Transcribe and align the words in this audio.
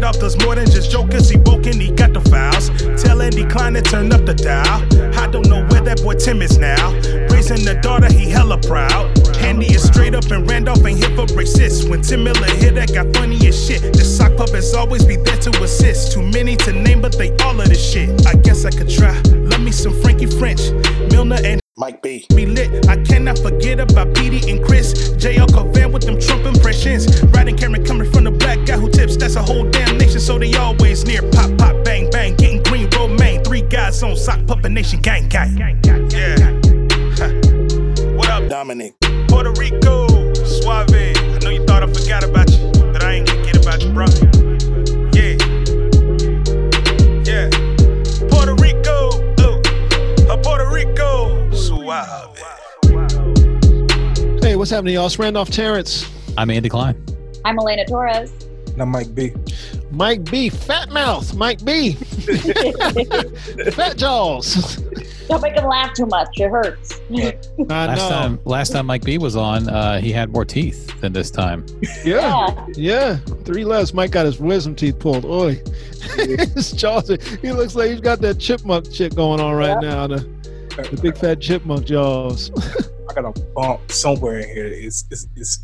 Randolph 0.00 0.42
more 0.46 0.54
than 0.54 0.64
just 0.64 0.90
jokers. 0.90 1.28
He 1.28 1.36
woken, 1.36 1.78
he 1.78 1.90
got 1.90 2.14
the 2.14 2.22
files. 2.22 2.70
Tell 3.02 3.20
Andy 3.20 3.44
Klein 3.44 3.74
to 3.74 3.82
turn 3.82 4.10
up 4.12 4.24
the 4.24 4.32
dial. 4.32 4.80
I 5.18 5.26
don't 5.26 5.46
know 5.46 5.66
where 5.68 5.82
that 5.82 6.02
boy 6.02 6.14
Tim 6.14 6.40
is 6.40 6.56
now. 6.56 6.92
Raising 7.28 7.66
the 7.66 7.78
daughter, 7.82 8.10
he 8.10 8.30
hella 8.30 8.56
proud. 8.56 9.12
Andy 9.36 9.66
is 9.66 9.82
straight 9.82 10.14
up 10.14 10.24
and 10.30 10.48
Randolph 10.48 10.84
ain't 10.86 11.00
here 11.00 11.14
for 11.14 11.26
racist. 11.36 11.90
When 11.90 12.00
Tim 12.00 12.24
Miller 12.24 12.46
hit, 12.46 12.76
that 12.76 12.94
got 12.94 13.14
funny 13.14 13.46
as 13.46 13.66
shit. 13.66 13.92
The 13.92 14.04
sock 14.04 14.38
puppets 14.38 14.72
always 14.72 15.04
be 15.04 15.16
there 15.16 15.36
to 15.36 15.50
assist. 15.62 16.12
Too 16.12 16.22
many 16.22 16.56
to 16.56 16.72
name, 16.72 17.02
but 17.02 17.18
they 17.18 17.36
all 17.44 17.60
of 17.60 17.68
this 17.68 17.92
shit. 17.92 18.26
I 18.26 18.36
guess 18.36 18.64
I 18.64 18.70
could 18.70 18.88
try. 18.88 19.20
Love 19.52 19.60
me 19.60 19.70
some 19.70 19.92
Frankie 20.00 20.26
French, 20.26 20.62
Milner 21.12 21.40
and 21.44 21.60
Mike 21.80 22.02
B. 22.02 22.26
be 22.36 22.44
lit. 22.44 22.86
I 22.90 23.02
cannot 23.04 23.38
forget 23.38 23.80
about 23.80 24.14
Petey 24.14 24.50
and 24.50 24.62
Chris. 24.62 24.92
JL 25.16 25.46
Covan 25.48 25.94
with 25.94 26.02
them 26.02 26.20
Trump 26.20 26.44
impressions. 26.44 27.22
Riding 27.32 27.56
camera 27.56 27.82
coming 27.82 28.12
from 28.12 28.24
the 28.24 28.30
black 28.30 28.66
guy 28.66 28.76
who 28.76 28.90
tips. 28.90 29.16
That's 29.16 29.36
a 29.36 29.42
whole 29.42 29.64
damn 29.70 29.96
nation, 29.96 30.20
so 30.20 30.38
they 30.38 30.52
always 30.56 31.06
near. 31.06 31.22
Pop, 31.32 31.56
pop, 31.56 31.82
bang, 31.82 32.10
bang. 32.10 32.36
Getting 32.36 32.62
green, 32.64 32.90
romaine. 32.90 33.42
Three 33.44 33.62
guys 33.62 34.02
on 34.02 34.14
sock 34.14 34.46
puppet 34.46 34.72
nation, 34.72 35.00
gang, 35.00 35.26
gang. 35.30 35.56
Yeah. 35.56 36.36
Huh. 37.16 37.32
What 38.12 38.28
up, 38.28 38.46
Dominic. 38.50 38.94
Puerto 39.28 39.52
Rico? 39.52 40.34
Suave. 40.34 40.92
I 40.92 41.38
know 41.42 41.48
you 41.48 41.64
thought 41.64 41.82
I 41.82 41.86
forgot 41.86 42.24
about 42.24 42.50
you, 42.50 42.72
but 42.92 43.02
I 43.02 43.12
ain't 43.14 43.26
gonna 43.26 43.42
get 43.42 43.56
about 43.56 43.82
you, 43.82 43.90
bro. 43.94 44.39
Rico. 51.90 52.34
Suave. 52.82 54.40
Hey, 54.42 54.54
what's 54.56 54.70
happening, 54.70 54.94
y'all? 54.94 55.06
It's 55.06 55.18
Randolph 55.18 55.50
Terrence. 55.50 56.08
I'm 56.38 56.48
Andy 56.50 56.68
Klein. 56.68 57.04
I'm 57.44 57.58
Elena 57.58 57.84
Torres. 57.84 58.30
And 58.72 58.82
I'm 58.82 58.90
Mike 58.90 59.12
B. 59.12 59.32
Mike 59.90 60.24
B. 60.30 60.48
Fat 60.50 60.90
Mouth. 60.90 61.34
Mike 61.34 61.64
B. 61.64 61.94
Fat 63.72 63.96
Jaws. 63.96 64.76
Don't 65.26 65.42
make 65.42 65.54
him 65.54 65.64
laugh 65.64 65.92
too 65.94 66.06
much. 66.06 66.28
It 66.36 66.48
hurts. 66.48 67.00
I 67.10 67.34
Last 67.58 67.98
know. 67.98 68.08
time, 68.08 68.40
last 68.44 68.72
time 68.72 68.86
Mike 68.86 69.04
B 69.04 69.18
was 69.18 69.34
on, 69.34 69.68
uh, 69.68 70.00
he 70.00 70.12
had 70.12 70.30
more 70.30 70.44
teeth 70.44 71.00
than 71.00 71.12
this 71.12 71.30
time. 71.30 71.66
Yeah. 72.04 72.46
Yeah. 72.48 72.66
Yeah. 72.76 73.16
Three 73.44 73.64
less. 73.64 73.92
Mike 73.92 74.12
got 74.12 74.26
his 74.26 74.38
wisdom 74.38 74.76
teeth 74.76 75.00
pulled. 75.00 75.24
Oi. 75.24 75.60
his 76.16 76.70
jaws. 76.70 77.08
He 77.42 77.50
looks 77.50 77.74
like 77.74 77.90
he's 77.90 78.00
got 78.00 78.20
that 78.20 78.38
chipmunk 78.38 78.92
shit 78.92 79.16
going 79.16 79.40
on 79.40 79.54
right 79.54 79.80
now. 79.82 80.06
The, 80.06 80.28
the 80.82 80.98
big 81.00 81.16
fat 81.16 81.40
chipmunk 81.40 81.86
jaws. 81.86 82.50
I 83.10 83.14
got 83.14 83.36
a 83.36 83.40
bump 83.54 83.90
somewhere 83.90 84.38
in 84.40 84.48
here. 84.48 84.66
It's, 84.66 85.04
it's, 85.10 85.26
it's, 85.36 85.60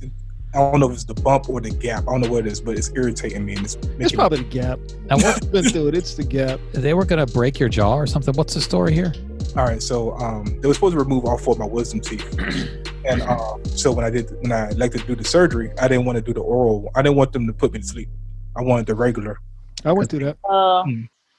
I 0.55 0.59
don't 0.59 0.81
know 0.81 0.87
if 0.89 0.95
it's 0.95 1.05
the 1.05 1.15
bump 1.15 1.49
or 1.49 1.61
the 1.61 1.71
gap. 1.71 2.03
I 2.09 2.13
don't 2.13 2.23
know 2.23 2.31
what 2.31 2.47
it 2.47 2.53
is, 2.53 2.61
but 2.61 2.77
it's 2.79 2.91
irritating 2.95 3.45
me. 3.45 3.55
And 3.55 3.65
it's, 3.65 3.75
It's 3.75 3.87
making 3.99 4.17
probably 4.17 4.39
the 4.39 4.45
gap. 4.45 4.79
Now, 5.09 5.17
what, 5.17 5.27
I've 5.43 5.53
been 5.53 5.65
through 5.65 5.89
it. 5.89 5.95
It's 5.95 6.15
the 6.15 6.25
gap. 6.25 6.61
they 6.73 6.95
were 6.95 7.05
going 7.05 7.25
to 7.25 7.33
break 7.33 7.59
your 7.61 7.69
jaw 7.69 7.95
or 7.95 8.07
something. 8.07 8.35
What's 8.35 8.55
the 8.55 8.61
story 8.61 8.93
here? 8.93 9.13
All 9.57 9.65
right, 9.65 9.83
so 9.83 10.13
um, 10.19 10.61
they 10.61 10.69
were 10.69 10.75
supposed 10.75 10.95
to 10.95 10.99
remove 10.99 11.25
all 11.25 11.39
four 11.39 11.53
of 11.53 11.59
my 11.59 11.65
wisdom 11.67 12.01
teeth, 12.01 12.27
and 13.07 13.23
um, 13.23 13.65
so 13.65 13.91
when 13.91 14.05
I 14.05 14.11
did, 14.11 14.31
when 14.43 14.53
I 14.53 14.69
elected 14.71 15.03
to 15.03 15.07
do 15.07 15.15
the 15.15 15.25
surgery, 15.25 15.71
I 15.81 15.89
didn't 15.89 16.05
want 16.05 16.17
to 16.17 16.23
do 16.23 16.35
the 16.35 16.41
oral. 16.41 16.91
I 16.95 17.01
didn't 17.01 17.17
want 17.17 17.33
them 17.33 17.47
to 17.47 17.55
put 17.55 17.73
me 17.73 17.79
to 17.79 17.87
sleep. 17.87 18.09
I 18.55 18.61
wanted 18.61 18.85
the 18.87 18.95
regular. 18.95 19.39
I 19.85 19.93
went 19.93 20.11
through 20.11 20.25
that. 20.27 20.37
Uh, 20.45 20.85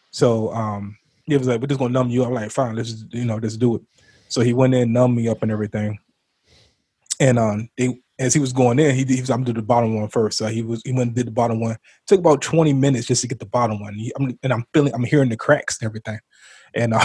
So 0.10 0.52
um, 0.54 0.98
he 1.28 1.38
was 1.38 1.48
like, 1.48 1.62
"We're 1.62 1.68
just 1.68 1.80
gonna 1.80 1.94
numb 1.94 2.10
you." 2.10 2.24
I'm 2.24 2.34
like, 2.34 2.52
"Fine, 2.52 2.76
let's 2.76 2.92
just, 2.92 3.14
you 3.14 3.26
know, 3.26 3.38
let's 3.38 3.58
do 3.58 3.76
it." 3.76 3.82
So 4.30 4.42
he 4.42 4.54
went 4.54 4.74
in, 4.74 4.94
numbed 4.94 5.16
me 5.16 5.28
up, 5.28 5.44
and 5.44 5.52
everything. 5.52 6.00
And 7.20 7.40
um, 7.40 7.70
they, 7.78 8.00
as 8.20 8.34
he 8.34 8.40
was 8.40 8.54
going 8.54 8.80
in, 8.80 8.96
he, 8.96 9.04
he 9.04 9.22
was 9.22 9.30
I'm 9.30 9.44
do 9.44 9.54
the 9.54 9.62
bottom 9.62 9.96
one 9.96 10.08
first. 10.10 10.38
So 10.38 10.48
he 10.48 10.62
was 10.62 10.82
he 10.86 10.92
went 10.92 11.10
and 11.10 11.16
did 11.16 11.28
the 11.28 11.32
bottom 11.32 11.60
one. 11.60 11.78
took 12.08 12.20
about 12.20 12.42
20 12.42 12.74
minutes 12.74 13.08
just 13.08 13.22
to 13.22 13.28
get 13.28 13.40
the 13.40 13.46
bottom 13.46 13.80
one. 13.80 13.94
He, 13.96 14.12
I'm, 14.20 14.38
and 14.44 14.54
I'm 14.54 14.66
feeling, 14.74 14.94
I'm 14.94 15.04
hearing 15.04 15.30
the 15.30 15.38
cracks 15.38 15.80
and 15.80 15.88
everything. 15.88 16.20
And 16.74 16.94
uh, 16.94 17.04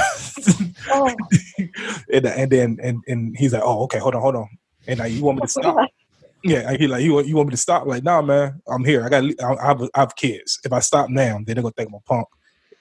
oh, 0.90 1.14
and, 2.12 2.26
and 2.26 2.50
then 2.50 2.78
and 2.82 3.02
and 3.06 3.36
he's 3.38 3.52
like, 3.52 3.62
"Oh, 3.64 3.84
okay, 3.84 3.98
hold 3.98 4.14
on, 4.14 4.22
hold 4.22 4.36
on." 4.36 4.48
And 4.86 4.98
like, 4.98 5.12
you 5.12 5.22
want 5.22 5.38
me 5.38 5.42
to 5.42 5.48
stop? 5.48 5.76
Yeah, 6.44 6.72
he 6.76 6.88
like, 6.88 7.04
you 7.04 7.14
want 7.14 7.28
you 7.28 7.36
want 7.36 7.50
me 7.50 7.52
to 7.52 7.56
stop? 7.56 7.86
Like, 7.86 8.02
nah, 8.02 8.20
man, 8.20 8.60
I'm 8.66 8.84
here. 8.84 9.04
I 9.04 9.08
got, 9.08 9.22
I 9.22 9.64
have, 9.64 9.82
I 9.94 10.00
have 10.00 10.16
kids. 10.16 10.58
If 10.64 10.72
I 10.72 10.80
stop 10.80 11.08
now, 11.08 11.34
then 11.34 11.44
they're 11.54 11.62
gonna 11.62 11.70
think 11.70 11.90
I'm 11.90 11.94
a 11.94 12.00
punk. 12.00 12.26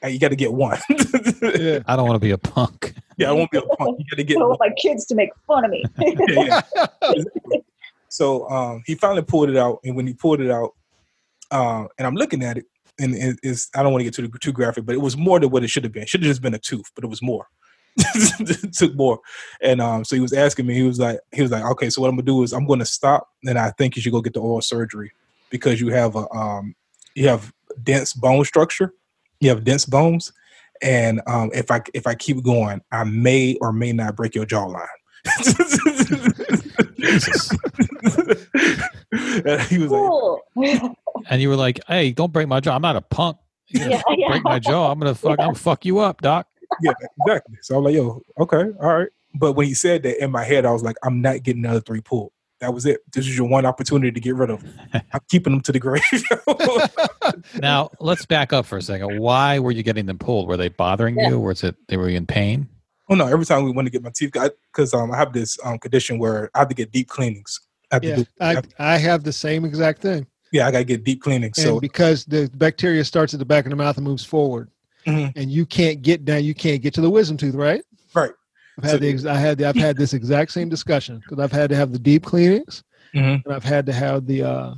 Hey, 0.02 0.12
you 0.12 0.20
got 0.20 0.30
to 0.30 0.36
get 0.36 0.54
one. 0.54 0.80
Yeah. 1.42 1.80
I 1.88 1.96
don't 1.96 2.08
want 2.08 2.16
to 2.16 2.26
be 2.26 2.32
a 2.32 2.38
punk. 2.38 2.94
yeah, 3.18 3.30
I 3.30 3.32
won't 3.32 3.50
be 3.52 3.58
a 3.58 3.62
punk. 3.62 4.00
You 4.00 4.06
got 4.10 4.16
to 4.18 4.22
I 4.22 4.24
get 4.24 4.34
don't 4.34 4.42
one. 4.42 4.50
want 4.50 4.60
my 4.60 4.74
kids 4.78 5.06
to 5.08 5.16
make 5.16 5.30
fun 5.48 5.66
of 5.66 5.72
me. 5.72 5.84
Yeah, 6.00 6.62
yeah. 7.16 7.60
So 8.10 8.48
um, 8.50 8.84
he 8.86 8.96
finally 8.96 9.22
pulled 9.22 9.50
it 9.50 9.58
out, 9.58 9.80
and 9.84 9.96
when 9.96 10.06
he 10.06 10.14
pulled 10.14 10.42
it 10.42 10.52
out, 10.52 10.72
uh, 11.50 11.86
and 11.98 12.06
I'm 12.06 12.16
looking 12.16 12.44
at 12.44 12.58
it, 12.58 12.66
and 13.00 13.16
it, 13.16 13.40
it's 13.42 13.70
I 13.76 13.82
don't 13.84 13.92
want 13.92 14.02
to 14.02 14.06
get 14.06 14.14
too 14.14 14.28
too 14.40 14.52
graphic, 14.52 14.86
but 14.86 14.96
it 14.96 15.02
was 15.02 15.16
more 15.16 15.40
than 15.40 15.50
what 15.50 15.64
it 15.64 15.70
should 15.70 15.84
have 15.84 15.94
been. 15.94 16.06
Should 16.06 16.22
have 16.22 16.30
just 16.30 16.42
been 16.42 16.54
a 16.54 16.60
tooth, 16.60 16.92
but 16.94 17.04
it 17.04 17.08
was 17.08 17.22
more. 17.22 17.48
it 17.98 18.74
took 18.78 18.96
more, 18.96 19.20
and 19.62 19.82
um, 19.82 20.04
so 20.04 20.16
he 20.16 20.22
was 20.22 20.34
asking 20.34 20.66
me. 20.66 20.74
He 20.76 20.84
was 20.84 21.00
like, 21.00 21.20
he 21.32 21.42
was 21.42 21.52
like, 21.52 21.64
okay, 21.64 21.90
so 21.90 22.02
what 22.02 22.10
I'm 22.10 22.16
gonna 22.16 22.26
do 22.26 22.44
is 22.44 22.54
I'm 22.54 22.68
gonna 22.68 22.86
stop, 22.86 23.30
and 23.46 23.58
I 23.58 23.72
think 23.72 23.96
you 23.96 24.02
should 24.02 24.12
go 24.14 24.22
get 24.22 24.34
the 24.34 24.42
oral 24.42 24.62
surgery 24.62 25.12
because 25.50 25.80
you 25.82 25.90
have 25.90 26.16
a 26.16 26.30
um, 26.34 26.76
you 27.16 27.28
have 27.28 27.54
dense 27.84 28.14
bone 28.14 28.44
structure, 28.46 28.94
you 29.42 29.50
have 29.50 29.64
dense 29.64 29.86
bones, 29.86 30.32
and 30.82 31.22
um, 31.28 31.52
if 31.54 31.72
I 31.72 31.82
if 31.94 32.08
I 32.08 32.16
keep 32.16 32.44
going, 32.44 32.82
I 32.92 33.04
may 33.04 33.58
or 33.62 33.74
may 33.74 33.92
not 33.92 34.16
break 34.16 34.36
your 34.36 34.46
jawline. 34.46 34.86
Jesus. 35.44 37.52
and 39.46 39.62
he 39.64 39.78
was 39.78 39.92
like. 39.92 40.82
And 41.30 41.42
you 41.42 41.50
were 41.50 41.56
like, 41.56 41.80
"Hey, 41.88 42.12
don't 42.12 42.32
break 42.32 42.48
my 42.48 42.60
jaw. 42.60 42.76
I'm 42.76 42.82
not 42.82 42.96
a 42.96 43.02
punk. 43.02 43.38
You're 43.68 43.90
Yeah, 43.90 44.02
yeah. 44.18 44.30
break 44.30 44.44
my 44.44 44.60
jaw. 44.60 44.92
I'm 44.92 45.00
gonna 45.00 45.14
fuck. 45.14 45.40
I'm 45.40 45.48
gonna 45.48 45.56
fuck 45.56 45.86
you 45.86 46.00
up, 46.00 46.22
doc." 46.22 46.48
yeah, 46.82 46.94
exactly. 47.20 47.58
So 47.62 47.78
I'm 47.78 47.84
like, 47.84 47.96
yo, 47.96 48.22
okay, 48.40 48.64
all 48.82 48.98
right. 48.98 49.10
But 49.34 49.54
when 49.54 49.68
he 49.68 49.74
said 49.74 50.04
that 50.04 50.22
in 50.22 50.32
my 50.32 50.44
head, 50.44 50.66
I 50.66 50.72
was 50.72 50.84
like, 50.84 50.98
I'm 51.04 51.22
not 51.22 51.44
getting 51.44 51.64
another 51.64 51.82
three 51.82 52.02
pulled. 52.02 52.32
That 52.62 52.76
was 52.76 52.86
it. 52.86 53.02
This 53.12 53.28
is 53.28 53.36
your 53.36 53.50
one 53.50 53.66
opportunity 53.66 54.12
to 54.12 54.20
get 54.20 54.36
rid 54.36 54.52
of. 54.52 54.64
'em. 54.64 55.02
I'm 55.14 55.20
keeping 55.30 55.52
them 55.52 55.62
to 55.62 55.72
the 55.72 55.80
grave. 55.80 56.04
Now 57.62 57.90
let's 58.00 58.26
back 58.26 58.52
up 58.54 58.66
for 58.66 58.78
a 58.78 58.82
second. 58.82 59.20
Why 59.20 59.58
were 59.60 59.72
you 59.72 59.84
getting 59.84 60.06
them 60.06 60.18
pulled? 60.18 60.48
Were 60.48 60.58
they 60.58 60.70
bothering 60.70 61.18
Yeah. 61.18 61.30
you? 61.30 61.40
Was 61.40 61.64
it 61.64 61.76
they 61.88 61.98
were 61.98 62.10
in 62.10 62.26
pain? 62.26 62.68
oh 63.10 63.16
no! 63.16 63.26
Every 63.28 63.46
time 63.46 63.64
we 63.64 63.72
want 63.72 63.86
to 63.88 63.90
get 63.92 64.04
my 64.04 64.10
teeth, 64.14 64.32
because 64.72 64.94
um, 64.94 65.12
I 65.12 65.18
have 65.18 65.34
this 65.34 65.58
um, 65.64 65.80
condition 65.80 66.18
where 66.20 66.50
I 66.56 66.60
have 66.60 66.70
to 66.70 66.76
get 66.76 66.92
deep 66.92 67.10
cleanings. 67.10 67.60
I 67.92 67.96
have 67.96 68.04
Yeah. 68.04 68.16
do, 68.18 68.26
I, 68.40 68.62
I 68.80 68.98
have 68.98 69.24
the 69.24 69.34
same 69.34 69.66
exact 69.66 70.02
thing. 70.02 70.26
yeah, 70.52 70.68
I 70.68 70.72
gotta 70.72 70.84
get 70.84 71.04
deep 71.04 71.22
cleaning. 71.22 71.46
And 71.46 71.56
So 71.56 71.80
because 71.80 72.26
the 72.26 72.50
bacteria 72.56 73.04
starts 73.06 73.34
at 73.34 73.40
the 73.40 73.46
back 73.46 73.66
of 73.66 73.70
the 73.70 73.76
mouth 73.76 73.98
and 73.98 74.06
moves 74.06 74.24
forward, 74.26 74.70
Mhm. 75.08 75.32
and 75.36 75.52
you 75.52 75.66
can't 75.66 76.02
get 76.02 76.26
down, 76.26 76.44
you 76.44 76.54
can't 76.54 76.82
get 76.82 76.94
to 76.96 77.02
the 77.02 77.10
wisdom 77.10 77.38
tooth, 77.38 77.56
right? 77.56 77.82
right. 78.14 78.32
I've 78.78 78.84
had 78.84 78.92
So- 78.92 78.98
the 78.98 79.10
ex- 79.10 79.26
I 79.26 79.36
had 79.36 79.58
the, 79.58 79.66
I've 79.66 79.76
had 79.76 79.98
this 79.98 80.14
exact 80.14 80.52
same 80.52 80.70
discussion 80.70 81.20
because 81.20 81.40
I've 81.44 81.52
had 81.52 81.70
to 81.70 81.76
have 81.76 81.92
the 81.92 82.00
deep 82.00 82.24
cleanings 82.24 82.84
Mhm. 83.14 83.44
and 83.46 83.54
I've 83.54 83.64
had 83.64 83.86
to 83.88 83.94
have 83.94 84.26
the 84.26 84.44
uh, 84.44 84.74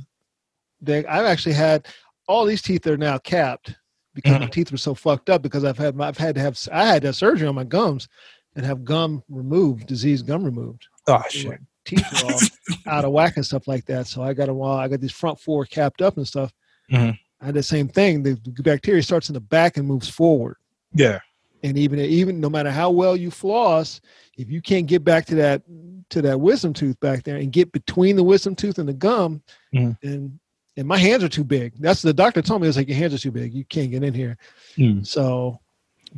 the 0.82 0.98
I've 1.10 1.26
actually 1.26 1.54
had 1.54 1.86
all 2.26 2.44
these 2.44 2.62
teeth 2.62 2.86
are 2.86 2.96
now 2.96 3.18
capped 3.18 3.74
because 4.14 4.38
my 4.40 4.46
teeth 4.46 4.70
were 4.72 4.78
so 4.78 4.94
fucked 4.94 5.28
up 5.30 5.42
because 5.42 5.64
I've 5.64 5.78
had 5.78 5.94
my, 5.96 6.08
I've 6.08 6.18
had 6.18 6.34
to 6.36 6.40
have 6.40 6.58
I 6.72 6.86
had 6.86 7.02
to 7.02 7.08
have 7.08 7.16
surgery 7.16 7.46
on 7.48 7.54
my 7.54 7.64
gums 7.64 8.08
and 8.56 8.64
have 8.64 8.84
gum 8.84 9.22
removed, 9.28 9.86
diseased 9.86 10.26
gum 10.26 10.44
removed. 10.44 10.86
Oh 11.06 11.22
shit. 11.30 11.60
Teeth 11.84 12.06
are 12.24 12.32
all 12.32 12.40
out 12.98 13.04
of 13.04 13.12
whack 13.12 13.36
and 13.36 13.44
stuff 13.44 13.66
like 13.68 13.84
that. 13.86 14.06
So 14.06 14.22
I 14.22 14.32
got 14.32 14.48
a 14.48 14.54
while 14.54 14.78
I 14.78 14.88
got 14.88 15.00
these 15.00 15.12
front 15.12 15.38
four 15.40 15.64
capped 15.66 16.00
up 16.02 16.16
and 16.16 16.26
stuff. 16.26 16.52
Mhm. 16.90 17.18
I 17.40 17.46
had 17.46 17.54
the 17.54 17.62
same 17.62 17.88
thing. 17.88 18.22
The 18.22 18.36
bacteria 18.62 19.02
starts 19.02 19.28
in 19.28 19.34
the 19.34 19.40
back 19.40 19.76
and 19.76 19.86
moves 19.86 20.08
forward 20.08 20.56
Yeah. 20.94 21.18
And 21.64 21.78
even 21.78 21.98
even 21.98 22.38
no 22.38 22.48
matter 22.50 22.70
how 22.70 22.90
well 22.90 23.16
you 23.16 23.30
floss 23.30 24.00
if 24.36 24.50
you 24.50 24.60
can't 24.60 24.86
get 24.86 25.02
back 25.02 25.24
to 25.26 25.34
that 25.34 25.62
to 26.10 26.20
that 26.22 26.38
wisdom 26.38 26.72
tooth 26.72 26.98
back 27.00 27.24
there 27.24 27.36
and 27.38 27.50
get 27.52 27.72
between 27.72 28.14
the 28.14 28.22
wisdom 28.22 28.54
tooth 28.54 28.78
and 28.78 28.88
the 28.88 28.92
gum 28.92 29.42
Mhm. 29.74 29.96
and 30.02 30.38
and 30.76 30.86
my 30.86 30.98
hands 30.98 31.24
are 31.24 31.28
too 31.28 31.42
big 31.44 31.72
that's 31.80 32.02
the 32.02 32.12
doctor 32.12 32.42
told 32.42 32.60
me 32.60 32.66
it 32.66 32.68
was 32.68 32.76
like 32.76 32.88
your 32.88 32.96
hands 32.98 33.14
are 33.14 33.18
too 33.18 33.32
big 33.32 33.52
you 33.54 33.64
can't 33.64 33.90
get 33.90 34.04
in 34.04 34.14
here 34.14 34.36
Mm. 34.76 35.04
so 35.06 35.58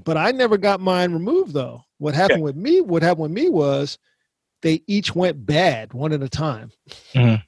but 0.04 0.16
i 0.16 0.30
never 0.32 0.58
got 0.58 0.80
mine 0.80 1.12
removed 1.12 1.52
though 1.54 1.82
what 1.98 2.14
happened 2.14 2.42
with 2.42 2.56
me 2.56 2.80
what 2.80 3.02
happened 3.02 3.22
with 3.22 3.32
me 3.32 3.48
was 3.48 3.98
they 4.62 4.82
each 4.88 5.14
went 5.14 5.46
bad 5.46 5.92
one 5.94 6.12
at 6.12 6.22
a 6.22 6.28
time 6.28 6.72
Mhm. 7.14 7.40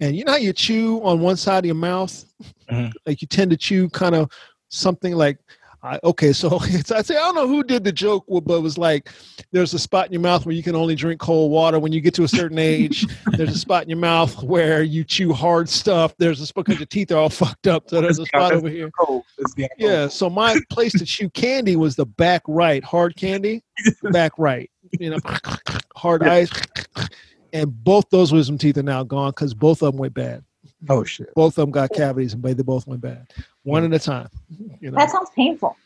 and 0.00 0.14
you 0.16 0.24
know 0.24 0.32
how 0.32 0.38
you 0.38 0.52
chew 0.52 1.00
on 1.02 1.20
one 1.20 1.36
side 1.36 1.60
of 1.60 1.66
your 1.66 1.74
mouth 1.74 2.24
Mhm. 2.70 2.92
like 3.06 3.22
you 3.22 3.28
tend 3.28 3.50
to 3.50 3.56
chew 3.56 3.88
kind 3.88 4.14
of 4.14 4.30
something 4.68 5.14
like 5.16 5.38
I, 5.82 5.98
okay, 6.04 6.32
so 6.34 6.58
I 6.60 7.02
say 7.02 7.16
I 7.16 7.20
don't 7.20 7.34
know 7.34 7.48
who 7.48 7.62
did 7.62 7.84
the 7.84 7.92
joke, 7.92 8.24
but 8.28 8.54
it 8.56 8.62
was 8.62 8.76
like 8.76 9.08
there's 9.50 9.72
a 9.74 9.78
spot 9.78 10.06
in 10.06 10.12
your 10.12 10.20
mouth 10.20 10.44
where 10.44 10.54
you 10.54 10.62
can 10.62 10.74
only 10.76 10.94
drink 10.94 11.20
cold 11.20 11.50
water 11.50 11.78
when 11.78 11.92
you 11.92 12.00
get 12.00 12.14
to 12.14 12.24
a 12.24 12.28
certain 12.28 12.58
age. 12.58 13.06
there's 13.36 13.54
a 13.54 13.58
spot 13.58 13.82
in 13.82 13.88
your 13.88 13.98
mouth 13.98 14.42
where 14.42 14.82
you 14.82 15.04
chew 15.04 15.32
hard 15.32 15.68
stuff. 15.68 16.14
There's 16.18 16.40
a 16.40 16.46
spot 16.46 16.66
because 16.66 16.80
your 16.80 16.86
teeth 16.86 17.10
are 17.12 17.16
all 17.18 17.28
fucked 17.30 17.66
up. 17.66 17.88
So 17.88 18.00
there's 18.00 18.18
a 18.18 18.26
spot 18.26 18.52
over 18.52 18.68
here. 18.68 18.90
Cold. 18.98 19.24
It's 19.38 19.54
the- 19.54 19.68
Yeah, 19.78 20.08
so 20.08 20.28
my 20.28 20.58
place 20.70 20.92
to 20.92 21.04
chew 21.04 21.30
candy 21.30 21.76
was 21.76 21.96
the 21.96 22.06
back 22.06 22.42
right, 22.46 22.84
hard 22.84 23.16
candy, 23.16 23.62
back 24.10 24.32
right. 24.38 24.70
You 24.98 25.10
know, 25.10 25.18
hard 25.94 26.22
ice, 26.24 26.50
and 27.52 27.72
both 27.84 28.10
those 28.10 28.32
wisdom 28.32 28.58
teeth 28.58 28.76
are 28.76 28.82
now 28.82 29.04
gone 29.04 29.30
because 29.30 29.54
both 29.54 29.82
of 29.82 29.92
them 29.92 30.00
went 30.00 30.14
bad. 30.14 30.44
Oh 30.88 31.04
shit. 31.04 31.34
Both 31.34 31.58
of 31.58 31.62
them 31.62 31.70
got 31.70 31.90
cavities, 31.92 32.32
and 32.34 32.42
they 32.42 32.54
both 32.54 32.86
went 32.86 33.00
bad, 33.02 33.32
one 33.64 33.84
at 33.84 33.92
a 33.92 33.98
time. 33.98 34.28
You 34.80 34.90
know, 34.90 34.96
That 34.98 35.10
sounds 35.10 35.30
painful. 35.36 35.76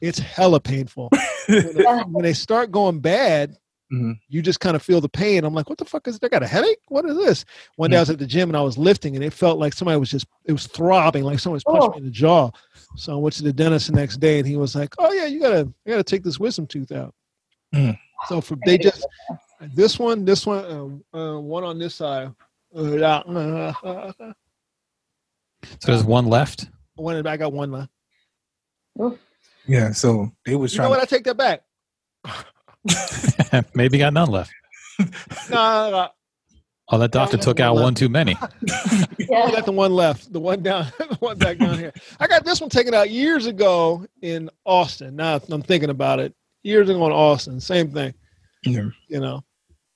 it's 0.00 0.18
hella 0.18 0.60
painful 0.60 1.08
when 1.46 1.72
they, 1.74 1.84
when 1.84 2.22
they 2.22 2.32
start 2.34 2.70
going 2.70 3.00
bad. 3.00 3.56
Mhm. 3.92 4.18
You 4.28 4.40
just 4.40 4.58
kind 4.60 4.74
of 4.74 4.82
feel 4.82 5.02
the 5.02 5.08
pain. 5.08 5.44
I'm 5.44 5.52
like, 5.52 5.68
what 5.68 5.76
the 5.76 5.84
fuck 5.84 6.08
is? 6.08 6.18
I 6.22 6.28
got 6.28 6.42
a 6.42 6.46
headache. 6.46 6.78
What 6.88 7.04
is 7.04 7.14
this? 7.14 7.44
One 7.76 7.90
day 7.90 7.98
I 7.98 8.00
was 8.00 8.08
at 8.08 8.18
the 8.18 8.26
gym 8.26 8.48
and 8.48 8.56
I 8.56 8.62
was 8.62 8.78
lifting, 8.78 9.16
and 9.16 9.22
it 9.24 9.34
felt 9.34 9.58
like 9.58 9.74
somebody 9.74 9.98
was 10.00 10.10
just. 10.10 10.26
It 10.46 10.52
was 10.52 10.66
throbbing, 10.66 11.24
like 11.24 11.38
someone 11.40 11.56
was 11.56 11.64
punching 11.64 11.82
Oh. 11.82 11.92
me 11.92 11.98
in 11.98 12.04
the 12.04 12.10
jaw. 12.10 12.50
So 12.96 13.12
I 13.12 13.16
went 13.16 13.34
to 13.36 13.42
the 13.42 13.52
dentist 13.52 13.88
the 13.88 13.92
next 13.94 14.16
day, 14.18 14.38
and 14.38 14.48
he 14.48 14.56
was 14.56 14.74
like, 14.74 14.94
"Oh 14.98 15.12
yeah, 15.12 15.26
you 15.26 15.40
gotta, 15.40 15.60
you 15.84 15.92
gotta 15.92 16.02
take 16.04 16.22
this 16.22 16.38
wisdom 16.40 16.66
tooth 16.66 16.90
out." 16.92 17.14
Mm. 17.74 17.98
So 18.28 18.40
for 18.40 18.56
they 18.64 18.78
just 18.78 19.06
this 19.74 19.98
one, 19.98 20.24
this 20.24 20.46
one, 20.46 21.02
uh, 21.14 21.18
uh, 21.18 21.38
one 21.40 21.62
on 21.64 21.78
this 21.78 21.94
side. 21.94 22.32
Uh, 22.74 22.82
yeah, 22.96 23.16
uh, 23.28 23.74
uh, 23.84 24.12
uh, 24.20 24.32
So 25.80 25.92
there's 25.92 26.04
one 26.04 26.26
left. 26.26 26.68
one, 26.96 27.26
I 27.26 27.36
got 27.36 27.52
one 27.52 27.70
left. 27.72 27.90
Yeah. 29.66 29.92
So 29.92 30.30
they 30.44 30.54
was 30.56 30.72
You 30.72 30.78
know 30.78 30.88
trying. 30.88 30.90
what? 30.90 31.00
I 31.00 31.04
take 31.04 31.24
that 31.24 31.36
back. 31.36 31.62
Maybe 33.74 33.98
got 33.98 34.12
none 34.12 34.28
left. 34.30 34.50
No, 34.98 35.06
no, 35.50 35.90
no, 35.90 36.08
Oh, 36.88 36.98
that 36.98 37.10
doctor 37.12 37.38
took 37.38 37.58
out 37.60 37.76
one 37.76 37.94
too 37.94 38.08
many. 38.08 38.34
I 39.20 39.50
got 39.50 39.64
the 39.64 39.72
one 39.72 39.92
left, 39.94 40.32
the 40.32 40.40
one 40.40 40.62
down, 40.62 40.86
the 40.98 41.16
one 41.20 41.38
back 41.38 41.58
down 41.58 41.78
here. 41.78 41.92
I 42.20 42.26
got 42.26 42.44
this 42.44 42.60
one 42.60 42.68
taken 42.70 42.92
out 42.92 43.08
years 43.08 43.46
ago 43.46 44.04
in 44.20 44.50
Austin. 44.66 45.16
Now 45.16 45.40
I'm 45.48 45.62
thinking 45.62 45.90
about 45.90 46.18
it. 46.20 46.34
Years 46.64 46.88
ago 46.90 47.06
in 47.06 47.12
Austin, 47.12 47.60
same 47.60 47.90
thing. 47.92 48.12
yeah. 48.64 48.88
You 49.08 49.20
know, 49.20 49.42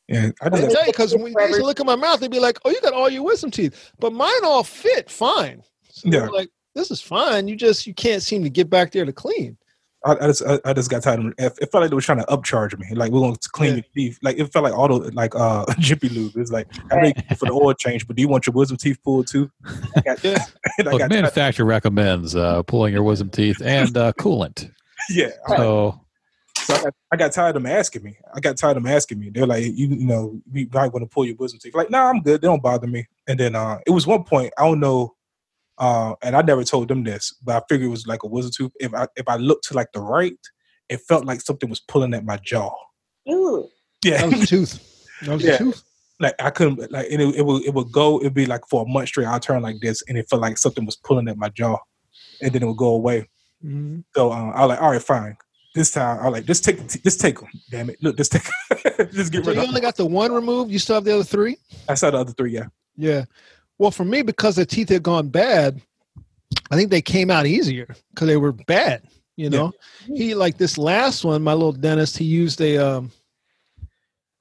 yeah. 0.08 0.30
I 0.42 0.46
I 0.46 0.50
just 0.50 0.70
tell 0.70 0.82
you 0.86 0.92
because 0.92 1.14
when 1.14 1.32
they 1.32 1.46
used 1.46 1.60
to 1.60 1.64
look 1.66 1.80
at 1.80 1.86
my 1.86 1.96
mouth, 1.96 2.20
they'd 2.20 2.30
be 2.30 2.40
like, 2.40 2.58
"Oh, 2.64 2.70
you 2.70 2.80
got 2.80 2.92
all 2.92 3.08
your 3.10 3.22
wisdom 3.24 3.50
teeth," 3.50 3.92
but 3.98 4.12
mine 4.12 4.30
all 4.44 4.62
fit 4.64 5.10
fine. 5.10 5.62
So 5.90 6.08
Yeah. 6.10 6.20
yeah. 6.24 6.26
like, 6.28 6.50
this 6.74 6.90
is 6.90 7.00
fine. 7.00 7.48
You 7.48 7.56
just 7.56 7.86
you 7.86 7.94
can't 7.94 8.22
seem 8.22 8.42
to 8.44 8.50
get 8.50 8.68
back 8.70 8.92
there 8.92 9.04
to 9.04 9.12
clean. 9.12 9.56
I, 10.04 10.12
I 10.12 10.26
just 10.28 10.42
I, 10.46 10.60
I 10.64 10.72
just 10.74 10.90
got 10.90 11.02
tired 11.02 11.18
of 11.20 11.26
it. 11.26 11.34
It 11.38 11.72
felt 11.72 11.82
like 11.82 11.90
they 11.90 11.94
were 11.96 12.00
trying 12.02 12.18
to 12.18 12.26
upcharge 12.26 12.78
me. 12.78 12.86
Like 12.94 13.10
we're 13.10 13.20
going 13.20 13.34
to 13.34 13.48
clean 13.48 13.70
Yeah. 13.70 13.74
your 13.76 13.84
teeth. 13.94 14.18
Like 14.22 14.38
it 14.38 14.52
felt 14.52 14.62
like 14.62 14.74
auto 14.74 14.98
like 15.12 15.34
uh 15.34 15.64
Jiffy 15.80 16.08
Lube. 16.10 16.36
It's 16.36 16.52
like 16.52 16.68
I 16.92 16.96
know 17.00 17.06
you 17.08 17.36
for 17.36 17.46
the 17.46 17.52
oil 17.52 17.72
change, 17.74 18.06
but 18.06 18.14
do 18.14 18.22
you 18.22 18.28
want 18.28 18.46
your 18.46 18.52
wisdom 18.54 18.76
teeth 18.76 18.98
pulled 19.02 19.26
too? 19.26 19.50
I 19.96 20.00
got, 20.02 20.22
Yeah. 20.22 20.38
I 20.78 20.82
Look, 20.82 21.08
manufacturer 21.10 21.66
recommends 21.66 22.36
uh, 22.36 22.62
pulling 22.64 22.92
your 22.92 23.02
wisdom 23.02 23.30
teeth 23.30 23.60
and 23.64 23.96
uh, 23.96 24.12
coolant. 24.12 24.70
yeah. 25.10 25.30
I'm 25.48 25.56
So 25.56 26.00
So 26.66 26.74
I 26.74 26.78
got, 26.82 26.94
I 27.12 27.16
got 27.16 27.32
tired 27.32 27.56
of 27.56 27.62
them 27.62 27.72
asking 27.72 28.04
me. 28.04 28.18
I 28.34 28.40
got 28.40 28.56
tired 28.58 28.76
of 28.76 28.82
them 28.84 28.92
asking 28.92 29.20
me. 29.20 29.30
They're 29.30 29.46
like, 29.46 29.64
you, 29.64 29.88
you 29.88 30.06
know, 30.06 30.40
we 30.52 30.68
might 30.72 30.92
want 30.92 31.04
to 31.04 31.14
pull 31.14 31.26
your 31.26 31.36
wisdom 31.36 31.60
teeth. 31.62 31.74
Like, 31.76 31.90
nah, 31.90 32.10
I'm 32.10 32.22
good. 32.22 32.42
They 32.42 32.48
don't 32.48 32.62
bother 32.62 32.88
me. 32.88 33.06
And 33.28 33.40
then 33.40 33.54
uh, 33.56 33.78
it 33.86 33.92
was 33.92 34.06
one 34.06 34.24
point 34.24 34.52
I 34.58 34.64
don't 34.66 34.80
know, 34.80 35.14
uh, 35.78 36.14
and 36.22 36.36
I 36.36 36.42
never 36.42 36.64
told 36.64 36.88
them 36.88 37.04
this, 37.04 37.34
but 37.44 37.56
I 37.56 37.66
figured 37.68 37.88
it 37.88 37.90
was 37.90 38.06
like 38.06 38.24
a 38.24 38.28
wisdom 38.28 38.52
tooth. 38.56 38.72
If 38.80 38.94
I 38.94 39.08
if 39.16 39.28
I 39.28 39.36
looked 39.36 39.66
to 39.68 39.74
like 39.74 39.92
the 39.92 40.00
right, 40.00 40.38
it 40.88 41.00
felt 41.02 41.24
like 41.26 41.40
something 41.42 41.70
was 41.70 41.80
pulling 41.80 42.14
at 42.14 42.24
my 42.24 42.38
jaw. 42.38 42.74
Ew. 43.26 43.70
That 44.16 44.26
Yeah, 44.26 44.26
was 44.26 44.38
a 44.38 44.44
tooth. 44.46 44.80
That 45.22 45.34
was 45.34 45.44
Yeah. 45.44 45.54
a 45.60 45.64
tooth. 45.64 45.84
like 46.20 46.34
I 46.40 46.50
couldn't 46.50 46.92
like 46.92 47.08
and 47.10 47.22
it, 47.22 47.36
it 47.36 47.46
would 47.46 47.64
it 47.64 47.74
would 47.74 47.92
go. 47.92 48.20
It'd 48.20 48.34
be 48.34 48.46
like 48.46 48.66
for 48.70 48.84
a 48.84 48.88
month 48.88 49.08
straight. 49.08 49.26
I'll 49.28 49.40
turn 49.40 49.62
like 49.62 49.80
this, 49.80 50.02
and 50.08 50.18
it 50.18 50.28
felt 50.30 50.42
like 50.42 50.58
something 50.58 50.86
was 50.86 50.96
pulling 50.96 51.28
at 51.28 51.38
my 51.38 51.50
jaw, 51.50 51.78
and 52.42 52.52
then 52.52 52.62
it 52.62 52.66
would 52.66 52.78
go 52.78 52.94
away. 52.94 53.28
Mhm. 53.64 54.04
So 54.16 54.32
uh, 54.32 54.52
I 54.52 54.62
was 54.62 54.68
like, 54.70 54.82
all 54.82 54.92
right, 54.92 55.02
fine. 55.02 55.36
This 55.76 55.90
time, 55.92 56.18
I 56.20 56.28
like, 56.28 56.46
just 56.46 56.64
take, 56.64 56.86
just 57.04 57.20
take 57.20 57.38
them. 57.38 57.48
Damn 57.70 57.90
it! 57.90 58.02
Look, 58.02 58.16
just 58.16 58.32
take, 58.32 58.42
just 59.12 59.30
get 59.30 59.44
So 59.44 59.44
rid 59.44 59.44
you 59.44 59.50
of. 59.50 59.56
You 59.56 59.60
only 59.60 59.74
them. 59.74 59.82
got 59.82 59.96
the 59.96 60.06
one 60.06 60.32
removed. 60.32 60.72
You 60.72 60.78
still 60.78 60.94
have 60.96 61.04
the 61.04 61.14
other 61.14 61.22
three. 61.22 61.58
I 61.88 61.94
saw 61.94 62.10
the 62.10 62.16
other 62.16 62.32
three. 62.32 62.52
Yeah. 62.52 62.66
Yeah. 62.96 63.26
Well, 63.78 63.90
for 63.90 64.04
me, 64.06 64.22
because 64.22 64.56
the 64.56 64.64
teeth 64.64 64.88
had 64.88 65.02
gone 65.02 65.28
bad, 65.28 65.82
I 66.70 66.76
think 66.76 66.90
they 66.90 67.02
came 67.02 67.30
out 67.30 67.44
easier 67.46 67.94
because 68.14 68.26
they 68.26 68.38
were 68.38 68.52
bad. 68.52 69.02
You 69.36 69.50
know, 69.50 69.72
he 70.06 70.34
like 70.34 70.56
this 70.56 70.78
last 70.78 71.22
one, 71.22 71.42
my 71.42 71.52
little 71.52 71.72
dentist, 71.72 72.16
he 72.16 72.24
used 72.24 72.58
a, 72.62 72.78
um, 72.78 73.10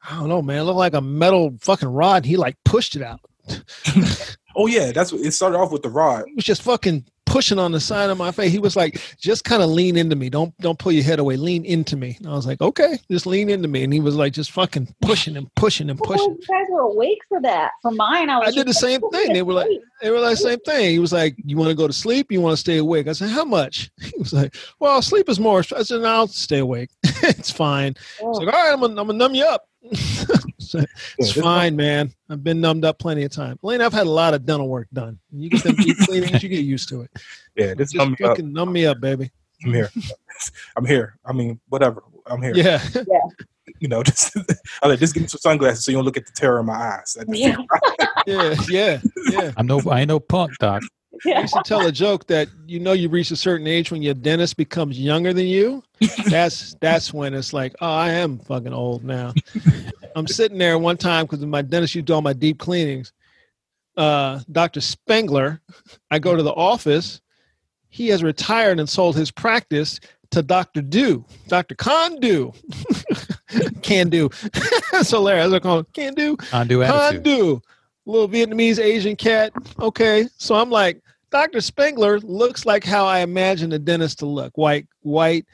I 0.10 0.16
don't 0.16 0.30
know, 0.30 0.42
man, 0.42 0.60
it 0.60 0.64
looked 0.64 0.78
like 0.78 0.94
a 0.94 1.02
metal 1.02 1.54
fucking 1.60 1.90
rod. 1.90 2.24
He 2.24 2.38
like 2.38 2.56
pushed 2.64 2.96
it 2.96 3.02
out. 3.02 3.20
Oh 4.58 4.68
yeah, 4.68 4.94
that's 4.94 5.12
what 5.12 5.20
it 5.20 5.32
started 5.34 5.58
off 5.58 5.74
with 5.74 5.82
the 5.82 5.90
rod. 5.90 6.30
It 6.30 6.36
was 6.38 6.46
just 6.46 6.62
fucking 6.62 7.04
pushing 7.25 7.60
on 7.60 7.72
the 7.72 7.80
side 7.80 8.10
of 8.10 8.18
my 8.18 8.31
face. 8.31 8.51
He 8.51 8.60
was 8.60 8.75
like, 8.75 9.01
just 9.19 9.44
kind 9.44 9.62
of 9.63 9.69
lean 9.69 9.98
into 9.98 10.16
me. 10.16 10.30
Don't 10.30 10.56
don't 10.60 10.77
pull 10.80 10.92
your 10.92 11.04
head 11.04 11.19
away. 11.19 11.36
Lean 11.38 11.66
into 11.66 11.98
me. 11.98 12.16
And 12.19 12.27
I 12.30 12.33
was 12.33 12.45
like, 12.48 12.62
okay, 12.62 13.00
just 13.12 13.25
lean 13.25 13.50
into 13.50 13.68
me. 13.68 13.83
And 13.83 13.92
he 13.94 14.00
was 14.00 14.16
like, 14.16 14.33
just 14.33 14.51
fucking 14.51 14.94
pushing 15.01 15.36
and 15.38 15.54
pushing 15.56 15.89
and 15.89 16.00
Oh, 16.01 16.06
pushing. 16.06 16.30
you 16.39 16.48
guys 16.48 16.66
were 16.69 16.81
awake 16.81 17.19
for 17.30 17.42
that. 17.42 17.72
For 17.81 17.92
mine, 17.92 18.30
I 18.30 18.39
was. 18.39 18.48
I 18.50 18.51
did 18.51 18.68
the 18.68 18.74
same 18.74 19.01
thing. 19.12 19.33
They 19.33 19.42
were 19.44 19.54
like, 19.54 19.69
they 20.01 20.12
were 20.12 20.19
like, 20.19 20.38
same 20.38 20.60
thing. 20.60 20.89
He 20.92 21.00
was 21.00 21.13
like, 21.13 21.36
you 21.45 21.57
want 21.57 21.69
to 21.69 21.75
go 21.75 21.88
to 21.88 21.94
sleep? 21.94 22.31
You 22.31 22.42
want 22.42 22.54
to 22.54 22.57
stay 22.57 22.77
awake? 22.77 23.07
I 23.07 23.13
said, 23.13 23.30
how 23.30 23.45
much? 23.45 23.89
He 24.01 24.13
was 24.19 24.31
like, 24.33 24.56
well, 24.80 25.01
sleep 25.01 25.27
is 25.30 25.39
more. 25.39 25.60
I 25.75 25.83
said, 25.83 26.01
no, 26.01 26.07
I'll 26.10 26.27
stay 26.27 26.60
awake. 26.60 26.89
it's 27.04 27.51
fine. 27.51 27.95
I 28.22 28.24
was 28.24 28.38
Oh, 28.39 28.44
like, 28.44 28.54
all 28.56 28.63
right, 28.63 28.74
I'm 28.74 28.80
gonna, 28.80 29.01
I'm 29.01 29.07
gonna 29.07 29.18
numb 29.18 29.36
you 29.36 29.45
up. 29.45 29.68
So, 30.75 30.83
it's 31.17 31.33
fine, 31.33 31.75
man. 31.75 32.12
I've 32.29 32.44
been 32.44 32.59
numbed 32.59 32.85
up 32.85 33.00
plenty 33.00 33.23
of 33.23 33.31
time. 33.31 33.59
Lane, 33.62 33.81
I've 33.81 33.94
had 33.94 34.07
a 34.07 34.09
lot 34.09 34.33
of 34.33 34.45
dental 34.45 34.67
work 34.67 34.88
done. 34.94 35.19
You 35.31 35.50
get 35.50 35.63
them 35.63 35.75
deep 35.75 35.97
cleanings, 36.00 36.41
you 36.41 36.50
get 36.50 36.65
used 36.65 36.89
to 36.89 37.01
it. 37.01 37.12
Yeah, 37.56 37.73
this 37.73 37.94
Just 37.94 37.95
numb 37.95 38.09
me 38.19 38.25
up. 38.25 38.31
fucking 38.31 38.51
numb 38.51 38.73
me 38.73 38.85
up, 38.85 39.00
baby. 39.00 39.31
I'm 39.63 39.73
here. 39.73 39.89
I'm 40.75 40.85
here. 40.85 41.17
I 41.23 41.31
mean, 41.31 41.57
whatever. 41.69 42.03
I'm 42.25 42.41
here. 42.41 42.53
Yeah. 42.53 42.83
yeah. 42.94 43.19
You 43.79 43.88
know, 43.88 44.03
just 44.03 44.35
I 44.83 44.89
like 44.89 45.00
just 45.00 45.13
give 45.13 45.23
me 45.23 45.27
some 45.27 45.39
sunglasses 45.39 45.85
so 45.85 45.91
you 45.91 45.97
don't 45.97 46.03
look 46.03 46.17
at 46.17 46.25
the 46.25 46.33
terror 46.33 46.59
in 46.59 46.65
my 46.65 46.73
eyes. 46.73 47.15
Yeah. 47.29 47.56
yeah, 48.27 48.56
yeah, 48.67 49.00
yeah. 49.29 49.51
I'm 49.56 49.67
no, 49.67 49.81
I 49.89 50.01
ain't 50.01 50.09
no 50.09 50.19
punk, 50.19 50.57
doc. 50.59 50.83
I 51.25 51.29
yeah. 51.29 51.41
used 51.41 51.53
to 51.53 51.62
tell 51.63 51.85
a 51.88 51.91
joke 51.91 52.27
that 52.27 52.50
you 52.67 52.79
know 52.79 52.91
you 52.91 53.09
reach 53.09 53.31
a 53.31 53.35
certain 53.35 53.67
age 53.67 53.91
when 53.91 54.01
your 54.01 54.13
dentist 54.13 54.57
becomes 54.57 55.00
younger 55.00 55.33
than 55.33 55.47
you. 55.47 55.83
That's 56.29 56.75
that's 56.81 57.13
when 57.13 57.33
it's 57.33 57.53
like, 57.53 57.73
oh, 57.81 57.91
I 57.91 58.12
am 58.12 58.38
fucking 58.39 58.73
old 58.73 59.03
now. 59.03 59.33
I'm 60.15 60.27
sitting 60.27 60.57
there 60.57 60.77
one 60.77 60.97
time 60.97 61.25
because 61.25 61.45
my 61.45 61.62
dentist 61.62 61.94
used 61.94 62.07
to 62.07 62.12
do 62.12 62.15
all 62.15 62.21
my 62.21 62.33
deep 62.33 62.57
cleanings. 62.57 63.12
Uh, 63.97 64.39
Dr. 64.51 64.81
Spengler, 64.81 65.62
I 66.09 66.19
go 66.19 66.35
to 66.35 66.44
the 66.44 66.53
office. 66.53 67.21
He 67.89 68.07
has 68.07 68.24
retired 68.24 68.79
and 68.79 68.89
sold 68.89 69.15
his 69.15 69.29
practice 69.29 70.00
to 70.31 70.41
Dr. 70.41 70.81
Do, 70.81 71.24
Dr. 71.48 71.75
Khan 71.75 72.19
Do. 72.19 72.53
Can 73.81 74.10
do. 74.10 74.29
That's 74.91 75.10
hilarious. 75.10 75.53
I 75.53 75.60
call 75.60 75.79
him 75.79 75.88
Can 75.93 76.13
do. 76.13 76.38
Undo 76.51 76.84
attitude. 76.84 77.24
Handu, 77.24 77.62
little 78.05 78.27
Vietnamese 78.27 78.79
Asian 78.79 79.15
cat. 79.15 79.53
Okay, 79.79 80.27
so 80.38 80.55
I'm 80.55 80.69
like, 80.69 81.01
Dr. 81.29 81.62
Spengler 81.62 82.19
looks 82.19 82.65
like 82.65 82.84
how 82.84 83.05
I 83.05 83.19
imagine 83.19 83.72
a 83.74 83.79
dentist 83.79 84.19
to 84.19 84.25
look: 84.25 84.57
white, 84.57 84.88
white 85.01 85.45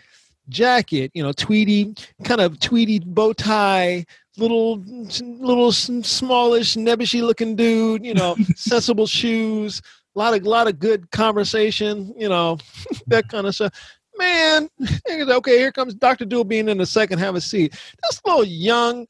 jacket, 0.49 1.11
you 1.13 1.23
know, 1.23 1.31
tweedy, 1.31 1.93
kind 2.23 2.41
of 2.41 2.59
tweedy 2.59 2.99
bow 2.99 3.33
tie, 3.33 4.05
little, 4.37 4.83
little 5.19 5.71
smallish, 5.71 6.75
nebbishy 6.75 7.21
looking 7.21 7.55
dude. 7.55 8.05
You 8.05 8.13
know, 8.13 8.35
sensible 8.55 9.07
shoes, 9.07 9.81
a 10.15 10.19
lot 10.19 10.33
of, 10.33 10.43
lot 10.43 10.67
of 10.67 10.79
good 10.79 11.09
conversation. 11.11 12.13
You 12.17 12.29
know, 12.29 12.57
that 13.07 13.27
kind 13.29 13.47
of 13.47 13.55
stuff. 13.55 13.73
Man, 14.17 14.69
okay, 15.09 15.57
here 15.57 15.71
comes 15.71 15.95
Dr. 15.95 16.25
Dool 16.25 16.43
being 16.43 16.69
in 16.69 16.77
the 16.77 16.85
second. 16.85 17.19
Have 17.19 17.35
a 17.35 17.41
seat. 17.41 17.71
This 18.03 18.21
little 18.25 18.43
young, 18.43 19.07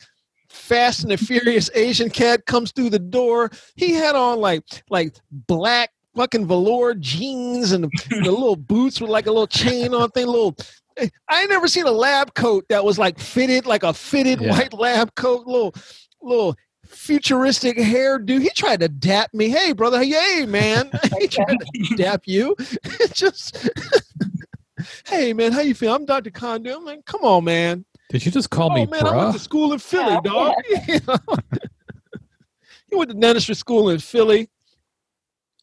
fast 0.47 1.03
and 1.03 1.11
the 1.11 1.17
furious 1.17 1.69
Asian 1.73 2.09
cat 2.09 2.45
comes 2.45 2.71
through 2.71 2.91
the 2.91 2.99
door. 2.99 3.51
He 3.75 3.93
had 3.93 4.15
on 4.15 4.39
like 4.39 4.63
like 4.89 5.15
black 5.31 5.91
fucking 6.15 6.45
velour 6.45 6.93
jeans 6.95 7.71
and 7.71 7.85
the, 7.85 7.89
the 8.09 8.31
little 8.31 8.55
boots 8.55 8.99
with 8.99 9.09
like 9.09 9.27
a 9.27 9.31
little 9.31 9.47
chain 9.47 9.93
on 9.93 10.09
thing. 10.11 10.27
Little, 10.27 10.55
I 11.29 11.45
never 11.47 11.67
seen 11.67 11.85
a 11.85 11.91
lab 11.91 12.33
coat 12.33 12.65
that 12.69 12.83
was 12.83 12.99
like 12.99 13.19
fitted 13.19 13.65
like 13.65 13.83
a 13.83 13.93
fitted 13.93 14.41
Yeah. 14.41 14.51
white 14.51 14.73
lab 14.73 15.15
coat. 15.15 15.45
Little 15.47 15.73
little 16.21 16.55
futuristic 16.85 17.77
hairdo. 17.77 18.41
He 18.41 18.49
tried 18.49 18.81
to 18.81 18.89
dap 18.89 19.33
me. 19.33 19.49
Hey 19.49 19.71
brother, 19.73 20.03
hey 20.03 20.45
man. 20.47 20.91
he 21.19 21.27
tried 21.27 21.57
to 21.59 21.95
dap 21.95 22.23
you. 22.25 22.55
It 22.83 23.13
just. 23.13 23.69
Hey 25.05 25.31
man, 25.33 25.51
how 25.51 25.61
you 25.61 25.75
feel? 25.75 25.93
I'm 25.93 26.05
Dr. 26.05 26.31
Condo. 26.31 26.75
I'm 26.75 26.83
like, 26.85 27.05
come 27.05 27.21
on, 27.23 27.43
man. 27.43 27.85
Did 28.09 28.25
you 28.25 28.31
just 28.31 28.49
call 28.49 28.71
oh 28.71 28.75
me 28.75 28.87
man, 28.87 29.05
I 29.05 29.15
went 29.15 29.33
to 29.33 29.39
school 29.39 29.73
in 29.73 29.79
Philly, 29.79 30.13
Yeah. 30.13 30.21
dog. 30.23 30.55
you 30.87 30.99
know? 31.07 31.17
he 32.89 32.95
went 32.95 33.11
to 33.11 33.15
dentistry 33.15 33.53
school 33.53 33.91
in 33.91 33.99
Philly. 33.99 34.49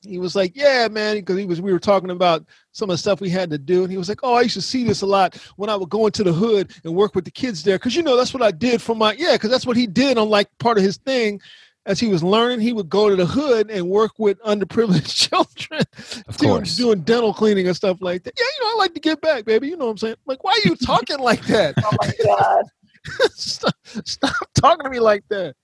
he 0.03 0.19
was 0.21 0.37
like, 0.37 0.53
"Yeah, 0.55 0.87
man," 0.89 1.17
because 1.17 1.37
he 1.37 1.47
was. 1.47 1.61
We 1.61 1.73
were 1.73 1.81
talking 1.81 2.11
about 2.11 2.47
some 2.79 2.89
of 2.91 2.95
the 2.95 2.99
stuff 2.99 3.21
we 3.21 3.29
had 3.29 3.51
to 3.51 3.59
do, 3.59 3.83
and 3.83 3.91
he 3.91 3.99
was 3.99 4.09
like, 4.09 4.21
"Oh, 4.23 4.35
I 4.35 4.43
used 4.43 4.55
to 4.55 4.63
see 4.63 4.85
this 4.85 5.03
a 5.03 5.07
lot 5.07 5.37
when 5.57 5.69
I 5.69 5.77
would 5.77 5.91
go 5.91 6.07
into 6.07 6.23
the 6.23 6.33
hood 6.33 6.71
and 6.85 6.95
work 6.95 7.15
with 7.15 7.25
the 7.25 7.31
kids 7.31 7.63
there, 7.65 7.77
because 7.77 7.95
you 7.97 8.03
know 8.03 8.17
that's 8.17 8.33
what 8.33 8.43
I 8.43 8.51
did 8.53 8.81
for 8.81 8.95
my 8.95 9.13
yeah, 9.19 9.33
because 9.33 9.51
that's 9.51 9.67
what 9.67 9.77
he 9.77 9.87
did 9.87 10.17
on 10.17 10.29
like 10.31 10.49
part 10.59 10.79
of 10.79 10.85
his 10.85 10.97
thing." 10.99 11.41
As 11.87 11.99
he 11.99 12.09
was 12.09 12.23
learning, 12.23 12.61
he 12.61 12.75
would 12.75 12.91
go 12.91 13.09
to 13.09 13.17
the 13.17 13.25
hood 13.25 13.71
and 13.71 13.89
work 13.89 14.13
with 14.19 14.39
underprivileged 14.43 15.15
children, 15.31 15.81
Of 16.29 16.37
doing, 16.37 16.57
course. 16.57 16.77
doing 16.77 17.01
dental 17.01 17.33
cleaning 17.33 17.67
and 17.67 17.75
stuff 17.75 17.97
like 18.03 18.25
that. 18.25 18.35
Yeah, 18.39 18.45
you 18.45 18.65
know, 18.65 18.73
I 18.75 18.77
like 18.77 18.93
to 18.93 19.01
give 19.01 19.19
back, 19.23 19.47
baby. 19.47 19.69
You 19.69 19.79
know 19.79 19.87
what 19.87 19.93
I'm 19.93 19.97
saying? 19.99 20.17
Like, 20.27 20.45
why 20.45 20.51
are 20.53 20.69
you 20.69 20.77
talking 20.77 21.19
like 21.19 21.41
that? 21.47 21.75
Oh 21.83 21.97
my 21.99 22.13
god. 22.23 22.65
stop, 23.31 23.75
stop 24.05 24.35
talking 24.55 24.85
to 24.85 24.91
me 24.91 25.01
like 25.01 25.25
that. 25.31 25.55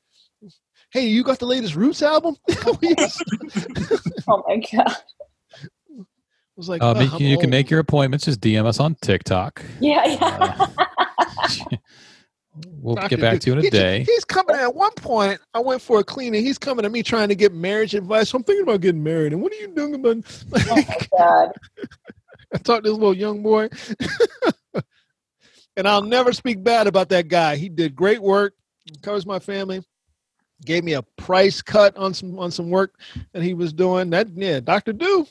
Hey, 0.90 1.08
you 1.08 1.22
got 1.24 1.40
the 1.40 1.46
latest 1.46 1.74
Roots 1.74 2.00
album? 2.00 2.36
Oh 2.66 2.78
my 4.46 4.56
god. 4.72 4.96
Was 6.56 6.68
like, 6.68 6.82
Um, 6.82 6.96
"Ugh, 6.96 7.02
you, 7.04 7.10
can- 7.10 7.26
you 7.26 7.38
can 7.38 7.50
make 7.50 7.70
your 7.70 7.80
appointments. 7.80 8.24
Just 8.26 8.40
DM 8.40 8.64
us 8.66 8.80
on 8.80 8.94
TikTok. 8.96 9.62
Yeah, 9.80 10.06
yeah. 10.06 10.66
Uh, 10.68 11.76
we'll 12.80 12.94
Doctor 12.94 13.16
get 13.16 13.20
back 13.20 13.40
to 13.40 13.46
you 13.50 13.52
in 13.54 13.58
a 13.58 13.62
ju- 13.62 13.70
day. 13.70 14.04
He's 14.04 14.24
coming 14.24 14.56
at 14.56 14.74
one 14.74 14.92
point. 14.92 15.40
I 15.54 15.60
went 15.60 15.82
for 15.82 15.98
a 16.00 16.04
cleaning. 16.04 16.44
He's 16.44 16.58
coming 16.58 16.84
to 16.84 16.90
me 16.90 17.02
trying 17.02 17.28
to 17.28 17.34
get 17.34 17.52
marriage 17.52 17.94
advice. 17.94 18.32
I'm 18.32 18.44
thinking 18.44 18.62
about 18.62 18.80
getting 18.80 19.02
married. 19.02 19.32
And 19.32 19.42
what 19.42 19.52
are 19.52 19.56
you 19.56 19.68
doing 19.68 19.94
about? 19.94 20.18
Oh 20.68 20.76
my 20.76 20.98
god. 21.18 21.52
I 22.52 22.58
talked 22.58 22.84
to 22.84 22.90
this 22.90 22.98
little 22.98 23.16
young 23.16 23.42
boy, 23.42 23.68
and 25.76 25.88
I'll 25.88 26.02
never 26.02 26.32
speak 26.32 26.62
bad 26.62 26.86
about 26.86 27.08
that 27.08 27.26
guy. 27.28 27.56
He 27.56 27.68
did 27.68 27.96
great 27.96 28.22
work, 28.22 28.54
covers 29.02 29.26
my 29.26 29.40
family, 29.40 29.82
gave 30.64 30.84
me 30.84 30.92
a 30.92 31.02
price 31.02 31.60
cut 31.62 31.96
on 31.96 32.14
some 32.14 32.38
on 32.38 32.52
some 32.52 32.70
work 32.70 32.94
that 33.32 33.42
he 33.42 33.54
was 33.54 33.72
doing. 33.72 34.10
That 34.10 34.28
yeah, 34.36 34.60
Doctor 34.60 34.92
Do. 34.92 35.26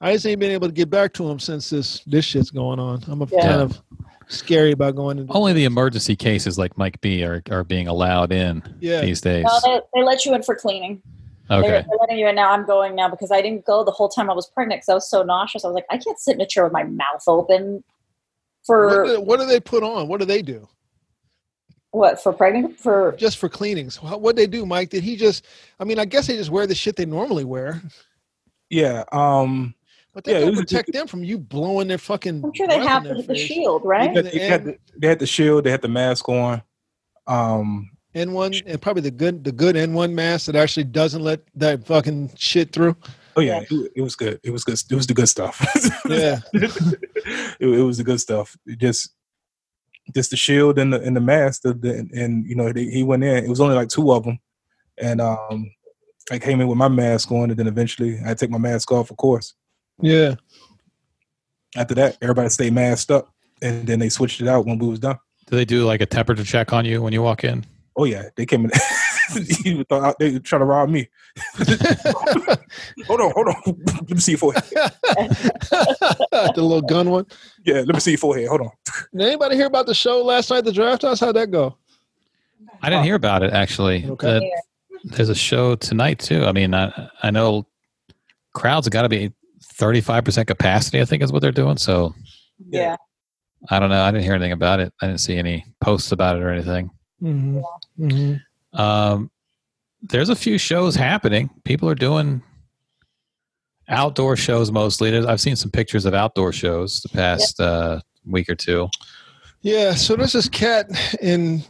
I 0.00 0.12
just 0.12 0.26
ain't 0.26 0.40
been 0.40 0.52
able 0.52 0.68
to 0.68 0.72
get 0.72 0.90
back 0.90 1.12
to 1.14 1.28
him 1.28 1.38
since 1.38 1.70
this 1.70 2.00
this 2.06 2.24
shit's 2.24 2.50
going 2.50 2.78
on. 2.78 3.02
I'm 3.08 3.22
a 3.22 3.26
Yeah. 3.30 3.42
kind 3.42 3.60
of 3.62 3.80
scary 4.28 4.72
about 4.72 4.94
going 4.94 5.18
into 5.18 5.32
Only 5.32 5.52
the 5.54 5.64
emergency 5.64 6.14
cases 6.14 6.58
like 6.58 6.76
Mike 6.78 7.00
B 7.00 7.24
are, 7.24 7.42
are 7.50 7.64
being 7.64 7.88
allowed 7.88 8.30
in 8.32 8.62
yeah. 8.80 9.00
these 9.00 9.20
days. 9.20 9.44
No, 9.44 9.58
they, 9.64 9.80
they 9.94 10.02
let 10.04 10.24
you 10.26 10.34
in 10.34 10.42
for 10.42 10.54
cleaning. 10.54 11.02
They're, 11.48 11.58
Okay. 11.60 11.70
they're 11.70 11.98
letting 11.98 12.18
you 12.18 12.28
in 12.28 12.34
now. 12.34 12.50
I'm 12.52 12.66
going 12.66 12.94
now 12.94 13.08
because 13.08 13.30
I 13.32 13.40
didn't 13.40 13.64
go 13.64 13.82
the 13.82 13.90
whole 13.90 14.10
time 14.10 14.28
I 14.28 14.34
was 14.34 14.46
pregnant 14.50 14.80
because 14.80 14.90
I 14.90 14.94
was 14.94 15.08
so 15.08 15.22
nauseous. 15.22 15.64
I 15.64 15.68
was 15.68 15.74
like, 15.74 15.86
I 15.90 15.96
can't 15.96 16.18
sit 16.18 16.34
in 16.34 16.40
a 16.42 16.46
chair 16.46 16.62
with 16.64 16.74
my 16.74 16.84
mouth 16.84 17.22
open 17.26 17.82
for 18.66 19.02
What 19.02 19.06
do, 19.06 19.20
what 19.22 19.40
do 19.40 19.46
they 19.46 19.58
put 19.60 19.82
on? 19.82 20.08
What 20.08 20.20
do 20.20 20.26
they 20.26 20.42
do? 20.42 20.68
what 21.90 22.22
for 22.22 22.34
pregnant 22.34 22.78
for 22.78 23.14
Just 23.18 23.38
for 23.38 23.48
cleanings. 23.48 24.00
What 24.02 24.20
what 24.20 24.36
they 24.36 24.46
do, 24.46 24.66
Mike? 24.66 24.90
Did 24.90 25.02
he 25.02 25.16
just? 25.16 25.46
I 25.80 25.84
mean, 25.84 25.98
I 25.98 26.04
guess 26.04 26.26
they 26.26 26.36
just 26.36 26.50
wear 26.50 26.66
the 26.66 26.74
shit 26.74 26.96
they 26.96 27.06
normally 27.06 27.44
wear, 27.44 27.80
Yeah. 28.68 29.04
Um. 29.10 29.74
But 30.14 30.24
that 30.24 30.32
Yeah, 30.32 30.40
don't 30.40 30.50
was- 30.50 30.60
protect 30.60 30.92
them 30.92 31.06
from 31.06 31.22
you 31.24 31.38
blowing 31.38 31.88
their 31.88 31.98
fucking. 31.98 32.42
I'm 32.44 32.52
sure 32.54 32.66
they 32.66 32.76
breath 32.76 32.88
have 32.88 33.02
the, 33.04 33.08
their 33.10 33.16
the 33.18 33.22
face. 33.24 33.40
shield, 33.40 33.82
They 33.84 33.88
right? 33.88 34.16
had, 34.16 34.24
they, 34.26 34.38
had 34.38 34.64
the, 34.64 34.78
they 34.96 35.08
had 35.08 35.18
the 35.18 35.26
shield. 35.26 35.64
They 35.64 35.70
had 35.70 35.82
the 35.82 35.88
mask 35.88 36.28
on. 36.28 36.62
Um. 37.26 37.90
N 38.14 38.32
one 38.32 38.52
and 38.66 38.80
probably 38.80 39.02
the 39.02 39.10
good 39.10 39.44
the 39.44 39.52
good 39.52 39.76
N 39.76 39.92
one 39.92 40.14
mask 40.14 40.46
that 40.46 40.56
actually 40.56 40.84
doesn't 40.84 41.22
let 41.22 41.40
that 41.54 41.86
fucking 41.86 42.30
shit 42.36 42.72
through. 42.72 42.96
Oh 43.36 43.40
yeah, 43.42 43.60
it, 43.70 43.92
it 43.96 44.00
was 44.02 44.16
good. 44.16 44.40
It 44.42 44.50
was 44.50 44.64
good. 44.64 44.80
It 44.90 44.94
was 44.94 45.06
the 45.06 45.14
good 45.14 45.28
stuff. 45.28 45.60
Yeah. 46.08 46.40
it, 46.54 47.56
it 47.60 47.66
was 47.84 47.98
the 47.98 48.04
good 48.04 48.18
stuff. 48.18 48.56
It 48.66 48.78
just, 48.78 49.10
just 50.14 50.30
the 50.30 50.36
shield 50.36 50.78
and 50.78 50.92
the 50.92 51.00
and 51.02 51.14
the 51.14 51.20
mask. 51.20 51.62
The, 51.62 51.74
the, 51.74 52.08
and 52.14 52.46
you 52.46 52.54
know 52.56 52.72
they, 52.72 52.86
he 52.86 53.02
went 53.04 53.22
in. 53.24 53.44
It 53.44 53.48
was 53.48 53.60
only 53.60 53.74
like 53.76 53.88
two 53.90 54.10
of 54.10 54.24
them, 54.24 54.38
and 54.96 55.20
um, 55.20 55.70
I 56.32 56.38
came 56.38 56.60
in 56.62 56.66
with 56.66 56.78
my 56.78 56.88
mask 56.88 57.30
on, 57.30 57.50
and 57.50 57.58
then 57.58 57.66
eventually 57.68 58.18
I 58.26 58.32
take 58.34 58.50
my 58.50 58.58
mask 58.58 58.90
off, 58.90 59.10
of 59.10 59.18
course. 59.18 59.52
Yeah. 60.00 60.34
After 61.76 61.94
that, 61.94 62.16
everybody 62.22 62.48
stayed 62.48 62.72
masked 62.72 63.10
up, 63.10 63.32
and 63.62 63.86
then 63.86 63.98
they 63.98 64.08
switched 64.08 64.40
it 64.40 64.48
out 64.48 64.66
when 64.66 64.78
we 64.78 64.88
was 64.88 64.98
done. 64.98 65.18
Do 65.46 65.56
they 65.56 65.64
do 65.64 65.84
like 65.84 66.00
a 66.00 66.06
temperature 66.06 66.44
check 66.44 66.72
on 66.72 66.84
you 66.84 67.02
when 67.02 67.12
you 67.12 67.22
walk 67.22 67.44
in? 67.44 67.64
Oh 67.96 68.04
yeah, 68.04 68.28
they 68.36 68.46
came 68.46 68.64
in. 68.64 68.70
you 69.64 69.84
thought 69.84 70.02
out- 70.04 70.18
they 70.18 70.32
were 70.32 70.38
trying 70.38 70.60
to 70.60 70.66
rob 70.66 70.88
me. 70.88 71.08
hold 73.06 73.20
on, 73.20 73.32
hold 73.32 73.48
on. 73.48 73.62
let 73.66 74.10
me 74.10 74.18
see 74.18 74.32
your 74.32 74.38
forehead. 74.38 74.62
the 74.72 76.52
little 76.56 76.82
gun 76.82 77.10
one. 77.10 77.26
Yeah, 77.64 77.82
let 77.86 77.94
me 77.94 78.00
see 78.00 78.12
your 78.12 78.18
forehead. 78.18 78.48
Hold 78.48 78.62
on. 78.62 78.70
Did 79.12 79.22
anybody 79.26 79.56
hear 79.56 79.66
about 79.66 79.86
the 79.86 79.94
show 79.94 80.22
last 80.22 80.50
night, 80.50 80.64
the 80.64 80.72
draft 80.72 81.02
house? 81.02 81.20
How'd 81.20 81.36
that 81.36 81.50
go? 81.50 81.76
I 82.82 82.90
didn't 82.90 83.04
hear 83.04 83.14
about 83.16 83.42
it 83.42 83.52
actually. 83.52 84.06
Okay. 84.06 84.38
The- 84.38 84.62
there's 85.04 85.28
a 85.28 85.34
show 85.34 85.76
tonight 85.76 86.18
too. 86.18 86.44
I 86.44 86.52
mean, 86.52 86.74
I, 86.74 87.08
I 87.22 87.30
know 87.30 87.66
crowds 88.52 88.86
have 88.86 88.92
got 88.92 89.02
to 89.02 89.08
be 89.08 89.32
35% 89.78 90.46
capacity. 90.46 91.00
I 91.00 91.04
think 91.04 91.22
is 91.22 91.32
what 91.32 91.42
they're 91.42 91.52
doing. 91.52 91.76
So 91.76 92.14
Yeah. 92.68 92.96
I 93.70 93.80
don't 93.80 93.90
know. 93.90 94.02
I 94.02 94.10
didn't 94.10 94.24
hear 94.24 94.34
anything 94.34 94.52
about 94.52 94.78
it. 94.80 94.92
I 95.02 95.06
didn't 95.06 95.20
see 95.20 95.36
any 95.36 95.64
posts 95.80 96.12
about 96.12 96.36
it 96.36 96.42
or 96.42 96.50
anything. 96.50 96.90
Mm-hmm. 97.22 97.60
Mm-hmm. 98.04 98.80
Um, 98.80 99.30
there's 100.02 100.28
a 100.28 100.36
few 100.36 100.58
shows 100.58 100.94
happening. 100.94 101.50
People 101.64 101.88
are 101.88 101.96
doing 101.96 102.42
outdoor 103.88 104.36
shows 104.36 104.70
mostly. 104.70 105.10
There's, 105.10 105.26
I've 105.26 105.40
seen 105.40 105.56
some 105.56 105.70
pictures 105.70 106.04
of 106.04 106.14
outdoor 106.14 106.52
shows 106.52 107.00
the 107.00 107.08
past 107.08 107.60
uh, 107.60 108.00
week 108.24 108.48
or 108.48 108.54
two. 108.54 108.88
Yeah, 109.62 109.94
so 109.94 110.14
there's 110.14 110.34
this 110.34 110.48
cat 110.48 110.86
in 111.20 111.62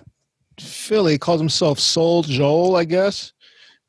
Philly 0.60 1.16
calls 1.16 1.40
himself 1.40 1.78
Soul 1.78 2.22
Joel, 2.22 2.76
I 2.76 2.84
guess, 2.84 3.32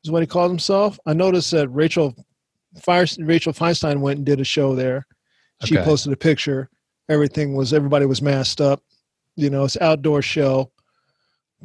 is 0.04 0.10
what 0.10 0.22
he 0.22 0.26
calls 0.26 0.50
himself. 0.50 0.98
I 1.04 1.12
noticed 1.12 1.50
that 1.50 1.68
Rachel 1.68 2.14
Fire 2.82 3.06
Rachel 3.18 3.52
Feinstein 3.52 4.00
went 4.00 4.18
and 4.18 4.26
did 4.26 4.40
a 4.40 4.44
show 4.44 4.74
there. 4.74 5.06
She 5.64 5.76
Okay. 5.76 5.84
posted 5.84 6.12
a 6.12 6.16
picture. 6.16 6.70
Everything 7.08 7.54
was 7.54 7.72
everybody 7.72 8.06
was 8.06 8.22
masked 8.22 8.60
up. 8.60 8.82
You 9.36 9.50
know, 9.50 9.64
it's 9.64 9.76
outdoor 9.80 10.22
show. 10.22 10.70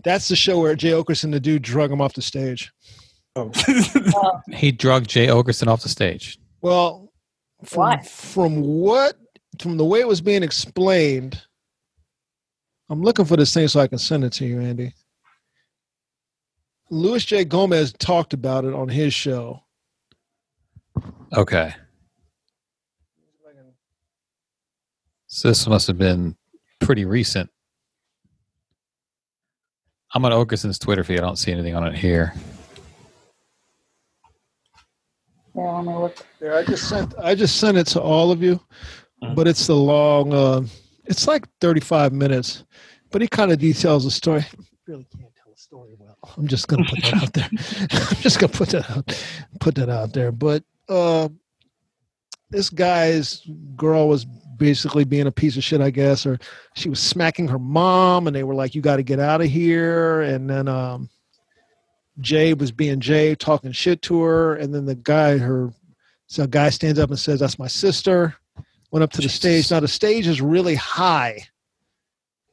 That's 0.04 0.28
the 0.28 0.36
show 0.36 0.60
where 0.60 0.76
Jay 0.76 0.92
Oakerson, 0.92 1.32
the 1.32 1.40
dude, 1.40 1.62
drug 1.62 1.92
him 1.92 2.02
off 2.02 2.14
the 2.14 2.22
stage. 2.22 2.72
Oh. 3.36 3.52
He 4.54 4.72
drugged 4.72 5.10
Jay 5.10 5.28
Oakerson 5.28 5.68
off 5.68 5.84
the 5.84 5.90
stage. 5.90 6.38
Well, 6.62 7.12
from, 7.64 7.80
Why? 7.82 8.02
from 8.02 8.62
what 8.62 9.16
from 9.62 9.78
the 9.78 9.86
way 9.86 10.00
it 10.02 10.08
was 10.08 10.22
being 10.22 10.44
explained, 10.44 11.42
I'm 12.90 13.02
looking 13.02 13.26
for 13.26 13.38
this 13.38 13.54
thing 13.54 13.68
so 13.68 13.80
I 13.80 13.88
can 13.88 13.98
send 13.98 14.24
it 14.24 14.34
to 14.34 14.46
you, 14.46 14.60
Andy. 14.60 14.94
Luis 16.90 17.26
J. 17.26 17.46
Gomez 17.46 17.94
talked 17.94 18.34
about 18.34 18.66
it 18.66 18.74
on 18.74 18.90
his 18.90 19.14
show. 19.14 19.64
Okay. 21.34 21.74
So 25.27 25.50
this 25.50 25.67
must 25.67 25.88
have 25.88 25.98
been 25.98 26.36
pretty 26.79 27.03
recent. 27.03 27.50
I'm 30.13 30.24
on 30.24 30.32
Oakerson's 30.32 30.79
Twitter 30.79 31.03
feed. 31.03 31.17
I 31.20 31.22
don't 31.22 31.36
see 31.38 31.51
anything 31.51 31.75
on 31.75 31.86
it 31.86 31.96
here. 31.96 32.34
Yeah, 35.55 35.62
let 35.72 35.86
me 35.86 35.94
look. 35.94 36.25
There, 36.39 36.55
I 36.55 36.63
just 36.63 36.88
sent 36.88 37.13
I 37.17 37.36
just 37.36 37.58
sent 37.58 37.77
it 37.77 37.88
to 37.88 38.01
all 38.01 38.32
of 38.32 38.41
you, 38.41 38.60
Mhm. 39.24 39.36
but 39.36 39.48
it's 39.48 39.67
the 39.67 39.75
long. 39.75 40.34
Uh, 40.34 40.62
it's 41.05 41.27
like 41.27 41.46
35 41.60 42.13
minutes, 42.13 42.63
but 43.12 43.22
he 43.22 43.27
kind 43.27 43.51
of 43.51 43.60
details 43.60 44.05
the 44.05 44.12
story. 44.12 44.46
Really 44.88 45.05
can't 45.17 45.34
tell 45.36 45.51
a 45.53 45.58
story 45.58 45.96
well. 45.98 46.17
I'm 46.38 46.48
just 46.48 46.67
gonna 46.70 46.86
put 46.86 47.01
that 47.03 47.13
out 47.13 47.34
there. 47.34 47.50
I'm 47.91 48.22
just 48.22 48.39
gonna 48.39 48.53
put 48.53 48.70
that 48.70 48.89
out, 48.89 49.25
put 49.60 49.75
that 49.75 49.89
out 49.89 50.13
there. 50.13 50.32
But 50.32 50.63
uh, 50.89 51.30
this 52.50 52.70
guy's 52.70 53.42
girl 53.75 54.08
was 54.08 54.25
basically 54.58 55.04
being 55.04 55.27
a 55.27 55.32
piece 55.32 55.58
of 55.58 55.63
shit, 55.63 55.82
I 55.82 55.89
guess, 55.89 56.25
or 56.25 56.39
she 56.75 56.89
was 56.89 57.00
smacking 57.00 57.48
her 57.48 57.60
mom, 57.60 58.27
and 58.27 58.36
they 58.36 58.44
were 58.44 58.56
like, 58.56 58.75
"You 58.75 58.82
got 58.82 58.98
to 58.98 59.04
get 59.04 59.20
out 59.20 59.42
of 59.42 59.48
here." 59.48 60.22
And 60.22 60.50
then 60.50 60.68
um, 60.68 61.10
Jay 62.20 62.54
was 62.54 62.72
being 62.72 63.00
Jay, 63.00 63.36
talking 63.36 63.72
shit 63.72 64.01
to 64.04 64.22
her, 64.22 64.56
and 64.56 64.74
then 64.74 64.86
the 64.86 64.96
guy, 64.96 65.38
her, 65.38 65.74
so 66.27 66.44
a 66.44 66.48
guy 66.48 66.70
stands 66.70 67.00
up 67.00 67.10
and 67.10 67.20
says, 67.20 67.39
"That's 67.39 67.60
my 67.60 67.68
sister." 67.68 68.36
Went 68.92 69.04
up 69.04 69.12
to 69.13 69.22
the 69.22 69.27
stage. 69.30 69.70
Now 69.72 69.82
the 69.82 69.88
stage 69.89 70.25
is 70.25 70.42
really 70.42 70.75
high, 70.75 71.48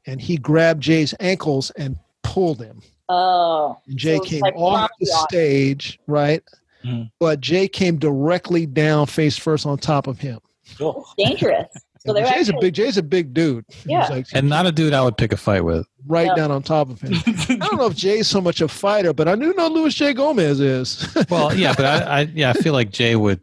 and 0.07 0.21
he 0.21 0.37
grabbed 0.37 0.83
Jay's 0.83 1.15
ankles 1.21 1.71
and 1.73 1.97
pulled 2.25 2.61
him. 2.61 2.83
Oh. 3.09 3.79
And 3.87 3.97
Jay 3.97 4.17
So 4.17 4.25
came 4.25 4.41
like 4.41 4.55
off 4.57 4.91
the 4.99 5.07
Rocky 5.07 5.12
on. 5.12 5.29
stage, 5.29 6.01
right? 6.09 6.43
Mhm. 6.85 7.11
But 7.21 7.41
Jay 7.41 7.69
came 7.69 7.99
directly 7.99 8.67
down, 8.67 9.07
face 9.07 9.37
first, 9.37 9.67
on 9.67 9.79
top 9.79 10.07
of 10.07 10.19
him. 10.19 10.39
Oh. 10.81 11.05
Dangerous. 11.19 11.67
So 12.05 12.12
they 12.12 12.23
were 12.23 12.29
Jay's 12.31 12.49
a 12.49 12.55
big 12.61 12.75
Jay's 12.75 12.97
a 12.97 13.03
big 13.03 13.33
dude. 13.33 13.65
Yeah. 13.87 14.09
like 14.09 14.27
And 14.33 14.49
not 14.49 14.67
a 14.67 14.73
dude 14.73 14.93
I 14.93 15.03
would 15.03 15.17
pick 15.17 15.33
a 15.33 15.37
fight 15.37 15.61
with. 15.65 15.87
right 16.09 16.27
Yeah. 16.27 16.35
down 16.35 16.51
on 16.51 16.62
top 16.62 16.91
of 16.91 17.01
him. 17.01 17.12
I 17.15 17.57
don't 17.69 17.77
know 17.77 17.87
if 17.87 17.95
Jay's 17.95 18.27
so 18.27 18.41
much 18.41 18.61
a 18.61 18.67
fighter, 18.67 19.12
but 19.12 19.29
I 19.29 19.37
do 19.37 19.55
know 19.55 19.69
Luis 19.69 19.95
J. 19.95 20.12
Gomez 20.12 20.59
is. 20.59 21.07
Well, 21.31 21.55
yeah, 21.55 21.75
but 21.77 21.85
I, 21.87 21.99
I 21.99 22.21
yeah, 22.35 22.51
I 22.51 22.55
feel 22.55 22.73
like 22.73 22.91
Jay 22.91 23.15
would 23.15 23.41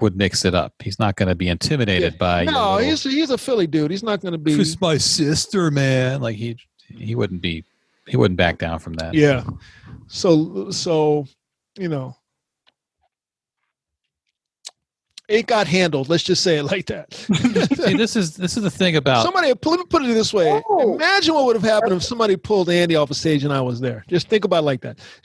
would 0.00 0.16
mix 0.16 0.44
it 0.44 0.54
up. 0.54 0.74
He's 0.82 0.98
not 0.98 1.16
going 1.16 1.28
to 1.28 1.34
be 1.34 1.48
intimidated 1.48 2.18
by. 2.18 2.44
no, 2.44 2.74
little, 2.74 2.78
he's 2.90 3.02
he's 3.04 3.30
a 3.30 3.38
Philly 3.38 3.66
dude. 3.66 3.90
He's 3.90 4.02
not 4.02 4.20
going 4.20 4.32
to 4.32 4.38
be. 4.38 4.52
It's 4.60 4.78
my 4.80 4.98
sister, 4.98 5.70
man. 5.70 6.20
Like 6.20 6.36
he 6.36 6.56
he 6.88 7.14
wouldn't 7.14 7.40
be 7.40 7.64
he 8.06 8.16
wouldn't 8.18 8.36
back 8.36 8.58
down 8.58 8.78
from 8.78 8.92
that. 8.94 9.14
Yeah. 9.14 9.44
So 10.08 10.70
so 10.70 11.26
you 11.78 11.88
know. 11.88 12.16
It 15.28 15.46
got 15.46 15.66
handled. 15.66 16.08
Let's 16.08 16.22
just 16.24 16.42
say 16.42 16.58
it 16.58 16.64
like 16.64 16.86
that. 16.86 17.12
See, 17.74 17.94
this 17.96 18.16
is 18.16 18.36
this 18.36 18.56
is 18.56 18.62
the 18.62 18.70
thing 18.70 18.96
about 18.96 19.22
somebody 19.24 19.48
let 19.48 19.78
me 19.78 19.84
put 19.88 20.02
it 20.02 20.06
this 20.14 20.34
way. 20.34 20.62
Oh. 20.68 20.94
Imagine 20.94 21.34
what 21.34 21.46
would 21.46 21.56
have 21.56 21.62
happened 21.64 21.92
if 21.92 22.02
somebody 22.02 22.36
pulled 22.36 22.68
Andy 22.68 22.96
off 22.96 23.10
a 23.10 23.14
stage 23.14 23.44
and 23.44 23.52
I 23.52 23.60
was 23.60 23.80
there. 23.80 24.04
Just 24.08 24.28
think 24.28 24.44
about 24.44 24.58
it 24.58 24.66
like 24.66 24.80
that. 24.82 24.98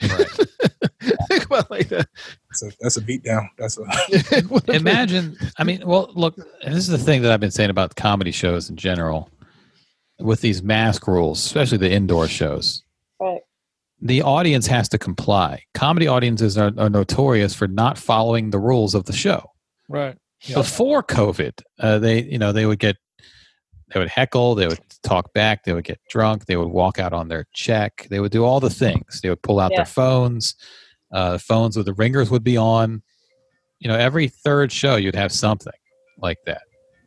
think 1.28 1.44
about 1.46 1.64
it 1.64 1.70
like 1.70 1.88
that. 1.88 2.08
That's 2.50 2.62
a, 2.62 2.70
that's 2.80 2.96
a 2.96 3.02
beat 3.02 3.22
down. 3.24 3.48
That's 3.58 3.78
a 3.78 3.82
It 4.08 4.50
would 4.50 4.60
have 4.62 4.66
been- 4.66 4.76
imagine 4.76 5.36
i 5.58 5.64
mean 5.64 5.82
well 5.84 6.10
look 6.14 6.36
and 6.62 6.74
this 6.74 6.84
is 6.84 6.88
the 6.88 6.98
thing 6.98 7.22
that 7.22 7.32
i've 7.32 7.40
been 7.40 7.50
saying 7.50 7.70
about 7.70 7.96
comedy 7.96 8.30
shows 8.30 8.68
in 8.70 8.76
general 8.76 9.30
with 10.18 10.40
these 10.40 10.62
mask 10.62 11.06
rules 11.06 11.44
especially 11.44 11.78
the 11.78 11.90
indoor 11.90 12.26
shows 12.28 12.82
Right. 13.20 13.40
the 14.00 14.22
audience 14.22 14.66
has 14.66 14.88
to 14.90 14.98
comply 14.98 15.62
comedy 15.74 16.06
audiences 16.06 16.56
are, 16.58 16.72
are 16.78 16.90
notorious 16.90 17.54
for 17.54 17.66
not 17.68 17.98
following 17.98 18.50
the 18.50 18.58
rules 18.58 18.94
of 18.94 19.04
the 19.04 19.12
show 19.12 19.50
right. 19.88 20.16
before 20.54 21.02
covid 21.02 21.52
uh, 21.80 21.98
they 21.98 22.22
you 22.22 22.38
know 22.38 22.52
they 22.52 22.66
would 22.66 22.78
get 22.78 22.96
they 23.92 23.98
would 23.98 24.08
heckle 24.08 24.54
they 24.54 24.66
would 24.68 24.80
talk 25.02 25.32
back 25.32 25.64
they 25.64 25.72
would 25.72 25.84
get 25.84 25.98
drunk 26.10 26.44
they 26.46 26.56
would 26.56 26.68
walk 26.68 26.98
out 26.98 27.12
on 27.12 27.28
their 27.28 27.46
check 27.54 28.06
they 28.10 28.20
would 28.20 28.30
do 28.32 28.44
all 28.44 28.60
the 28.60 28.70
things. 28.70 29.20
They 29.22 29.30
would 29.30 29.42
pull 29.42 29.58
out 29.60 29.70
Yeah. 29.70 29.78
their 29.78 29.86
phones 29.86 30.54
uh, 31.12 31.38
phones 31.38 31.74
with 31.76 31.86
the 31.86 31.94
ringers 31.94 32.30
would 32.30 32.44
be 32.44 32.56
on. 32.58 33.02
You 33.80 33.88
know 33.88 33.96
every 33.96 34.28
third 34.28 34.70
show 34.72 34.96
you'd 34.96 35.14
have 35.14 35.32
something 35.32 35.72
like 36.18 36.38
that. 36.46 36.62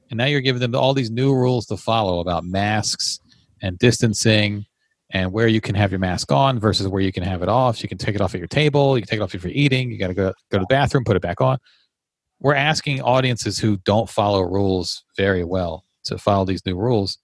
And 0.09 0.17
now 0.17 0.25
you're 0.25 0.41
giving 0.41 0.59
them 0.61 0.73
all 0.73 0.93
these 0.93 1.11
new 1.11 1.33
rules 1.33 1.65
to 1.67 1.77
follow 1.77 2.19
about 2.19 2.43
masks 2.43 3.19
and 3.61 3.77
distancing 3.77 4.65
and 5.11 5.31
where 5.31 5.47
you 5.47 5.61
can 5.61 5.75
have 5.75 5.91
your 5.91 5.99
mask 5.99 6.31
on 6.31 6.59
versus 6.59 6.87
where 6.87 7.01
you 7.01 7.11
can 7.11 7.23
have 7.23 7.43
it 7.43 7.49
off. 7.49 7.83
You 7.83 7.89
can 7.89 7.97
take 7.97 8.15
it 8.15 8.21
off 8.21 8.33
at 8.33 8.39
your 8.39 8.47
table 8.47 8.97
you 8.97 9.03
can 9.03 9.09
take 9.09 9.19
it 9.19 9.23
off 9.23 9.35
if 9.35 9.43
you're 9.43 9.53
eating 9.53 9.91
you 9.91 9.99
got 9.99 10.07
to 10.07 10.13
go 10.15 10.33
go 10.49 10.57
to 10.57 10.61
the 10.61 10.65
bathroom 10.67 11.03
put 11.03 11.15
it 11.15 11.21
back 11.21 11.41
on 11.41 11.59
we're 12.41 12.55
asking 12.55 13.01
audiences 13.01 13.57
who 13.59 13.77
don't 13.77 14.09
follow 14.09 14.41
rules 14.41 15.03
very 15.15 15.43
well 15.43 15.85
to 16.05 16.17
follow 16.17 16.43
these 16.43 16.65
new 16.65 16.75
rules. 16.75 17.17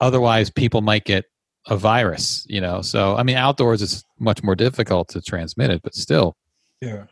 Otherwise 0.00 0.50
people 0.50 0.82
might 0.82 1.04
get 1.04 1.24
a 1.66 1.76
virus 1.76 2.44
you 2.48 2.60
know? 2.60 2.80
So 2.82 3.16
i 3.16 3.22
mean 3.22 3.36
outdoors 3.36 3.82
it's 3.82 4.02
much 4.18 4.42
more 4.42 4.54
difficult 4.56 5.08
to 5.10 5.20
transmit 5.20 5.70
it 5.70 5.82
but 5.82 5.94
still. 5.94 6.36
Yeah. 6.80 7.04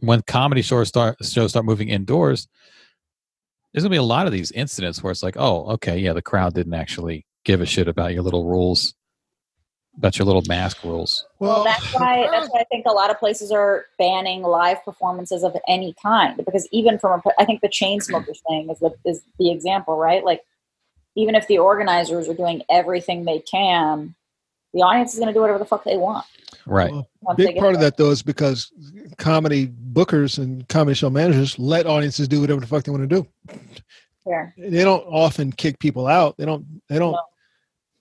when 0.00 0.22
comedy 0.26 0.62
shows 0.62 0.88
start 0.88 1.16
shows 1.24 1.50
start 1.50 1.64
moving 1.64 1.88
indoors 1.88 2.48
there's 3.72 3.84
gonna 3.84 3.92
be 3.92 3.96
a 3.96 4.02
lot 4.02 4.26
of 4.26 4.32
these 4.32 4.50
incidents 4.50 5.02
where 5.02 5.12
it's 5.12 5.22
like 5.22 5.36
oh 5.38 5.66
okay 5.74 5.98
yeah 5.98 6.12
the 6.12 6.22
crowd 6.22 6.54
didn't 6.54 6.74
actually 6.74 7.24
give 7.44 7.60
a 7.60 7.66
shit 7.66 7.86
about 7.86 8.12
your 8.12 8.24
little 8.24 8.44
rules 8.44 8.94
about 9.96 10.18
your 10.18 10.26
little 10.26 10.42
mask 10.46 10.82
rules 10.84 11.26
Well, 11.38 11.64
that's 11.64 11.92
why 11.94 12.28
that's 12.32 12.48
why 12.50 12.60
I 12.60 12.64
think 12.64 12.86
a 12.86 12.92
lot 12.92 13.10
of 13.10 13.18
places 13.18 13.50
are 13.50 13.86
banning 13.98 14.42
live 14.42 14.84
performances 14.84 15.42
of 15.42 15.56
any 15.68 15.94
kind 16.02 16.36
because 16.44 16.68
even 16.70 16.98
from 16.98 17.20
a, 17.24 17.30
I 17.38 17.44
think 17.44 17.60
the 17.60 17.68
Chainsmokers 17.68 18.40
thing 18.48 18.70
is 18.70 18.78
the 18.78 18.94
is 19.04 19.22
the 19.38 19.50
example, 19.50 19.96
right? 19.96 20.24
Like 20.24 20.42
even 21.14 21.34
if 21.34 21.46
the 21.46 21.58
organizers 21.58 22.28
are 22.28 22.34
doing 22.34 22.62
everything 22.68 23.24
they 23.24 23.40
can, 23.40 24.14
the 24.74 24.82
audience 24.82 25.14
is 25.14 25.18
going 25.18 25.28
to 25.28 25.34
do 25.34 25.40
whatever 25.40 25.58
the 25.58 25.64
fuck 25.64 25.84
they 25.84 25.96
want. 25.96 26.26
right 26.66 26.92
Well, 26.92 27.08
big 27.36 27.56
part 27.56 27.74
of 27.74 27.80
that 27.80 27.96
though 27.96 28.10
is 28.10 28.22
because 28.22 28.72
comedy 29.16 29.68
bookers 29.92 30.38
and 30.38 30.68
comedy 30.68 30.94
show 30.94 31.10
managers 31.10 31.58
let 31.58 31.86
audiences 31.86 32.28
do 32.28 32.40
whatever 32.40 32.60
the 32.60 32.66
fuck 32.66 32.84
they 32.84 32.92
want 32.92 33.08
to 33.08 33.22
do. 33.22 33.26
Fair. 34.26 34.52
They 34.58 34.82
don't 34.82 35.04
often 35.06 35.52
kick 35.52 35.78
people 35.78 36.06
out. 36.06 36.36
They 36.36 36.44
don't. 36.44 36.66
They 36.88 36.98
don't. 36.98 37.12
No. 37.12 37.20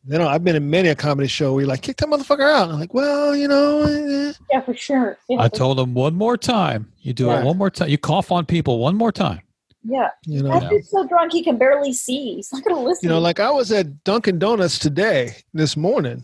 They 0.08 0.18
don't. 0.18 0.28
I've 0.28 0.44
been 0.44 0.56
in 0.56 0.70
many 0.70 0.90
a 0.90 0.96
comedy 0.96 1.28
show 1.28 1.54
where 1.54 1.62
you're 1.62 1.70
like, 1.70 1.82
kick 1.82 1.98
that 1.98 2.08
motherfucker 2.08 2.42
out. 2.42 2.70
I'm 2.70 2.80
like, 2.80 2.94
well, 2.94 3.36
you 3.36 3.48
know, 3.48 3.82
eh, 3.84 4.34
Yeah, 4.52 4.62
for 4.62 4.76
sure. 4.76 5.18
Yeah, 5.30 5.40
i 5.42 5.50
for- 5.50 5.56
told 5.56 5.80
him 5.80 5.94
one 5.94 6.16
more 6.16 6.38
time 6.38 6.92
you 7.02 7.14
do 7.14 7.28
Right. 7.28 7.42
it 7.42 7.46
one 7.46 7.58
more 7.58 7.70
time 7.70 7.90
you 7.90 7.98
cough 7.98 8.32
on 8.32 8.46
people 8.46 8.80
one 8.80 8.96
more 8.96 9.12
time 9.12 9.42
yeah. 9.86 10.10
you 10.26 10.42
know. 10.44 10.60
That 10.60 10.70
dude's 10.70 10.90
so 10.90 11.08
drunk 11.08 11.32
he 11.32 11.44
can 11.44 11.58
barely 11.58 11.94
see. 11.94 12.36
He's 12.36 12.52
not 12.52 12.64
going 12.64 12.76
to 12.76 12.82
listen. 12.82 13.08
You 13.08 13.10
know, 13.14 13.20
like 13.20 13.40
I 13.40 13.52
was 13.52 13.72
at 13.72 14.04
Dunkin' 14.04 14.40
Donuts 14.40 14.80
today, 14.80 15.36
this 15.54 15.78
morning. 15.78 16.24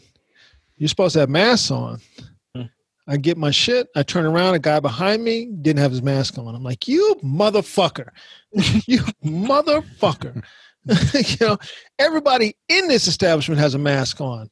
You're 0.77 0.89
supposed 0.89 1.13
to 1.13 1.19
have 1.19 1.29
masks 1.29 1.69
on. 1.69 2.01
Hmm. 2.55 2.63
I 3.07 3.17
get 3.17 3.37
my 3.37 3.51
shit. 3.51 3.87
I 3.95 4.03
turn 4.03 4.25
around. 4.25 4.55
A 4.55 4.59
guy 4.59 4.79
behind 4.79 5.23
me 5.23 5.45
didn't 5.61 5.79
have 5.79 5.91
his 5.91 6.01
mask 6.01 6.37
on. 6.37 6.55
I'm 6.55 6.63
like, 6.63 6.87
you 6.87 7.15
motherfucker. 7.23 8.09
you 8.87 8.99
motherfucker. 9.23 10.43
you 11.13 11.37
know, 11.39 11.57
everybody 11.99 12.55
in 12.67 12.87
this 12.87 13.07
establishment 13.07 13.59
has 13.59 13.75
a 13.75 13.79
mask 13.79 14.19
on. 14.21 14.49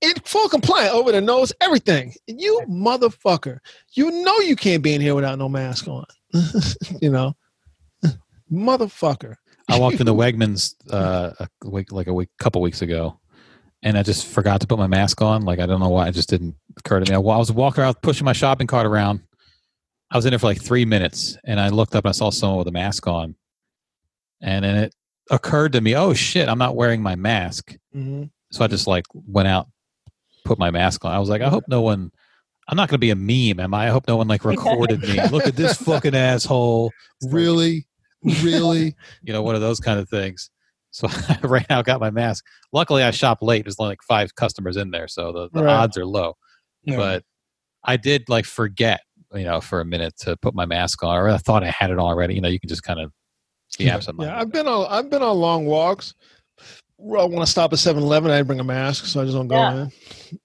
In 0.00 0.14
full 0.24 0.48
compliant 0.48 0.94
over 0.94 1.12
the 1.12 1.20
nose, 1.20 1.52
everything. 1.60 2.12
You 2.26 2.60
motherfucker. 2.68 3.58
You 3.92 4.10
know 4.10 4.36
you 4.40 4.56
can't 4.56 4.82
be 4.82 4.94
in 4.94 5.00
here 5.00 5.14
without 5.14 5.38
no 5.38 5.48
mask 5.48 5.86
on. 5.86 6.04
you 7.00 7.10
know, 7.10 7.36
motherfucker. 8.52 9.36
I 9.68 9.78
walked 9.78 10.00
into 10.00 10.12
Wegmans 10.12 10.74
uh, 10.90 11.32
a 11.38 11.68
week, 11.68 11.92
like 11.92 12.08
a 12.08 12.14
week, 12.14 12.30
couple 12.38 12.60
weeks 12.60 12.82
ago, 12.82 13.20
and 13.82 13.96
I 13.96 14.02
just 14.02 14.26
forgot 14.26 14.60
to 14.60 14.66
put 14.66 14.78
my 14.78 14.88
mask 14.88 15.22
on. 15.22 15.42
Like 15.42 15.60
I 15.60 15.66
don't 15.66 15.80
know 15.80 15.88
why, 15.88 16.08
it 16.08 16.12
just 16.12 16.28
didn't 16.28 16.56
occur 16.78 17.00
to 17.00 17.10
me. 17.10 17.14
I, 17.14 17.20
I 17.20 17.38
was 17.38 17.52
walking 17.52 17.82
around, 17.82 18.02
pushing 18.02 18.24
my 18.24 18.32
shopping 18.32 18.66
cart 18.66 18.86
around. 18.86 19.22
I 20.10 20.16
was 20.16 20.26
in 20.26 20.30
there 20.30 20.38
for 20.38 20.46
like 20.46 20.60
three 20.60 20.84
minutes, 20.84 21.38
and 21.44 21.60
I 21.60 21.68
looked 21.68 21.94
up 21.94 22.04
and 22.04 22.10
I 22.10 22.12
saw 22.12 22.30
someone 22.30 22.58
with 22.58 22.68
a 22.68 22.72
mask 22.72 23.06
on, 23.06 23.36
and 24.40 24.64
then 24.64 24.76
it 24.76 24.94
occurred 25.32 25.72
to 25.72 25.80
me, 25.80 25.96
oh 25.96 26.14
shit, 26.14 26.48
I'm 26.48 26.58
not 26.58 26.76
wearing 26.76 27.02
my 27.02 27.16
mask. 27.16 27.76
Mhm. 27.94 28.30
So 28.52 28.62
I 28.64 28.68
just 28.68 28.86
like 28.86 29.06
went 29.14 29.48
out, 29.48 29.66
put 30.44 30.58
my 30.58 30.70
mask 30.70 31.04
on. 31.04 31.12
I 31.12 31.18
was 31.18 31.28
like, 31.28 31.42
I 31.42 31.48
hope 31.48 31.64
no 31.66 31.80
one. 31.82 32.12
I'm 32.68 32.76
not 32.76 32.88
going 32.88 32.96
to 32.96 32.98
be 32.98 33.10
a 33.10 33.16
meme, 33.16 33.58
am 33.58 33.74
I? 33.74 33.86
I 33.86 33.90
hope 33.90 34.04
no 34.06 34.16
one 34.16 34.28
like 34.28 34.44
recorded 34.44 35.00
me. 35.02 35.18
Look 35.32 35.46
at 35.48 35.56
this 35.56 35.76
fucking 35.78 36.14
asshole. 36.14 36.92
Really, 37.28 37.86
really, 38.42 38.94
you 39.22 39.32
know, 39.32 39.42
one 39.42 39.56
of 39.56 39.60
those 39.60 39.80
kind 39.80 39.98
of 39.98 40.08
things. 40.08 40.48
So 40.90 41.08
I 41.28 41.38
ran 41.42 41.66
out, 41.70 41.86
got 41.86 42.00
my 42.00 42.10
mask. 42.10 42.44
Luckily, 42.72 43.02
I 43.02 43.10
shopped 43.10 43.42
late. 43.42 43.64
There's 43.64 43.76
only 43.80 43.90
like 43.92 44.02
five 44.06 44.34
customers 44.36 44.76
in 44.76 44.90
there, 44.92 45.08
so 45.08 45.32
the, 45.32 45.48
the 45.52 45.64
Right. 45.64 45.72
odds 45.72 45.96
are 45.96 46.06
low. 46.06 46.36
Yeah. 46.84 46.96
But 46.96 47.24
I 47.82 47.96
did 47.96 48.28
like 48.28 48.44
forget, 48.44 49.00
you 49.34 49.44
know, 49.44 49.60
for 49.60 49.80
a 49.80 49.84
minute 49.84 50.14
to 50.18 50.36
put 50.36 50.54
my 50.54 50.66
mask 50.66 51.02
on, 51.02 51.16
or 51.16 51.30
I 51.30 51.38
thought 51.38 51.64
I 51.64 51.70
had 51.70 51.90
it 51.90 51.98
already. 51.98 52.34
You 52.34 52.42
know, 52.42 52.48
you 52.48 52.60
can 52.60 52.68
just 52.68 52.82
kind 52.84 53.00
of 53.00 53.10
Yeah, 53.78 53.94
absent. 53.96 54.18
Yeah, 54.20 54.38
I've 54.38 54.52
been 54.52 54.66
on 54.68 54.86
I've 54.90 55.10
been 55.10 55.22
on 55.22 55.36
long 55.38 55.66
walks. 55.66 56.14
Where 56.96 57.20
I 57.20 57.24
want 57.24 57.44
to 57.44 57.50
stop 57.50 57.72
at 57.72 57.80
7-Eleven. 57.80 58.30
I 58.30 58.42
bring 58.42 58.60
a 58.60 58.64
mask, 58.64 59.06
so 59.06 59.20
I 59.20 59.24
just 59.24 59.36
don't 59.36 59.48
go 59.48 59.56
Yeah. 59.56 59.74
in. 59.82 59.92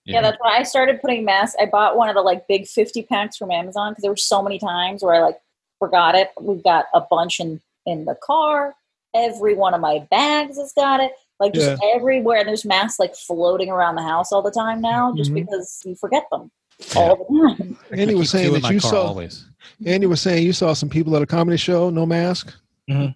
Yeah, 0.05 0.21
that's 0.23 0.37
why 0.39 0.57
I 0.57 0.63
started 0.63 0.99
putting 1.01 1.23
masks. 1.23 1.55
I 1.61 1.67
bought 1.67 1.95
one 1.97 2.09
of 2.09 2.15
the 2.15 2.21
like 2.21 2.47
big 2.47 2.65
50 2.67 3.03
packs 3.03 3.37
from 3.37 3.51
Amazon 3.51 3.91
because 3.91 4.01
there 4.01 4.09
were 4.11 4.17
so 4.17 4.41
many 4.41 4.57
times 4.57 5.03
where 5.03 5.13
I 5.13 5.19
like 5.19 5.39
forgot 5.77 6.15
it. 6.15 6.31
We've 6.41 6.63
got 6.63 6.85
a 6.95 7.01
bunch 7.01 7.39
in 7.39 7.61
in 7.85 8.05
the 8.05 8.15
car. 8.23 8.75
Every 9.13 9.53
one 9.53 9.73
of 9.75 9.81
my 9.81 9.99
bags 10.09 10.57
has 10.57 10.73
got 10.73 10.99
it. 10.99 11.11
Like 11.39 11.53
just 11.53 11.79
everywhere. 11.93 12.39
And 12.39 12.47
there's 12.47 12.65
masks 12.65 12.97
like 12.99 13.15
floating 13.15 13.69
around 13.69 13.95
the 13.95 14.01
house 14.01 14.31
all 14.31 14.41
the 14.41 14.49
time 14.51 14.81
now, 14.81 15.13
just 15.15 15.29
Mhm. 15.31 15.35
because 15.45 15.81
you 15.85 15.93
forget 15.93 16.25
them 16.31 16.49
Yeah. 16.95 17.01
all 17.01 17.15
the 17.17 17.55
time. 17.55 17.77
Andy 17.91 18.15
was 18.15 18.31
saying 18.31 18.51
that 18.53 18.71
you 18.73 18.79
saw 18.79 19.03
always. 19.09 19.45
Andy 19.85 20.07
was 20.07 20.21
saying 20.21 20.43
you 20.43 20.53
saw 20.53 20.73
some 20.73 20.89
people 20.89 21.15
at 21.15 21.21
a 21.21 21.27
comedy 21.27 21.57
show, 21.57 21.91
no 21.91 22.05
mask. 22.07 22.51
Mhm. 22.89 23.15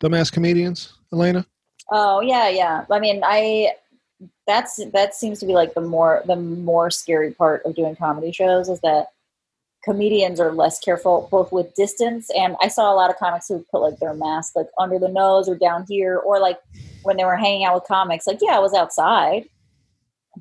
Dumbass 0.00 0.32
comedians, 0.32 0.94
Elena. 1.12 1.44
Oh 1.90 2.20
yeah, 2.20 2.48
yeah. 2.48 2.84
I 2.90 3.00
mean, 3.00 3.22
I 3.24 3.74
that's 4.46 4.80
that 4.92 5.14
seems 5.14 5.38
to 5.40 5.46
be 5.46 5.52
like 5.52 5.74
the 5.74 5.80
more 5.80 6.22
the 6.26 6.36
more 6.36 6.90
scary 6.90 7.32
part 7.32 7.64
of 7.64 7.74
doing 7.74 7.96
comedy 7.96 8.32
shows 8.32 8.68
is 8.68 8.80
that 8.80 9.08
comedians 9.82 10.38
are 10.38 10.52
less 10.52 10.78
careful 10.78 11.26
both 11.30 11.50
with 11.52 11.74
distance 11.74 12.28
and 12.36 12.54
I 12.60 12.68
saw 12.68 12.92
a 12.92 12.94
lot 12.94 13.08
of 13.08 13.16
comics 13.16 13.48
who 13.48 13.64
put 13.70 13.80
like 13.80 13.98
their 13.98 14.12
mask 14.12 14.54
like 14.54 14.66
under 14.78 14.98
the 14.98 15.08
nose 15.08 15.48
or 15.48 15.54
down 15.54 15.86
here 15.88 16.18
or 16.18 16.38
like 16.38 16.58
when 17.02 17.16
they 17.16 17.24
were 17.24 17.36
hanging 17.36 17.64
out 17.64 17.76
with 17.76 17.84
comics 17.84 18.26
like 18.26 18.40
yeah 18.42 18.56
I 18.56 18.58
was 18.58 18.74
outside 18.74 19.48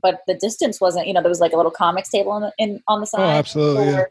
but 0.01 0.23
the 0.27 0.36
distance 0.36 0.82
wasn't 0.82 1.08
you 1.08 1.13
know 1.13 1.21
there 1.21 1.29
was 1.29 1.39
like 1.39 1.53
a 1.53 1.58
little 1.58 1.71
comics 1.71 2.10
table 2.10 2.36
in, 2.36 2.51
in 2.58 2.84
on 2.89 2.99
the 2.99 3.05
side 3.05 3.21
Oh, 3.21 3.29
absolutely, 3.29 3.86
people 3.86 3.99
yeah. 3.99 4.05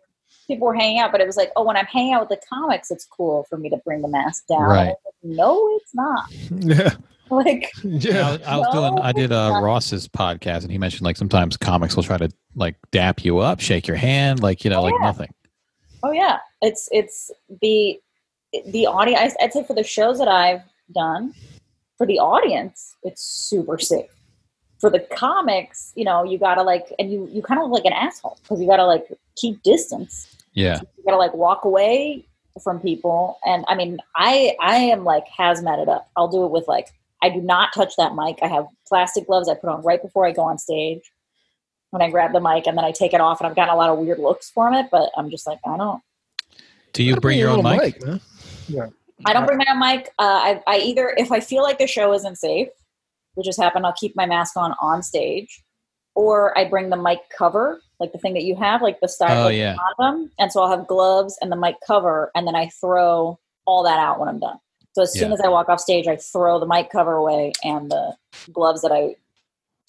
Were, 0.48 0.54
people 0.54 0.66
were 0.66 0.74
hanging 0.74 0.98
out 0.98 1.12
but 1.12 1.20
it 1.20 1.26
was 1.26 1.37
like 1.37 1.50
oh 1.56 1.64
when 1.64 1.76
I'm 1.76 1.87
hanging 1.87 2.14
out 2.14 2.28
with 2.28 2.38
the 2.40 2.46
comics 2.48 2.90
it's 2.90 3.04
cool 3.04 3.44
for 3.48 3.56
me 3.58 3.70
to 3.70 3.76
bring 3.84 4.02
the 4.02 4.08
mask 4.08 4.46
down 4.48 4.62
Right. 4.62 4.94
no 5.22 5.76
it's 5.76 5.94
not 5.94 6.24
Yeah, 7.30 7.37
like 7.37 7.70
yeah. 7.84 8.26
I 8.26 8.32
was, 8.32 8.42
I 8.42 8.56
was 8.56 8.66
No, 8.72 8.80
doing. 8.90 8.98
I 9.02 9.12
did 9.12 9.32
uh. 9.32 9.61
Ross's 9.62 10.08
podcast, 10.08 10.62
and 10.62 10.72
he 10.72 10.78
mentioned 10.78 11.02
like 11.02 11.18
sometimes 11.18 11.58
comics 11.58 11.94
will 11.94 12.02
try 12.02 12.16
to 12.16 12.30
like 12.54 12.76
dap 12.90 13.22
you 13.22 13.38
up, 13.40 13.61
shake 13.61 13.87
your 13.87 13.98
hand, 13.98 14.42
like 14.42 14.64
you 14.64 14.70
know, 14.70 14.78
Oh, 14.80 14.84
like 14.84 14.94
yeah. 14.98 15.06
nothing. 15.06 15.34
Oh 16.02 16.11
yeah, 16.11 16.38
it's 16.62 16.88
it's 16.90 17.30
the 17.61 18.00
the 18.68 18.87
audience. 18.87 19.34
I'd 19.42 19.52
say 19.52 19.62
for 19.62 19.74
the 19.74 19.82
shows 19.84 20.18
that 20.20 20.28
I've 20.28 20.62
done, 20.94 21.34
for 21.98 22.06
the 22.06 22.18
audience, 22.18 22.96
it's 23.02 23.22
super 23.22 23.76
safe. 23.78 24.08
For 24.80 24.88
the 24.88 25.00
comics, 25.00 25.92
you 25.96 26.04
know, 26.06 26.24
you 26.24 26.38
gotta 26.38 26.62
like, 26.62 26.94
and 26.98 27.12
you 27.12 27.28
you 27.30 27.42
kind 27.42 27.61
of 27.61 27.68
look 27.68 27.84
like 27.84 27.92
an 27.92 27.98
asshole 27.98 28.38
because 28.42 28.58
you 28.58 28.66
gotta 28.66 28.87
like 28.87 29.06
keep 29.37 29.62
distance. 29.62 30.34
Yeah, 30.52 30.80
You 30.96 31.04
gotta 31.04 31.16
like 31.16 31.34
walk 31.34 31.64
away 31.64 32.26
from 32.62 32.80
people. 32.80 33.38
And 33.44 33.64
I 33.68 33.74
mean, 33.74 33.98
I 34.16 34.56
I 34.61 34.76
am 34.76 35.04
like 35.04 35.24
hazmated 35.26 35.88
up. 35.88 36.08
I'll 36.16 36.28
do 36.28 36.44
it 36.44 36.50
with 36.50 36.66
like 36.68 36.88
I 37.22 37.30
do 37.30 37.40
not 37.40 37.72
touch 37.74 37.94
that 37.96 38.14
mic. 38.14 38.38
I 38.42 38.48
have 38.48 38.66
plastic 38.87 39.26
gloves 39.26 39.48
I 39.48 39.54
put 39.54 39.70
on 39.70 39.82
right 39.82 40.00
before 40.00 40.26
I 40.26 40.32
go 40.32 40.42
on 40.42 40.58
stage. 40.58 41.02
When 41.90 42.02
I 42.02 42.11
grab 42.11 42.32
the 42.32 42.40
mic 42.40 42.66
and 42.66 42.76
then 42.76 42.84
I 42.84 42.92
take 42.92 43.14
it 43.14 43.20
off, 43.20 43.40
and 43.40 43.48
I've 43.48 43.56
gotten 43.56 43.72
a 43.72 43.76
lot 43.76 43.88
of 43.88 43.98
weird 43.98 44.18
looks 44.18 44.50
from 44.50 44.74
it, 44.74 44.88
but 44.90 45.11
I'm 45.16 45.30
just 45.30 45.46
like, 45.46 45.58
I 45.64 45.76
don't. 45.78 46.02
do 46.92 47.02
you 47.02 47.16
bring 47.16 47.38
your 47.38 47.48
own 47.48 47.62
little 47.62 47.78
mic? 47.78 48.02
Yeah. 48.68 48.88
I 49.24 49.32
don't 49.32 49.46
bring 49.46 49.58
my 49.58 49.66
own 49.70 49.78
mic. 49.80 50.08
Uh, 50.18 50.22
I, 50.22 50.62
I 50.66 50.78
either 50.80 51.14
if 51.16 51.32
I 51.32 51.40
feel 51.40 51.62
like 51.62 51.78
the 51.78 51.87
show 51.87 52.12
isn't 52.12 52.37
safe, 52.37 52.68
which 53.34 53.46
has 53.46 53.56
happened, 53.56 53.87
I'll 53.87 53.94
keep 53.94 54.14
my 54.16 54.26
mask 54.26 54.56
on 54.56 54.74
on 54.80 55.02
stage, 55.02 55.64
or 56.14 56.56
I 56.58 56.64
bring 56.64 56.90
the 56.90 56.96
mic 56.96 57.20
cover, 57.37 57.80
like 58.00 58.12
the 58.12 58.18
thing 58.18 58.34
that 58.34 58.44
you 58.44 58.54
have, 58.56 58.80
like 58.82 59.00
the 59.00 59.08
style 59.08 59.46
Oh, 59.46 59.48
yeah. 59.48 59.76
condom, 59.96 60.30
and 60.38 60.52
so 60.52 60.62
I'll 60.62 60.70
have 60.70 60.87
gloves 60.87 61.37
and 61.40 61.50
the 61.50 61.56
mic 61.56 61.76
cover, 61.87 62.30
and 62.34 62.46
then 62.46 62.54
I 62.54 62.68
throw 62.80 63.38
all 63.66 63.82
that 63.84 63.98
out 63.98 64.18
when 64.20 64.28
I'm 64.28 64.38
done. 64.38 64.58
So 64.92 65.02
as 65.02 65.12
soon 65.12 65.28
Yeah. 65.28 65.34
as 65.34 65.40
I 65.40 65.48
walk 65.48 65.68
off 65.68 65.80
stage, 65.80 66.06
I 66.06 66.16
throw 66.16 66.58
the 66.58 66.66
mic 66.66 66.90
cover 66.90 67.14
away 67.14 67.52
and 67.62 67.90
the 67.90 68.16
gloves 68.52 68.82
that 68.82 68.90
I 68.92 69.14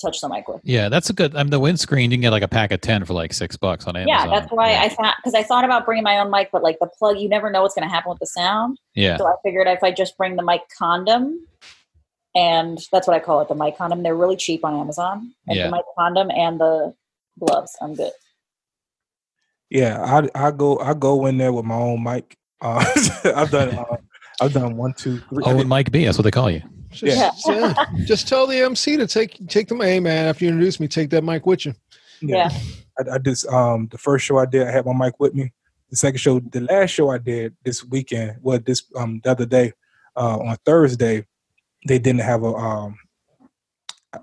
touch 0.02 0.22
the 0.22 0.30
mic 0.30 0.48
with. 0.48 0.62
Yeah, 0.63 0.88
that's 0.89 1.10
a 1.10 1.13
good. 1.13 1.36
I 1.36 1.43
mean, 1.43 1.50
the 1.50 1.60
windscreen 1.60 2.10
you 2.12 2.17
can 2.17 2.22
get 2.22 2.30
like 2.32 2.43
a 2.43 2.48
pack 2.48 2.72
of 2.72 2.82
ten 2.82 3.04
for 3.06 3.13
like 3.13 3.34
six 3.34 3.58
bucks 3.58 3.86
on 3.88 3.95
Amazon. 3.95 4.30
Yeah, 4.30 4.39
that's 4.39 4.52
why 4.52 4.72
yeah. 4.72 4.82
I 4.84 4.89
thought 4.89 5.15
because 5.17 5.34
I 5.34 5.43
thought 5.43 5.65
about 5.65 5.86
bringing 5.86 6.04
my 6.04 6.19
own 6.19 6.30
mic, 6.32 6.50
but 6.52 6.63
like 6.63 6.78
the 6.80 6.88
plug, 6.88 7.17
you 7.19 7.28
never 7.30 7.50
know 7.50 7.62
what's 7.63 7.76
going 7.76 7.88
to 7.88 7.93
happen 7.93 8.10
with 8.10 8.19
the 8.19 8.28
sound. 8.28 8.78
Yeah, 8.95 9.17
So 9.17 9.26
I 9.28 9.34
figured 9.43 9.67
if 9.67 9.84
I 9.84 9.91
just 9.91 10.17
bring 10.17 10.36
the 10.36 10.43
mic 10.43 10.62
condom, 10.78 11.45
and 12.36 12.80
that's 12.91 13.08
what 13.08 13.15
I 13.15 13.19
call 13.19 13.41
it, 13.41 13.48
the 13.48 13.56
mic 13.56 13.78
condom. 13.78 14.04
They're 14.04 14.15
really 14.15 14.36
cheap 14.38 14.63
on 14.63 14.76
Amazon. 14.80 15.34
And 15.48 15.58
Yeah. 15.58 15.65
The 15.67 15.72
mic 15.72 15.86
condom 15.98 16.30
and 16.32 16.60
the 16.60 16.93
gloves. 17.39 17.75
I'm 17.82 17.95
good. 17.95 18.12
Yeah, 19.69 20.02
I 20.04 20.47
I 20.47 20.52
go 20.52 20.80
I 20.80 20.93
go 20.93 21.25
in 21.28 21.38
there 21.38 21.54
with 21.54 21.65
my 21.65 21.75
own 21.75 22.04
mic. 22.04 22.36
Uh, 22.62 22.84
I've 23.38 23.52
done 23.52 23.69
uh, 23.73 23.95
I've 24.41 24.52
done 24.52 24.75
one, 24.75 24.91
two, 24.91 25.19
three. 25.30 25.45
I 25.45 25.52
oh, 25.52 25.54
did- 25.54 25.62
it 25.62 25.67
Mike 25.67 25.91
B. 25.93 26.04
That's 26.04 26.17
what 26.17 26.25
they 26.25 26.32
call 26.32 26.52
you. 26.52 26.62
Just, 26.89 27.47
yeah. 27.47 27.73
just 28.06 28.28
tell 28.28 28.47
the 28.47 28.58
MC 28.58 28.97
to 28.97 29.08
take 29.08 29.38
take 29.47 29.69
the 29.69 29.78
hey 29.78 30.02
man 30.02 30.28
after 30.28 30.43
you 30.43 30.52
introduce 30.52 30.78
me, 30.78 30.89
take 30.89 31.10
that 31.12 31.23
mic 31.23 31.45
with 31.45 31.65
you. 31.65 31.73
Yeah. 32.21 32.49
I, 32.99 33.15
I 33.15 33.17
just 33.19 33.47
um 33.47 33.88
the 33.91 33.97
first 33.97 34.25
show 34.25 34.39
I 34.39 34.45
did, 34.45 34.67
I 34.67 34.71
had 34.71 34.86
my 34.86 34.93
mic 34.93 35.19
with 35.19 35.34
me. 35.34 35.54
The 35.89 35.95
second 35.95 36.19
show, 36.19 36.39
the 36.39 36.62
last 36.62 36.89
show 36.89 37.10
I 37.12 37.17
did 37.17 37.56
this 37.63 37.86
weekend, 37.86 38.38
well, 38.41 38.60
this 38.60 38.84
um 38.95 39.21
the 39.23 39.32
other 39.32 39.45
day, 39.45 39.73
uh, 40.15 40.38
on 40.39 40.58
Thursday, 40.65 41.25
they 41.88 41.99
didn't 41.99 42.21
have 42.21 42.43
a 42.43 42.54
um. 42.54 42.97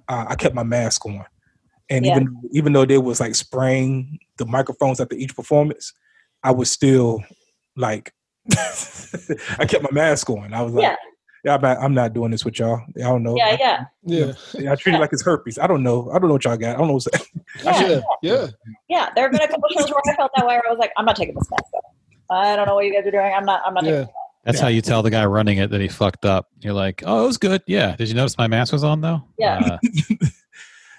I, 0.08 0.26
I 0.30 0.34
kept 0.34 0.54
my 0.54 0.64
mask 0.64 1.06
on, 1.06 1.24
and 1.90 2.04
Yeah. 2.04 2.16
even 2.16 2.40
even 2.52 2.72
though 2.72 2.84
they 2.84 2.98
was 2.98 3.20
like 3.20 3.34
spraying 3.34 4.18
the 4.38 4.46
microphones 4.46 5.00
after 5.00 5.16
each 5.16 5.34
performance, 5.36 5.92
I 6.42 6.50
was 6.52 6.70
still 6.70 7.22
like, 7.76 8.12
I 9.58 9.66
kept 9.66 9.82
my 9.82 9.90
mask 9.92 10.28
on. 10.30 10.52
I 10.54 10.62
was 10.62 10.72
like, 10.72 10.82
Yeah. 10.82 10.96
yeah, 11.44 11.76
I'm 11.80 11.94
not, 11.94 12.12
doing 12.12 12.30
this 12.30 12.44
with 12.44 12.58
y'all. 12.58 12.80
I 12.96 13.00
don't 13.00 13.22
know. 13.22 13.36
Yeah, 13.36 13.56
yeah. 14.04 14.32
Yeah. 14.54 14.72
I 14.72 14.74
treat 14.76 14.94
it 14.94 15.00
like 15.00 15.12
it's 15.12 15.24
herpes. 15.24 15.58
I 15.58 15.66
don't 15.66 15.82
know. 15.82 16.10
I 16.10 16.18
don't 16.18 16.28
know 16.28 16.34
what 16.34 16.44
y'all 16.44 16.56
got. 16.56 16.74
I 16.76 16.78
don't 16.78 16.88
know 16.88 16.94
what's 16.94 17.08
Yeah. 17.64 17.80
Yeah. 17.88 18.00
Yeah. 18.22 18.46
Yeah. 18.88 19.10
There 19.14 19.24
have 19.24 19.32
been 19.32 19.42
a 19.42 19.48
couple 19.48 19.68
shows 19.70 19.90
where 19.90 20.00
I 20.06 20.16
felt 20.16 20.32
that 20.36 20.46
way 20.46 20.54
where 20.54 20.66
I 20.68 20.70
was 20.70 20.78
like, 20.78 20.92
I'm 20.96 21.04
not 21.04 21.16
taking 21.16 21.34
this 21.34 21.50
mask 21.50 21.64
off. 21.74 21.82
I 22.30 22.56
don't 22.56 22.66
know 22.66 22.74
what 22.74 22.84
you 22.84 22.92
guys 22.92 23.06
are 23.06 23.10
doing. 23.10 23.32
I'm 23.32 23.44
not 23.44 23.62
I'm 23.64 23.74
not 23.74 23.84
Yeah. 23.84 24.00
taking 24.00 24.12
That's 24.44 24.60
how 24.60 24.68
you 24.68 24.80
tell 24.82 25.02
the 25.02 25.10
guy 25.10 25.24
running 25.26 25.58
it 25.58 25.70
that 25.70 25.80
he 25.80 25.88
fucked 25.88 26.24
up. 26.24 26.48
You're 26.60 26.72
like, 26.74 27.02
oh, 27.06 27.24
it 27.24 27.26
was 27.26 27.38
good. 27.38 27.62
Yeah. 27.66 27.94
Did 27.96 28.08
you 28.08 28.14
notice 28.14 28.36
my 28.38 28.46
mask 28.48 28.72
was 28.72 28.84
on 28.84 29.00
though? 29.00 29.22
Yeah. 29.38 29.78
Uh, 29.78 29.78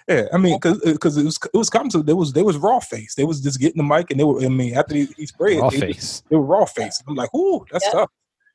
Yeah, 0.08 0.28
I 0.34 0.38
mean, 0.38 0.56
because 0.58 0.80
because 0.82 1.18
uh, 1.18 1.22
it 1.22 1.26
was 1.26 1.38
it 1.54 1.58
was 1.58 1.70
common. 1.70 1.92
So 1.92 2.02
they 2.02 2.14
was 2.14 2.32
they 2.34 2.44
was 2.44 2.58
raw 2.58 2.80
face. 2.80 3.16
They 3.16 3.26
was 3.26 3.42
just 3.42 3.60
getting 3.60 3.78
the 3.78 3.84
mic, 3.84 4.10
and 4.10 4.20
they 4.20 4.24
were. 4.24 4.42
I 4.42 4.48
mean, 4.48 4.74
after 4.76 4.96
he, 4.96 5.06
he 5.18 5.26
sprayed, 5.26 5.60
raw 5.60 5.70
they, 5.70 5.80
face. 5.82 6.24
they 6.30 6.36
were 6.38 6.44
raw 6.46 6.64
face. 6.66 7.04
I'm 7.08 7.16
like, 7.16 7.34
ooh, 7.36 7.66
that's 7.72 7.86
Yeah. 7.86 7.92
tough. 7.92 8.10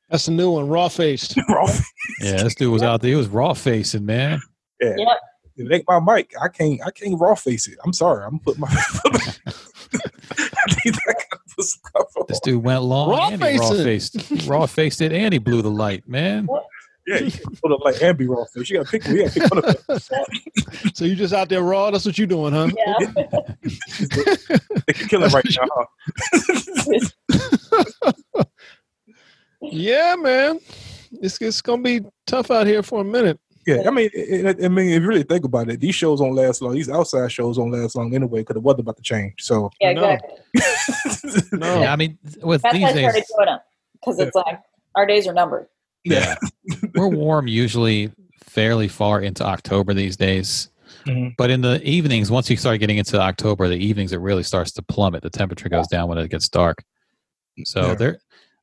That's 0.09 0.27
a 0.27 0.31
new 0.31 0.51
one, 0.51 0.67
raw 0.67 0.87
faced. 0.89 1.37
raw. 1.49 1.65
face. 1.67 1.83
Yeah, 2.21 2.43
this 2.43 2.55
dude 2.55 2.71
was 2.71 2.81
out 2.83 3.01
there. 3.01 3.09
He 3.11 3.15
was 3.15 3.27
raw 3.27 3.53
facing, 3.53 4.05
man. 4.05 4.41
Yeah, 4.81 4.95
Yep. 4.97 5.07
it 5.57 5.71
ain't 5.73 5.85
my 5.87 5.99
mic. 6.15 6.33
I 6.41 6.47
can't 6.49 6.81
I 6.85 6.89
can't 6.91 7.19
raw 7.19 7.35
face 7.35 7.67
it. 7.67 7.77
I'm 7.85 7.93
sorry. 7.93 8.25
I'm 8.25 8.39
putting 8.39 8.61
my. 8.61 8.67
I 9.05 10.75
need 10.85 10.95
that 11.05 11.15
kind 11.29 11.41
of 11.57 11.65
stuff 11.65 12.07
on. 12.17 12.25
This 12.27 12.39
dude 12.39 12.63
went 12.63 12.81
long 12.83 13.09
Raw 13.09 13.29
and 13.29 13.43
he 13.43 13.57
raw 13.59 13.69
facing. 13.69 14.21
faced. 14.21 14.47
Raw 14.47 14.65
faced 14.65 15.01
it 15.01 15.11
and 15.11 15.33
he 15.33 15.37
blew 15.39 15.61
the 15.61 15.69
light, 15.71 16.07
man. 16.07 16.47
Yeah, 17.05 17.19
you 17.19 17.31
put 17.61 17.71
up 17.71 17.81
like 17.83 18.01
and 18.01 18.17
be 18.17 18.27
raw 18.27 18.45
face. 18.45 18.69
You 18.69 18.77
gotta 18.77 18.89
pick. 18.89 19.03
We 19.05 19.23
gotta 19.25 19.31
pick 19.39 19.51
one 19.51 19.63
of 19.65 19.85
them. 19.87 19.99
So 20.95 21.05
you 21.05 21.15
just 21.15 21.33
out 21.33 21.49
there 21.49 21.61
raw? 21.61 21.91
That's 21.91 22.05
what 22.05 22.17
you're 22.17 22.27
doing, 22.27 22.53
huh? 22.53 22.69
Yeah. 22.77 22.97
They 24.87 24.93
can 24.93 25.07
kill 25.07 25.23
him 25.23 25.31
right 25.31 25.45
now. 25.59 25.85
Huh? 28.33 28.43
Yeah, 29.61 30.15
man. 30.19 30.59
It's 31.21 31.39
it's 31.41 31.61
gonna 31.61 31.81
be 31.81 32.01
tough 32.27 32.51
out 32.51 32.67
here 32.67 32.83
for 32.83 33.01
a 33.01 33.03
minute. 33.03 33.39
Yeah, 33.65 33.83
I 33.87 33.91
mean, 33.91 34.09
it, 34.13 34.45
it- 34.45 34.65
I 34.65 34.67
mean, 34.67 34.89
if 34.89 35.01
you 35.01 35.07
really 35.07 35.23
think 35.23 35.45
about 35.45 35.69
it, 35.69 35.79
these 35.79 35.95
shows 35.95 36.19
don't 36.19 36.35
last 36.35 36.61
long. 36.61 36.73
These 36.73 36.89
outside 36.89 37.31
shows 37.31 37.55
don't 37.55 37.71
last 37.71 37.95
long 37.95 38.13
anyway 38.13 38.41
because 38.41 38.55
the 38.55 38.59
weather 38.59 38.81
about 38.81 38.97
to 38.97 39.01
change. 39.03 39.35
So, 39.39 39.69
yeah, 39.79 39.93
No. 39.93 40.09
exactly. 40.09 41.57
No. 41.59 41.81
Yeah, 41.81 41.93
I 41.93 41.95
mean, 41.95 42.17
with 42.41 42.61
That's 42.61 42.75
these 42.75 42.83
I 42.83 42.91
days, 42.93 43.13
doing 43.13 43.45
them. 43.45 43.59
Because 43.93 44.19
it's 44.19 44.35
like 44.35 44.59
our 44.95 45.05
days 45.05 45.27
are 45.27 45.33
numbered. 45.33 45.67
Yeah, 46.05 46.35
we're 46.95 47.07
warm 47.07 47.47
usually 47.47 48.11
fairly 48.43 48.87
far 48.87 49.21
into 49.21 49.43
October 49.45 49.93
these 49.93 50.15
days. 50.17 50.69
Mhm. 51.05 51.33
But 51.37 51.49
in 51.49 51.61
the 51.61 51.81
evenings, 51.83 52.31
once 52.31 52.49
you 52.49 52.55
start 52.57 52.79
getting 52.79 52.97
into 52.97 53.19
October, 53.19 53.67
the 53.67 53.75
evenings 53.75 54.13
it 54.13 54.19
really 54.21 54.43
starts 54.43 54.71
to 54.73 54.81
plummet. 54.81 55.21
The 55.23 55.29
temperature 55.29 55.67
goes 55.69 55.87
down 55.87 56.07
when 56.07 56.17
it 56.17 56.29
gets 56.29 56.47
dark. 56.49 56.83
So 57.65 57.87
Yeah. 57.87 57.95
there, 57.95 58.19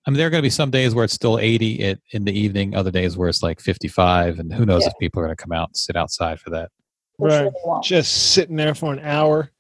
I 0.07 0.11
mean, 0.11 0.17
there 0.17 0.27
are 0.27 0.31
going 0.31 0.41
to 0.43 0.47
be 0.47 0.51
some 0.51 0.71
days 0.71 0.95
where 0.95 1.05
it's 1.05 1.13
still 1.13 1.39
80 1.39 1.85
at, 1.85 1.99
in 2.13 2.25
the 2.25 2.33
evening, 2.33 2.75
other 2.75 2.91
days 2.91 3.17
where 3.19 3.29
it's 3.29 3.43
like 3.43 3.61
55, 3.61 4.39
and 4.39 4.53
who 4.53 4.65
knows 4.65 4.83
Yeah. 4.83 4.89
if 4.89 4.95
people 4.99 5.21
are 5.21 5.27
going 5.27 5.37
to 5.37 5.43
come 5.43 5.53
out 5.53 5.69
and 5.69 5.77
sit 5.77 5.97
outside 5.97 6.41
for 6.41 6.49
that. 6.51 6.71
Right. 7.19 7.51
sure. 7.63 7.81
Just 7.83 8.33
sitting 8.33 8.57
there 8.57 8.75
for 8.75 8.93
an 8.95 9.01
hour 9.01 9.51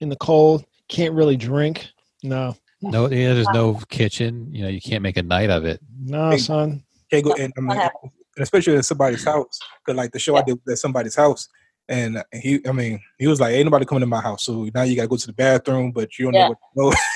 in 0.00 0.08
the 0.08 0.16
cold, 0.16 0.64
can't 0.88 1.14
really 1.14 1.36
drink. 1.36 1.88
No, 2.22 2.54
No, 2.80 3.08
yeah, 3.10 3.34
there's 3.34 3.48
no 3.52 3.74
kitchen. 3.88 4.54
You 4.54 4.62
know, 4.62 4.68
you 4.68 4.80
can't 4.80 5.02
make 5.02 5.16
a 5.16 5.22
night 5.24 5.50
of 5.50 5.64
it. 5.64 5.80
no, 6.00 6.36
son. 6.36 6.84
Can't 7.10 7.24
go 7.24 7.32
in, 7.34 7.52
I 7.56 7.60
mean, 7.60 7.76
What 7.76 7.92
and 8.36 8.42
especially 8.42 8.76
at 8.76 8.84
somebody's 8.84 9.24
house. 9.24 9.58
Cause 9.86 9.96
like 9.96 10.12
the 10.12 10.18
show 10.18 10.36
I 10.36 10.42
did 10.42 10.58
was 10.64 10.72
at 10.74 10.78
somebody's 10.78 11.16
house, 11.16 11.48
and 11.88 12.22
he, 12.32 12.60
I 12.68 12.72
mean, 12.72 13.00
he 13.18 13.26
was 13.26 13.40
like, 13.40 13.54
"Ain't 13.54 13.64
nobody 13.66 13.84
coming 13.84 14.00
to 14.00 14.06
my 14.06 14.20
house." 14.20 14.44
So 14.44 14.68
now 14.74 14.82
you 14.82 14.94
got 14.96 15.02
to 15.02 15.08
go 15.08 15.16
to 15.16 15.26
the 15.26 15.32
bathroom, 15.32 15.90
but 15.92 16.18
you 16.18 16.26
don't 16.26 16.34
Yeah. 16.34 16.48
know 16.48 16.56
what. 16.76 16.92
No. 16.92 16.94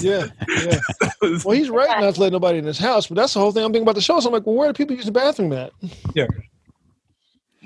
Yeah, 0.00 0.26
yeah. 0.48 0.78
Well, 1.44 1.50
he's 1.54 1.68
right 1.68 2.00
not 2.00 2.14
to 2.14 2.20
let 2.20 2.32
nobody 2.32 2.58
in 2.58 2.64
his 2.64 2.78
house, 2.78 3.06
but 3.08 3.16
that's 3.16 3.34
the 3.34 3.40
whole 3.40 3.52
thing. 3.52 3.62
I'm 3.62 3.70
thinking 3.72 3.82
about 3.82 3.94
the 3.96 4.00
show. 4.00 4.18
So 4.20 4.28
I'm 4.28 4.32
like, 4.32 4.46
well, 4.46 4.54
where 4.56 4.68
do 4.68 4.72
people 4.72 4.96
use 4.96 5.04
the 5.04 5.12
bathroom 5.12 5.52
at? 5.52 5.72
Yeah. 6.14 6.26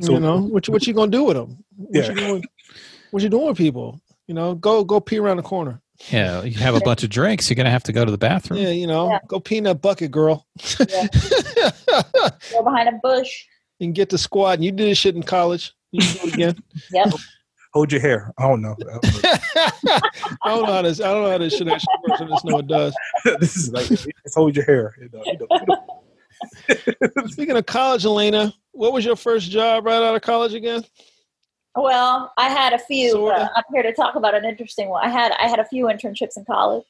So- 0.01 0.13
you 0.15 0.21
know, 0.21 0.39
what 0.41 0.67
you, 0.67 0.73
what 0.73 0.87
you 0.89 0.93
gonna 0.95 1.13
do 1.13 1.23
with 1.25 1.37
them? 1.37 1.63
What 1.77 1.95
Yeah. 1.95 2.09
you 2.11 2.15
doing? 2.17 2.45
What 3.13 3.23
you 3.23 3.29
doing 3.29 3.47
with 3.47 3.57
people? 3.59 4.01
You 4.27 4.35
know, 4.35 4.57
go 4.57 4.83
go 4.83 4.99
pee 4.99 5.19
around 5.19 5.37
the 5.37 5.45
corner. 5.45 5.81
Yeah, 6.11 6.43
you 6.43 6.59
have 6.59 6.75
a 6.75 6.81
bunch 6.81 7.03
of 7.05 7.11
drinks. 7.11 7.49
You're 7.49 7.55
going 7.57 7.67
to 7.67 7.71
have 7.71 7.85
to 7.85 7.93
go 7.93 8.05
to 8.05 8.11
the 8.11 8.19
bathroom. 8.19 8.61
Yeah, 8.61 8.71
you 8.71 8.87
know, 8.87 9.09
Yeah. 9.11 9.19
go 9.29 9.39
pee 9.41 9.59
in 9.59 9.65
that 9.65 9.81
bucket, 9.81 10.11
girl. 10.11 10.47
Yeah. 10.81 11.07
Go 12.53 12.63
behind 12.65 12.89
a 12.89 12.99
bush. 13.03 13.45
and 13.81 13.95
get 13.95 14.09
the 14.11 14.19
squat. 14.19 14.55
And 14.55 14.65
you 14.65 14.73
did 14.73 14.89
this 14.91 14.99
shit 14.99 15.15
in 15.15 15.23
college. 15.23 15.73
You 15.93 16.01
can 16.03 16.13
do 16.15 16.29
it 16.29 16.35
again. 16.35 16.63
Yep. 16.93 17.13
Hold 17.73 17.91
your 17.93 18.01
hair. 18.01 18.33
I 18.39 18.43
don't 18.49 18.61
know. 18.63 18.77
I 18.85 20.11
don't 20.45 20.67
know 20.67 20.73
how 20.73 20.83
this. 20.83 21.01
I 21.01 21.13
don't 21.13 21.25
know 21.25 21.31
how 21.31 21.39
this 21.39 21.57
shit 21.57 21.67
actually 21.67 21.89
works. 22.09 22.21
I 22.21 22.25
just 22.27 22.45
know 22.45 22.59
it 22.59 22.67
does. 22.69 22.95
this 23.41 23.57
is 23.57 23.73
like 23.73 23.87
just 23.89 24.09
hold 24.35 24.55
your 24.55 24.65
hair. 24.65 24.95
You 25.01 25.09
know, 25.13 25.23
you 25.27 25.39
know. 27.19 27.27
Speaking 27.27 27.57
of 27.57 27.67
college, 27.67 28.05
Elena, 28.05 28.53
what 28.73 28.93
was 28.93 29.05
your 29.05 29.17
first 29.17 29.51
job 29.51 29.87
right 29.87 30.03
out 30.03 30.15
of 30.15 30.23
college 30.23 30.55
again? 30.55 30.85
Well, 31.77 32.33
I 32.37 32.49
had 32.49 32.73
a 32.73 32.79
few. 32.79 33.27
Uh, 33.27 33.49
I'm 33.57 33.65
here 33.73 33.83
to 33.83 33.93
talk 33.93 34.15
about 34.15 34.35
an 34.35 34.45
interesting 34.45 34.89
one. 34.89 35.05
I 35.05 35.09
had 35.09 35.33
I 35.33 35.49
had 35.49 35.59
a 35.59 35.65
few 35.65 35.87
internships 35.87 36.37
in 36.37 36.45
college, 36.45 36.85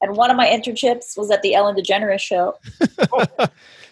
and 0.00 0.16
one 0.16 0.30
of 0.30 0.36
my 0.36 0.46
internships 0.46 1.16
was 1.16 1.30
at 1.30 1.42
the 1.42 1.54
Ellen 1.54 1.76
DeGeneres 1.76 2.20
show. 2.20 2.54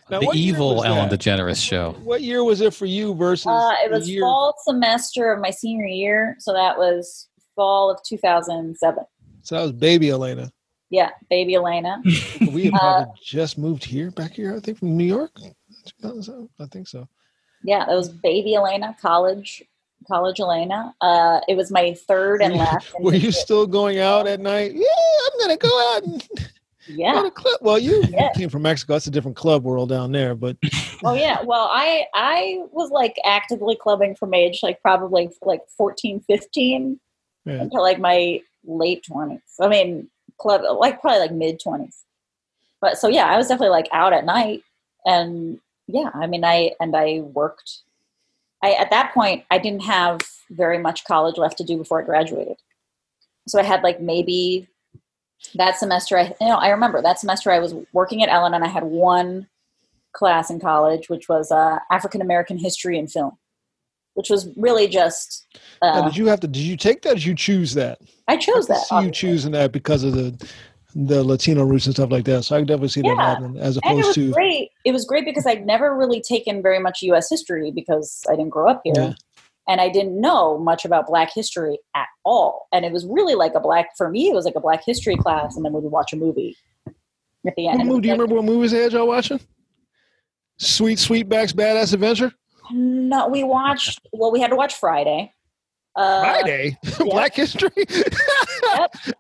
Now, 0.09 0.21
the 0.21 0.31
evil 0.35 0.85
Ellen 0.85 1.09
that? 1.09 1.19
DeGeneres 1.19 1.61
show. 1.61 1.97
What 2.05 2.23
year 2.23 2.45
was 2.45 2.61
it 2.61 2.73
for 2.73 2.87
you 2.87 3.13
versus? 3.15 3.47
Uh, 3.49 3.73
it 3.85 3.91
was 3.91 4.09
year? 4.09 4.21
fall 4.21 4.55
semester 4.65 5.33
of 5.33 5.41
my 5.41 5.51
senior 5.51 5.87
year, 5.87 6.37
so 6.39 6.53
that 6.53 6.79
was 6.79 7.29
fall 7.57 7.91
of 7.91 7.99
2007. 8.05 9.05
So 9.43 9.55
that 9.57 9.63
was 9.63 9.73
baby 9.73 10.11
Elena. 10.11 10.53
Yeah, 10.91 11.11
baby 11.29 11.57
Elena. 11.57 12.01
We 12.53 12.67
had 12.67 12.81
Uh, 12.81 13.07
just 13.21 13.59
moved 13.59 13.85
here, 13.85 14.13
back 14.13 14.35
here. 14.35 14.55
I 14.55 14.61
think 14.61 14.79
from 14.79 14.97
New 14.97 15.05
York. 15.05 15.33
I 16.05 16.67
think 16.71 16.87
so. 16.87 17.09
Yeah, 17.65 17.91
it 17.91 17.95
was 17.97 18.09
baby 18.09 18.55
Elena, 18.55 18.97
college, 19.03 19.65
college 20.07 20.41
Elena. 20.41 20.95
Uh, 21.01 21.41
it 21.49 21.57
was 21.57 21.71
my 21.71 21.95
third 21.95 22.43
and 22.43 22.55
last. 22.59 22.93
Were 23.01 23.15
you 23.15 23.31
still 23.33 23.67
going 23.67 23.99
out 23.99 24.27
at 24.27 24.41
night? 24.41 24.73
Yeah, 24.75 24.87
I'm 25.33 25.41
gonna 25.41 25.57
go 25.57 25.95
out 25.95 26.03
and 26.05 26.29
go 26.39 26.45
Yeah. 26.89 27.23
to 27.23 27.31
club. 27.31 27.59
Well, 27.61 27.79
you, 27.79 28.03
you 28.05 28.09
Yeah. 28.13 28.31
came 28.35 28.49
from 28.49 28.63
Mexico. 28.63 28.93
That's 28.95 29.07
a 29.07 29.11
different 29.11 29.37
club 29.37 29.65
world 29.65 29.89
down 29.89 30.13
there. 30.13 30.35
But 30.35 30.57
Oh 31.05 31.15
yeah. 31.15 31.43
Well, 31.43 31.69
I 31.73 32.07
I 32.15 32.63
was 32.73 32.91
like 32.91 33.17
actively 33.25 33.77
clubbing 33.77 34.15
from 34.15 34.35
age 34.35 34.61
like 34.63 34.81
probably 34.83 35.29
like 35.43 35.61
14, 35.77 36.21
15 36.27 37.01
Yeah. 37.45 37.53
until 37.55 37.83
like 37.83 37.99
my 37.99 38.41
late 38.65 39.05
20s. 39.11 39.41
I 39.61 39.69
mean, 39.69 40.09
club 40.39 40.63
like 40.79 41.01
probably 41.01 41.21
like 41.21 41.33
mid 41.33 41.61
20s. 41.61 41.95
But 42.81 42.99
so 42.99 43.09
yeah, 43.09 43.27
I 43.27 43.37
was 43.37 43.49
definitely 43.49 43.71
like 43.71 43.89
out 43.93 44.13
at 44.13 44.25
night 44.25 44.63
and 45.05 45.59
yeah, 45.89 46.11
I 46.15 46.27
mean 46.27 46.45
I 46.45 46.73
and 46.81 46.95
I 46.97 47.21
worked 47.21 47.79
I 48.63 48.73
at 48.73 48.91
that 48.91 49.13
point 49.15 49.45
I 49.51 49.59
didn't 49.59 49.83
have 49.83 50.21
very 50.51 50.79
much 50.79 51.05
college 51.05 51.37
left 51.39 51.59
to 51.59 51.65
do 51.65 51.77
before 51.77 52.01
I 52.01 52.05
graduated. 52.05 52.57
So 53.49 53.59
I 53.59 53.63
had 53.63 53.83
like 53.83 54.01
maybe 54.01 54.69
that 55.55 55.77
semester, 55.77 56.19
I 56.19 56.35
you 56.41 56.49
know 56.49 56.57
I 56.57 56.71
remember 56.71 57.03
that 57.03 57.19
semester 57.19 57.51
I 57.51 57.59
was 57.59 57.75
working 57.93 58.23
at 58.23 58.29
Ellen, 58.29 58.55
and 58.55 58.65
I 58.65 58.69
had 58.69 58.85
one 58.85 59.49
class 60.13 60.51
in 60.51 60.59
college, 60.59 61.09
which 61.09 61.29
was 61.29 61.53
uh, 61.53 61.79
African 61.91 62.21
American 62.23 62.59
history 62.59 62.99
and 62.99 63.11
film, 63.11 63.37
which 64.15 64.31
was 64.31 64.49
really 64.57 64.89
just. 64.89 65.47
Now, 65.83 65.93
Uh, 65.93 66.09
did 66.09 66.17
you 66.17 66.27
have 66.27 66.41
to? 66.41 66.49
Did 66.49 66.63
you 66.63 66.77
take 66.77 67.03
that? 67.03 67.13
Or 67.13 67.15
did 67.15 67.27
you 67.27 67.35
choose 67.35 67.75
that? 67.75 68.01
I 68.27 68.37
chose 68.37 68.69
I 68.71 68.75
that. 68.75 69.05
you 69.05 69.11
choosing 69.11 69.53
that 69.53 69.73
because 69.73 70.03
of 70.03 70.15
the 70.15 70.49
the 70.99 71.23
Latino 71.23 71.63
roots 71.65 71.85
and 71.85 71.95
stuff 71.95 72.11
like 72.11 72.25
that. 72.25 72.43
So 72.45 72.57
I 72.57 72.61
can 72.61 72.67
definitely 72.67 72.89
see 72.89 73.03
that 73.03 73.09
Yeah. 73.09 73.17
happening 73.27 73.59
as 73.59 73.77
and 73.77 73.85
it 73.85 73.89
opposed 74.01 74.07
was 74.07 74.15
to 74.15 74.33
great. 74.33 74.71
It 74.85 74.93
was 74.93 75.05
great 75.05 75.27
because 75.27 75.45
I'd 75.47 75.67
never 75.67 75.95
really 75.95 76.23
taken 76.23 76.63
very 76.63 76.79
much 76.79 77.03
U.S. 77.03 77.29
history 77.29 77.71
because 77.71 78.23
I 78.31 78.33
didn't 78.37 78.49
grow 78.49 78.71
up 78.71 78.81
here, 78.83 78.95
Yeah. 78.97 79.13
and 79.69 79.81
I 79.81 79.91
didn't 79.91 80.19
know 80.19 80.57
much 80.59 80.87
about 80.87 81.07
Black 81.07 81.31
history 81.35 81.79
at 81.95 82.07
all. 82.25 82.67
And 82.73 82.85
it 82.87 82.93
was 82.93 83.05
really 83.05 83.35
like 83.35 83.55
a 83.55 83.61
black 83.61 83.95
for 83.97 84.09
me. 84.09 84.29
It 84.29 84.35
was 84.35 84.47
like 84.47 84.55
a 84.57 84.61
Black 84.61 84.83
history 84.87 85.17
class, 85.17 85.55
and 85.55 85.65
then 85.67 85.73
we 85.75 85.81
would 85.81 85.93
watch 85.93 86.15
a 86.15 86.17
movie 86.17 86.57
at 86.87 87.55
the 87.57 87.67
end. 87.69 87.75
What 87.79 87.81
And 87.81 87.83
it 87.83 87.85
movie, 87.93 88.01
do 88.03 88.09
you 88.09 88.15
like- 88.15 88.21
remember 88.21 88.35
what 88.37 88.45
movies 88.45 88.71
they 88.71 88.83
had 88.83 88.93
y'all 88.93 89.07
watching? 89.07 89.41
Sweet 90.59 90.99
Sweetback's 90.99 91.53
Badass 91.53 91.93
Adventure. 91.93 92.33
No, 92.73 93.29
we 93.29 93.45
watched. 93.45 94.01
Well, 94.13 94.33
we 94.33 94.41
had 94.41 94.49
to 94.51 94.57
watch 94.57 94.75
Friday. 94.75 95.33
Uh, 95.97 96.21
Friday, 96.21 96.79
Black 96.99 97.35
History. 97.35 97.71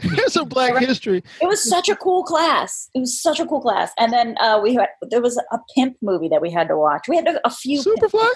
It's 0.01 0.37
a 0.37 0.45
Black 0.45 0.73
Correct. 0.73 0.87
History. 0.87 1.23
It 1.41 1.47
was 1.47 1.62
such 1.69 1.89
a 1.89 1.97
cool 1.97 2.23
class. 2.23 2.91
It 2.95 3.01
was 3.01 3.21
such 3.21 3.41
a 3.41 3.47
cool 3.47 3.61
class. 3.61 3.93
And 3.99 4.12
then 4.12 4.37
uh, 4.41 4.61
we 4.62 4.75
had 4.75 4.89
there 5.03 5.23
was 5.23 5.37
a 5.53 5.59
pimp 5.75 5.97
movie 6.03 6.29
that 6.29 6.43
we 6.43 6.51
had 6.51 6.69
to 6.69 6.77
watch. 6.77 7.09
We 7.09 7.17
had 7.17 7.27
a, 7.29 7.47
a 7.47 7.51
few. 7.51 7.83
pimp- 7.83 8.01
Superfly. 8.01 8.29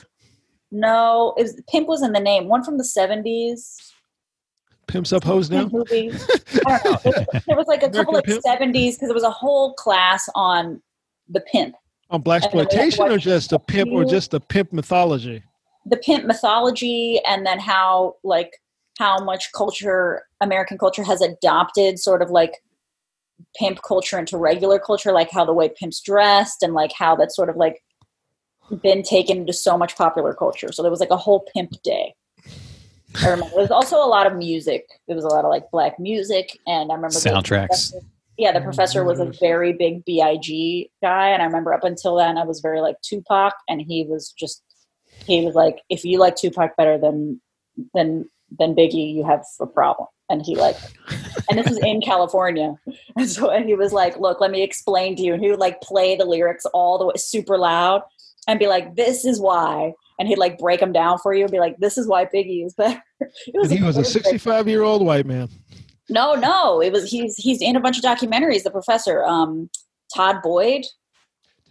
no, 0.71 1.35
it 1.37 1.43
was, 1.43 1.63
pimp 1.69 1.89
was 1.89 2.03
in 2.03 2.13
the 2.13 2.21
name. 2.21 2.49
One 2.49 2.63
from 2.65 2.79
the 2.79 2.85
seventies. 2.85 3.77
Pimps 4.87 5.13
up 5.13 5.25
hoes 5.25 5.51
now. 5.51 5.69
Movie. 5.71 6.11
I 6.67 6.81
don't 6.83 7.05
know. 7.05 7.13
There, 7.13 7.43
there 7.49 7.57
was 7.57 7.67
like 7.67 7.83
a 7.83 7.91
couple 7.91 8.17
American 8.17 8.39
of 8.39 8.43
seventies 8.43 8.97
because 8.97 9.09
there 9.09 9.15
was 9.15 9.23
a 9.23 9.31
whole 9.31 9.75
class 9.75 10.29
on 10.35 10.81
the 11.29 11.41
pimp, 11.41 11.75
On 12.11 12.21
black 12.21 12.43
And 12.43 12.53
then 12.53 12.57
we 12.57 12.61
had 12.63 12.71
to 12.71 12.77
exploitation 12.87 13.13
or 13.13 13.19
just 13.19 13.51
the 13.51 13.59
pimp 13.59 13.91
or 13.93 14.05
just 14.05 14.31
the 14.33 14.41
pimp 14.41 14.73
mythology? 14.73 15.43
The 15.91 15.97
pimp 15.99 16.25
mythology, 16.25 17.21
and 17.27 17.45
then 17.45 17.59
how 17.59 18.17
like 18.25 18.53
how 18.99 19.19
much 19.23 19.53
culture 19.53 20.23
American 20.41 20.79
culture 20.79 21.03
has 21.03 21.21
adopted 21.21 21.99
sort 21.99 22.23
of 22.23 22.31
like 22.31 22.55
pimp 23.57 23.81
culture 23.83 24.19
into 24.19 24.37
regular 24.37 24.79
culture, 24.79 25.13
like 25.13 25.31
how 25.31 25.45
the 25.45 25.53
way 25.53 25.69
pimps 25.69 26.01
dressed 26.01 26.63
and 26.63 26.75
like 26.75 26.93
how 26.93 27.17
that's 27.17 27.35
sort 27.35 27.49
of 27.49 27.57
like 27.57 27.83
been 28.83 29.03
taken 29.03 29.39
into 29.39 29.53
so 29.53 29.77
much 29.77 29.97
popular 29.97 30.33
culture. 30.35 30.71
So 30.71 30.83
there 30.83 30.91
was 30.91 31.01
like 31.01 31.11
a 31.11 31.17
whole 31.17 31.47
pimp 31.55 31.73
day. 31.83 32.15
I 33.23 33.31
remember 33.31 33.51
there 33.51 33.63
was 33.63 33.71
also 33.71 33.97
a 33.97 34.07
lot 34.07 34.27
of 34.27 34.37
music. 34.37 34.87
There 35.09 35.17
was 35.17 35.25
a 35.25 35.29
lot 35.29 35.45
of 35.45 35.51
like 35.51 35.65
black 35.73 35.99
music, 35.99 36.57
and 36.67 36.93
I 36.93 36.95
remember 36.95 37.17
Soundtracks. 37.17 37.67
professor- 37.67 38.01
Yeah, 38.39 38.53
the 38.53 38.61
professor 38.61 39.03
was 39.05 39.19
a 39.19 39.25
mm-hmm. 39.25 39.39
very 39.41 39.73
big 39.73 40.05
Big 40.05 40.89
guy, 41.03 41.29
and 41.31 41.43
I 41.43 41.47
remember 41.47 41.75
up 41.75 41.85
until 41.85 42.17
then 42.17 42.39
I 42.39 42.45
was 42.45 42.61
very 42.61 42.81
like 42.81 42.97
Tupac, 43.03 43.55
and 43.69 43.81
he 43.81 44.05
was 44.05 44.33
just 44.39 44.63
he 45.27 45.45
was 45.45 45.55
like, 45.55 45.83
if 45.89 46.05
you 46.05 46.19
like 46.19 46.37
Tupac 46.37 46.77
better 46.77 46.99
than 46.99 47.41
than 47.95 48.29
than 48.59 48.75
Biggie, 48.75 49.15
you 49.15 49.25
have 49.25 49.45
a 49.61 49.67
problem. 49.67 50.09
And 50.29 50.43
he 50.45 50.55
like, 50.55 50.77
and 51.49 51.59
this 51.59 51.71
is 51.71 51.79
in 51.79 52.01
California, 52.05 52.75
and 53.17 53.29
so 53.29 53.51
and 53.51 53.65
he 53.65 53.75
was 53.75 53.93
like, 53.93 54.19
look, 54.19 54.41
let 54.41 54.51
me 54.51 54.63
explain 54.63 55.17
to 55.17 55.23
you, 55.23 55.35
and 55.35 55.43
he 55.43 55.51
would 55.51 55.59
like 55.61 55.81
play 55.81 56.17
the 56.17 56.25
lyrics 56.25 56.65
all 56.73 56.99
the 56.99 57.07
way 57.07 57.15
super 57.17 57.59
loud, 57.59 58.03
and 58.47 58.59
be 58.59 58.67
like, 58.67 58.97
this 58.97 59.25
is 59.25 59.41
why. 59.41 59.93
And 60.19 60.29
he'd 60.29 60.39
like 60.39 60.59
break 60.59 60.81
them 60.81 60.93
down 60.93 61.19
for 61.19 61.33
you 61.33 61.45
and 61.45 61.51
be 61.51 61.61
like, 61.61 61.79
"This 61.79 61.97
is 61.97 62.07
why 62.07 62.27
Biggie 62.27 62.67
is 62.67 62.75
better." 62.75 63.03
It 63.47 63.55
And 63.55 63.73
he 63.73 63.83
was 63.83 63.97
a 63.97 64.05
65 64.05 64.69
year 64.69 64.83
old 64.83 65.05
white 65.05 65.25
man. 65.25 65.49
no, 66.11 66.35
no. 66.35 66.83
It 66.83 66.93
was 66.93 67.11
he's 67.11 67.37
he's 67.37 67.63
in 67.63 67.75
a 67.75 67.81
bunch 67.81 67.97
of 67.97 68.05
documentaries. 68.05 68.63
The 68.63 68.71
professor, 68.71 69.25
um, 69.25 69.71
Todd 70.15 70.43
Boyd. 70.43 70.85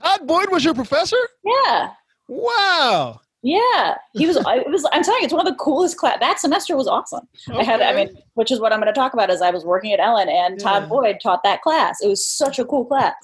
Todd 0.01 0.25
Boyd 0.25 0.49
was 0.49 0.65
your 0.65 0.73
professor? 0.73 1.17
Yeah, 1.43 1.91
Wow. 2.29 3.21
Yeah. 3.41 3.95
He 4.13 4.25
was. 4.27 4.37
I- 4.37 4.57
it 4.57 4.69
was. 4.69 4.87
I'm 4.91 5.03
telling 5.03 5.21
you, 5.21 5.25
it's 5.25 5.33
one 5.33 5.45
of 5.47 5.51
the 5.53 5.57
coolest 5.57 5.97
class. 5.97 6.17
That 6.19 6.39
semester 6.39 6.75
was 6.75 6.87
awesome. 6.87 7.27
I 7.53 7.63
had. 7.63 7.81
I 7.81 7.93
mean, 7.93 8.17
which 8.33 8.51
is 8.51 8.59
what 8.59 8.73
I'm 8.73 8.79
going 8.79 8.93
to 8.93 8.97
talk 8.99 9.13
about. 9.13 9.29
Is 9.29 9.41
I 9.41 9.49
was 9.51 9.63
working 9.65 9.91
at 9.93 9.99
Ellen, 9.99 10.27
and 10.29 10.59
Yeah. 10.59 10.63
Todd 10.63 10.89
Boyd 10.89 11.17
taught 11.23 11.43
that 11.43 11.61
class. 11.61 12.01
It 12.01 12.07
was 12.07 12.25
such 12.25 12.59
a 12.59 12.65
cool 12.65 12.85
class. 12.85 13.15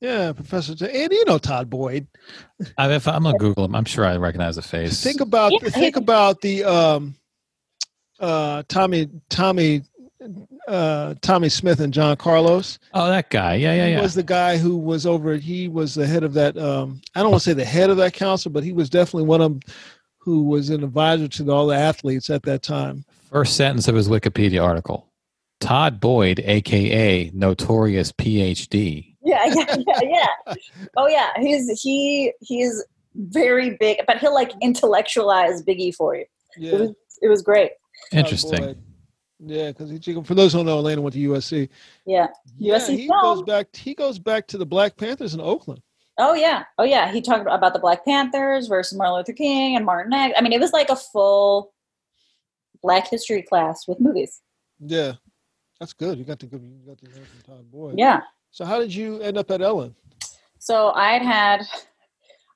yeah, 0.00 0.32
Professor. 0.32 0.72
And 0.86 1.12
you 1.12 1.24
know 1.26 1.38
Todd 1.38 1.68
Boyd. 1.68 2.06
I, 2.78 2.90
if 2.92 3.06
I'm 3.08 3.24
gonna 3.24 3.36
Google 3.38 3.64
him, 3.66 3.74
I'm 3.74 3.84
sure 3.84 4.04
I 4.04 4.16
recognize 4.16 4.56
the 4.56 4.62
face. 4.62 5.02
Think 5.02 5.20
about 5.20 5.52
Yeah, 5.52 5.68
think 5.70 5.96
about 5.96 6.40
the 6.40 6.64
um, 6.64 7.14
uh, 8.20 8.62
Tommy 8.68 9.08
Tommy 9.28 9.82
uh, 10.68 11.14
Tommy 11.22 11.48
Smith 11.48 11.80
and 11.80 11.92
John 11.92 12.16
Carlos. 12.16 12.78
oh, 12.94 13.08
that 13.08 13.30
guy. 13.30 13.54
Yeah, 13.54 13.74
yeah, 13.74 13.86
He 13.86 13.92
yeah. 13.92 14.00
was 14.02 14.14
the 14.14 14.22
guy 14.22 14.56
who 14.58 14.76
was 14.76 15.06
over. 15.06 15.36
He 15.36 15.68
was 15.68 15.94
the 15.94 16.06
head 16.06 16.22
of 16.24 16.34
that. 16.34 16.56
Um, 16.58 17.00
I 17.14 17.20
don't 17.22 17.30
want 17.30 17.42
to 17.42 17.50
say 17.50 17.54
the 17.54 17.64
head 17.64 17.90
of 17.90 17.96
that 17.96 18.12
council, 18.12 18.50
but 18.50 18.62
he 18.64 18.72
was 18.72 18.88
definitely 18.90 19.24
one 19.26 19.40
of 19.40 19.52
them 19.52 19.60
who 20.18 20.42
was 20.44 20.70
an 20.70 20.84
advisor 20.84 21.26
to 21.28 21.50
all 21.50 21.66
the 21.66 21.76
athletes 21.76 22.28
at 22.30 22.42
that 22.42 22.62
time. 22.62 23.04
First 23.30 23.56
sentence 23.56 23.88
of 23.88 23.94
his 23.94 24.08
Wikipedia 24.08 24.62
article: 24.62 25.10
Todd 25.60 26.00
Boyd, 26.00 26.40
aka 26.44 27.30
Notorious 27.34 28.12
PhD. 28.12 29.14
Yeah, 29.24 29.44
yeah, 29.46 29.76
yeah, 29.86 30.00
yeah. 30.46 30.54
Oh 30.96 31.06
yeah, 31.08 31.30
he's 31.38 31.80
he 31.82 32.32
he's 32.40 32.84
very 33.14 33.76
big, 33.78 33.98
but 34.06 34.18
he'll 34.18 34.34
like 34.34 34.52
intellectualize 34.62 35.62
Biggie 35.62 35.94
for 35.94 36.14
you. 36.16 36.22
It 36.22 36.28
Yeah, 36.58 36.72
was 36.78 36.90
it 37.22 37.28
was 37.28 37.42
great. 37.42 37.70
Todd 38.12 38.18
Interesting. 38.20 38.82
Yeah, 39.40 39.68
because 39.68 39.90
for 40.26 40.34
those 40.34 40.52
who 40.52 40.58
don't 40.58 40.66
know, 40.66 40.78
Elena 40.78 41.00
went 41.00 41.14
to 41.14 41.28
USC. 41.28 41.68
Yeah. 42.06 42.28
Yeah, 42.56 42.76
USC 42.76 42.96
he 42.96 43.06
film. 43.06 43.22
goes 43.22 43.42
back. 43.42 43.74
He 43.74 43.94
goes 43.94 44.18
back 44.18 44.46
to 44.48 44.58
the 44.58 44.66
Black 44.66 44.96
Panthers 44.96 45.34
in 45.34 45.40
Oakland. 45.40 45.80
Oh 46.18 46.34
yeah, 46.34 46.64
oh 46.78 46.84
yeah. 46.84 47.12
He 47.12 47.22
talked 47.22 47.46
about 47.48 47.72
the 47.72 47.78
Black 47.78 48.04
Panthers 48.04 48.66
versus 48.66 48.98
Martin 48.98 49.16
Luther 49.16 49.32
King 49.32 49.76
and 49.76 49.86
Martin 49.86 50.12
X. 50.12 50.34
I 50.36 50.40
mean, 50.42 50.52
it 50.52 50.60
was 50.60 50.72
like 50.72 50.90
a 50.90 50.96
full 50.96 51.72
Black 52.82 53.08
history 53.08 53.42
class 53.42 53.86
with 53.86 54.00
movies. 54.00 54.40
Yeah, 54.80 55.12
that's 55.78 55.92
good. 55.92 56.18
You 56.18 56.24
got 56.24 56.40
to 56.40 56.46
go. 56.46 56.56
You 56.56 56.80
got 56.86 56.98
to 56.98 57.06
learn 57.06 57.24
from 57.24 57.54
Todd 57.54 57.70
Boyd. 57.70 57.94
Yeah. 57.96 58.22
So 58.50 58.64
how 58.64 58.80
did 58.80 58.92
you 58.92 59.20
end 59.20 59.38
up 59.38 59.50
at 59.52 59.62
Ellen? 59.62 59.94
So 60.58 60.90
I'd 60.90 61.22
had 61.22 61.62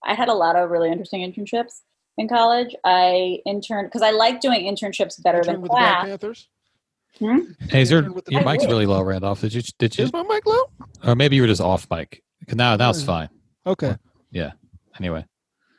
I 0.05 0.15
had 0.15 0.29
a 0.29 0.35
lot 0.35 0.57
of 0.57 0.71
really 0.71 0.91
interesting 0.91 1.21
internships 1.21 1.83
in 2.19 2.29
college. 2.29 2.75
I 2.85 3.39
interned 3.47 3.89
because 3.89 4.03
I 4.03 4.11
like 4.11 4.41
doing 4.41 4.63
internships 4.63 5.23
better 5.23 5.39
Intern 5.39 5.55
than 5.55 5.63
with 5.63 5.71
the 5.71 5.77
Black 5.77 6.19
class. 6.21 6.49
Panthers. 7.19 7.57
Hey, 7.71 7.83
is 7.83 7.91
your, 7.91 8.01
Intern 8.01 8.15
with 8.15 8.25
the 8.25 8.33
your 8.33 8.45
mic's 8.45 8.65
really 8.67 8.87
low, 8.87 9.03
Randolph. 9.03 9.41
Did 9.41 9.55
you? 9.55 9.63
Did 9.79 9.97
you? 9.99 10.05
Is 10.05 10.13
my 10.13 10.23
mic 10.23 10.45
low? 10.47 10.65
Or 11.05 11.15
maybe 11.15 11.37
you 11.37 11.43
were 11.43 11.49
just 11.49 11.61
off 11.61 11.87
mic. 11.91 12.23
Now, 12.53 12.77
now 12.77 12.91
it's 12.91 13.01
Yeah. 13.01 13.07
fine. 13.07 13.29
Okay. 13.67 13.97
Yeah. 14.31 14.53
Anyway, 14.99 15.25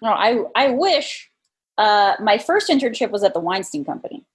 No, 0.01 0.09
I 0.11 0.43
I 0.55 0.69
wish 0.71 1.29
uh, 1.77 2.13
my 2.21 2.37
first 2.37 2.69
internship 2.69 3.11
was 3.11 3.23
at 3.23 3.33
the 3.33 3.39
Weinstein 3.39 3.83
Company. 3.85 4.25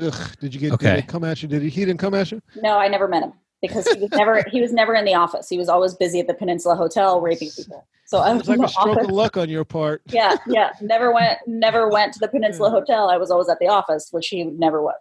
Ugh, 0.00 0.36
did 0.40 0.54
you 0.54 0.60
get? 0.60 0.72
Okay. 0.72 0.96
Did 0.96 1.06
come 1.08 1.24
at 1.24 1.42
you? 1.42 1.48
Did 1.48 1.62
he? 1.62 1.68
He 1.68 1.84
didn't 1.84 2.00
come 2.00 2.14
at 2.14 2.30
you? 2.32 2.40
No, 2.56 2.78
I 2.78 2.88
never 2.88 3.06
met 3.08 3.22
him 3.22 3.32
because 3.60 3.86
he 3.88 4.00
was 4.00 4.10
never 4.12 4.42
he 4.50 4.60
was 4.60 4.72
never 4.72 4.94
in 4.94 5.04
the 5.04 5.14
office. 5.14 5.48
He 5.48 5.58
was 5.58 5.68
always 5.68 5.94
busy 5.94 6.18
at 6.20 6.26
the 6.26 6.34
Peninsula 6.34 6.74
Hotel 6.74 7.20
raping 7.20 7.50
people. 7.50 7.86
So 8.06 8.18
I 8.18 8.32
was 8.34 8.48
like 8.48 8.58
a 8.60 8.68
stroke 8.68 8.88
office. 8.96 9.04
of 9.04 9.10
luck 9.10 9.36
on 9.36 9.48
your 9.48 9.64
part. 9.64 10.02
Yeah, 10.06 10.36
yeah. 10.46 10.70
Never 10.80 11.12
went 11.12 11.38
never 11.46 11.88
went 11.88 12.12
to 12.14 12.18
the 12.18 12.28
Peninsula 12.34 12.70
Hotel. 12.70 13.08
I 13.08 13.16
was 13.18 13.30
always 13.30 13.48
at 13.48 13.58
the 13.60 13.68
office, 13.68 14.08
which 14.10 14.28
he 14.28 14.44
never 14.44 14.82
was. 14.82 14.96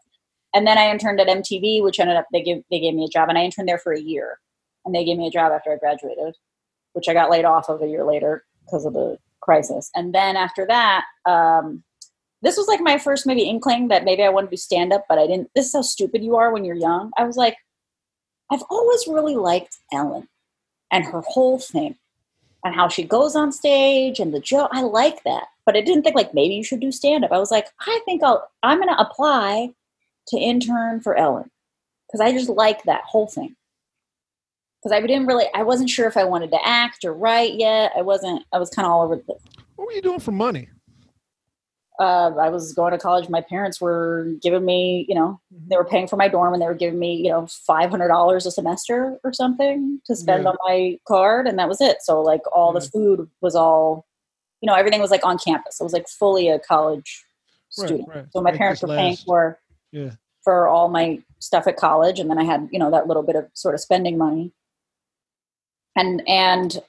And 0.53 0.67
then 0.67 0.77
I 0.77 0.89
interned 0.89 1.19
at 1.19 1.27
MTV, 1.27 1.81
which 1.83 1.99
ended 1.99 2.17
up 2.17 2.25
they 2.31 2.41
gave 2.41 2.63
they 2.69 2.79
gave 2.79 2.93
me 2.93 3.05
a 3.05 3.09
job, 3.09 3.29
and 3.29 3.37
I 3.37 3.43
interned 3.43 3.69
there 3.69 3.79
for 3.79 3.93
a 3.93 4.01
year, 4.01 4.39
and 4.85 4.93
they 4.93 5.05
gave 5.05 5.17
me 5.17 5.27
a 5.27 5.31
job 5.31 5.51
after 5.51 5.71
I 5.71 5.77
graduated, 5.77 6.35
which 6.93 7.07
I 7.07 7.13
got 7.13 7.29
laid 7.29 7.45
off 7.45 7.69
of 7.69 7.81
a 7.81 7.87
year 7.87 8.03
later 8.03 8.43
because 8.65 8.85
of 8.85 8.93
the 8.93 9.17
crisis. 9.41 9.89
And 9.95 10.13
then 10.13 10.35
after 10.35 10.65
that, 10.67 11.05
um, 11.25 11.83
this 12.41 12.57
was 12.57 12.67
like 12.67 12.81
my 12.81 12.97
first 12.97 13.25
maybe 13.25 13.43
inkling 13.43 13.87
that 13.89 14.03
maybe 14.03 14.23
I 14.23 14.29
wanted 14.29 14.51
to 14.51 14.57
stand 14.57 14.91
up, 14.91 15.05
but 15.07 15.19
I 15.19 15.27
didn't. 15.27 15.49
This 15.55 15.67
is 15.67 15.73
how 15.73 15.81
stupid 15.81 16.23
you 16.23 16.35
are 16.35 16.51
when 16.51 16.65
you're 16.65 16.75
young. 16.75 17.11
I 17.17 17.23
was 17.23 17.37
like, 17.37 17.55
I've 18.51 18.63
always 18.69 19.07
really 19.07 19.35
liked 19.35 19.77
Ellen 19.93 20.27
and 20.91 21.05
her 21.05 21.21
whole 21.21 21.59
thing 21.59 21.95
and 22.63 22.75
how 22.75 22.87
she 22.87 23.03
goes 23.03 23.35
on 23.35 23.51
stage 23.51 24.19
and 24.19 24.33
the 24.33 24.39
joke. 24.39 24.69
I 24.73 24.81
like 24.81 25.23
that, 25.23 25.45
but 25.65 25.77
I 25.77 25.81
didn't 25.81 26.03
think 26.03 26.15
like 26.15 26.33
maybe 26.33 26.55
you 26.55 26.63
should 26.63 26.81
do 26.81 26.91
stand 26.91 27.23
up. 27.23 27.31
I 27.31 27.39
was 27.39 27.51
like, 27.51 27.67
I 27.79 27.99
think 28.05 28.23
I'll 28.23 28.49
I'm 28.63 28.79
going 28.79 28.89
to 28.89 29.01
apply 29.01 29.73
to 30.31 30.37
intern 30.39 30.99
for 31.01 31.15
Ellen 31.15 31.49
because 32.07 32.19
I 32.21 32.31
just 32.31 32.49
like 32.49 32.83
that 32.83 33.03
whole 33.05 33.27
thing. 33.27 33.55
Because 34.83 34.97
I 34.97 35.01
didn't 35.01 35.27
really, 35.27 35.45
I 35.53 35.61
wasn't 35.63 35.89
sure 35.91 36.07
if 36.07 36.17
I 36.17 36.23
wanted 36.23 36.49
to 36.51 36.67
act 36.67 37.05
or 37.05 37.13
write 37.13 37.53
yet. 37.53 37.91
I 37.95 38.01
wasn't. 38.01 38.43
I 38.51 38.57
was 38.57 38.69
kind 38.71 38.85
of 38.87 38.91
all 38.91 39.03
over 39.03 39.15
the 39.15 39.21
place. 39.21 39.41
What 39.75 39.85
were 39.85 39.91
you 39.93 40.01
doing 40.01 40.19
for 40.19 40.31
money? 40.31 40.69
Uh, 41.99 42.31
I 42.41 42.49
was 42.49 42.73
going 42.73 42.91
to 42.93 42.97
college. 42.97 43.29
My 43.29 43.41
parents 43.41 43.79
were 43.79 44.27
giving 44.41 44.65
me, 44.65 45.05
you 45.07 45.13
know, 45.13 45.39
they 45.67 45.75
were 45.75 45.85
paying 45.85 46.07
for 46.07 46.15
my 46.15 46.27
dorm 46.27 46.51
and 46.53 46.59
they 46.61 46.65
were 46.65 46.73
giving 46.73 46.97
me, 46.97 47.13
you 47.15 47.29
know, 47.29 47.45
five 47.47 47.91
hundred 47.91 48.07
dollars 48.07 48.47
a 48.47 48.51
semester 48.51 49.19
or 49.23 49.31
something 49.33 50.01
to 50.07 50.15
spend 50.15 50.43
Yeah. 50.43 50.49
on 50.49 50.55
my 50.65 50.97
card, 51.07 51.47
and 51.47 51.59
that 51.59 51.69
was 51.69 51.79
it. 51.79 51.97
So 52.01 52.19
like 52.21 52.41
all 52.51 52.73
the 52.73 52.81
food 52.81 53.29
was 53.41 53.53
all, 53.55 54.07
you 54.61 54.67
know, 54.67 54.73
everything 54.73 54.99
was 55.01 55.11
like 55.11 55.23
on 55.23 55.37
campus. 55.37 55.79
It 55.79 55.83
was 55.83 55.93
like 55.93 56.07
fully 56.07 56.47
a 56.49 56.57
college 56.57 57.23
student. 57.69 58.07
right. 58.09 58.25
So 58.31 58.41
my 58.41 58.51
parents 58.51 58.81
were 58.81 58.87
paying 58.87 59.17
for 59.17 59.59
Yeah. 59.91 60.11
For 60.43 60.67
all 60.67 60.89
my 60.89 61.19
stuff 61.39 61.67
at 61.67 61.77
college, 61.77 62.19
and 62.19 62.29
then 62.29 62.37
I 62.37 62.43
had 62.43 62.69
you 62.71 62.79
know 62.79 62.91
that 62.91 63.07
little 63.07 63.23
bit 63.23 63.35
of 63.35 63.47
sort 63.53 63.75
of 63.75 63.81
spending 63.81 64.17
money. 64.17 64.51
And 65.95 66.27
and 66.27 66.81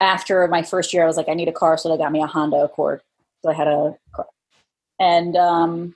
after 0.00 0.46
my 0.48 0.62
first 0.62 0.92
year, 0.92 1.02
I 1.02 1.06
was 1.06 1.16
like, 1.16 1.28
I 1.28 1.34
need 1.34 1.48
a 1.48 1.52
car, 1.52 1.76
so 1.78 1.88
they 1.88 2.02
got 2.02 2.12
me 2.12 2.22
a 2.22 2.26
Honda 2.26 2.58
Accord. 2.58 3.00
So 3.42 3.50
I 3.50 3.54
had 3.54 3.68
a 3.68 3.96
car, 4.14 4.26
and 4.98 5.36
um, 5.36 5.94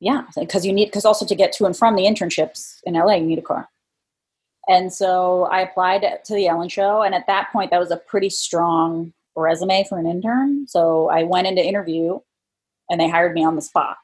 yeah, 0.00 0.22
because 0.36 0.66
you 0.66 0.72
need 0.72 0.86
because 0.86 1.04
also 1.04 1.26
to 1.26 1.34
get 1.34 1.52
to 1.52 1.64
and 1.66 1.76
from 1.76 1.96
the 1.96 2.02
internships 2.04 2.80
in 2.84 2.94
LA, 2.94 3.14
you 3.14 3.26
need 3.26 3.38
a 3.38 3.42
car. 3.42 3.68
And 4.68 4.92
so 4.92 5.44
I 5.44 5.60
applied 5.60 6.04
to 6.24 6.34
the 6.34 6.48
Ellen 6.48 6.68
Show, 6.68 7.02
and 7.02 7.14
at 7.14 7.26
that 7.28 7.52
point, 7.52 7.70
that 7.70 7.78
was 7.78 7.92
a 7.92 7.96
pretty 7.96 8.30
strong 8.30 9.12
resume 9.36 9.84
for 9.88 9.98
an 9.98 10.06
intern. 10.06 10.66
So 10.66 11.08
I 11.08 11.22
went 11.22 11.46
into 11.46 11.64
interview, 11.64 12.18
and 12.90 13.00
they 13.00 13.08
hired 13.08 13.34
me 13.34 13.44
on 13.44 13.54
the 13.54 13.62
spot. 13.62 13.96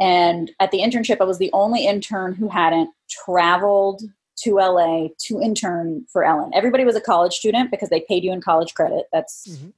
And 0.00 0.50
at 0.60 0.70
the 0.70 0.80
internship, 0.80 1.20
I 1.20 1.24
was 1.24 1.38
the 1.38 1.50
only 1.52 1.86
intern 1.86 2.34
who 2.34 2.48
hadn't 2.48 2.90
traveled 3.08 4.02
to 4.42 4.56
LA 4.58 5.08
to 5.20 5.40
intern 5.40 6.04
for 6.10 6.24
Ellen. 6.24 6.50
Everybody 6.54 6.84
was 6.84 6.96
a 6.96 7.00
college 7.00 7.34
student 7.34 7.70
because 7.70 7.88
they 7.88 8.04
paid 8.06 8.22
you 8.22 8.32
in 8.32 8.40
college 8.42 8.74
credit. 8.74 9.06
That's 9.12 9.46
Mhm. 9.48 9.72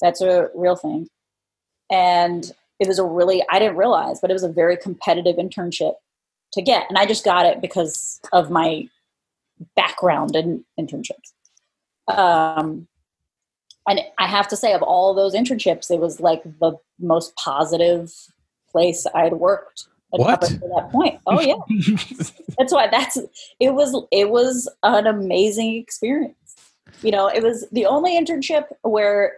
that's 0.00 0.20
a 0.20 0.50
real 0.54 0.76
thing. 0.76 1.08
And 1.90 2.52
it 2.78 2.86
was 2.88 2.98
a 2.98 3.04
really 3.04 3.44
I 3.50 3.58
didn't 3.58 3.76
realize, 3.76 4.20
but 4.20 4.30
it 4.30 4.34
was 4.34 4.44
a 4.44 4.48
very 4.48 4.76
competitive 4.76 5.36
internship 5.36 5.94
to 6.52 6.62
get. 6.62 6.86
And 6.88 6.96
I 6.98 7.06
just 7.06 7.24
got 7.24 7.46
it 7.46 7.60
because 7.60 8.20
of 8.32 8.50
my 8.50 8.88
background 9.74 10.36
in 10.36 10.64
internships. 10.78 11.32
Um 12.08 12.86
and 13.88 14.00
I 14.18 14.26
have 14.26 14.48
to 14.48 14.56
say 14.56 14.72
of 14.72 14.82
all 14.82 15.12
those 15.12 15.34
internships, 15.34 15.90
it 15.90 16.00
was 16.00 16.20
like 16.20 16.42
the 16.60 16.78
most 16.98 17.34
positive 17.36 18.14
place 18.74 19.06
I'd 19.14 19.34
worked 19.34 19.86
What? 20.10 20.50
until 20.50 20.68
that 20.74 20.90
point. 20.90 21.20
Oh 21.26 21.40
yeah. 21.40 21.54
That's 22.58 22.72
why 22.72 22.88
that's 22.88 23.18
it 23.60 23.74
was 23.74 24.04
it 24.10 24.30
was 24.30 24.68
an 24.82 25.06
amazing 25.06 25.76
experience. 25.76 26.34
You 27.02 27.12
know, 27.12 27.28
it 27.28 27.42
was 27.42 27.66
the 27.70 27.86
only 27.86 28.18
internship 28.20 28.64
where 28.82 29.34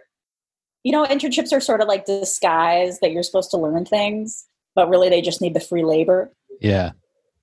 you 0.83 0.91
know, 0.91 1.05
internships 1.05 1.51
are 1.51 1.59
sort 1.59 1.81
of 1.81 1.87
like 1.89 2.05
disguise 2.05 2.99
that 3.01 3.11
you're 3.11 3.23
supposed 3.23 3.51
to 3.51 3.57
learn 3.57 3.83
things, 3.83 4.45
but 4.73 4.87
really 4.87 5.09
they 5.09 5.21
just 5.21 5.41
need 5.41 5.53
the 5.53 5.59
free 5.59 5.83
labor. 5.83 6.31
Yeah. 6.61 6.91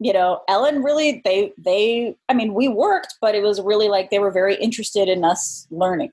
You 0.01 0.15
know, 0.15 0.41
Ellen 0.49 0.83
really 0.83 1.21
they 1.25 1.53
they 1.59 2.17
I 2.29 2.35
mean, 2.35 2.55
we 2.55 2.69
worked, 2.69 3.17
but 3.21 3.35
it 3.35 3.43
was 3.43 3.61
really 3.61 3.89
like 3.89 4.11
they 4.11 4.19
were 4.19 4.31
very 4.31 4.55
interested 4.57 5.09
in 5.09 5.25
us 5.25 5.67
learning. 5.71 6.11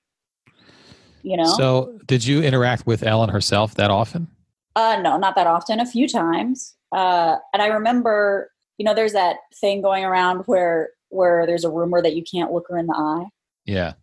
You 1.23 1.37
know? 1.37 1.55
So, 1.55 1.99
did 2.05 2.25
you 2.25 2.41
interact 2.41 2.85
with 2.85 3.03
Ellen 3.03 3.29
herself 3.29 3.75
that 3.75 3.91
often? 3.91 4.27
Uh, 4.75 4.99
no, 5.01 5.17
not 5.17 5.35
that 5.35 5.47
often. 5.47 5.79
A 5.79 5.85
few 5.85 6.07
times. 6.07 6.75
Uh, 6.91 7.37
and 7.53 7.61
I 7.61 7.67
remember, 7.67 8.51
you 8.77 8.85
know, 8.85 8.93
there's 8.93 9.13
that 9.13 9.37
thing 9.59 9.81
going 9.81 10.03
around 10.03 10.43
where 10.45 10.89
where 11.09 11.45
there's 11.45 11.65
a 11.65 11.69
rumor 11.69 12.01
that 12.01 12.15
you 12.15 12.23
can't 12.23 12.51
look 12.51 12.67
her 12.69 12.77
in 12.77 12.87
the 12.87 12.95
eye. 12.95 13.29
Yeah. 13.65 13.93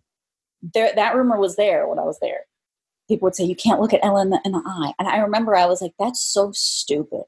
There, 0.74 0.92
that 0.94 1.14
rumor 1.14 1.38
was 1.38 1.56
there 1.56 1.88
when 1.88 1.98
I 1.98 2.04
was 2.04 2.18
there. 2.20 2.40
People 3.08 3.26
would 3.26 3.34
say 3.34 3.44
you 3.44 3.56
can't 3.56 3.80
look 3.80 3.94
at 3.94 4.04
Ellen 4.04 4.26
in 4.26 4.30
the, 4.30 4.40
in 4.44 4.52
the 4.52 4.62
eye, 4.66 4.92
and 4.98 5.08
I 5.08 5.18
remember 5.18 5.56
I 5.56 5.64
was 5.64 5.80
like, 5.80 5.92
"That's 5.98 6.20
so 6.20 6.50
stupid," 6.52 7.22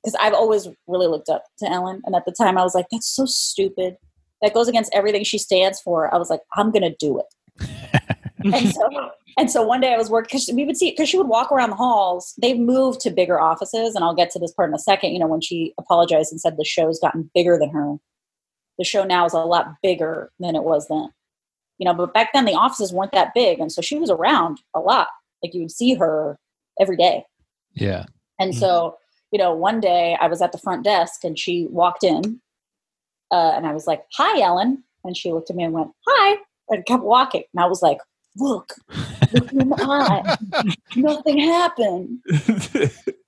because 0.00 0.14
I've 0.20 0.34
always 0.34 0.68
really 0.86 1.08
looked 1.08 1.28
up 1.28 1.42
to 1.58 1.68
Ellen, 1.68 2.02
and 2.04 2.14
at 2.14 2.24
the 2.24 2.30
time 2.30 2.56
I 2.56 2.62
was 2.62 2.74
like, 2.76 2.86
"That's 2.92 3.08
so 3.08 3.26
stupid." 3.26 3.96
That 4.42 4.54
goes 4.54 4.68
against 4.68 4.94
everything 4.94 5.24
she 5.24 5.38
stands 5.38 5.80
for. 5.80 6.14
I 6.14 6.18
was 6.18 6.30
like, 6.30 6.42
"I'm 6.54 6.70
gonna 6.70 6.94
do 7.00 7.20
it." 7.20 7.68
and 8.44 8.72
so 8.72 9.10
and 9.38 9.50
so 9.50 9.62
one 9.62 9.80
day 9.80 9.94
I 9.94 9.96
was 9.96 10.10
working 10.10 10.38
because 10.38 10.50
we 10.54 10.64
would 10.64 10.76
see 10.76 10.90
because 10.90 11.08
she 11.08 11.18
would 11.18 11.28
walk 11.28 11.52
around 11.52 11.70
the 11.70 11.76
halls. 11.76 12.34
They've 12.40 12.58
moved 12.58 13.00
to 13.00 13.10
bigger 13.10 13.40
offices, 13.40 13.94
and 13.94 14.04
I'll 14.04 14.14
get 14.14 14.30
to 14.30 14.38
this 14.38 14.52
part 14.52 14.68
in 14.68 14.74
a 14.74 14.78
second. 14.78 15.12
You 15.12 15.18
know, 15.18 15.26
when 15.26 15.40
she 15.40 15.74
apologized 15.78 16.32
and 16.32 16.40
said 16.40 16.56
the 16.56 16.64
show's 16.64 17.00
gotten 17.00 17.30
bigger 17.34 17.58
than 17.58 17.70
her, 17.70 17.96
the 18.78 18.84
show 18.84 19.04
now 19.04 19.24
is 19.24 19.32
a 19.32 19.38
lot 19.38 19.74
bigger 19.82 20.30
than 20.40 20.56
it 20.56 20.64
was 20.64 20.88
then. 20.88 21.08
You 21.78 21.86
know, 21.86 21.94
but 21.94 22.14
back 22.14 22.32
then 22.32 22.44
the 22.44 22.54
offices 22.54 22.92
weren't 22.92 23.12
that 23.12 23.34
big, 23.34 23.58
and 23.58 23.72
so 23.72 23.82
she 23.82 23.98
was 23.98 24.10
around 24.10 24.60
a 24.74 24.80
lot. 24.80 25.08
Like 25.42 25.54
you 25.54 25.62
would 25.62 25.70
see 25.70 25.94
her 25.94 26.38
every 26.80 26.96
day. 26.96 27.24
Yeah. 27.74 28.04
And 28.38 28.54
so, 28.54 28.98
you 29.30 29.38
know, 29.38 29.54
one 29.54 29.80
day 29.80 30.16
I 30.20 30.26
was 30.26 30.42
at 30.42 30.52
the 30.52 30.58
front 30.58 30.84
desk 30.84 31.24
and 31.24 31.38
she 31.38 31.66
walked 31.70 32.04
in 32.04 32.40
uh, 33.30 33.52
and 33.54 33.66
I 33.66 33.72
was 33.72 33.86
like, 33.86 34.02
Hi, 34.14 34.40
Ellen. 34.40 34.82
And 35.04 35.16
she 35.16 35.32
looked 35.32 35.50
at 35.50 35.56
me 35.56 35.64
and 35.64 35.72
went, 35.72 35.90
Hi, 36.06 36.38
and 36.68 36.84
kept 36.86 37.02
walking. 37.02 37.44
And 37.54 37.62
I 37.62 37.66
was 37.66 37.82
like, 37.82 37.98
Look, 38.36 38.74
look 39.32 39.52
in 39.52 39.68
the 39.68 39.76
eye. 39.80 40.72
Nothing 40.96 41.38
happened. 41.38 42.18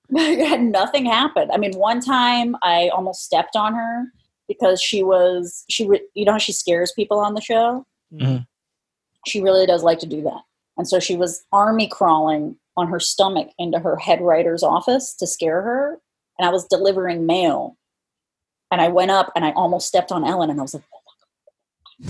Nothing 0.71 1.05
happened. 1.05 1.51
I 1.51 1.57
mean, 1.57 1.73
one 1.73 1.99
time 2.01 2.55
I 2.63 2.89
almost 2.89 3.23
stepped 3.23 3.55
on 3.55 3.75
her 3.75 4.05
because 4.47 4.81
she 4.81 5.03
was, 5.03 5.63
she, 5.69 5.87
re- 5.87 6.07
you 6.13 6.25
know, 6.25 6.33
how 6.33 6.37
she 6.37 6.51
scares 6.53 6.91
people 6.95 7.19
on 7.19 7.33
the 7.33 7.41
show. 7.41 7.85
Mhm. 8.13 8.45
She 9.27 9.41
really 9.41 9.65
does 9.65 9.83
like 9.83 9.99
to 9.99 10.05
do 10.07 10.21
that. 10.23 10.41
And 10.77 10.87
so 10.87 10.99
she 10.99 11.15
was 11.15 11.43
army 11.51 11.87
crawling 11.87 12.57
on 12.77 12.87
her 12.87 12.99
stomach 12.99 13.49
into 13.57 13.79
her 13.79 13.95
head 13.97 14.21
writer's 14.21 14.63
office 14.63 15.13
to 15.15 15.27
scare 15.27 15.61
her. 15.61 15.99
And 16.37 16.47
I 16.47 16.51
was 16.51 16.65
delivering 16.67 17.25
mail. 17.25 17.77
And 18.71 18.81
I 18.81 18.89
went 18.89 19.11
up 19.11 19.31
and 19.35 19.45
I 19.45 19.51
almost 19.51 19.87
stepped 19.87 20.11
on 20.11 20.25
Ellen 20.25 20.49
and 20.49 20.59
I 20.59 20.63
was 20.63 20.73
like, 20.73 20.83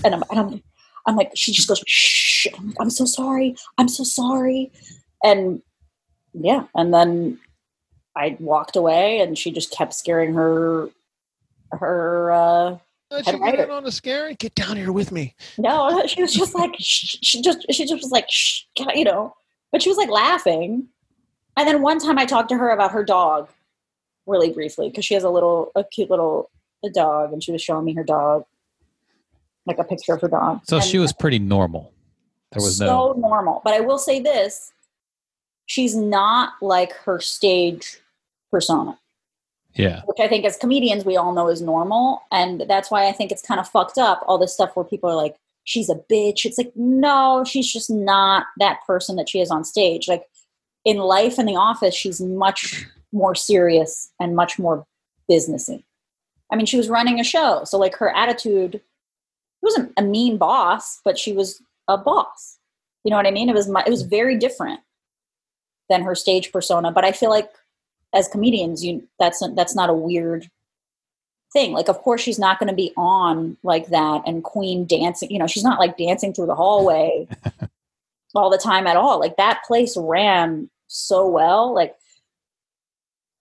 and 0.03 0.15
I'm, 0.15 0.23
and 0.31 0.39
I'm, 0.39 0.63
I'm 1.07 1.15
like, 1.15 1.31
she 1.35 1.51
just 1.51 1.67
goes, 1.67 1.83
shh. 1.87 2.47
I'm, 2.57 2.67
like, 2.67 2.75
I'm 2.79 2.89
so 2.89 3.05
sorry. 3.05 3.55
I'm 3.77 3.87
so 3.87 4.03
sorry. 4.03 4.71
And 5.23 5.61
yeah. 6.33 6.65
And 6.75 6.93
then 6.93 7.39
I 8.15 8.37
walked 8.39 8.75
away 8.75 9.19
and 9.19 9.37
she 9.37 9.51
just 9.51 9.71
kept 9.71 9.93
scaring 9.93 10.33
her, 10.33 10.89
her, 11.71 12.31
uh, 12.31 12.77
Let 13.11 13.25
Head 13.25 13.35
you 13.35 13.39
get 13.39 13.41
writer. 13.41 13.63
in 13.63 13.71
on 13.71 13.83
the 13.83 13.91
scary. 13.91 14.35
Get 14.35 14.55
down 14.55 14.77
here 14.77 14.91
with 14.91 15.11
me. 15.11 15.35
no, 15.57 16.03
she 16.07 16.21
was 16.21 16.33
just 16.33 16.55
like, 16.55 16.75
shh, 16.79 17.17
she 17.21 17.41
just, 17.41 17.65
she 17.71 17.85
just 17.85 18.01
was 18.01 18.11
like, 18.11 18.25
shh, 18.29 18.63
you 18.95 19.03
know, 19.03 19.35
but 19.71 19.81
she 19.81 19.89
was 19.89 19.97
like 19.97 20.09
laughing. 20.09 20.87
And 21.57 21.67
then 21.67 21.81
one 21.81 21.99
time 21.99 22.17
I 22.17 22.25
talked 22.25 22.49
to 22.49 22.57
her 22.57 22.69
about 22.71 22.91
her 22.91 23.03
dog 23.03 23.47
really 24.25 24.51
briefly 24.51 24.89
because 24.89 25.05
she 25.05 25.13
has 25.13 25.23
a 25.23 25.29
little, 25.29 25.71
a 25.75 25.83
cute 25.83 26.09
little 26.09 26.49
a 26.83 26.89
dog 26.89 27.31
and 27.33 27.43
she 27.43 27.51
was 27.51 27.61
showing 27.61 27.85
me 27.85 27.93
her 27.93 28.03
dog, 28.03 28.45
like 29.65 29.77
a 29.79 29.83
picture 29.83 30.13
of 30.13 30.21
her 30.21 30.27
dog. 30.27 30.61
So 30.65 30.77
And 30.77 30.85
she 30.85 30.97
was 30.99 31.11
pretty 31.13 31.39
normal. 31.39 31.91
There 32.51 32.61
was 32.61 32.77
so 32.77 32.85
no. 32.85 33.27
normal. 33.27 33.61
But 33.63 33.73
I 33.73 33.79
will 33.81 33.97
say 33.97 34.19
this 34.19 34.71
she's 35.65 35.95
not 35.95 36.53
like 36.61 36.93
her 36.93 37.19
stage 37.19 37.97
persona 38.51 38.97
Yeah. 39.73 40.01
which 40.05 40.19
I 40.19 40.27
think 40.27 40.45
as 40.45 40.55
comedians 40.57 41.03
we 41.05 41.17
all 41.17 41.33
know 41.33 41.49
is 41.49 41.61
normal, 41.61 42.21
and 42.31 42.63
that's 42.69 42.91
why 42.91 43.07
I 43.07 43.11
think 43.11 43.31
it's 43.31 43.41
kind 43.41 43.59
of 43.59 43.67
fucked 43.67 43.97
up. 43.97 44.23
All 44.27 44.37
this 44.37 44.53
stuff 44.53 44.75
where 44.75 44.85
people 44.85 45.09
are 45.09 45.15
like, 45.15 45.35
"She's 45.65 45.89
a 45.89 45.95
bitch." 45.95 46.45
It's 46.45 46.57
like, 46.57 46.71
no, 46.75 47.43
she's 47.45 47.71
just 47.71 47.89
not 47.89 48.45
that 48.59 48.79
person 48.85 49.15
that 49.17 49.27
she 49.27 49.41
is 49.41 49.49
on 49.51 49.63
stage. 49.65 50.07
Like 50.07 50.23
in 50.85 50.97
life, 50.97 51.39
in 51.39 51.45
the 51.47 51.55
office, 51.55 51.95
she's 51.95 52.21
much 52.21 52.85
more 53.11 53.33
serious 53.35 54.11
and 54.19 54.35
much 54.35 54.59
more 54.59 54.85
businessy. 55.29 55.83
I 56.51 56.55
mean, 56.55 56.67
she 56.67 56.77
was 56.77 56.89
running 56.89 57.19
a 57.19 57.23
show, 57.23 57.63
so 57.65 57.77
like 57.79 57.95
her 57.97 58.15
attitude 58.15 58.79
wasn't 59.65 59.91
a 59.97 60.01
mean 60.01 60.37
boss, 60.37 61.01
but 61.03 61.17
she 61.17 61.33
was 61.33 61.61
a 61.87 61.97
boss. 61.97 62.57
You 63.03 63.11
know 63.11 63.17
what 63.17 63.27
I 63.27 63.31
mean? 63.31 63.49
It 63.49 63.55
was 63.55 63.67
mu- 63.67 63.83
it 63.85 63.89
was 63.89 64.03
very 64.03 64.37
different 64.37 64.79
than 65.89 66.01
her 66.01 66.15
stage 66.15 66.51
persona. 66.51 66.91
But 66.91 67.05
I 67.05 67.11
feel 67.11 67.29
like 67.29 67.49
as 68.15 68.27
comedians 68.29 68.83
you 68.83 69.05
that's 69.19 69.43
that's 69.55 69.75
not 69.75 69.89
a 69.89 69.93
weird 69.93 70.49
thing 71.53 71.73
like 71.73 71.89
of 71.89 71.99
course 71.99 72.21
she's 72.21 72.39
not 72.39 72.59
going 72.59 72.69
to 72.69 72.75
be 72.75 72.91
on 72.97 73.57
like 73.61 73.87
that 73.87 74.21
and 74.25 74.43
queen 74.43 74.85
dancing 74.85 75.29
you 75.29 75.37
know 75.37 75.47
she's 75.47 75.63
not 75.63 75.79
like 75.79 75.97
dancing 75.97 76.33
through 76.33 76.45
the 76.45 76.55
hallway 76.55 77.27
all 78.35 78.49
the 78.49 78.57
time 78.57 78.87
at 78.87 78.97
all 78.97 79.19
like 79.19 79.37
that 79.37 79.61
place 79.67 79.95
ran 79.97 80.69
so 80.87 81.27
well 81.27 81.73
like 81.73 81.95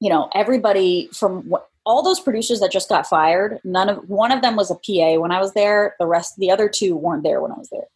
you 0.00 0.10
know 0.10 0.28
everybody 0.34 1.08
from 1.12 1.48
wh- 1.50 1.64
all 1.86 2.02
those 2.02 2.20
producers 2.20 2.60
that 2.60 2.72
just 2.72 2.88
got 2.88 3.06
fired 3.06 3.60
none 3.64 3.88
of 3.88 4.08
one 4.08 4.32
of 4.32 4.42
them 4.42 4.56
was 4.56 4.70
a 4.70 4.74
pa 4.74 5.20
when 5.20 5.30
i 5.30 5.40
was 5.40 5.52
there. 5.52 5.94
The 5.98 6.06
rest 6.06 6.36
the 6.36 6.50
other 6.50 6.68
two 6.68 6.96
weren't 6.96 7.22
there 7.22 7.40
when 7.40 7.52
i 7.52 7.58
was 7.58 7.68
there. 7.70 7.88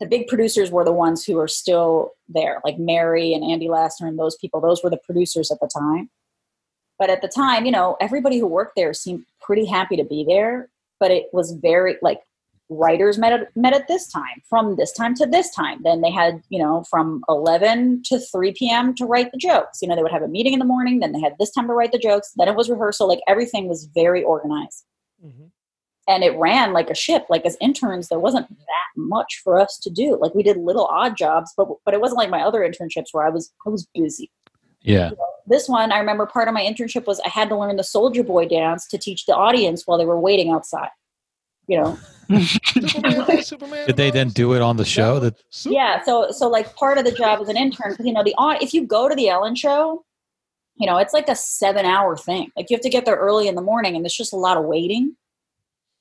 The 0.00 0.06
big 0.06 0.28
producers 0.28 0.70
were 0.70 0.84
the 0.84 0.92
ones 0.92 1.24
who 1.24 1.38
are 1.38 1.48
still 1.48 2.12
there 2.28 2.60
like 2.64 2.78
mary 2.78 3.32
and 3.32 3.44
andy 3.44 3.68
lassner 3.68 4.08
and 4.08 4.18
those 4.18 4.36
people. 4.36 4.60
Those 4.60 4.82
were 4.82 4.90
the 4.90 4.98
producers 4.98 5.50
at 5.50 5.60
the 5.60 5.68
time. 5.68 6.10
But 6.98 7.10
at 7.10 7.22
the 7.22 7.28
time 7.28 7.64
you 7.64 7.72
know 7.72 7.96
everybody 8.00 8.38
who 8.38 8.46
worked 8.46 8.76
there 8.76 8.92
seemed 8.94 9.24
pretty 9.40 9.66
happy 9.66 9.96
to 9.96 10.04
be 10.04 10.24
there 10.24 10.68
but 11.00 11.10
it 11.10 11.26
was 11.32 11.52
very 11.52 11.96
like 12.02 12.20
writers 12.70 13.18
met 13.18 13.32
at, 13.32 13.56
met 13.56 13.72
at 13.72 13.88
this 13.88 14.06
time 14.08 14.42
from 14.48 14.76
this 14.76 14.92
time 14.92 15.14
to 15.14 15.24
this 15.26 15.50
time 15.54 15.78
then 15.84 16.02
they 16.02 16.10
had 16.10 16.42
you 16.50 16.58
know 16.58 16.84
from 16.90 17.22
11 17.28 18.02
to 18.04 18.18
3 18.18 18.52
p.m 18.52 18.94
to 18.94 19.06
write 19.06 19.32
the 19.32 19.38
jokes 19.38 19.80
you 19.80 19.88
know 19.88 19.96
they 19.96 20.02
would 20.02 20.12
have 20.12 20.22
a 20.22 20.28
meeting 20.28 20.52
in 20.52 20.58
the 20.58 20.64
morning 20.64 21.00
then 21.00 21.12
they 21.12 21.20
had 21.20 21.34
this 21.38 21.50
time 21.50 21.66
to 21.66 21.72
write 21.72 21.92
the 21.92 21.98
jokes 21.98 22.32
then 22.36 22.48
it 22.48 22.54
was 22.54 22.68
rehearsal 22.68 23.08
like 23.08 23.20
everything 23.26 23.68
was 23.68 23.88
very 23.94 24.22
organized 24.22 24.84
mm-hmm. 25.24 25.44
and 26.08 26.22
it 26.22 26.36
ran 26.36 26.74
like 26.74 26.90
a 26.90 26.94
ship 26.94 27.24
like 27.30 27.46
as 27.46 27.56
interns 27.60 28.08
there 28.08 28.18
wasn't 28.18 28.48
that 28.50 28.90
much 28.96 29.40
for 29.42 29.58
us 29.58 29.78
to 29.78 29.88
do 29.88 30.18
like 30.20 30.34
we 30.34 30.42
did 30.42 30.58
little 30.58 30.86
odd 30.86 31.16
jobs 31.16 31.54
but 31.56 31.68
but 31.86 31.94
it 31.94 32.00
wasn't 32.00 32.18
like 32.18 32.30
my 32.30 32.42
other 32.42 32.60
internships 32.60 33.08
where 33.12 33.26
i 33.26 33.30
was 33.30 33.52
i 33.66 33.70
was 33.70 33.88
busy 33.94 34.30
Yeah. 34.82 35.10
this 35.46 35.68
one, 35.68 35.90
I 35.92 35.98
remember 35.98 36.26
part 36.26 36.48
of 36.48 36.54
my 36.54 36.62
internship 36.62 37.06
was 37.06 37.20
I 37.20 37.28
had 37.28 37.48
to 37.48 37.58
learn 37.58 37.76
the 37.76 37.84
Soldier 37.84 38.22
Boy 38.22 38.46
dance 38.46 38.86
to 38.88 38.98
teach 38.98 39.26
the 39.26 39.34
audience 39.34 39.86
while 39.86 39.98
they 39.98 40.04
were 40.04 40.20
waiting 40.20 40.50
outside. 40.50 40.90
You 41.68 41.76
know, 41.76 41.98
Superman, 42.40 43.42
Superman 43.42 43.86
Did 43.86 43.96
they 43.96 44.10
then 44.10 44.30
do 44.30 44.54
it 44.54 44.62
on 44.62 44.78
the 44.78 44.84
show? 44.86 45.20
That 45.20 45.36
yeah. 45.64 46.02
So, 46.02 46.30
so 46.30 46.48
like 46.48 46.74
part 46.74 46.96
of 46.98 47.04
the 47.04 47.12
job 47.12 47.40
as 47.40 47.48
an 47.48 47.58
intern, 47.58 47.94
you 48.00 48.12
know 48.12 48.24
the 48.24 48.34
on 48.38 48.56
if 48.62 48.72
you 48.72 48.86
go 48.86 49.08
to 49.08 49.14
the 49.14 49.28
Ellen 49.28 49.54
show, 49.54 50.04
you 50.76 50.86
know 50.86 50.96
it's 50.96 51.12
like 51.12 51.28
a 51.28 51.36
seven-hour 51.36 52.16
thing. 52.16 52.50
Like 52.56 52.70
you 52.70 52.74
have 52.76 52.82
to 52.82 52.88
get 52.88 53.04
there 53.04 53.16
early 53.16 53.48
in 53.48 53.54
the 53.54 53.62
morning, 53.62 53.94
and 53.94 54.04
there's 54.04 54.16
just 54.16 54.32
a 54.32 54.36
lot 54.36 54.56
of 54.56 54.64
waiting. 54.64 55.14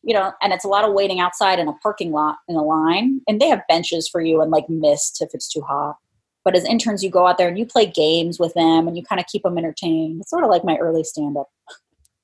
You 0.04 0.14
know, 0.14 0.32
and 0.42 0.54
it's 0.54 0.64
a 0.64 0.70
lot 0.70 0.86
of 0.86 0.94
waiting 0.94 1.20
outside 1.20 1.60
in 1.60 1.68
a 1.68 1.74
parking 1.84 2.14
lot 2.14 2.38
in 2.48 2.56
a 2.56 2.64
line, 2.64 3.20
and 3.28 3.42
they 3.42 3.50
have 3.50 3.68
benches 3.68 4.08
for 4.08 4.22
you 4.22 4.42
and 4.42 4.50
like 4.52 4.70
mist 4.70 5.22
if 5.22 5.32
it's 5.34 5.50
too 5.52 5.62
hot. 5.62 5.98
But 6.46 6.56
as 6.56 6.64
interns, 6.64 7.04
you 7.04 7.10
go 7.10 7.28
out 7.28 7.38
there 7.38 7.50
and 7.50 7.58
you 7.58 7.66
play 7.66 7.86
games 7.86 8.40
with 8.40 8.54
them, 8.54 8.88
and 8.88 8.96
you 8.96 9.04
kind 9.04 9.20
of 9.20 9.28
keep 9.28 9.44
them 9.44 9.58
entertained. 9.58 10.22
It's 10.22 10.30
sort 10.30 10.46
of 10.46 10.50
like 10.50 10.64
my 10.64 10.78
early 10.78 11.04
stand-up. 11.04 11.50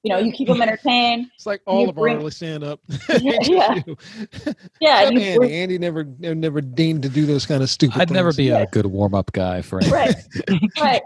You 0.04 0.10
know, 0.14 0.20
you 0.20 0.34
keep 0.34 0.50
them 0.50 0.62
entertained. 0.62 1.28
It's 1.36 1.46
like 1.46 1.62
all 1.66 1.88
of 1.90 1.96
bring- 1.96 2.16
our 2.16 2.22
early 2.22 2.32
stand 2.32 2.64
up. 2.64 2.80
Yeah. 3.22 3.80
Yeah, 4.82 5.02
Except 5.02 5.14
you 5.14 5.22
Andy. 5.22 5.38
bring- 5.38 5.52
Andy 5.52 5.78
never 5.78 6.04
never 6.20 6.62
deigned 6.62 7.04
to 7.04 7.10
do 7.10 7.26
those 7.26 7.46
kind 7.46 7.64
of 7.64 7.70
stupid 7.70 8.02
I'd 8.02 8.12
never 8.12 8.32
things. 8.32 8.38
be 8.38 8.50
a 8.50 8.66
good 8.68 8.86
warm 8.88 9.14
up 9.16 9.32
guy 9.32 9.62
for 9.62 9.80
anything. 9.80 9.94
right 9.94 10.16
right 10.82 11.02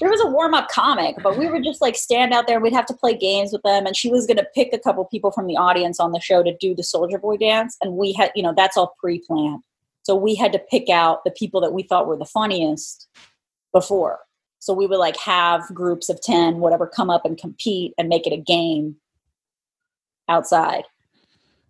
there 0.00 0.08
was 0.08 0.20
a 0.20 0.28
warm-up 0.28 0.68
comic 0.68 1.16
but 1.20 1.36
we 1.36 1.48
would 1.50 1.64
just 1.64 1.82
like 1.82 1.96
stand 1.96 2.32
out 2.32 2.46
there 2.46 2.60
we'd 2.60 2.72
have 2.72 2.86
to 2.86 2.94
play 2.94 3.12
games 3.16 3.52
with 3.52 3.60
them 3.62 3.86
and 3.86 3.96
she 3.96 4.08
was 4.08 4.24
going 4.24 4.36
to 4.36 4.46
pick 4.54 4.72
a 4.72 4.78
couple 4.78 5.04
people 5.06 5.32
from 5.32 5.48
the 5.48 5.56
audience 5.56 5.98
on 5.98 6.12
the 6.12 6.20
show 6.20 6.44
to 6.44 6.56
do 6.60 6.76
the 6.76 6.82
soldier 6.84 7.18
boy 7.18 7.36
dance 7.36 7.76
and 7.82 7.94
we 7.94 8.12
had 8.12 8.30
you 8.36 8.42
know 8.42 8.54
that's 8.56 8.76
all 8.76 8.94
pre-planned 9.00 9.60
so 10.04 10.14
we 10.14 10.36
had 10.36 10.52
to 10.52 10.60
pick 10.70 10.88
out 10.88 11.24
the 11.24 11.32
people 11.32 11.60
that 11.60 11.72
we 11.72 11.82
thought 11.82 12.06
were 12.06 12.16
the 12.16 12.24
funniest 12.24 13.08
before 13.72 14.20
so 14.58 14.74
we 14.74 14.86
would 14.86 14.98
like 14.98 15.16
have 15.16 15.62
groups 15.74 16.08
of 16.08 16.20
10 16.20 16.58
whatever 16.58 16.86
come 16.86 17.10
up 17.10 17.24
and 17.24 17.38
compete 17.38 17.94
and 17.98 18.08
make 18.08 18.26
it 18.26 18.32
a 18.32 18.36
game 18.36 18.96
outside 20.28 20.84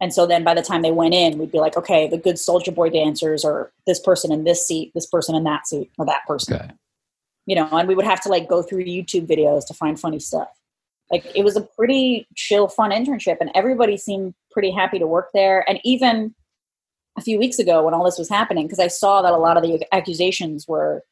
and 0.00 0.12
so 0.14 0.26
then 0.26 0.44
by 0.44 0.54
the 0.54 0.62
time 0.62 0.82
they 0.82 0.92
went 0.92 1.14
in 1.14 1.38
we'd 1.38 1.52
be 1.52 1.60
like 1.60 1.76
okay 1.76 2.08
the 2.08 2.18
good 2.18 2.38
soldier 2.38 2.72
boy 2.72 2.88
dancers 2.90 3.44
are 3.44 3.72
this 3.86 4.00
person 4.00 4.32
in 4.32 4.44
this 4.44 4.66
seat 4.66 4.90
this 4.94 5.06
person 5.06 5.34
in 5.34 5.44
that 5.44 5.66
seat 5.66 5.90
or 5.98 6.06
that 6.06 6.22
person 6.26 6.54
Okay. 6.56 6.70
you 7.46 7.54
know, 7.56 7.68
and 7.72 7.88
we 7.88 7.94
would 7.94 8.04
have 8.04 8.20
to 8.22 8.28
like 8.28 8.48
go 8.48 8.62
through 8.62 8.84
YouTube 8.84 9.26
videos 9.26 9.66
to 9.66 9.74
find 9.74 9.98
funny 9.98 10.18
stuff. 10.18 10.48
Like 11.10 11.24
it 11.34 11.42
was 11.42 11.56
a 11.56 11.62
pretty 11.62 12.26
chill, 12.36 12.68
fun 12.68 12.90
internship, 12.90 13.38
and 13.40 13.50
everybody 13.54 13.96
seemed 13.96 14.34
pretty 14.50 14.70
happy 14.70 14.98
to 14.98 15.06
work 15.06 15.30
there. 15.32 15.64
And 15.68 15.80
even 15.82 16.34
a 17.16 17.22
few 17.22 17.38
weeks 17.38 17.58
ago, 17.58 17.82
when 17.84 17.94
all 17.94 18.04
this 18.04 18.18
was 18.18 18.28
happening, 18.28 18.66
because 18.66 18.78
I 18.78 18.88
saw 18.88 19.22
that 19.22 19.32
a 19.32 19.38
lot 19.38 19.56
of 19.56 19.62
the 19.62 19.82
accusations 19.94 20.68
were 20.68 21.02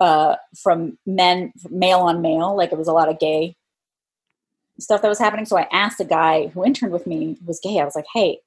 uh, 0.00 0.36
from 0.62 0.98
men, 1.06 1.52
male 1.70 2.00
on 2.00 2.20
male, 2.22 2.56
like 2.56 2.72
it 2.72 2.78
was 2.78 2.88
a 2.88 2.92
lot 2.92 3.08
of 3.08 3.18
gay 3.18 3.56
stuff 4.78 5.00
that 5.02 5.08
was 5.08 5.18
happening. 5.18 5.46
So 5.46 5.56
I 5.56 5.66
asked 5.72 6.00
a 6.00 6.04
guy 6.04 6.48
who 6.48 6.64
interned 6.64 6.92
with 6.92 7.06
me, 7.06 7.36
who 7.40 7.46
was 7.46 7.60
gay. 7.62 7.80
I 7.80 7.84
was 7.84 7.94
like, 7.96 8.04
"Hey, 8.12 8.40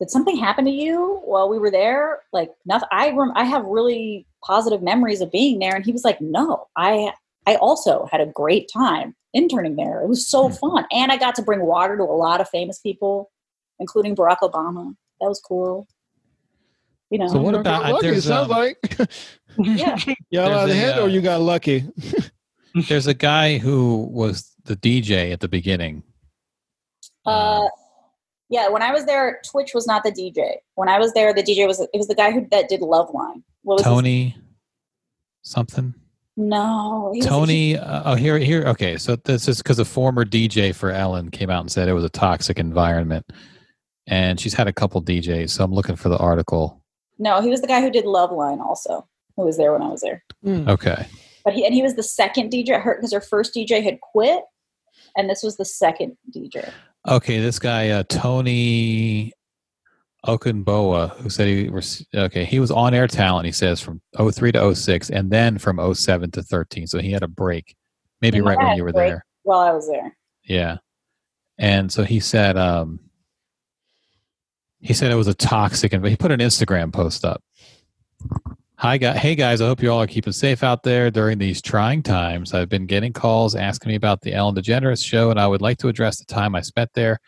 did 0.00 0.10
something 0.10 0.36
happen 0.36 0.64
to 0.64 0.70
you 0.70 1.20
while 1.24 1.48
we 1.48 1.58
were 1.58 1.70
there? 1.70 2.20
Like 2.32 2.50
nothing. 2.64 2.88
I 2.90 3.10
rem- 3.10 3.32
I 3.34 3.44
have 3.44 3.64
really 3.64 4.26
positive 4.42 4.82
memories 4.82 5.20
of 5.20 5.30
being 5.30 5.58
there." 5.58 5.74
And 5.74 5.84
he 5.84 5.92
was 5.92 6.04
like, 6.04 6.20
"No, 6.20 6.68
I 6.76 7.12
I 7.46 7.56
also 7.56 8.06
had 8.10 8.20
a 8.22 8.26
great 8.26 8.70
time 8.72 9.14
interning 9.34 9.76
there. 9.76 10.00
It 10.00 10.08
was 10.08 10.26
so 10.26 10.48
Hmm. 10.48 10.54
fun, 10.54 10.86
and 10.90 11.12
I 11.12 11.18
got 11.18 11.34
to 11.34 11.42
bring 11.42 11.60
water 11.60 11.96
to 11.98 12.02
a 12.02 12.16
lot 12.16 12.40
of 12.40 12.48
famous 12.48 12.78
people, 12.78 13.30
including 13.78 14.16
Barack 14.16 14.38
Obama. 14.38 14.94
That 15.20 15.28
was 15.28 15.40
cool. 15.40 15.86
You 17.10 17.18
know, 17.18 17.28
So 17.28 17.40
what 17.40 17.52
You 17.54 17.60
about- 17.60 17.82
got 17.82 17.92
lucky, 17.92 18.06
it 18.06 18.10
there's, 18.12 18.24
sounds 18.24 18.50
um, 18.50 18.56
like 18.58 18.78
yeah, 19.58 19.96
you 20.06 20.14
got 20.38 20.52
out 20.52 20.62
of 20.62 20.68
there's 20.68 20.70
a, 20.70 20.80
hand, 20.80 21.00
uh, 21.00 21.02
or 21.02 21.08
you 21.08 21.20
got 21.20 21.40
lucky. 21.40 21.84
There's 22.88 23.06
a 23.08 23.14
guy 23.14 23.58
who 23.58 24.08
was 24.12 24.52
the 24.64 24.76
DJ 24.76 25.32
at 25.32 25.40
the 25.40 25.48
beginning. 25.48 26.02
uh, 27.26 27.66
yeah. 28.50 28.68
When 28.68 28.82
I 28.82 28.92
was 28.92 29.04
there, 29.06 29.40
Twitch 29.50 29.72
was 29.74 29.86
not 29.86 30.04
the 30.04 30.12
DJ. 30.12 30.56
When 30.74 30.88
I 30.88 30.98
was 30.98 31.12
there, 31.12 31.32
the 31.34 31.42
DJ 31.42 31.66
was 31.66 31.80
it 31.80 31.90
was 31.94 32.06
the 32.08 32.14
guy 32.14 32.30
who 32.30 32.46
that 32.50 32.68
did 32.68 32.80
Love 32.80 33.10
Line. 33.12 33.42
What 33.62 33.76
was 33.76 33.80
his- 33.84 33.92
Tony 33.92 34.36
something. 35.42 35.94
No, 36.36 37.10
he 37.12 37.18
was- 37.18 37.26
Tony. 37.26 37.76
Uh, 37.76 38.12
oh, 38.12 38.14
here, 38.14 38.38
here. 38.38 38.62
Okay, 38.68 38.96
so 38.96 39.16
this 39.16 39.48
is 39.48 39.58
because 39.58 39.78
a 39.80 39.84
former 39.84 40.24
DJ 40.24 40.72
for 40.74 40.90
Ellen 40.90 41.30
came 41.30 41.50
out 41.50 41.62
and 41.62 41.72
said 41.72 41.88
it 41.88 41.94
was 41.94 42.04
a 42.04 42.08
toxic 42.10 42.58
environment, 42.60 43.26
and 44.06 44.38
she's 44.38 44.54
had 44.54 44.68
a 44.68 44.72
couple 44.72 45.02
DJs. 45.02 45.50
So 45.50 45.64
I'm 45.64 45.72
looking 45.74 45.96
for 45.96 46.10
the 46.10 46.18
article. 46.18 46.80
No, 47.18 47.40
he 47.40 47.48
was 47.50 47.60
the 47.60 47.66
guy 47.66 47.80
who 47.80 47.90
did 47.90 48.04
Love 48.04 48.30
Line 48.30 48.60
also, 48.60 49.08
who 49.38 49.44
was 49.44 49.56
there 49.56 49.72
when 49.72 49.82
I 49.82 49.88
was 49.88 50.00
there. 50.00 50.22
Hmm. 50.42 50.68
Okay, 50.68 51.06
But 51.44 51.54
he 51.54 51.64
and 51.64 51.72
he 51.74 51.80
was 51.80 51.94
the 51.94 52.02
second 52.02 52.50
DJ. 52.50 52.80
Her 52.80 52.96
because 52.96 53.12
her 53.12 53.20
first 53.20 53.54
DJ 53.54 53.82
had 53.82 54.00
quit, 54.00 54.42
and 55.16 55.30
this 55.30 55.42
was 55.42 55.56
the 55.56 55.64
second 55.64 56.16
DJ. 56.36 56.70
okay. 57.08 57.38
This 57.40 57.58
guy, 57.58 57.90
uh, 57.90 58.02
Tony 58.08 59.32
Okungbowa, 60.26 61.16
who 61.18 61.30
said 61.30 61.46
he 61.46 61.68
was 61.70 62.04
okay. 62.14 62.44
He 62.44 62.58
was 62.58 62.70
on 62.72 62.92
air 62.94 63.06
talent. 63.06 63.46
He 63.46 63.52
says 63.52 63.80
from 63.80 64.00
03 64.18 64.52
to 64.52 64.74
06, 64.74 65.10
and 65.10 65.30
then 65.30 65.56
from 65.58 65.94
07 65.94 66.32
to 66.32 66.42
13. 66.42 66.88
So 66.88 66.98
he 66.98 67.12
had 67.12 67.22
a 67.22 67.28
break, 67.28 67.76
maybe 68.20 68.38
He 68.38 68.40
right 68.42 68.58
when 68.58 68.76
you 68.76 68.82
were 68.82 68.92
there. 68.92 69.24
While 69.44 69.60
I 69.60 69.70
was 69.72 69.88
there, 69.88 70.16
Yeah. 70.44 70.78
And 71.60 71.90
so 71.90 72.04
he 72.04 72.20
said, 72.20 72.56
um, 72.56 73.00
he 74.80 74.92
said 74.94 75.10
it 75.10 75.16
was 75.16 75.26
a 75.26 75.34
toxic, 75.34 75.92
and 75.92 76.04
he 76.06 76.16
put 76.16 76.30
an 76.30 76.40
Instagram 76.40 76.92
post 76.92 77.24
up. 77.24 77.42
Hi, 78.80 78.96
guys. 78.96 79.18
Hey, 79.18 79.34
guys. 79.34 79.60
I 79.60 79.66
hope 79.66 79.82
you 79.82 79.90
all 79.90 80.02
are 80.02 80.06
keeping 80.06 80.32
safe 80.32 80.62
out 80.62 80.84
there 80.84 81.10
during 81.10 81.38
these 81.38 81.60
trying 81.60 82.00
times. 82.00 82.54
I've 82.54 82.68
been 82.68 82.86
getting 82.86 83.12
calls 83.12 83.56
asking 83.56 83.90
me 83.90 83.96
about 83.96 84.20
the 84.20 84.32
Ellen 84.32 84.54
DeGeneres 84.54 85.04
show, 85.04 85.30
and 85.30 85.40
I 85.40 85.48
would 85.48 85.60
like 85.60 85.78
to 85.78 85.88
address 85.88 86.18
the 86.18 86.24
time 86.24 86.54
I 86.54 86.60
spent 86.60 86.90
there. 86.94 87.18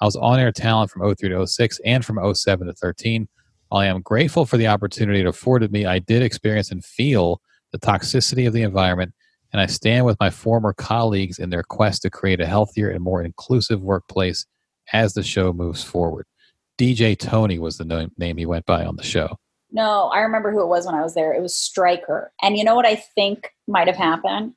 I 0.00 0.04
was 0.04 0.14
on 0.14 0.38
air 0.38 0.52
talent 0.52 0.92
from 0.92 1.02
03 1.02 1.30
to 1.30 1.46
06 1.46 1.80
and 1.84 2.04
from 2.04 2.34
07 2.34 2.68
to 2.68 2.72
13. 2.74 3.26
While 3.68 3.80
I 3.80 3.86
am 3.86 4.02
grateful 4.02 4.46
for 4.46 4.56
the 4.56 4.68
opportunity 4.68 5.18
it 5.18 5.26
afforded 5.26 5.72
me, 5.72 5.84
I 5.84 5.98
did 5.98 6.22
experience 6.22 6.70
and 6.70 6.84
feel 6.84 7.40
the 7.72 7.78
toxicity 7.78 8.46
of 8.46 8.52
the 8.52 8.62
environment 8.62 9.12
and 9.52 9.60
I 9.60 9.66
stand 9.66 10.04
with 10.06 10.18
my 10.20 10.30
former 10.30 10.72
colleagues 10.72 11.38
in 11.38 11.50
their 11.50 11.62
quest 11.62 12.02
to 12.02 12.10
create 12.10 12.40
a 12.40 12.46
healthier 12.46 12.90
and 12.90 13.02
more 13.02 13.22
inclusive 13.22 13.82
workplace 13.82 14.46
as 14.92 15.14
the 15.14 15.22
show 15.22 15.52
moves 15.52 15.82
forward. 15.82 16.26
DJ 16.78 17.18
Tony 17.18 17.58
was 17.58 17.76
the 17.76 18.10
name 18.16 18.36
he 18.36 18.46
went 18.46 18.64
by 18.66 18.84
on 18.84 18.96
the 18.96 19.02
show. 19.02 19.36
No, 19.72 20.08
I 20.08 20.20
remember 20.20 20.50
who 20.50 20.60
it 20.62 20.66
was 20.68 20.86
when 20.86 20.94
I 20.94 21.02
was 21.02 21.14
there. 21.14 21.32
It 21.32 21.42
was 21.42 21.54
Striker, 21.54 22.32
and 22.42 22.56
you 22.56 22.64
know 22.64 22.74
what 22.74 22.86
I 22.86 22.96
think 22.96 23.50
might 23.68 23.86
have 23.86 23.96
happened. 23.96 24.54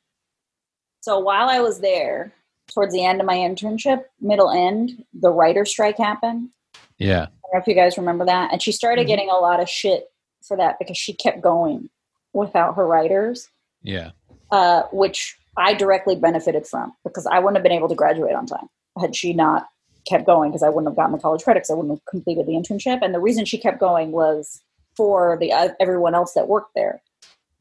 So 1.01 1.19
while 1.19 1.49
I 1.49 1.59
was 1.59 1.79
there, 1.81 2.33
towards 2.73 2.93
the 2.93 3.03
end 3.03 3.19
of 3.19 3.27
my 3.27 3.35
internship, 3.35 4.03
middle 4.21 4.49
end, 4.49 5.03
the 5.13 5.31
writer 5.31 5.65
strike 5.65 5.97
happened. 5.97 6.49
Yeah. 6.97 7.23
I 7.23 7.25
don't 7.25 7.53
know 7.53 7.59
if 7.59 7.67
you 7.67 7.75
guys 7.75 7.97
remember 7.97 8.25
that. 8.25 8.51
And 8.53 8.61
she 8.61 8.71
started 8.71 9.03
Mhm. 9.05 9.07
getting 9.07 9.29
a 9.29 9.33
lot 9.35 9.59
of 9.59 9.69
shit 9.69 10.11
for 10.41 10.55
that 10.57 10.79
because 10.79 10.97
she 10.97 11.13
kept 11.13 11.41
going 11.41 11.89
without 12.31 12.75
her 12.75 12.87
writers, 12.87 13.49
Yeah. 13.81 14.11
uh, 14.51 14.83
which 14.93 15.37
I 15.57 15.73
directly 15.73 16.15
benefited 16.15 16.65
from 16.65 16.93
because 17.03 17.27
I 17.27 17.39
wouldn't 17.39 17.57
have 17.57 17.63
been 17.63 17.71
able 17.73 17.89
to 17.89 17.95
graduate 17.95 18.33
on 18.33 18.45
time 18.45 18.69
had 18.99 19.15
she 19.15 19.33
not 19.33 19.67
kept 20.07 20.25
going 20.25 20.51
because 20.51 20.63
I 20.63 20.69
wouldn't 20.69 20.87
have 20.87 20.95
gotten 20.95 21.11
the 21.11 21.19
college 21.21 21.43
credits. 21.43 21.69
I 21.69 21.73
wouldn't 21.73 21.93
have 21.93 22.05
completed 22.05 22.45
the 22.47 22.53
internship. 22.53 23.01
And 23.01 23.13
the 23.13 23.19
reason 23.19 23.43
she 23.45 23.57
kept 23.57 23.79
going 23.79 24.11
was 24.11 24.61
for 24.95 25.37
the 25.39 25.51
uh, 25.51 25.69
everyone 25.79 26.15
else 26.15 26.33
that 26.33 26.47
worked 26.47 26.71
there. 26.75 27.01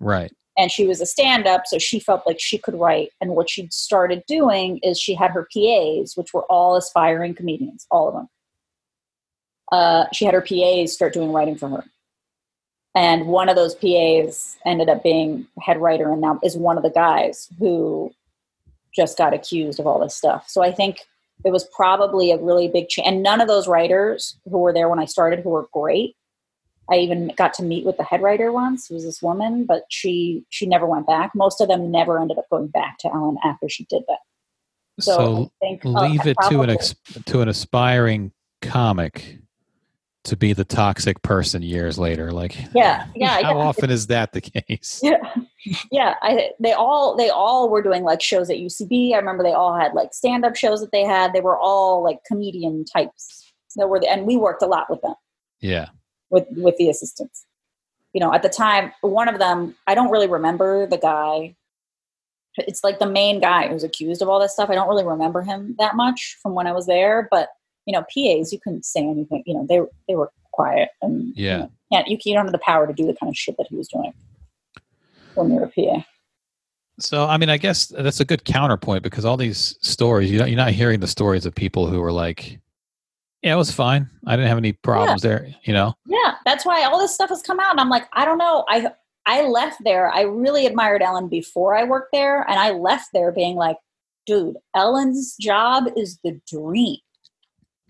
Right. 0.00 0.32
And 0.58 0.70
she 0.70 0.86
was 0.86 1.00
a 1.00 1.06
stand 1.06 1.46
up, 1.46 1.62
so 1.66 1.78
she 1.78 1.98
felt 1.98 2.26
like 2.26 2.38
she 2.38 2.58
could 2.58 2.74
write. 2.74 3.10
And 3.20 3.30
what 3.30 3.48
she 3.48 3.68
started 3.70 4.22
doing 4.28 4.78
is 4.82 5.00
she 5.00 5.14
had 5.14 5.30
her 5.30 5.48
PAs, 5.52 6.12
which 6.14 6.34
were 6.34 6.44
all 6.44 6.76
aspiring 6.76 7.34
comedians, 7.34 7.86
all 7.90 8.08
of 8.08 8.14
them. 8.14 8.28
Uh, 9.70 10.04
she 10.12 10.26
had 10.26 10.34
her 10.34 10.42
PAs 10.42 10.92
start 10.92 11.14
doing 11.14 11.32
writing 11.32 11.56
for 11.56 11.68
her. 11.68 11.84
And 12.94 13.26
one 13.28 13.48
of 13.48 13.56
those 13.56 13.74
PAs 13.74 14.58
ended 14.66 14.90
up 14.90 15.02
being 15.02 15.46
head 15.60 15.80
writer 15.80 16.12
and 16.12 16.20
now 16.20 16.38
is 16.42 16.56
one 16.56 16.76
of 16.76 16.82
the 16.82 16.90
guys 16.90 17.48
who 17.58 18.12
just 18.94 19.16
got 19.16 19.32
accused 19.32 19.80
of 19.80 19.86
all 19.86 19.98
this 19.98 20.14
stuff. 20.14 20.44
So 20.48 20.62
I 20.62 20.72
think 20.72 21.00
it 21.44 21.50
was 21.50 21.64
probably 21.74 22.30
a 22.30 22.36
really 22.36 22.68
big 22.68 22.88
change. 22.88 23.08
And 23.08 23.22
none 23.22 23.40
of 23.40 23.48
those 23.48 23.66
writers 23.66 24.36
who 24.44 24.58
were 24.58 24.74
there 24.74 24.90
when 24.90 24.98
I 24.98 25.06
started, 25.06 25.40
who 25.40 25.50
were 25.50 25.68
great, 25.72 26.14
I 26.90 26.96
even 26.96 27.32
got 27.36 27.54
to 27.54 27.62
meet 27.62 27.84
with 27.86 27.96
the 27.96 28.04
head 28.04 28.22
writer 28.22 28.52
once, 28.52 28.86
who 28.88 28.94
was 28.94 29.04
this 29.04 29.22
woman, 29.22 29.64
but 29.64 29.84
she 29.88 30.44
she 30.50 30.66
never 30.66 30.86
went 30.86 31.06
back. 31.06 31.30
Most 31.34 31.60
of 31.60 31.68
them 31.68 31.90
never 31.90 32.20
ended 32.20 32.38
up 32.38 32.48
going 32.50 32.68
back 32.68 32.98
to 32.98 33.08
Ellen 33.08 33.36
after 33.44 33.68
she 33.68 33.84
did 33.84 34.02
that. 34.08 34.18
So, 35.00 35.12
So, 35.14 35.52
think 35.60 35.84
uh, 35.86 35.90
leave 36.08 36.26
it 36.26 36.36
to 36.48 36.60
an 36.60 36.66
probably- 36.66 36.74
ex- 36.74 36.94
to 37.26 37.40
an 37.40 37.48
aspiring 37.48 38.32
comic 38.60 39.38
to 40.24 40.36
be 40.36 40.52
the 40.52 40.64
toxic 40.64 41.20
person 41.22 41.62
years 41.62 41.98
later. 41.98 42.30
Like, 42.30 42.56
Yeah, 42.74 43.06
yeah, 43.16 43.28
How 43.42 43.56
yeah. 43.58 43.64
often 43.64 43.90
is 43.90 44.06
that 44.08 44.32
the 44.32 44.40
case? 44.40 45.00
yeah 45.02 45.18
yeah 45.92 46.14
i 46.22 46.50
they 46.58 46.72
all 46.72 47.16
they 47.16 47.30
all 47.30 47.68
were 47.68 47.82
doing 47.82 48.02
like 48.02 48.20
shows 48.20 48.50
at 48.50 48.56
ucb 48.56 49.14
i 49.14 49.16
remember 49.16 49.44
they 49.44 49.52
all 49.52 49.78
had 49.78 49.94
like 49.94 50.12
stand-up 50.12 50.56
shows 50.56 50.80
that 50.80 50.90
they 50.90 51.04
had 51.04 51.32
they 51.32 51.40
were 51.40 51.56
all 51.56 52.02
like 52.02 52.18
comedian 52.26 52.84
types 52.84 53.52
that 53.76 53.86
were 53.88 54.00
and 54.08 54.26
we 54.26 54.36
worked 54.36 54.60
a 54.60 54.66
lot 54.66 54.90
with 54.90 55.00
them 55.02 55.14
Yeah. 55.60 55.86
With 56.32 56.46
with 56.50 56.76
the 56.78 56.90
assistants 56.90 57.46
you 58.12 58.20
know 58.20 58.34
at 58.34 58.42
the 58.42 58.48
time 58.48 58.92
one 59.02 59.28
of 59.28 59.38
them 59.38 59.76
i 59.86 59.94
don't 59.94 60.10
really 60.10 60.26
remember 60.26 60.86
the 60.86 60.98
guy 60.98 61.54
it's 62.58 62.84
like 62.84 62.98
the 62.98 63.06
main 63.06 63.40
guy 63.40 63.68
who's 63.68 63.84
accused 63.84 64.22
of 64.22 64.28
all 64.28 64.40
this 64.40 64.52
stuff. 64.52 64.70
I 64.70 64.74
don't 64.74 64.88
really 64.88 65.04
remember 65.04 65.42
him 65.42 65.74
that 65.78 65.96
much 65.96 66.38
from 66.42 66.54
when 66.54 66.66
I 66.66 66.72
was 66.72 66.86
there, 66.86 67.28
but 67.30 67.48
you 67.86 67.92
know, 67.92 68.02
PAs 68.02 68.52
you 68.52 68.60
couldn't 68.62 68.84
say 68.84 69.00
anything. 69.00 69.42
You 69.46 69.54
know, 69.54 69.66
they 69.68 69.80
they 70.08 70.14
were 70.16 70.30
quiet 70.52 70.90
and 71.00 71.32
Yeah. 71.34 71.52
you 71.52 71.58
know, 71.58 71.70
can't 71.92 72.08
you, 72.08 72.18
you 72.24 72.34
don't 72.34 72.44
have 72.44 72.52
the 72.52 72.58
power 72.58 72.86
to 72.86 72.92
do 72.92 73.06
the 73.06 73.14
kind 73.14 73.30
of 73.30 73.36
shit 73.36 73.56
that 73.56 73.66
he 73.68 73.76
was 73.76 73.88
doing 73.88 74.12
when 75.34 75.50
you're 75.50 75.64
a 75.64 75.68
PA. 75.68 76.04
So, 76.98 77.26
I 77.26 77.38
mean, 77.38 77.48
I 77.48 77.56
guess 77.56 77.86
that's 77.86 78.20
a 78.20 78.24
good 78.24 78.44
counterpoint 78.44 79.02
because 79.02 79.24
all 79.24 79.38
these 79.38 79.76
stories, 79.80 80.30
you 80.30 80.38
know, 80.38 80.44
you're 80.44 80.56
not 80.56 80.72
hearing 80.72 81.00
the 81.00 81.06
stories 81.06 81.46
of 81.46 81.54
people 81.54 81.86
who 81.86 82.00
were 82.00 82.12
like, 82.12 82.60
"Yeah, 83.42 83.54
it 83.54 83.58
was 83.58 83.70
fine. 83.70 84.08
I 84.26 84.36
didn't 84.36 84.48
have 84.48 84.58
any 84.58 84.72
problems 84.72 85.22
there." 85.22 85.48
You 85.64 85.72
know? 85.72 85.94
Yeah, 86.06 86.36
that's 86.44 86.64
why 86.64 86.84
all 86.84 86.98
this 86.98 87.14
stuff 87.14 87.30
has 87.30 87.42
come 87.42 87.60
out. 87.60 87.70
And 87.70 87.80
I'm 87.80 87.90
like, 87.90 88.08
I 88.12 88.24
don't 88.24 88.38
know. 88.38 88.64
I 88.68 88.92
I 89.26 89.42
left 89.42 89.82
there. 89.84 90.10
I 90.10 90.22
really 90.22 90.66
admired 90.66 91.02
Ellen 91.02 91.28
before 91.28 91.76
I 91.76 91.84
worked 91.84 92.12
there, 92.12 92.42
and 92.48 92.58
I 92.58 92.70
left 92.70 93.10
there 93.12 93.32
being 93.32 93.56
like, 93.56 93.76
dude, 94.26 94.56
Ellen's 94.74 95.36
job 95.36 95.84
is 95.96 96.18
the 96.24 96.40
dream. 96.48 96.98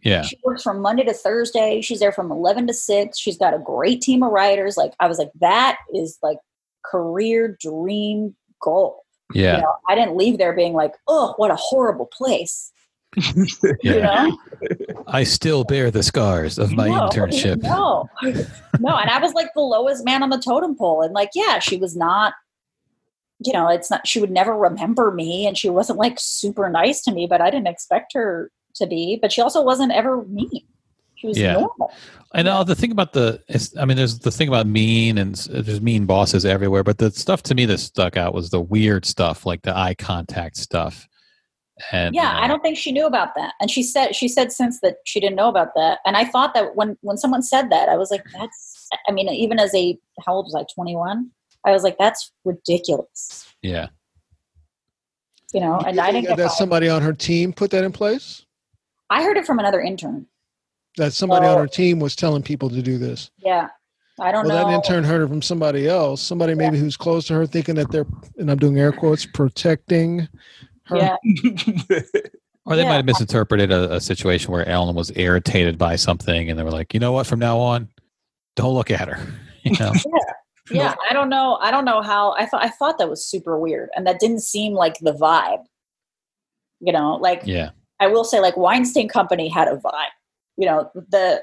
Yeah. 0.02 0.22
She 0.22 0.36
works 0.42 0.62
from 0.62 0.80
Monday 0.80 1.04
to 1.04 1.12
Thursday. 1.12 1.80
She's 1.80 2.00
there 2.00 2.12
from 2.12 2.32
11 2.32 2.66
to 2.66 2.74
6. 2.74 3.18
She's 3.18 3.38
got 3.38 3.54
a 3.54 3.58
great 3.58 4.00
team 4.00 4.22
of 4.22 4.32
writers. 4.32 4.76
Like, 4.76 4.92
I 4.98 5.06
was 5.06 5.18
like, 5.18 5.30
that 5.40 5.78
is 5.94 6.18
like 6.22 6.38
career 6.84 7.56
dream 7.60 8.34
goal. 8.60 9.04
Yeah. 9.32 9.56
You 9.56 9.62
know, 9.62 9.74
I 9.88 9.94
didn't 9.94 10.16
leave 10.16 10.38
there 10.38 10.52
being 10.52 10.74
like, 10.74 10.94
oh, 11.06 11.34
what 11.36 11.52
a 11.52 11.56
horrible 11.56 12.06
place. 12.06 12.71
You 13.16 13.46
Yeah. 13.82 14.26
know? 14.26 14.38
I 15.06 15.24
still 15.24 15.64
bear 15.64 15.90
the 15.90 16.02
scars 16.02 16.58
of 16.58 16.72
my 16.72 16.88
No, 16.88 17.08
internship. 17.08 17.62
No, 17.62 18.08
no. 18.80 18.96
And 18.96 19.10
I 19.10 19.18
was 19.20 19.34
like 19.34 19.48
the 19.54 19.60
lowest 19.60 20.04
man 20.04 20.22
on 20.22 20.30
the 20.30 20.38
totem 20.38 20.76
pole. 20.76 21.02
And 21.02 21.12
like, 21.12 21.30
yeah, 21.34 21.58
she 21.58 21.76
was 21.76 21.94
not, 21.96 22.34
you 23.44 23.52
know, 23.52 23.68
it's 23.68 23.90
not, 23.90 24.06
she 24.06 24.20
would 24.20 24.30
never 24.30 24.56
remember 24.56 25.10
me 25.10 25.46
and 25.46 25.58
she 25.58 25.68
wasn't 25.68 25.98
like 25.98 26.16
super 26.18 26.70
nice 26.70 27.02
to 27.02 27.12
me, 27.12 27.26
but 27.26 27.40
I 27.40 27.50
didn't 27.50 27.66
expect 27.68 28.12
her 28.14 28.50
to 28.76 28.86
be. 28.86 29.18
But 29.20 29.32
she 29.32 29.42
also 29.42 29.62
wasn't 29.62 29.92
ever 29.92 30.22
mean. 30.24 30.62
She 31.16 31.26
was 31.26 31.38
Yeah. 31.38 31.54
normal. 31.54 31.92
I 32.34 32.40
know 32.42 32.52
uh, 32.60 32.64
the 32.64 32.74
thing 32.74 32.92
about 32.92 33.12
the, 33.12 33.40
I 33.78 33.84
mean, 33.84 33.96
there's 33.98 34.20
the 34.20 34.30
thing 34.30 34.48
about 34.48 34.66
mean 34.66 35.18
and 35.18 35.34
there's 35.34 35.82
mean 35.82 36.06
bosses 36.06 36.46
everywhere, 36.46 36.82
but 36.82 36.96
the 36.98 37.10
stuff 37.10 37.42
to 37.44 37.54
me 37.54 37.66
that 37.66 37.78
stuck 37.78 38.16
out 38.16 38.32
was 38.32 38.48
the 38.48 38.60
weird 38.60 39.04
stuff, 39.04 39.44
like 39.44 39.60
the 39.62 39.76
eye 39.76 39.94
contact 39.94 40.56
stuff. 40.56 41.06
And 41.90 42.14
yeah 42.14 42.22
you 42.28 42.34
know, 42.34 42.40
i 42.40 42.44
uh, 42.44 42.48
don't 42.48 42.62
think 42.62 42.76
she 42.78 42.92
knew 42.92 43.06
about 43.06 43.34
that 43.34 43.54
and 43.60 43.70
she 43.70 43.82
said 43.82 44.14
she 44.14 44.28
said 44.28 44.52
since 44.52 44.80
that 44.80 44.96
she 45.04 45.18
didn't 45.20 45.36
know 45.36 45.48
about 45.48 45.74
that 45.74 45.98
and 46.06 46.16
i 46.16 46.24
thought 46.24 46.54
that 46.54 46.76
when 46.76 46.96
when 47.00 47.16
someone 47.16 47.42
said 47.42 47.70
that 47.70 47.88
i 47.88 47.96
was 47.96 48.10
like 48.10 48.24
that's 48.32 48.88
i 49.08 49.12
mean 49.12 49.28
even 49.28 49.58
as 49.58 49.74
a 49.74 49.98
how 50.24 50.34
old 50.34 50.46
was 50.46 50.54
i 50.54 50.64
21 50.74 51.28
i 51.66 51.72
was 51.72 51.82
like 51.82 51.96
that's 51.98 52.32
ridiculous 52.44 53.52
Yeah. 53.62 53.88
you 55.52 55.60
know 55.60 55.78
and 55.80 55.98
i 55.98 56.10
didn't 56.12 56.36
that 56.36 56.52
somebody 56.52 56.88
on 56.88 57.02
her 57.02 57.12
team 57.12 57.52
put 57.52 57.70
that 57.72 57.84
in 57.84 57.92
place. 57.92 58.44
i 59.10 59.22
heard 59.22 59.36
it 59.36 59.46
from 59.46 59.58
another 59.58 59.80
intern 59.80 60.26
That 60.98 61.12
somebody 61.14 61.46
on 61.46 61.58
her 61.58 61.66
team 61.66 61.98
was 62.00 62.14
telling 62.14 62.42
people 62.42 62.68
to 62.70 62.82
do 62.82 62.98
this. 62.98 63.30
yeah 63.38 63.68
i 64.20 64.30
don't 64.30 64.46
Well, 64.46 64.64
know 64.64 64.70
that 64.70 64.74
intern 64.74 65.04
heard 65.04 65.22
it 65.22 65.28
from 65.28 65.40
somebody 65.42 65.88
else. 65.88 66.20
Somebody 66.20 66.54
maybe 66.54 66.78
who's 66.78 66.96
close 66.98 67.26
to 67.26 67.34
her, 67.34 67.46
thinking 67.46 67.74
that 67.76 67.90
they're, 67.90 68.06
and 68.38 68.50
I'm 68.50 68.58
doing 68.58 68.78
air 68.78 68.92
quotes, 68.92 69.24
protecting 69.24 70.28
her. 70.92 70.98
yeah 70.98 72.00
Or 72.64 72.76
they 72.76 72.82
Yeah. 72.82 72.90
might 72.90 72.96
have 72.96 73.06
misinterpreted 73.06 73.72
a, 73.72 73.94
a 73.94 74.00
situation 74.00 74.52
where 74.52 74.66
Ellen 74.68 74.94
was 74.94 75.10
irritated 75.16 75.78
by 75.78 75.96
something 75.96 76.48
and 76.48 76.56
they 76.56 76.62
were 76.62 76.70
like, 76.70 76.94
you 76.94 77.00
know 77.00 77.10
what, 77.10 77.26
from 77.26 77.40
now 77.40 77.58
on, 77.58 77.88
don't 78.54 78.74
look 78.74 78.90
at 78.90 79.08
her. 79.08 79.18
You 79.64 79.76
know? 79.78 79.92
yeah 80.72 80.94
i 81.08 81.12
don't 81.12 81.28
know 81.28 81.56
i 81.60 81.70
don't 81.70 81.84
know 81.84 82.02
how 82.02 82.32
i 82.32 82.46
thought 82.46 82.64
i 82.64 82.68
thought 82.68 82.98
that 82.98 83.08
was 83.08 83.24
super 83.24 83.58
weird 83.58 83.90
and 83.94 84.06
that 84.06 84.18
didn't 84.18 84.40
seem 84.40 84.72
like 84.74 84.94
the 85.00 85.12
vibe 85.12 85.62
you 86.80 86.92
know 86.92 87.14
like 87.16 87.42
yeah. 87.44 87.70
i 88.00 88.06
will 88.08 88.24
say 88.24 88.40
like 88.40 88.56
weinstein 88.56 89.08
company 89.08 89.48
had 89.48 89.68
a 89.68 89.76
vibe 89.76 90.14
you 90.56 90.66
know 90.66 90.90
the 91.10 91.42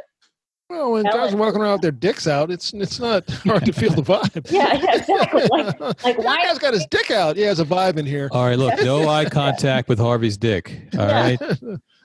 Well, 0.69 0.91
when 0.91 1.03
guys 1.05 1.33
are 1.33 1.37
walking 1.37 1.61
around 1.61 1.73
with 1.73 1.81
their 1.81 1.91
dicks 1.91 2.27
out, 2.27 2.51
it's 2.51 2.73
it's 2.73 2.99
not 2.99 3.29
hard 3.43 3.65
to 3.65 3.73
feel 3.73 3.91
the 3.91 4.03
vibe. 4.03 4.51
Yeah, 4.51 4.73
yeah, 4.73 4.95
exactly. 4.97 5.41
Like- 5.49 5.79
like 6.03 6.17
that 6.17 6.43
guy's 6.43 6.59
got 6.59 6.73
his 6.73 6.85
dick 6.91 7.09
out. 7.11 7.35
Yeah, 7.37 7.45
there's 7.47 7.59
a 7.59 7.65
vibe 7.65 7.97
in 7.97 8.05
here. 8.05 8.29
All 8.31 8.45
right, 8.45 8.57
look, 8.57 8.79
no 8.83 9.07
eye 9.09 9.25
contact 9.25 9.89
with 9.89 9.97
Harvey's 9.99 10.37
dick. 10.37 10.79
All 10.97 10.99
Yeah. 11.07 11.21
right. 11.21 11.41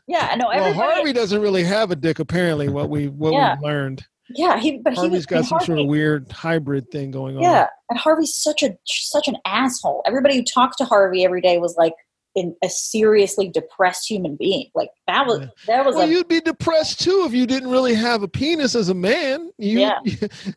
yeah 0.06 0.34
no 0.38 0.48
well, 0.48 0.72
Harvey 0.72 1.12
doesn't 1.12 1.40
really 1.40 1.64
have 1.64 1.90
a 1.90 1.96
dick. 1.96 2.18
Apparently, 2.20 2.68
what 2.68 2.88
we 2.88 3.08
what 3.08 3.32
Yeah. 3.34 3.56
we 3.60 3.66
learned, 3.68 4.06
yeah 4.30 4.58
he 4.58 4.78
but 4.78 4.94
he 4.94 4.96
Harvey's 5.00 5.10
was 5.18 5.26
got 5.26 5.36
and 5.40 5.46
some 5.46 5.60
sort 5.60 5.78
of 5.78 5.86
weird 5.86 6.32
hybrid 6.32 6.90
thing 6.90 7.10
going 7.10 7.36
on. 7.36 7.42
yeah 7.42 7.66
and 7.90 7.98
harvey's 7.98 8.34
such 8.34 8.62
a 8.62 8.74
such 8.86 9.28
an 9.28 9.36
asshole 9.44 10.02
everybody 10.06 10.34
who 10.36 10.42
talked 10.42 10.78
to 10.78 10.84
harvey 10.86 11.26
every 11.26 11.42
day 11.42 11.58
was 11.58 11.76
like 11.76 11.92
in 12.34 12.54
a 12.62 12.68
seriously 12.68 13.48
depressed 13.48 14.08
human 14.10 14.34
being 14.36 14.68
like 14.74 14.88
that 15.06 15.26
was 15.26 15.40
Yeah. 15.40 15.46
that 15.68 15.86
was 15.86 15.94
Well, 15.94 16.08
a 16.08 16.10
you'd 16.10 16.28
be 16.28 16.40
depressed 16.40 17.00
too 17.00 17.24
if 17.26 17.32
you 17.32 17.46
didn't 17.46 17.70
really 17.70 17.94
have 17.94 18.22
a 18.22 18.28
penis 18.28 18.74
as 18.74 18.88
a 18.88 18.94
man. 18.94 19.50
You, 19.58 19.80
Yeah. 19.80 19.98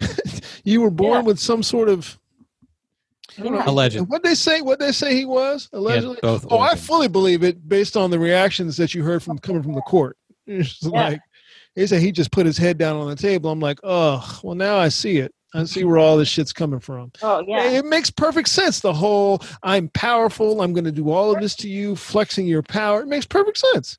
you 0.64 0.82
were 0.82 0.90
born 0.92 1.22
Yeah. 1.22 1.28
with 1.28 1.40
some 1.40 1.62
sort 1.64 1.90
of. 1.90 2.18
I 3.40 3.44
Yeah. 3.44 3.64
Alleged. 3.70 4.00
What 4.10 4.24
they 4.24 4.34
say? 4.34 4.62
What 4.62 4.80
they 4.80 4.92
say 4.92 5.14
he 5.16 5.26
was 5.26 5.70
allegedly? 5.74 6.18
both 6.22 6.48
Oh, 6.50 6.58
I 6.60 6.76
fully 6.76 7.08
believe 7.08 7.44
it 7.44 7.68
based 7.70 7.96
on 7.96 8.10
the 8.10 8.18
reactions 8.20 8.78
that 8.78 8.96
you 8.96 9.04
heard 9.04 9.22
from 9.22 9.38
coming 9.38 9.62
from 9.64 9.74
the 9.74 9.82
court. 9.82 10.18
It's 10.48 10.82
Yeah. 10.82 10.90
like 10.90 11.22
they 11.76 11.86
say 11.86 12.00
he 12.00 12.12
just 12.12 12.32
put 12.32 12.46
his 12.48 12.58
head 12.58 12.78
down 12.80 12.96
on 12.98 13.08
the 13.10 13.16
table. 13.16 13.52
I'm 13.52 13.60
like, 13.60 13.80
oh, 13.84 14.40
well, 14.44 14.56
now 14.56 14.78
I 14.80 14.90
see 14.90 15.18
it. 15.18 15.32
I 15.54 15.64
see 15.64 15.84
where 15.86 15.98
all 15.98 16.18
this 16.18 16.28
shit's 16.28 16.54
coming 16.54 16.80
from. 16.80 17.12
oh 17.22 17.44
yeah 17.48 17.70
It 17.70 17.86
makes 17.86 18.10
perfect 18.10 18.50
sense. 18.50 18.80
The 18.82 18.94
whole 18.94 19.42
I'm 19.64 19.90
powerful, 19.90 20.62
I'm 20.62 20.74
going 20.74 20.84
to 20.86 20.92
do 20.92 21.10
all 21.10 21.34
of 21.34 21.42
this 21.42 21.56
to 21.58 21.70
you, 21.70 21.96
flexing 21.96 22.48
your 22.48 22.64
power. 22.64 23.02
It 23.02 23.08
makes 23.08 23.26
perfect 23.26 23.58
sense. 23.58 23.98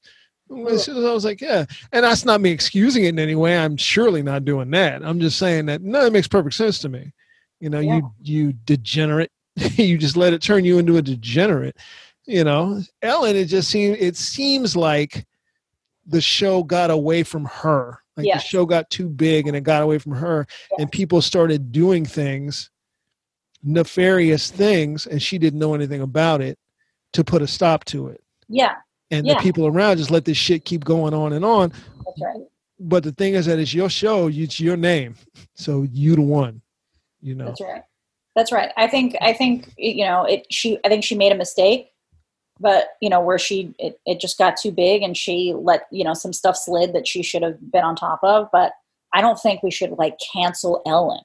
As 0.71 0.85
soon 0.85 0.97
as 0.97 1.05
I 1.05 1.13
was 1.13 1.25
like, 1.27 1.41
yeah. 1.43 1.67
And 1.93 2.05
that's 2.05 2.25
not 2.25 2.41
me 2.41 2.51
excusing 2.51 3.05
it 3.05 3.11
in 3.11 3.19
any 3.19 3.35
way. 3.35 3.59
I'm 3.59 3.77
surely 3.77 4.23
not 4.23 4.45
doing 4.47 4.71
that. 4.71 5.03
I'm 5.05 5.21
just 5.21 5.39
saying 5.39 5.67
that 5.67 5.83
no, 5.83 6.07
it 6.07 6.13
makes 6.13 6.29
perfect 6.29 6.55
sense 6.55 6.79
to 6.81 6.89
me. 6.89 7.13
You 7.61 7.71
know, 7.71 7.81
you 7.81 8.13
you 8.23 8.53
degenerate. 8.65 9.31
you 9.57 9.99
just 9.99 10.17
let 10.17 10.33
it 10.33 10.41
turn 10.41 10.65
you 10.65 10.79
into 10.79 10.97
a 10.97 11.03
degenerate. 11.03 11.77
You 12.27 12.45
know, 12.45 12.83
Ellen, 13.03 13.37
it 13.37 13.47
just 13.47 13.69
seems 13.71 13.97
it 14.01 14.17
seems 14.17 14.77
like 14.77 15.27
the 16.07 16.21
show 16.21 16.63
got 16.63 16.91
away 16.91 17.23
from 17.25 17.45
her. 17.47 17.99
Like 18.19 18.27
Yes. 18.27 18.43
the 18.43 18.49
show 18.49 18.67
got 18.67 18.91
too 18.91 19.09
big 19.09 19.47
and 19.47 19.57
it 19.57 19.63
got 19.63 19.83
away 19.83 19.97
from 19.99 20.13
her 20.13 20.45
and 20.79 20.91
people 20.91 21.23
started 21.23 21.71
doing 21.73 22.05
things 22.05 22.69
nefarious 23.63 24.51
things 24.51 25.07
and 25.07 25.23
she 25.23 25.39
didn't 25.39 25.59
know 25.59 25.75
anything 25.75 26.01
about 26.01 26.41
it 26.41 26.59
to 27.13 27.25
put 27.25 27.43
a 27.43 27.47
stop 27.47 27.85
to 27.87 28.09
it 28.09 28.23
yeah 28.49 28.75
and 29.11 29.27
Yeah. 29.27 29.35
the 29.35 29.41
people 29.41 29.67
around 29.67 29.97
just 29.97 30.11
let 30.11 30.25
this 30.25 30.37
shit 30.37 30.65
keep 30.65 30.85
going 30.85 31.13
on 31.15 31.33
and 31.33 31.45
on 31.45 31.71
that's 31.71 32.21
right 32.23 32.43
but 32.81 33.03
the 33.03 33.13
thing 33.13 33.35
is 33.35 33.47
that 33.47 33.59
it's 33.59 33.75
your 33.75 33.91
show 33.91 34.29
it's 34.29 34.61
your 34.61 34.77
name 34.77 35.15
so 35.55 35.83
you 35.93 36.15
the 36.15 36.23
one 36.23 36.61
you 37.21 37.35
know 37.35 37.47
That's 37.47 37.61
right. 37.61 37.83
That's 38.37 38.53
right. 38.53 38.71
I 38.77 38.87
think 38.87 39.17
I 39.21 39.33
think 39.33 39.73
you 39.77 40.05
know 40.05 40.23
it. 40.25 40.47
She 40.51 40.79
I 40.85 40.89
think 40.89 41.03
she 41.03 41.17
made 41.17 41.33
a 41.33 41.35
mistake, 41.35 41.91
but 42.61 42.91
you 43.01 43.09
know 43.09 43.21
where 43.21 43.39
she 43.39 43.75
it, 43.79 44.01
it 44.07 44.21
just 44.21 44.39
got 44.39 44.57
too 44.57 44.73
big 44.73 45.03
and 45.03 45.17
she 45.17 45.55
let 45.57 45.87
you 45.91 46.05
know 46.05 46.15
some 46.15 46.33
stuff 46.33 46.57
slid 46.57 46.93
that 46.93 47.07
she 47.07 47.23
should 47.23 47.43
have 47.43 47.71
been 47.71 47.85
on 47.85 47.97
top 47.97 48.21
of. 48.23 48.49
But 48.53 48.73
I 49.15 49.21
don't 49.21 49.41
think 49.41 49.63
we 49.63 49.71
should 49.71 49.93
like 49.93 50.19
cancel 50.33 50.83
Ellen. 50.87 51.21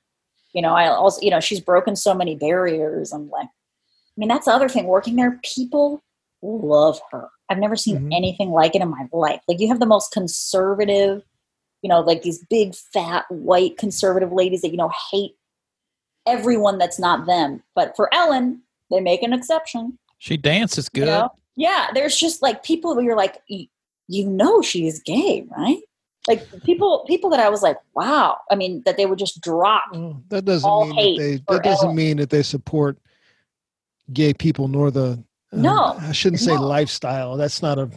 You 0.54 0.62
know, 0.62 0.74
I 0.74 0.88
also 0.88 1.22
you 1.22 1.32
know 1.32 1.40
she's 1.40 1.60
broken 1.60 1.96
so 1.96 2.14
many 2.14 2.36
barriers. 2.36 3.12
and 3.12 3.30
like, 3.30 3.48
I 3.48 4.16
mean 4.18 4.30
that's 4.30 4.46
the 4.46 4.52
other 4.54 4.70
thing. 4.70 4.86
Working 4.86 5.16
there, 5.16 5.40
people 5.44 6.02
love 6.42 7.00
her. 7.12 7.30
I've 7.50 7.58
never 7.60 7.76
seen 7.76 8.00
Mhm. 8.00 8.16
anything 8.16 8.50
like 8.52 8.76
it 8.76 8.82
in 8.82 8.90
my 8.90 9.08
life. 9.12 9.42
Like 9.48 9.60
you 9.60 9.68
have 9.70 9.80
the 9.80 9.86
most 9.86 10.12
conservative, 10.12 11.24
you 11.82 11.90
know, 11.90 12.02
like 12.02 12.22
these 12.22 12.44
big 12.50 12.76
fat 12.76 13.26
white 13.30 13.78
conservative 13.78 14.32
ladies 14.32 14.62
that 14.62 14.72
you 14.72 14.78
know 14.78 14.92
hate 15.12 15.36
everyone 16.26 16.78
that's 16.78 17.00
not 17.00 17.26
them. 17.26 17.64
But 17.76 17.96
for 17.96 18.14
Ellen, 18.14 18.62
they 18.90 19.00
make 19.02 19.24
an 19.24 19.34
exception. 19.34 19.98
She 20.24 20.38
dances 20.38 20.89
You 20.93 21.01
good. 21.01 21.07
know? 21.07 21.30
Yeah, 21.57 21.88
there's 21.93 22.15
just 22.15 22.41
like 22.41 22.63
people 22.63 22.95
where 22.95 23.03
you're 23.03 23.17
like, 23.17 23.41
you 23.49 24.26
know, 24.30 24.61
she's 24.61 25.03
gay, 25.03 25.45
right? 25.55 25.80
Like 26.30 26.47
people, 26.63 27.03
people 27.09 27.30
that 27.32 27.41
I 27.41 27.49
was 27.49 27.61
like, 27.61 27.76
wow. 27.93 28.38
I 28.49 28.55
mean, 28.55 28.84
that 28.86 28.95
they 28.95 29.05
would 29.05 29.19
just 29.19 29.41
drop. 29.41 29.84
Well, 29.91 30.24
that 30.30 30.45
doesn't 30.45 30.69
All 30.69 30.86
mean 30.86 30.95
hate 30.95 31.17
that 31.17 31.43
they 31.49 31.55
that 31.57 31.63
doesn't 31.65 31.86
Ellen. 31.88 31.95
mean 31.97 32.17
that 32.17 32.30
they 32.30 32.41
support 32.41 32.97
gay 34.13 34.34
people 34.34 34.69
nor 34.69 34.91
the 34.91 35.21
uh, 35.51 35.57
No, 35.57 35.95
i 35.99 36.13
shouldn't 36.13 36.39
say 36.41 36.55
no. 36.55 36.61
lifestyle 36.67 37.36
that's 37.36 37.61
not 37.61 37.78
a 37.78 37.89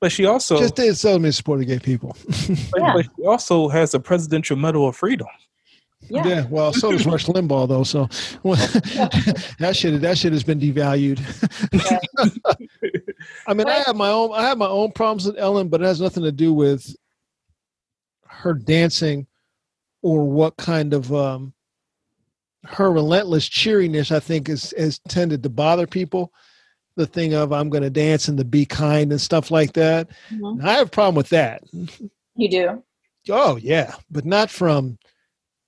But 0.00 0.10
she 0.10 0.24
also 0.26 0.58
just 0.58 0.78
it 0.80 0.96
tells 0.96 1.20
me 1.20 1.30
support 1.30 1.64
gay 1.64 1.78
people 1.78 2.16
but, 2.72 2.80
Yeah. 2.80 2.92
but 2.94 3.06
she 3.16 3.24
also 3.24 3.68
has 3.68 3.94
a 3.94 4.00
presidential 4.00 4.56
medal 4.56 4.88
of 4.88 4.96
freedom. 4.96 5.28
Yeah, 6.10 6.26
Yeah, 6.26 6.46
well, 6.48 6.72
so 6.72 6.90
does 6.92 7.06
Rush 7.06 7.26
Limbaugh, 7.26 7.68
though. 7.68 7.84
So 7.84 8.08
well, 8.42 8.56
that 9.58 9.72
shit, 9.74 10.00
that 10.00 10.18
shit 10.18 10.32
has 10.32 10.42
been 10.44 10.60
devalued. 10.60 11.20
I 13.46 13.54
mean, 13.54 13.68
I 13.68 13.82
have 13.86 13.96
my 13.96 14.08
own, 14.10 14.32
I 14.32 14.42
have 14.42 14.58
my 14.58 14.68
own 14.68 14.92
problems 14.92 15.26
with 15.26 15.38
Ellen, 15.38 15.68
but 15.68 15.80
it 15.80 15.84
has 15.84 16.00
nothing 16.00 16.22
to 16.22 16.32
do 16.32 16.52
with 16.52 16.94
her 18.26 18.54
dancing 18.54 19.26
or 20.02 20.24
what 20.28 20.56
kind 20.56 20.94
of 20.94 21.12
um, 21.12 21.52
her 22.64 22.92
relentless 22.92 23.48
cheeriness, 23.48 24.12
I 24.12 24.20
think, 24.20 24.48
is 24.48 24.72
has 24.76 24.98
tended 25.08 25.42
to 25.42 25.48
bother 25.48 25.86
people. 25.86 26.32
The 26.96 27.06
thing 27.06 27.34
of 27.34 27.52
I'm 27.52 27.68
going 27.68 27.84
to 27.84 27.90
dance 27.90 28.28
and 28.28 28.36
to 28.38 28.44
be 28.44 28.66
kind 28.66 29.10
and 29.12 29.20
stuff 29.20 29.50
like 29.50 29.72
that. 29.74 30.08
Mhm. 30.30 30.62
I 30.64 30.74
have 30.74 30.88
a 30.88 30.90
problem 30.90 31.14
with 31.14 31.28
that. 31.30 31.62
You 32.34 32.50
do. 32.50 32.82
Oh 33.30 33.56
yeah, 33.56 33.94
but 34.10 34.24
not 34.24 34.50
from 34.50 34.98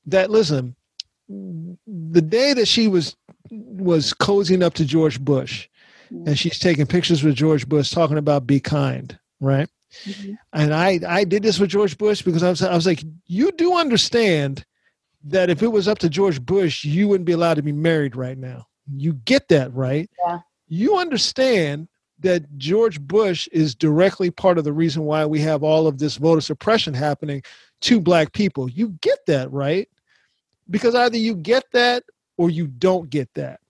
that. 0.06 0.30
Listen, 0.30 0.74
the 1.28 2.22
day 2.22 2.52
that 2.54 2.66
she 2.66 2.88
was 2.88 3.16
was 3.50 4.12
cozying 4.14 4.62
up 4.62 4.74
to 4.74 4.84
George 4.84 5.20
Bush, 5.20 5.68
and 6.10 6.38
she's 6.38 6.58
taking 6.58 6.86
pictures 6.86 7.22
with 7.22 7.34
George 7.34 7.68
Bush, 7.68 7.90
talking 7.90 8.18
about 8.18 8.46
be 8.46 8.60
kind, 8.60 9.18
right? 9.40 9.68
Mhm. 10.06 10.36
And 10.52 10.74
I 10.74 11.00
I 11.06 11.24
did 11.24 11.42
this 11.42 11.58
with 11.58 11.70
George 11.70 11.98
Bush 11.98 12.22
because 12.22 12.42
I 12.42 12.50
was 12.50 12.62
I 12.62 12.74
was 12.74 12.86
like, 12.86 13.02
you 13.26 13.52
do 13.52 13.76
understand 13.76 14.64
that 15.24 15.50
if 15.50 15.62
it 15.62 15.68
was 15.68 15.86
up 15.88 15.98
to 15.98 16.08
George 16.08 16.44
Bush, 16.44 16.84
you 16.84 17.08
wouldn't 17.08 17.26
be 17.26 17.32
allowed 17.32 17.54
to 17.54 17.62
be 17.62 17.72
married 17.72 18.16
right 18.16 18.38
now. 18.38 18.66
You 18.96 19.14
get 19.24 19.48
that, 19.48 19.72
right? 19.74 20.08
Yeah. 20.26 20.38
You 20.68 20.96
understand 20.96 21.88
that 22.20 22.58
George 22.58 23.00
Bush 23.00 23.48
is 23.52 23.74
directly 23.74 24.30
part 24.30 24.58
of 24.58 24.64
the 24.64 24.72
reason 24.72 25.04
why 25.04 25.24
we 25.26 25.40
have 25.40 25.62
all 25.62 25.86
of 25.86 25.98
this 25.98 26.16
voter 26.16 26.40
suppression 26.40 26.94
happening 26.94 27.42
to 27.82 28.00
black 28.00 28.32
people. 28.32 28.68
You 28.68 28.90
get 29.00 29.18
that, 29.26 29.50
right? 29.52 29.88
Because 30.70 30.94
either 30.94 31.16
you 31.16 31.34
get 31.34 31.64
that 31.72 32.04
or 32.36 32.50
you 32.50 32.66
don't 32.66 33.10
get 33.10 33.32
that. 33.34 33.60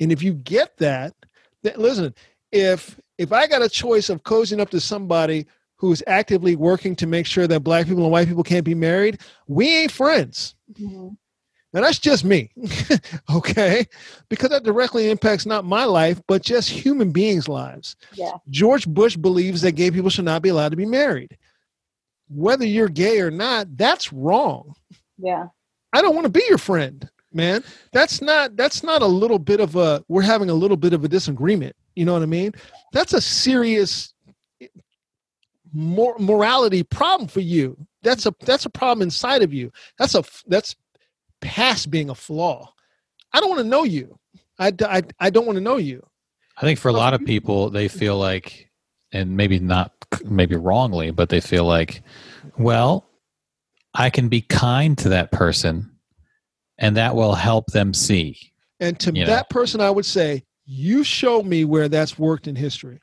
And 0.00 0.12
if 0.12 0.22
you 0.22 0.34
get 0.34 0.76
that, 0.78 1.14
then 1.62 1.74
listen, 1.76 2.14
if 2.52 2.98
if 3.18 3.32
I 3.32 3.46
got 3.46 3.62
a 3.62 3.68
choice 3.68 4.08
of 4.08 4.22
cozying 4.22 4.60
up 4.60 4.70
to 4.70 4.80
somebody 4.80 5.46
who's 5.76 6.02
actively 6.06 6.56
working 6.56 6.96
to 6.96 7.06
make 7.06 7.26
sure 7.26 7.46
that 7.46 7.60
black 7.60 7.86
people 7.86 8.02
and 8.04 8.12
white 8.12 8.28
people 8.28 8.42
can't 8.42 8.64
be 8.64 8.74
married, 8.74 9.20
we 9.46 9.82
ain't 9.82 9.92
friends. 9.92 10.54
Mhm. 10.72 11.16
Now 11.72 11.80
that's 11.80 11.98
just 11.98 12.24
me, 12.24 12.50
okay? 13.34 13.84
Because 14.28 14.50
that 14.50 14.62
directly 14.62 15.10
impacts 15.10 15.44
not 15.44 15.64
my 15.64 15.84
life, 15.84 16.22
but 16.28 16.40
just 16.42 16.70
human 16.70 17.10
beings' 17.10 17.48
lives. 17.48 17.96
Yeah. 18.14 18.34
George 18.48 18.86
Bush 18.86 19.16
believes 19.16 19.60
that 19.62 19.72
gay 19.72 19.90
people 19.90 20.08
should 20.10 20.24
not 20.24 20.40
be 20.40 20.50
allowed 20.50 20.68
to 20.68 20.76
be 20.76 20.86
married. 20.86 21.36
Whether 22.28 22.66
you're 22.66 22.88
gay 22.88 23.20
or 23.20 23.30
not, 23.30 23.76
that's 23.76 24.12
wrong. 24.12 24.74
Yeah. 25.18 25.48
I 25.92 26.02
don't 26.02 26.14
want 26.14 26.24
to 26.24 26.30
be 26.30 26.44
your 26.48 26.58
friend, 26.58 27.08
man. 27.32 27.62
That's 27.92 28.20
not 28.20 28.56
that's 28.56 28.82
not 28.82 29.02
a 29.02 29.06
little 29.06 29.38
bit 29.38 29.60
of 29.60 29.76
a 29.76 30.04
we're 30.08 30.22
having 30.22 30.50
a 30.50 30.54
little 30.54 30.76
bit 30.76 30.92
of 30.92 31.04
a 31.04 31.08
disagreement. 31.08 31.76
You 31.94 32.04
know 32.04 32.12
what 32.12 32.22
I 32.22 32.26
mean? 32.26 32.52
That's 32.92 33.12
a 33.12 33.20
serious 33.20 34.12
mor- 35.72 36.18
morality 36.18 36.82
problem 36.82 37.28
for 37.28 37.40
you. 37.40 37.76
That's 38.02 38.26
a 38.26 38.34
that's 38.40 38.66
a 38.66 38.70
problem 38.70 39.02
inside 39.02 39.42
of 39.42 39.54
you. 39.54 39.70
That's 39.98 40.14
a 40.14 40.24
that's 40.46 40.74
past 41.40 41.90
being 41.90 42.10
a 42.10 42.14
flaw. 42.14 42.72
I 43.32 43.40
don't 43.40 43.50
want 43.50 43.60
to 43.60 43.68
know 43.68 43.84
you. 43.84 44.18
I, 44.58 44.72
I, 44.80 45.02
I 45.18 45.30
don't 45.30 45.46
want 45.46 45.56
to 45.56 45.62
know 45.62 45.76
you. 45.76 46.06
I 46.56 46.60
think 46.60 46.78
for 46.78 46.88
a 46.88 46.92
lot 46.92 47.14
of 47.14 47.24
people, 47.24 47.70
they 47.70 47.88
feel 47.88 48.16
like, 48.16 48.70
and 49.14 49.36
maybe 49.36 49.58
not, 49.58 49.92
maybe 50.24 50.56
wrongly, 50.56 51.10
but 51.10 51.30
they 51.30 51.40
feel 51.40 51.64
like, 51.64 52.02
well, 52.58 53.06
I 53.94 54.10
can 54.10 54.28
be 54.28 54.42
kind 54.42 54.98
to 54.98 55.08
that 55.10 55.30
person, 55.30 55.90
and 56.76 56.96
that 56.96 57.14
will 57.14 57.34
help 57.34 57.68
them 57.68 57.94
see. 57.94 58.36
And 58.80 58.98
to 59.00 59.12
that 59.12 59.48
person, 59.48 59.80
I 59.80 59.90
would 59.90 60.04
say, 60.04 60.44
you 60.66 61.04
show 61.04 61.42
me 61.42 61.64
where 61.64 61.88
that's 61.88 62.18
worked 62.18 62.48
in 62.48 62.56
history. 62.56 63.00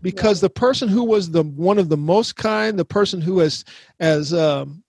Because 0.00 0.40
the 0.40 0.50
person 0.50 0.88
who 0.88 1.04
was 1.04 1.30
the 1.30 1.42
one 1.42 1.78
of 1.78 1.88
the 1.88 1.96
most 1.96 2.36
kind, 2.36 2.78
the 2.78 2.84
person 2.84 3.20
who 3.20 3.40
has, 3.40 3.64
as 4.00 4.32
um, 4.32 4.82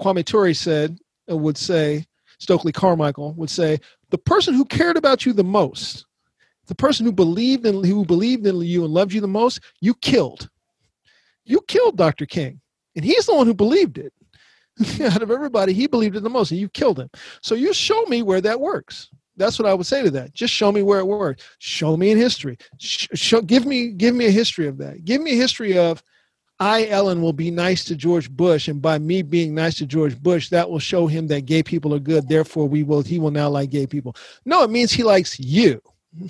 Kwame 0.00 0.24
Ture 0.24 0.54
said, 0.54 0.98
uh, 1.30 1.36
would 1.36 1.58
say, 1.58 2.06
Stokely 2.40 2.72
Carmichael 2.72 3.34
would 3.34 3.50
say, 3.50 3.78
the 4.10 4.18
person 4.18 4.54
who 4.54 4.64
cared 4.64 4.96
about 4.96 5.26
you 5.26 5.32
the 5.32 5.44
most, 5.44 6.06
the 6.68 6.74
person 6.74 7.04
who 7.04 7.12
believed 7.12 7.66
in 7.66 7.82
who 7.82 8.04
believed 8.04 8.46
in 8.46 8.60
you 8.60 8.84
and 8.84 8.94
loved 8.94 9.12
you 9.12 9.20
the 9.20 9.26
most, 9.26 9.60
you 9.80 9.94
killed. 9.94 10.48
You 11.44 11.60
killed 11.66 11.96
Dr. 11.96 12.26
King, 12.26 12.60
and 12.94 13.04
he's 13.04 13.26
the 13.26 13.34
one 13.34 13.46
who 13.46 13.54
believed 13.54 13.98
it. 13.98 14.12
Out 15.02 15.22
of 15.22 15.30
everybody, 15.30 15.72
he 15.72 15.86
believed 15.86 16.14
it 16.14 16.22
the 16.22 16.30
most, 16.30 16.50
and 16.50 16.60
you 16.60 16.68
killed 16.68 17.00
him. 17.00 17.10
So 17.42 17.54
you 17.54 17.72
show 17.72 18.04
me 18.04 18.22
where 18.22 18.42
that 18.42 18.60
works. 18.60 19.08
That's 19.36 19.58
what 19.58 19.66
I 19.66 19.74
would 19.74 19.86
say 19.86 20.02
to 20.02 20.10
that. 20.10 20.34
Just 20.34 20.52
show 20.52 20.70
me 20.70 20.82
where 20.82 20.98
it 20.98 21.06
worked. 21.06 21.44
Show 21.58 21.96
me 21.96 22.10
in 22.10 22.18
history. 22.18 22.58
Sh- 22.78 23.06
show, 23.14 23.40
give 23.40 23.66
me 23.66 23.88
give 23.88 24.14
me 24.14 24.26
a 24.26 24.30
history 24.30 24.66
of 24.66 24.78
that. 24.78 25.04
Give 25.04 25.22
me 25.22 25.32
a 25.32 25.36
history 25.36 25.78
of 25.78 26.02
I, 26.60 26.86
Ellen, 26.88 27.22
will 27.22 27.32
be 27.32 27.50
nice 27.52 27.84
to 27.84 27.94
George 27.94 28.30
Bush, 28.30 28.66
and 28.66 28.82
by 28.82 28.98
me 28.98 29.22
being 29.22 29.54
nice 29.54 29.76
to 29.76 29.86
George 29.86 30.20
Bush, 30.20 30.48
that 30.48 30.68
will 30.68 30.80
show 30.80 31.06
him 31.06 31.28
that 31.28 31.46
gay 31.46 31.62
people 31.62 31.94
are 31.94 32.00
good. 32.00 32.28
Therefore, 32.28 32.68
we 32.68 32.82
will 32.82 33.02
he 33.02 33.18
will 33.18 33.30
now 33.30 33.48
like 33.48 33.70
gay 33.70 33.86
people. 33.86 34.16
No, 34.44 34.64
it 34.64 34.70
means 34.70 34.92
he 34.92 35.02
likes 35.02 35.38
you. 35.38 35.80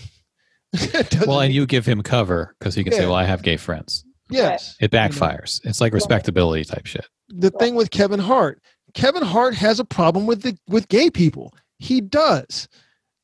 It 0.73 0.93
doesn't 1.11 1.29
Well, 1.29 1.41
and 1.41 1.53
you 1.53 1.67
give 1.67 1.87
him 1.87 2.03
cover 2.03 2.55
because 2.59 2.75
he 2.75 2.85
can 2.85 2.93
say, 2.93 3.07
"Well, 3.07 3.15
I 3.15 3.25
have 3.25 3.43
gay 3.43 3.57
friends." 3.57 4.05
yes, 4.31 4.77
It 4.81 4.91
backfires. 4.91 5.61
It's 5.65 5.81
like 5.81 5.93
respectability 5.95 6.65
type 6.65 6.85
shit. 6.87 7.07
the 7.29 7.51
thing 7.51 7.75
with 7.75 7.91
Kevin 7.91 8.21
Hart. 8.21 8.61
Kevin 8.95 9.23
Hart 9.23 9.55
has 9.55 9.81
a 9.81 9.85
problem 9.85 10.27
with 10.27 10.43
the 10.43 10.59
with 10.69 10.89
gay 10.89 11.11
people. 11.11 11.55
He 11.79 12.01
does. 12.01 12.69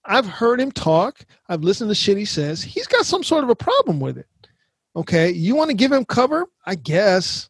I've 0.06 0.26
heard 0.26 0.60
him 0.60 0.70
talk. 0.70 1.24
I've 1.48 1.62
listened 1.62 1.90
to 1.90 1.94
shit 1.94 2.16
he 2.18 2.24
says. 2.26 2.62
He's 2.62 2.86
got 2.86 3.06
some 3.06 3.22
sort 3.22 3.44
of 3.44 3.50
a 3.50 3.54
problem 3.56 4.00
with 4.00 4.18
it. 4.18 4.26
Okay, 4.96 5.30
you 5.30 5.54
want 5.56 5.70
to 5.70 5.76
give 5.76 5.90
him 5.92 6.04
cover? 6.04 6.46
I 6.64 6.74
guess. 6.76 7.48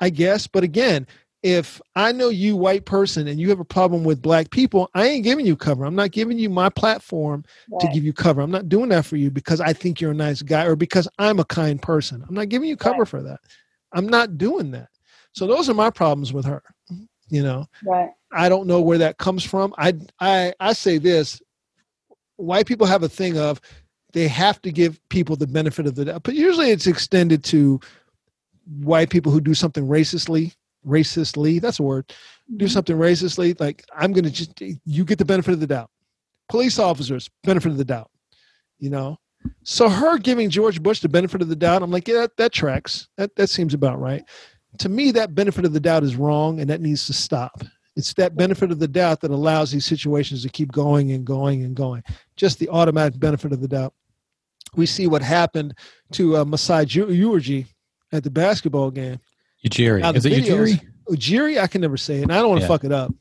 I 0.00 0.10
guess, 0.10 0.46
but 0.48 0.64
again, 0.64 1.06
if 1.44 1.78
I 1.94 2.10
know 2.10 2.30
you, 2.30 2.56
white 2.56 2.86
person, 2.86 3.28
and 3.28 3.38
you 3.38 3.50
have 3.50 3.60
a 3.60 3.66
problem 3.66 4.02
with 4.02 4.22
black 4.22 4.50
people, 4.50 4.90
I 4.94 5.06
ain't 5.06 5.24
giving 5.24 5.44
you 5.44 5.56
cover. 5.56 5.84
I'm 5.84 5.94
not 5.94 6.10
giving 6.10 6.38
you 6.38 6.48
my 6.48 6.70
platform 6.70 7.44
to 7.80 7.86
give 7.86 8.02
you 8.02 8.14
cover. 8.14 8.40
I'm 8.40 8.50
not 8.50 8.70
doing 8.70 8.88
that 8.88 9.04
for 9.04 9.16
you 9.16 9.30
because 9.30 9.60
I 9.60 9.74
think 9.74 10.00
you're 10.00 10.12
a 10.12 10.14
nice 10.14 10.40
guy 10.40 10.64
or 10.64 10.74
because 10.74 11.06
I'm 11.18 11.38
a 11.38 11.44
kind 11.44 11.82
person. 11.82 12.24
I'm 12.26 12.34
not 12.34 12.48
giving 12.48 12.68
you 12.70 12.78
cover 12.78 13.00
Right. 13.00 13.08
for 13.08 13.22
that. 13.22 13.40
I'm 13.92 14.08
not 14.08 14.38
doing 14.38 14.70
that. 14.70 14.88
So 15.32 15.46
those 15.46 15.68
are 15.68 15.74
my 15.74 15.90
problems 15.90 16.32
with 16.32 16.46
her. 16.46 16.62
You 17.28 17.42
know, 17.42 17.66
Right. 17.84 18.10
I 18.32 18.48
don't 18.48 18.66
know 18.66 18.80
where 18.80 18.98
that 18.98 19.18
comes 19.18 19.44
from. 19.44 19.74
I 19.76 19.94
I 20.20 20.54
I 20.60 20.72
say 20.72 20.96
this: 20.96 21.42
white 22.36 22.66
people 22.66 22.86
have 22.86 23.02
a 23.02 23.08
thing 23.08 23.36
of 23.36 23.60
they 24.14 24.28
have 24.28 24.62
to 24.62 24.72
give 24.72 24.98
people 25.10 25.36
the 25.36 25.46
benefit 25.46 25.86
of 25.86 25.94
the 25.94 26.06
doubt, 26.06 26.22
but 26.22 26.34
usually 26.34 26.70
it's 26.70 26.86
extended 26.86 27.44
to 27.44 27.80
white 28.80 29.10
people 29.10 29.30
who 29.30 29.42
do 29.42 29.52
something 29.54 29.86
racistly. 29.86 30.54
Racistly, 30.84 31.60
that's 31.60 31.80
a 31.80 31.82
word. 31.82 32.12
Do 32.56 32.68
something 32.68 32.96
racistly, 32.96 33.58
like 33.60 33.84
I'm 33.96 34.12
going 34.12 34.24
to 34.24 34.30
just 34.30 34.60
you 34.60 35.04
get 35.04 35.18
the 35.18 35.24
benefit 35.24 35.52
of 35.52 35.60
the 35.60 35.66
doubt. 35.66 35.90
Police 36.48 36.78
officers, 36.78 37.30
benefit 37.42 37.72
of 37.72 37.78
the 37.78 37.84
doubt. 37.84 38.10
You 38.78 38.90
know, 38.90 39.18
so 39.62 39.88
her 39.88 40.18
giving 40.18 40.50
George 40.50 40.82
Bush 40.82 41.00
the 41.00 41.08
benefit 41.08 41.42
of 41.42 41.48
the 41.48 41.56
doubt, 41.56 41.82
I'm 41.82 41.90
like, 41.90 42.08
yeah, 42.08 42.20
that, 42.20 42.36
that 42.36 42.52
tracks. 42.52 43.08
That 43.16 43.34
that 43.36 43.48
seems 43.48 43.74
about 43.74 44.00
right. 44.00 44.22
To 44.78 44.88
me, 44.88 45.10
that 45.12 45.34
benefit 45.34 45.64
of 45.64 45.72
the 45.72 45.80
doubt 45.80 46.02
is 46.02 46.16
wrong, 46.16 46.60
and 46.60 46.68
that 46.68 46.80
needs 46.80 47.06
to 47.06 47.12
stop. 47.12 47.62
It's 47.96 48.12
that 48.14 48.36
benefit 48.36 48.72
of 48.72 48.80
the 48.80 48.88
doubt 48.88 49.20
that 49.20 49.30
allows 49.30 49.70
these 49.70 49.86
situations 49.86 50.42
to 50.42 50.48
keep 50.48 50.72
going 50.72 51.12
and 51.12 51.24
going 51.24 51.62
and 51.62 51.76
going. 51.76 52.02
Just 52.36 52.58
the 52.58 52.68
automatic 52.68 53.20
benefit 53.20 53.52
of 53.52 53.60
the 53.60 53.68
doubt. 53.68 53.94
We 54.74 54.86
see 54.86 55.06
what 55.06 55.22
happened 55.22 55.78
to 56.12 56.38
uh, 56.38 56.44
Masai 56.44 56.86
Ujiri 56.86 57.66
at 58.12 58.24
the 58.24 58.30
basketball 58.30 58.90
game. 58.90 59.20
Ujiri. 59.64 60.00
Now, 60.00 60.12
Is 60.12 60.24
it 60.26 60.32
videos- 60.32 60.74
Ujiri? 60.78 60.80
Ujiri, 61.08 61.60
I 61.60 61.66
can 61.66 61.80
never 61.80 61.96
say 61.96 62.18
it, 62.18 62.22
and 62.22 62.32
I 62.32 62.36
don't 62.38 62.48
want 62.48 62.60
to 62.60 62.64
Yeah. 62.64 62.68
fuck 62.68 62.84
it 62.84 62.92
up. 62.92 63.14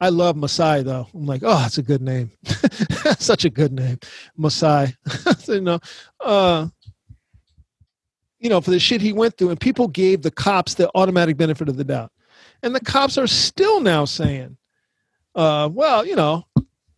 I 0.00 0.10
love 0.10 0.36
Masai 0.36 0.82
though. 0.82 1.08
I'm 1.12 1.26
like, 1.26 1.42
oh, 1.44 1.58
that's 1.58 1.78
a 1.78 1.82
good 1.82 2.00
name. 2.02 2.30
Such 3.18 3.44
a 3.44 3.50
good 3.50 3.72
name, 3.72 3.98
Masai. 4.36 4.94
you 5.48 5.60
know, 5.60 5.80
uh, 6.20 6.68
you 8.38 8.48
know, 8.48 8.60
for 8.60 8.70
the 8.70 8.78
shit 8.78 9.00
he 9.00 9.12
went 9.12 9.36
through, 9.36 9.50
and 9.50 9.60
people 9.60 9.88
gave 9.88 10.22
the 10.22 10.30
cops 10.30 10.74
the 10.74 10.88
automatic 10.94 11.36
benefit 11.36 11.68
of 11.68 11.76
the 11.76 11.84
doubt, 11.84 12.12
and 12.62 12.74
the 12.74 12.80
cops 12.80 13.18
are 13.18 13.26
still 13.26 13.80
now 13.80 14.04
saying, 14.04 14.56
uh, 15.34 15.68
well, 15.72 16.06
you 16.06 16.14
know, 16.14 16.44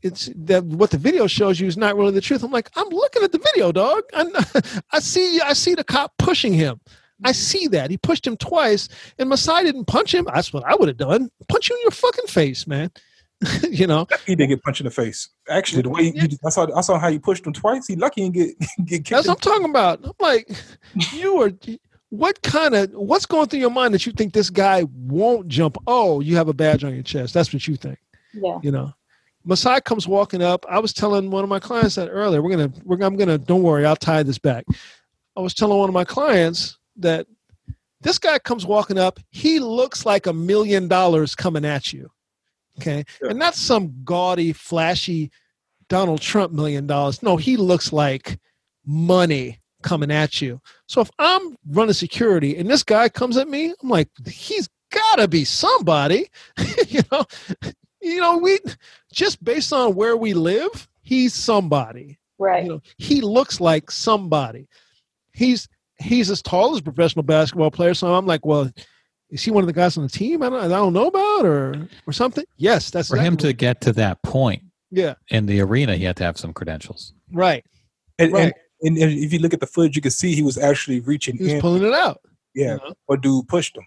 it's 0.03 0.30
that 0.36 0.64
what 0.64 0.91
the 0.91 0.99
video 0.99 1.26
shows 1.26 1.59
you 1.59 1.66
is 1.66 1.76
not 1.78 1.97
really 1.97 2.12
the 2.12 2.20
truth. 2.20 2.43
I'm 2.43 2.51
like, 2.51 2.70
I'm 2.76 2.88
looking 2.88 3.22
at 3.22 3.32
the 3.32 3.38
video, 3.38 3.72
dog. 3.72 4.03
I, 4.12 4.82
I 4.93 4.99
see, 5.01 5.41
I 5.41 5.55
see 5.55 5.74
the 5.74 5.84
cop 5.84 6.12
pushing 6.18 6.53
him. 6.53 6.80
I 7.25 7.33
see 7.33 7.66
that 7.68 7.91
he 7.91 7.97
pushed 7.97 8.27
him 8.27 8.37
twice, 8.37 8.89
and 9.18 9.29
Masai 9.29 9.64
didn't 9.64 9.87
punch 9.87 10.14
him. 10.14 10.27
That's 10.33 10.53
what 10.53 10.64
I 10.64 10.75
would 10.75 10.89
have 10.89 10.97
done. 10.97 11.31
Punch 11.49 11.68
you 11.68 11.77
in 11.77 11.83
your 11.83 11.91
fucking 11.91 12.27
face, 12.27 12.66
man. 12.66 12.91
you 13.71 13.87
know, 13.87 14.07
He 14.27 14.35
didn't 14.37 14.51
get 14.51 14.62
punched 14.62 14.81
in 14.81 14.85
the 14.85 14.91
face. 14.91 15.29
Actually, 15.49 15.83
the 15.83 15.89
way 15.89 16.12
you, 16.14 16.29
I 16.45 16.51
saw, 16.51 16.66
I 16.77 16.83
saw 16.83 16.99
how 16.99 17.09
you 17.09 17.21
pushed 17.21 17.47
him 17.47 17.55
twice. 17.55 17.87
He 17.87 17.97
lucky 17.97 18.25
and 18.25 18.35
get 18.35 18.59
get 18.85 19.05
kicked. 19.05 19.11
that's 19.11 19.29
what 19.29 19.35
I'm 19.35 19.53
talking 19.53 19.71
about. 19.71 20.05
I'm 20.05 20.12
like, 20.21 20.51
you 21.12 21.43
are. 21.43 21.53
What 22.11 22.43
kind 22.43 22.75
of 22.75 22.91
what's 22.91 23.25
going 23.25 23.47
through 23.47 23.61
your 23.61 23.71
mind 23.71 23.95
that 23.95 24.05
you 24.05 24.12
think 24.12 24.33
this 24.33 24.51
guy 24.51 24.85
won't 24.93 25.47
jump? 25.47 25.79
Oh, 25.87 26.21
you 26.21 26.37
have 26.37 26.49
a 26.49 26.53
badge 26.53 26.83
on 26.83 26.93
your 26.93 27.05
chest. 27.05 27.33
That's 27.35 27.53
what 27.53 27.66
you 27.68 27.77
think. 27.77 27.99
Yeah. 28.35 28.59
you 28.62 28.71
know 28.71 28.93
Masai 29.45 29.81
comes 29.81 30.07
walking 30.07 30.43
up. 30.43 30.66
I 30.68 30.79
was 30.79 30.93
telling 30.93 31.31
one 31.31 31.43
of 31.45 31.51
my 31.51 31.61
clients 31.61 31.95
that 31.95 32.09
earlier. 32.09 32.43
We're 32.43 32.51
gonna, 32.51 32.73
we're, 32.85 33.01
I'm 33.03 33.16
gonna. 33.16 33.39
Don't 33.39 33.62
worry, 33.62 33.87
I'll 33.87 33.97
tie 33.97 34.23
this 34.23 34.39
back. 34.39 34.64
I 35.37 35.41
was 35.41 35.55
telling 35.55 35.79
one 35.79 35.89
of 35.89 35.95
my 35.95 36.05
clients 36.05 36.79
that 37.01 37.26
this 38.01 38.18
guy 38.18 38.38
comes 38.38 38.64
walking 38.64 38.98
up. 38.98 39.20
He 39.30 39.59
looks 39.59 40.07
like 40.07 40.26
a 40.26 40.32
million 40.32 40.88
dollars 40.88 41.34
coming 41.34 41.64
at 41.64 41.92
you. 41.92 42.11
Okay. 42.78 43.05
And 43.20 43.38
not 43.38 43.55
some 43.55 43.92
gaudy, 44.05 44.53
flashy 44.53 45.30
Donald 45.88 46.20
Trump 46.20 46.53
million 46.53 46.86
dollars. 46.86 47.22
No, 47.22 47.36
he 47.36 47.57
looks 47.57 47.92
like 47.92 48.38
money 48.86 49.61
coming 49.82 50.11
at 50.11 50.40
you. 50.40 50.61
So 50.86 51.01
if 51.01 51.11
I'm 51.18 51.57
running 51.68 51.92
security 51.92 52.57
and 52.57 52.70
this 52.70 52.82
guy 52.82 53.09
comes 53.09 53.36
at 53.36 53.48
me, 53.48 53.74
I'm 53.82 53.88
like, 53.88 54.09
he's 54.26 54.68
gotta 54.90 55.28
be 55.28 55.44
somebody. 55.44 56.30
you 56.88 57.01
know, 57.12 57.24
you 58.01 58.20
know, 58.20 58.38
we 58.38 58.59
just 59.12 59.42
based 59.44 59.72
on 59.72 59.94
where 59.94 60.16
we 60.16 60.32
live, 60.32 60.88
he's 61.03 61.34
somebody. 61.34 62.18
Right. 62.38 62.64
You 62.64 62.68
know, 62.70 62.82
he 62.96 63.20
looks 63.20 63.61
like 63.61 63.90
somebody. 63.90 64.68
He's 65.32 65.68
he's 66.01 66.30
as 66.30 66.42
tall 66.42 66.72
as 66.72 66.80
a 66.80 66.82
professional 66.82 67.22
basketball 67.22 67.70
player. 67.70 67.94
So 67.94 68.14
I'm 68.14 68.26
like, 68.26 68.44
well, 68.46 68.70
is 69.30 69.42
he 69.44 69.51
one 69.51 69.62
of 69.62 69.66
the 69.68 69.72
guys 69.72 69.96
on 69.96 70.03
the 70.05 70.09
team 70.11 70.42
I 70.42 70.48
don't, 70.48 70.64
I 70.64 70.68
don't 70.68 70.92
know 70.92 71.07
about 71.07 71.44
or 71.46 71.88
or 72.07 72.12
something? 72.12 72.44
Yes, 72.57 72.90
that's 72.90 73.09
For 73.09 73.16
him 73.16 73.34
exactly 73.34 73.48
to 73.51 73.57
get 73.57 73.80
to 73.82 73.92
that 73.94 74.22
point 74.22 74.62
yeah, 74.90 75.14
in 75.28 75.46
the 75.46 75.61
arena, 75.61 75.96
he 75.96 76.05
had 76.05 76.16
to 76.16 76.24
have 76.24 76.36
some 76.38 76.53
credentials. 76.53 77.12
right. 77.32 77.64
And, 78.18 78.32
Right. 78.32 78.53
and, 78.82 78.98
and, 78.98 79.11
and 79.11 79.12
if 79.24 79.32
you 79.32 79.38
look 79.38 79.55
at 79.55 79.61
the 79.61 79.66
footage, 79.66 79.94
you 79.96 80.03
can 80.03 80.11
see 80.11 80.34
he 80.34 80.42
was 80.42 80.59
actually 80.59 81.01
reaching 81.01 81.36
He 81.36 81.44
was 81.44 81.53
in. 81.55 81.61
pulling 81.61 81.84
it 81.84 81.94
out. 81.94 82.20
yeah, 82.55 82.72
you 82.72 82.88
know? 82.88 82.94
or 83.07 83.16
dude 83.16 83.46
pushed 83.48 83.76
him. 83.76 83.86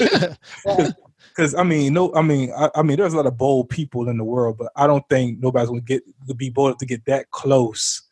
Yeah. 0.00 0.34
Yeah. 0.66 0.88
Because 1.34 1.54
I 1.54 1.64
mean, 1.64 1.92
no, 1.92 2.14
I 2.14 2.22
mean, 2.22 2.50
I, 2.56 2.70
I 2.76 2.82
mean, 2.82 2.96
there's 2.96 3.12
a 3.12 3.16
lot 3.16 3.26
of 3.26 3.36
bold 3.36 3.68
people 3.68 4.08
in 4.08 4.16
the 4.16 4.24
world, 4.24 4.56
but 4.58 4.72
I 4.74 4.86
don't 4.86 5.06
think 5.10 5.38
nobody's 5.40 5.68
gonna 5.68 5.82
get 5.82 6.02
to 6.28 6.34
be 6.34 6.48
bold 6.48 6.78
to 6.78 6.86
get 6.86 7.04
that 7.04 7.30
close 7.30 8.02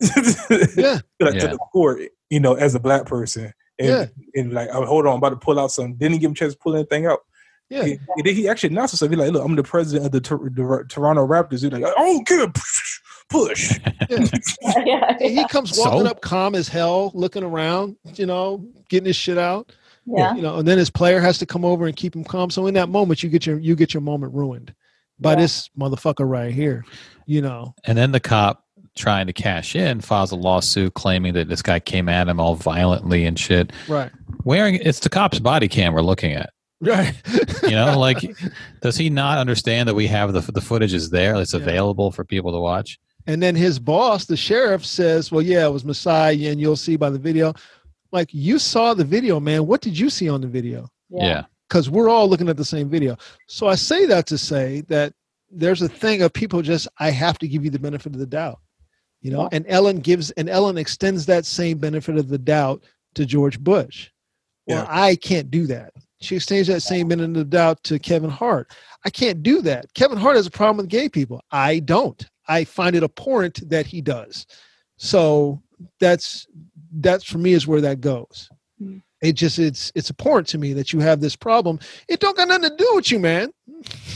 yeah. 0.00 0.98
like, 1.20 1.34
Yeah. 1.34 1.40
to 1.40 1.48
the 1.48 1.58
court, 1.72 2.00
you 2.30 2.40
know, 2.40 2.54
as 2.54 2.74
a 2.74 2.80
black 2.80 3.06
person. 3.06 3.52
And, 3.78 3.88
Yeah. 3.88 4.06
and 4.34 4.52
like, 4.52 4.68
oh, 4.72 4.84
hold 4.84 5.06
on, 5.06 5.12
I'm 5.14 5.18
about 5.18 5.30
to 5.30 5.36
pull 5.36 5.58
out 5.58 5.70
something. 5.72 5.96
Didn't 5.96 6.14
he 6.14 6.18
give 6.18 6.28
him 6.28 6.32
a 6.32 6.36
chance 6.36 6.52
to 6.54 6.58
pull 6.58 6.74
anything 6.76 7.06
out? 7.06 7.20
Yeah. 7.70 7.84
He, 7.84 7.98
he, 8.24 8.32
he 8.34 8.48
actually 8.48 8.70
announced 8.70 8.92
himself. 8.92 9.10
He's 9.10 9.18
like, 9.20 9.30
look, 9.32 9.44
I'm 9.44 9.54
the 9.56 9.62
president 9.62 10.06
of 10.06 10.12
the, 10.12 10.20
Tor- 10.20 10.50
the 10.52 10.84
Toronto 10.88 11.26
Raptors. 11.26 11.62
He's 11.62 11.64
like, 11.66 11.84
I 11.84 11.90
don't 11.90 12.26
care. 12.26 12.48
Push. 12.48 13.00
push. 13.30 13.78
yeah, 14.10 14.26
yeah, 14.84 15.16
He 15.20 15.46
comes 15.48 15.78
walking 15.78 16.00
So? 16.00 16.06
up 16.06 16.20
calm 16.20 16.54
as 16.56 16.66
hell, 16.68 17.12
looking 17.14 17.44
around, 17.44 17.96
you 18.14 18.26
know, 18.26 18.66
getting 18.88 19.06
his 19.06 19.14
shit 19.16 19.38
out. 19.38 19.72
yeah. 20.04 20.34
You 20.34 20.42
know, 20.42 20.56
and 20.58 20.66
then 20.66 20.78
his 20.78 20.90
player 20.90 21.20
has 21.20 21.38
to 21.38 21.46
come 21.46 21.64
over 21.64 21.86
and 21.86 21.94
keep 21.94 22.16
him 22.16 22.24
calm. 22.24 22.50
So 22.50 22.66
in 22.66 22.74
that 22.74 22.88
moment, 22.88 23.22
you 23.22 23.28
get 23.30 23.46
your 23.46 23.58
you 23.60 23.76
get 23.76 23.94
your 23.94 24.00
moment 24.00 24.34
ruined 24.34 24.74
by 25.20 25.32
Yeah. 25.34 25.40
this 25.42 25.70
motherfucker 25.78 26.28
right 26.28 26.52
here. 26.52 26.84
You 27.26 27.40
know. 27.42 27.74
And 27.84 27.96
then 27.96 28.10
the 28.10 28.18
cop 28.18 28.64
trying 28.96 29.26
to 29.26 29.32
cash 29.32 29.76
in 29.76 30.00
files 30.00 30.32
a 30.32 30.36
lawsuit 30.36 30.94
claiming 30.94 31.32
that 31.34 31.48
this 31.48 31.62
guy 31.62 31.78
came 31.80 32.08
at 32.08 32.28
him 32.28 32.40
all 32.40 32.54
violently 32.56 33.24
and 33.24 33.38
shit. 33.38 33.72
Right. 33.88 34.10
Wearing 34.44 34.74
it's 34.76 35.00
the 35.00 35.08
cop's 35.08 35.38
body 35.38 35.68
cam 35.68 35.92
we're 35.94 36.00
looking 36.02 36.32
at. 36.32 36.50
Right. 36.80 37.14
You 37.62 37.70
know, 37.70 37.98
like 38.06 38.18
does 38.80 38.96
he 38.96 39.10
not 39.10 39.38
understand 39.38 39.88
that 39.88 39.94
we 39.94 40.06
have 40.08 40.32
the 40.32 40.40
the 40.52 40.60
footage 40.60 40.92
is 40.94 41.10
there? 41.10 41.34
It's 41.36 41.54
Yeah. 41.54 41.60
available 41.60 42.10
for 42.10 42.24
people 42.24 42.52
to 42.52 42.58
watch. 42.58 42.98
And 43.26 43.42
then 43.42 43.54
his 43.54 43.78
boss, 43.78 44.24
the 44.24 44.36
sheriff, 44.36 44.84
says, 44.84 45.30
Well, 45.30 45.42
yeah, 45.42 45.66
it 45.66 45.70
was 45.70 45.84
Messiah, 45.84 46.32
and 46.50 46.58
you'll 46.60 46.74
see 46.76 46.96
by 46.96 47.10
the 47.10 47.18
video. 47.18 47.52
Like, 48.12 48.30
you 48.32 48.58
saw 48.58 48.94
the 48.94 49.04
video, 49.04 49.38
man. 49.38 49.66
What 49.66 49.82
did 49.82 49.96
you 49.96 50.08
see 50.10 50.28
on 50.28 50.40
the 50.40 50.48
video? 50.48 50.88
Yeah. 51.10 51.44
Because 51.68 51.90
we're 51.90 52.08
all 52.08 52.28
looking 52.28 52.48
at 52.48 52.56
the 52.56 52.64
same 52.64 52.88
video. 52.88 53.16
So 53.46 53.68
I 53.68 53.74
say 53.76 54.06
that 54.06 54.26
to 54.28 54.38
say 54.38 54.80
that 54.88 55.12
there's 55.50 55.82
a 55.82 55.88
thing 55.88 56.22
of 56.22 56.32
people 56.32 56.62
just, 56.62 56.88
I 56.98 57.10
have 57.10 57.38
to 57.38 57.46
give 57.46 57.62
you 57.62 57.70
the 57.70 57.78
benefit 57.78 58.14
of 58.14 58.18
the 58.18 58.26
doubt. 58.26 58.58
You 59.22 59.30
know, 59.30 59.48
and 59.52 59.64
Ellen 59.68 59.98
gives, 59.98 60.30
and 60.32 60.48
Ellen 60.48 60.78
extends 60.78 61.26
that 61.26 61.44
same 61.44 61.78
benefit 61.78 62.16
of 62.16 62.28
the 62.28 62.38
doubt 62.38 62.84
to 63.14 63.26
George 63.26 63.60
Bush. 63.60 64.08
Well, 64.66 64.84
Yeah. 64.84 64.86
I 64.88 65.16
can't 65.16 65.50
do 65.50 65.66
that. 65.66 65.92
She 66.22 66.36
extends 66.36 66.68
that 66.68 66.82
same 66.82 67.08
benefit 67.08 67.30
of 67.30 67.34
the 67.34 67.44
doubt 67.44 67.82
to 67.84 67.98
Kevin 67.98 68.30
Hart. 68.30 68.72
I 69.04 69.10
can't 69.10 69.42
do 69.42 69.62
that. 69.62 69.92
Kevin 69.94 70.18
Hart 70.18 70.36
has 70.36 70.46
a 70.46 70.50
problem 70.50 70.78
with 70.78 70.88
gay 70.88 71.08
people. 71.08 71.40
I 71.50 71.80
don't. 71.80 72.26
I 72.48 72.64
find 72.64 72.94
it 72.96 73.02
abhorrent 73.02 73.68
that 73.70 73.86
he 73.86 74.00
does. 74.00 74.46
So 74.96 75.62
that's 75.98 76.46
that's 76.92 77.24
for 77.24 77.38
me 77.38 77.52
is 77.52 77.66
where 77.66 77.80
that 77.80 78.00
goes. 78.00 78.50
Hmm. 78.78 78.98
It 79.22 79.32
just 79.32 79.58
it's 79.58 79.92
it's 79.94 80.10
abhorrent 80.10 80.48
to 80.48 80.58
me 80.58 80.72
that 80.74 80.92
you 80.92 81.00
have 81.00 81.20
this 81.20 81.36
problem. 81.36 81.78
It 82.08 82.20
don't 82.20 82.36
got 82.36 82.48
nothing 82.48 82.70
to 82.70 82.76
do 82.76 82.90
with 82.94 83.10
you, 83.10 83.18
man. 83.18 83.50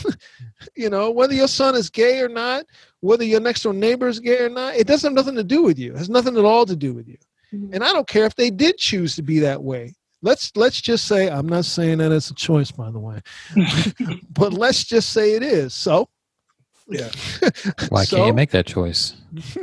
you 0.77 0.91
know, 0.91 1.11
whether 1.11 1.35
your 1.35 1.49
son 1.49 1.75
is 1.75 1.91
gay 1.91 2.21
or 2.21 2.29
not, 2.29 2.67
whether 3.05 3.25
your 3.25 3.41
next 3.41 3.63
door 3.63 3.73
neighbor 3.73 4.09
is 4.09 4.19
gay 4.21 4.39
or 4.39 4.49
not, 4.49 4.75
it 4.77 4.87
doesn't 4.87 5.09
have 5.11 5.15
nothing 5.25 5.37
to 5.37 5.45
do 5.45 5.63
with 5.63 5.79
you. 5.79 5.93
It 5.93 5.99
has 5.99 6.09
nothing 6.09 6.37
at 6.37 6.45
all 6.45 6.65
to 6.67 6.77
do 6.77 6.93
with 6.95 7.07
you. 7.09 7.19
Mhm. 7.53 7.75
And 7.75 7.85
I 7.85 7.93
don't 7.93 8.09
care 8.09 8.25
if 8.25 8.35
they 8.35 8.51
did 8.51 8.79
choose 8.79 9.15
to 9.17 9.23
be 9.23 9.39
that 9.41 9.63
way. 9.63 9.95
Let's 10.23 10.51
let's 10.57 10.81
just 10.81 11.07
say 11.07 11.29
I'm 11.29 11.49
not 11.49 11.67
saying 11.67 11.99
that 11.99 12.11
it's 12.13 12.31
a 12.31 12.35
choice, 12.35 12.71
by 12.71 12.91
the 12.91 12.99
way, 12.99 13.21
but 14.33 14.53
let's 14.55 14.85
just 14.85 15.11
say 15.11 15.35
it 15.35 15.43
is. 15.43 15.75
So, 15.75 16.09
Yeah. 16.89 17.11
Why 17.91 18.05
So- 18.05 18.17
can't 18.17 18.27
you 18.29 18.33
make 18.35 18.51
that 18.53 18.67
choice? 18.67 19.15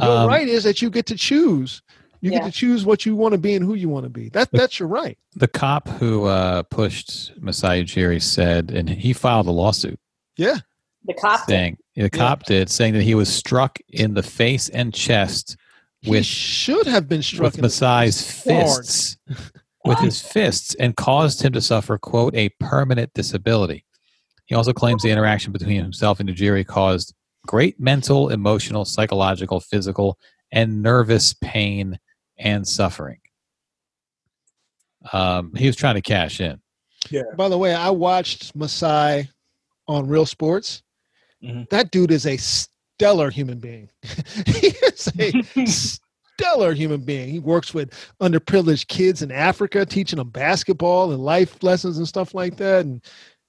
Your 0.00 0.08
Um, 0.10 0.28
right 0.28 0.46
is 0.48 0.64
that 0.64 0.80
you 0.80 0.90
get 0.90 1.06
to 1.06 1.16
choose. 1.16 1.82
You 2.20 2.30
Yeah. 2.32 2.38
get 2.38 2.46
to 2.46 2.52
choose 2.52 2.84
what 2.84 3.04
you 3.06 3.14
want 3.16 3.32
to 3.32 3.38
be 3.38 3.54
and 3.54 3.64
who 3.64 3.74
you 3.74 3.88
want 3.88 4.04
to 4.04 4.10
be. 4.10 4.28
That 4.30 4.48
that's 4.52 4.78
your 4.78 4.88
right. 4.88 5.18
The 5.36 5.48
cop 5.48 5.88
who 5.88 6.24
uh, 6.24 6.62
pushed 6.64 7.32
Messiah 7.40 7.82
Ujiri 7.84 8.20
said, 8.22 8.70
and 8.70 8.88
he 8.88 9.12
filed 9.12 9.46
a 9.46 9.50
lawsuit 9.52 9.98
Yeah. 10.36 10.58
The 11.04 11.14
cop 11.14 11.46
did. 11.46 11.52
saying 11.52 11.78
the 12.02 12.10
cop 12.10 12.44
did 12.44 12.70
saying 12.70 12.94
that 12.94 13.02
he 13.02 13.14
was 13.14 13.28
struck 13.28 13.78
in 13.88 14.14
the 14.14 14.22
face 14.22 14.68
and 14.68 14.94
chest 14.94 15.56
He 16.00 16.10
with 16.10 16.24
should 16.24 16.86
have 16.86 17.08
been 17.08 17.22
struck 17.22 17.52
with 17.52 17.56
in 17.56 17.62
the 17.62 17.68
fists, 17.70 19.16
with 19.84 19.98
his 19.98 20.20
fists, 20.20 20.74
and 20.76 20.96
caused 20.96 21.42
him 21.42 21.52
to 21.54 21.60
suffer 21.60 21.98
quote 21.98 22.34
a 22.34 22.50
permanent 22.60 23.12
disability. 23.14 23.84
He 24.46 24.54
also 24.54 24.72
claims 24.72 25.02
the 25.02 25.10
interaction 25.10 25.52
between 25.52 25.82
himself 25.82 26.20
and 26.20 26.28
Ujiri 26.28 26.66
caused 26.66 27.14
great 27.46 27.80
mental, 27.80 28.28
emotional, 28.28 28.84
psychological, 28.84 29.60
physical, 29.60 30.18
and 30.52 30.82
nervous 30.82 31.34
pain 31.34 31.98
and 32.38 32.66
suffering. 32.66 33.18
Um, 35.12 35.52
he 35.54 35.66
was 35.66 35.76
trying 35.76 35.96
to 35.96 36.00
cash 36.00 36.40
in. 36.40 36.60
Yeah. 37.10 37.22
By 37.36 37.48
the 37.48 37.58
way, 37.58 37.74
I 37.74 37.90
watched 37.90 38.54
Masai 38.54 39.28
on 39.86 40.06
Real 40.06 40.26
Sports. 40.26 40.82
Mhm. 41.42 41.68
That 41.70 41.90
dude 41.90 42.10
is 42.10 42.26
a 42.26 42.36
stellar 42.36 43.30
human 43.30 43.58
being. 43.58 43.88
he 44.46 44.68
is 44.68 45.08
a 45.18 45.66
stellar 45.66 46.72
human 46.74 47.00
being. 47.00 47.28
He 47.28 47.38
works 47.38 47.72
with 47.74 47.92
underprivileged 48.20 48.88
kids 48.88 49.22
in 49.22 49.30
Africa, 49.30 49.86
teaching 49.86 50.16
them 50.18 50.30
basketball 50.30 51.12
and 51.12 51.22
life 51.22 51.62
lessons 51.62 51.98
and 51.98 52.08
stuff 52.08 52.34
like 52.34 52.56
that. 52.56 52.84
And 52.84 53.00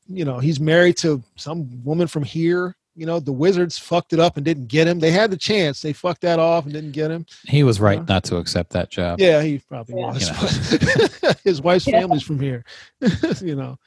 you 0.07 0.25
know, 0.25 0.39
he's 0.39 0.59
married 0.59 0.97
to 0.97 1.21
some 1.35 1.83
woman 1.83 2.07
from 2.07 2.23
here. 2.23 2.75
You 2.95 3.05
know, 3.05 3.19
the 3.19 3.31
Wizards 3.31 3.77
fucked 3.77 4.11
it 4.11 4.19
up 4.19 4.35
and 4.35 4.43
didn't 4.43 4.67
get 4.67 4.87
him. 4.87 4.99
They 4.99 5.11
had 5.11 5.31
the 5.31 5.37
chance. 5.37 5.81
They 5.81 5.93
fucked 5.93 6.21
that 6.21 6.37
off 6.39 6.65
and 6.65 6.73
didn't 6.73 6.91
get 6.91 7.11
him. 7.11 7.25
He 7.47 7.63
was 7.63 7.79
right 7.79 7.99
Yeah. 7.99 8.05
not 8.09 8.23
to 8.25 8.37
accept 8.37 8.71
that 8.71 8.89
job. 8.89 9.19
Yeah, 9.21 9.41
he 9.41 9.59
probably 9.59 9.99
Yeah. 10.01 10.11
was. 10.11 11.19
but 11.21 11.39
His 11.43 11.61
wife's 11.61 11.87
Yeah. 11.87 12.01
family's 12.01 12.23
from 12.23 12.39
here. 12.39 12.65
you 13.41 13.55
know, 13.55 13.77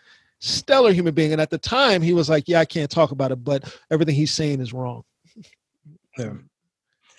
stellar 0.43 0.93
human 0.93 1.14
being. 1.14 1.32
And 1.32 1.40
at 1.40 1.51
the 1.51 1.59
time, 1.59 2.03
he 2.03 2.12
was 2.12 2.28
like, 2.28 2.45
"Yeah, 2.49 2.61
I 2.61 2.64
can't 2.64 2.90
talk 2.90 3.12
about 3.12 3.32
it, 3.32 3.43
but 3.43 3.74
everything 3.90 4.14
he's 4.14 4.32
saying 4.34 4.61
is 4.61 4.72
wrong. 4.72 5.05
Yeah. 6.18 6.32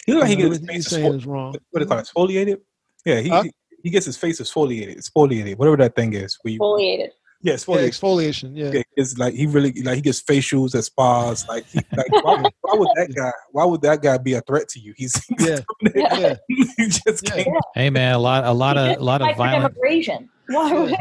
He 0.05 0.11
look 0.13 0.21
like 0.24 0.30
he 0.32 0.38
You 0.38 0.43
know, 0.43 0.49
gets 0.49 0.59
his 0.59 0.67
face 0.67 0.88
saying 0.88 1.11
exfoli- 1.11 1.17
is 1.17 1.26
wrong." 1.26 1.55
what 1.71 1.80
do 1.80 1.86
they? 1.86 1.95
Exfoliated? 1.95 2.57
Yeah, 3.05 3.19
he, 3.21 3.30
Huh? 3.30 3.43
he 3.43 3.51
he 3.84 3.89
gets 3.89 4.05
his 4.05 4.17
face 4.17 4.39
exfoliated, 4.39 4.97
exfoliated, 4.97 5.57
whatever 5.57 5.78
that 5.78 5.95
thing 5.95 6.13
is. 6.13 6.38
Where 6.41 6.53
you, 6.53 6.59
Foliated. 6.59 7.11
yeah, 7.41 7.53
Yeah, 7.53 7.57
exfoliation. 7.88 8.51
Yeah. 8.55 8.71
Yeah, 8.74 8.82
it's 8.95 9.17
like 9.17 9.34
he 9.34 9.45
really 9.45 9.71
like 9.84 9.95
he 9.95 10.01
gets 10.01 10.21
facials 10.21 10.76
at 10.76 10.84
spas. 10.86 11.45
Like, 11.47 11.65
he, 11.67 11.80
like 11.95 12.11
why, 12.24 12.41
would- 12.41 12.53
why 12.61 12.74
would 12.78 12.89
that 12.95 13.13
guy? 13.15 13.32
Why 13.51 13.65
would 13.65 13.82
that 13.82 14.01
guy 14.01 14.17
be 14.17 14.34
a 14.34 14.41
threat 14.41 14.67
to 14.69 14.80
you? 14.80 14.93
He's 14.97 15.13
Yeah. 15.39 15.59
Yeah. 15.95 16.17
Yeah. 16.19 16.36
he 16.78 16.88
just 16.88 17.24
Yeah. 17.28 17.43
can't. 17.43 17.57
Hey 17.74 17.89
man, 17.89 18.15
a 18.15 18.19
lot, 18.19 18.43
a 18.45 18.51
lot 18.51 18.78
of, 18.78 18.97
a 18.97 19.03
lot 19.03 19.21
of 19.21 19.36
violent, 19.38 19.74
Immigration. 19.76 20.30
Why 20.47 20.73
would 20.73 20.91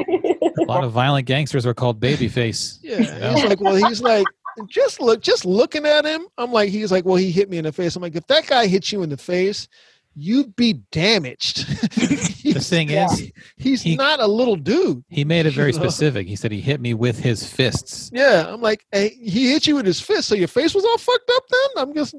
a 0.59 0.62
lot 0.66 0.84
of 0.84 0.93
violent 0.93 1.26
gangsters 1.26 1.66
are 1.66 1.74
called 1.74 2.01
babyface. 2.01 2.78
Yeah. 2.82 3.34
He's 3.34 3.45
like, 3.45 3.61
well, 3.61 3.74
he's 3.74 4.01
like, 4.01 4.26
just 4.68 5.01
look, 5.01 5.20
just 5.22 5.45
looking 5.45 5.86
at 5.86 6.05
him. 6.05 6.26
I'm 6.38 6.53
like, 6.53 6.68
he's 6.70 6.93
like, 6.93 7.05
well, 7.05 7.16
he 7.16 7.30
hit 7.30 7.49
me 7.51 7.59
in 7.59 7.64
the 7.64 7.72
face. 7.72 7.97
I'm 7.97 8.03
like, 8.03 8.14
if 8.16 8.26
that 8.26 8.47
guy 8.47 8.66
hits 8.66 8.93
you 8.93 9.03
in 9.03 9.09
the 9.09 9.16
face, 9.16 9.66
you'd 10.14 10.55
be 10.57 10.74
damaged. 10.93 11.66
The 12.43 12.61
thing 12.61 12.90
Yeah. 12.90 13.07
is, 13.11 13.32
he's 13.57 13.80
he- 13.82 13.97
not 13.97 14.20
a 14.20 14.26
little 14.26 14.57
dude. 14.57 15.03
he 15.09 15.24
made 15.24 15.47
it 15.47 15.55
very 15.55 15.72
You 15.72 15.78
know? 15.78 15.84
specific. 15.84 16.26
He 16.26 16.36
said 16.36 16.51
he 16.53 16.61
hit 16.61 16.80
me 16.82 16.93
with 16.93 17.18
his 17.18 17.47
fists. 17.47 18.11
Yeah, 18.12 18.47
I'm 18.53 18.61
like, 18.61 18.84
hey, 18.93 19.11
he 19.11 19.53
hit 19.53 19.66
you 19.66 19.76
with 19.76 19.86
his 19.86 20.01
fist, 20.03 20.28
so 20.28 20.34
your 20.34 20.49
face 20.49 20.74
was 20.74 20.84
all 20.84 20.99
fucked 20.99 21.30
up. 21.34 21.43
Then 21.49 21.70
I'm 21.82 21.95
just. 21.95 22.14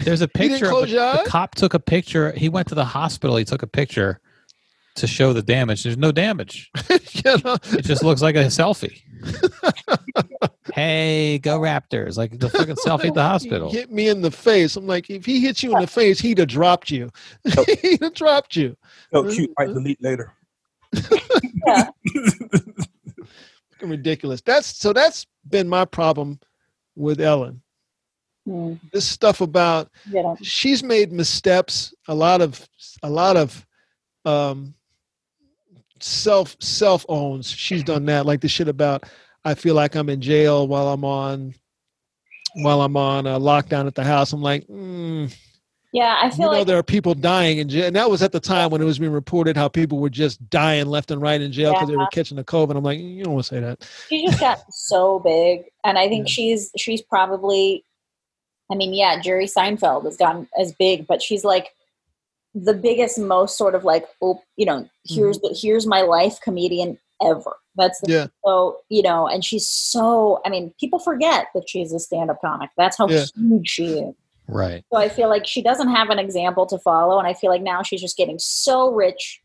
There's 0.00 0.22
a 0.22 0.30
You 0.34 0.40
didn't 0.48 0.50
picture. 0.52 0.66
close 0.70 0.88
the, 0.88 0.94
your 0.96 1.12
the 1.22 1.24
cop 1.30 1.54
took 1.54 1.74
a 1.74 1.78
picture. 1.78 2.32
He 2.32 2.48
went 2.48 2.66
to 2.68 2.74
the 2.74 2.84
hospital. 2.86 3.36
He 3.36 3.44
took 3.44 3.62
a 3.62 3.66
picture 3.68 4.18
to 4.96 5.06
show 5.06 5.32
the 5.32 5.42
damage. 5.42 5.82
There's 5.82 5.96
no 5.98 6.12
damage. 6.12 6.70
you 6.90 7.36
know? 7.44 7.56
It 7.72 7.84
just 7.84 8.02
looks 8.02 8.22
like 8.22 8.34
a 8.34 8.44
selfie. 8.46 9.02
hey, 10.74 11.38
go 11.38 11.58
Raptors! 11.60 12.16
Like 12.16 12.38
the 12.38 12.48
fucking 12.50 12.76
selfie 12.76 13.06
at 13.08 13.14
the 13.14 13.22
hospital. 13.32 13.70
He 13.70 13.78
hit 13.78 13.90
me 13.92 14.08
in 14.08 14.20
the 14.22 14.30
face. 14.30 14.76
I'm 14.76 14.86
like, 14.86 15.08
if 15.10 15.24
he 15.24 15.40
hits 15.40 15.62
you 15.62 15.74
in 15.74 15.80
the 15.80 15.86
face, 15.86 16.18
he'd 16.20 16.38
have 16.38 16.48
dropped 16.48 16.90
you. 16.90 17.10
he'd 17.82 18.02
have 18.02 18.14
dropped 18.14 18.56
you. 18.56 18.76
Oh, 19.12 19.24
cute. 19.24 19.50
Might 19.58 19.66
delete 19.68 20.02
later. 20.02 20.32
Yeah. 21.66 21.88
fucking 23.72 23.90
ridiculous. 23.90 24.40
That's 24.40 24.66
so 24.66 24.92
that's 24.92 25.26
been 25.48 25.68
my 25.68 25.84
problem 25.84 26.40
with 26.94 27.20
Ellen. 27.20 27.62
Mm, 28.48 28.78
This 28.92 29.04
stuff 29.04 29.40
about 29.40 29.90
you 30.10 30.22
know. 30.22 30.36
she's 30.42 30.82
made 30.82 31.12
missteps, 31.12 31.92
a 32.08 32.14
lot 32.14 32.40
of 32.40 32.66
a 33.02 33.10
lot 33.10 33.36
of 33.36 33.66
um 34.24 34.74
self 36.00 36.56
self 36.60 37.04
owns. 37.08 37.50
She's 37.50 37.82
done 37.84 38.06
that, 38.06 38.26
like 38.26 38.40
the 38.40 38.48
shit 38.48 38.68
about 38.68 39.04
I 39.44 39.54
feel 39.54 39.74
like 39.74 39.94
I'm 39.94 40.08
in 40.08 40.20
jail 40.20 40.66
while 40.66 40.88
I'm 40.88 41.04
on 41.04 41.54
while 42.56 42.80
I'm 42.82 42.96
on 42.96 43.26
a 43.26 43.38
lockdown 43.38 43.86
at 43.86 43.94
the 43.94 44.04
house. 44.04 44.32
I'm 44.32 44.40
like, 44.42 44.66
mm, 44.66 45.32
Yeah, 45.92 46.16
I 46.22 46.30
feel 46.30 46.38
you 46.38 46.44
know, 46.44 46.58
like 46.58 46.66
there 46.66 46.78
are 46.78 46.82
people 46.82 47.14
dying 47.14 47.58
in 47.58 47.68
jail, 47.68 47.86
and 47.86 47.94
that 47.96 48.10
was 48.10 48.22
at 48.22 48.32
the 48.32 48.40
time 48.40 48.70
when 48.70 48.80
it 48.80 48.84
was 48.84 48.98
being 48.98 49.12
reported 49.12 49.56
how 49.56 49.68
people 49.68 49.98
were 49.98 50.08
just 50.10 50.48
dying 50.50 50.86
left 50.86 51.10
and 51.10 51.20
right 51.20 51.40
in 51.40 51.52
jail 51.52 51.72
because 51.74 51.88
they 51.88 51.96
were 51.96 52.06
catching 52.12 52.36
the 52.36 52.44
COVID. 52.44 52.76
I'm 52.76 52.82
like, 52.82 52.98
you 52.98 53.24
don't 53.24 53.34
want 53.34 53.46
to 53.46 53.54
say 53.54 53.60
that. 53.60 53.88
she 54.08 54.26
just 54.26 54.40
got 54.40 54.60
so 54.72 55.18
big, 55.20 55.64
and 55.84 55.98
I 55.98 56.08
think 56.08 56.26
Yeah. 56.28 56.32
she's 56.32 56.70
she's 56.76 57.02
probably. 57.02 57.84
I 58.72 58.74
mean, 58.74 58.94
yeah, 58.94 59.20
Jerry 59.20 59.46
Seinfeld 59.46 60.06
has 60.06 60.16
gotten 60.16 60.48
as 60.58 60.72
big, 60.72 61.06
but 61.06 61.22
she's 61.22 61.44
like 61.44 61.68
the 62.64 62.72
biggest, 62.74 63.18
most 63.18 63.58
sort 63.58 63.74
of 63.74 63.84
like, 63.84 64.06
oh, 64.22 64.40
you 64.56 64.64
know, 64.64 64.88
here's 65.04 65.38
the 65.40 65.54
here's 65.60 65.86
my 65.86 66.00
life 66.00 66.40
comedian 66.40 66.98
ever. 67.22 67.56
That's 67.76 68.00
the, 68.00 68.10
Yeah. 68.12 68.26
so 68.44 68.78
you 68.88 69.02
know, 69.02 69.26
and 69.28 69.44
she's 69.44 69.68
so. 69.68 70.40
I 70.46 70.48
mean, 70.48 70.72
people 70.80 70.98
forget 70.98 71.48
that 71.54 71.68
she's 71.68 71.92
a 71.92 71.98
stand-up 71.98 72.40
comic. 72.40 72.70
That's 72.78 72.96
how 72.96 73.08
Yeah. 73.08 73.24
huge 73.36 73.68
she 73.68 73.86
is. 73.98 74.14
Right. 74.48 74.84
So 74.92 74.98
I 74.98 75.08
feel 75.08 75.28
like 75.28 75.46
she 75.46 75.60
doesn't 75.60 75.88
have 75.88 76.08
an 76.08 76.18
example 76.18 76.66
to 76.66 76.78
follow, 76.78 77.18
and 77.18 77.26
I 77.28 77.34
feel 77.34 77.50
like 77.50 77.62
now 77.62 77.82
she's 77.82 78.00
just 78.00 78.16
getting 78.16 78.38
so 78.38 78.90
rich 78.92 79.42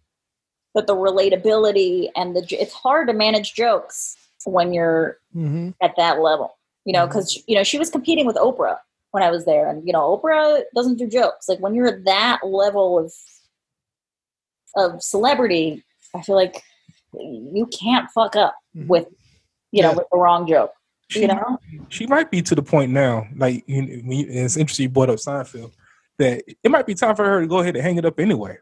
that 0.74 0.88
the 0.88 0.96
relatability 0.96 2.10
and 2.16 2.34
the 2.36 2.46
it's 2.60 2.74
hard 2.74 3.08
to 3.10 3.14
manage 3.14 3.54
jokes 3.54 4.16
when 4.46 4.74
you're 4.74 5.18
Mm-hmm. 5.36 5.70
at 5.82 5.94
that 5.98 6.20
level. 6.22 6.58
You 6.86 6.94
know, 6.94 7.06
because 7.08 7.44
you 7.48 7.56
know 7.56 7.64
she 7.64 7.78
was 7.78 7.90
competing 7.90 8.26
with 8.26 8.36
Oprah 8.38 8.78
when 9.12 9.24
I 9.24 9.30
was 9.30 9.46
there, 9.46 9.70
and 9.70 9.86
you 9.86 9.94
know 9.94 10.18
Oprah 10.18 10.62
doesn't 10.76 10.98
do 10.98 11.08
jokes. 11.08 11.48
Like 11.50 11.60
when 11.60 11.74
you're 11.76 11.88
at 11.88 12.06
that 12.06 12.40
level 12.44 12.98
of 13.00 13.14
of 14.76 15.02
celebrity, 15.04 15.84
I 16.16 16.22
feel 16.22 16.36
like 16.36 16.62
you 17.14 17.68
can't 17.78 18.10
fuck 18.12 18.36
up 18.36 18.56
Mhm. 18.76 18.88
with 18.88 19.08
you 19.72 19.82
know 19.84 19.90
Yeah. 19.92 19.96
with 19.98 20.08
the 20.12 20.18
wrong 20.18 20.48
joke. 20.48 20.72
She, 21.10 21.22
You 21.22 21.28
know, 21.28 21.58
she 21.90 22.08
might 22.08 22.32
be 22.32 22.42
to 22.42 22.56
the 22.56 22.64
point 22.64 22.92
now. 22.92 23.28
Like 23.36 23.64
you, 23.68 23.82
you, 23.84 24.26
it's 24.30 24.56
interesting 24.56 24.84
you 24.86 24.90
brought 24.90 25.10
up 25.10 25.18
Seinfeld. 25.18 25.74
That 26.20 26.44
it 26.64 26.72
might 26.72 26.86
be 26.86 26.94
time 26.96 27.16
for 27.18 27.26
her 27.26 27.42
to 27.42 27.48
go 27.48 27.60
ahead 27.60 27.76
and 27.76 27.84
hang 27.84 27.98
it 27.98 28.06
up 28.06 28.18
anyway. 28.20 28.58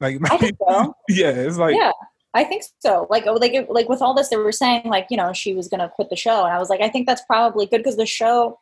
Like, 0.00 0.18
I 0.30 0.36
think 0.36 0.58
so. 0.68 0.94
yeah, 1.08 1.30
it's 1.30 1.56
like 1.56 1.74
yeah 1.74 1.92
i 2.34 2.44
think 2.44 2.62
so 2.80 3.06
like 3.08 3.24
like 3.24 3.54
like 3.70 3.88
with 3.88 4.02
all 4.02 4.12
this 4.12 4.28
they 4.28 4.36
were 4.36 4.52
saying 4.52 4.82
like 4.84 5.06
you 5.08 5.16
know 5.16 5.32
she 5.32 5.54
was 5.54 5.68
going 5.68 5.80
to 5.80 5.88
quit 5.88 6.10
the 6.10 6.16
show 6.16 6.44
and 6.44 6.52
i 6.52 6.58
was 6.58 6.68
like 6.68 6.82
i 6.82 6.88
think 6.88 7.06
that's 7.06 7.22
probably 7.24 7.64
good 7.64 7.78
because 7.78 7.96
the 7.96 8.04
show 8.04 8.58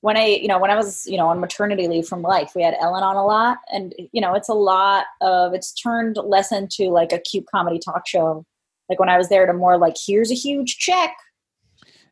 when 0.00 0.16
i 0.16 0.24
you 0.26 0.46
know 0.48 0.58
when 0.58 0.70
i 0.70 0.76
was 0.76 1.06
you 1.06 1.16
know 1.16 1.28
on 1.28 1.40
maternity 1.40 1.88
leave 1.88 2.06
from 2.06 2.22
life 2.22 2.52
we 2.54 2.62
had 2.62 2.74
ellen 2.80 3.02
on 3.02 3.16
a 3.16 3.24
lot 3.24 3.58
and 3.72 3.94
you 4.12 4.20
know 4.20 4.34
it's 4.34 4.48
a 4.48 4.54
lot 4.54 5.06
of 5.20 5.54
it's 5.54 5.72
turned 5.72 6.16
less 6.22 6.52
into 6.52 6.84
like 6.90 7.12
a 7.12 7.18
cute 7.18 7.44
comedy 7.52 7.78
talk 7.78 8.06
show 8.06 8.44
like 8.88 8.98
when 9.00 9.08
i 9.08 9.16
was 9.18 9.28
there 9.28 9.46
to 9.46 9.52
more 9.52 9.76
like 9.78 9.96
here's 10.06 10.30
a 10.30 10.34
huge 10.34 10.78
check 10.78 11.14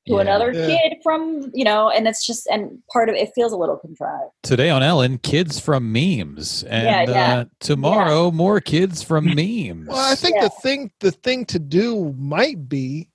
to 0.06 0.14
Yeah. 0.14 0.20
another 0.20 0.52
Yeah. 0.52 0.66
kid 0.66 0.98
from 1.02 1.50
you 1.54 1.64
know 1.64 1.90
and 1.90 2.06
it's 2.08 2.24
just 2.26 2.46
and 2.48 2.78
part 2.92 3.08
of 3.08 3.14
it 3.16 3.30
feels 3.34 3.52
a 3.52 3.56
little 3.56 3.76
contrived 3.76 4.30
Today 4.42 4.70
on 4.70 4.80
Ellen, 4.84 5.18
kids 5.18 5.58
from 5.58 5.90
memes, 5.92 6.62
and 6.64 7.10
yeah. 7.10 7.38
Uh, 7.38 7.44
tomorrow 7.58 8.30
more 8.30 8.60
kids 8.60 9.02
from 9.02 9.24
memes. 9.34 9.88
Well, 9.88 9.98
I 10.12 10.14
think 10.14 10.36
Yeah. 10.36 10.44
the 10.44 10.50
thing 10.62 10.90
the 11.00 11.10
thing 11.10 11.44
to 11.46 11.58
do 11.58 12.14
might 12.16 12.68
be 12.68 13.08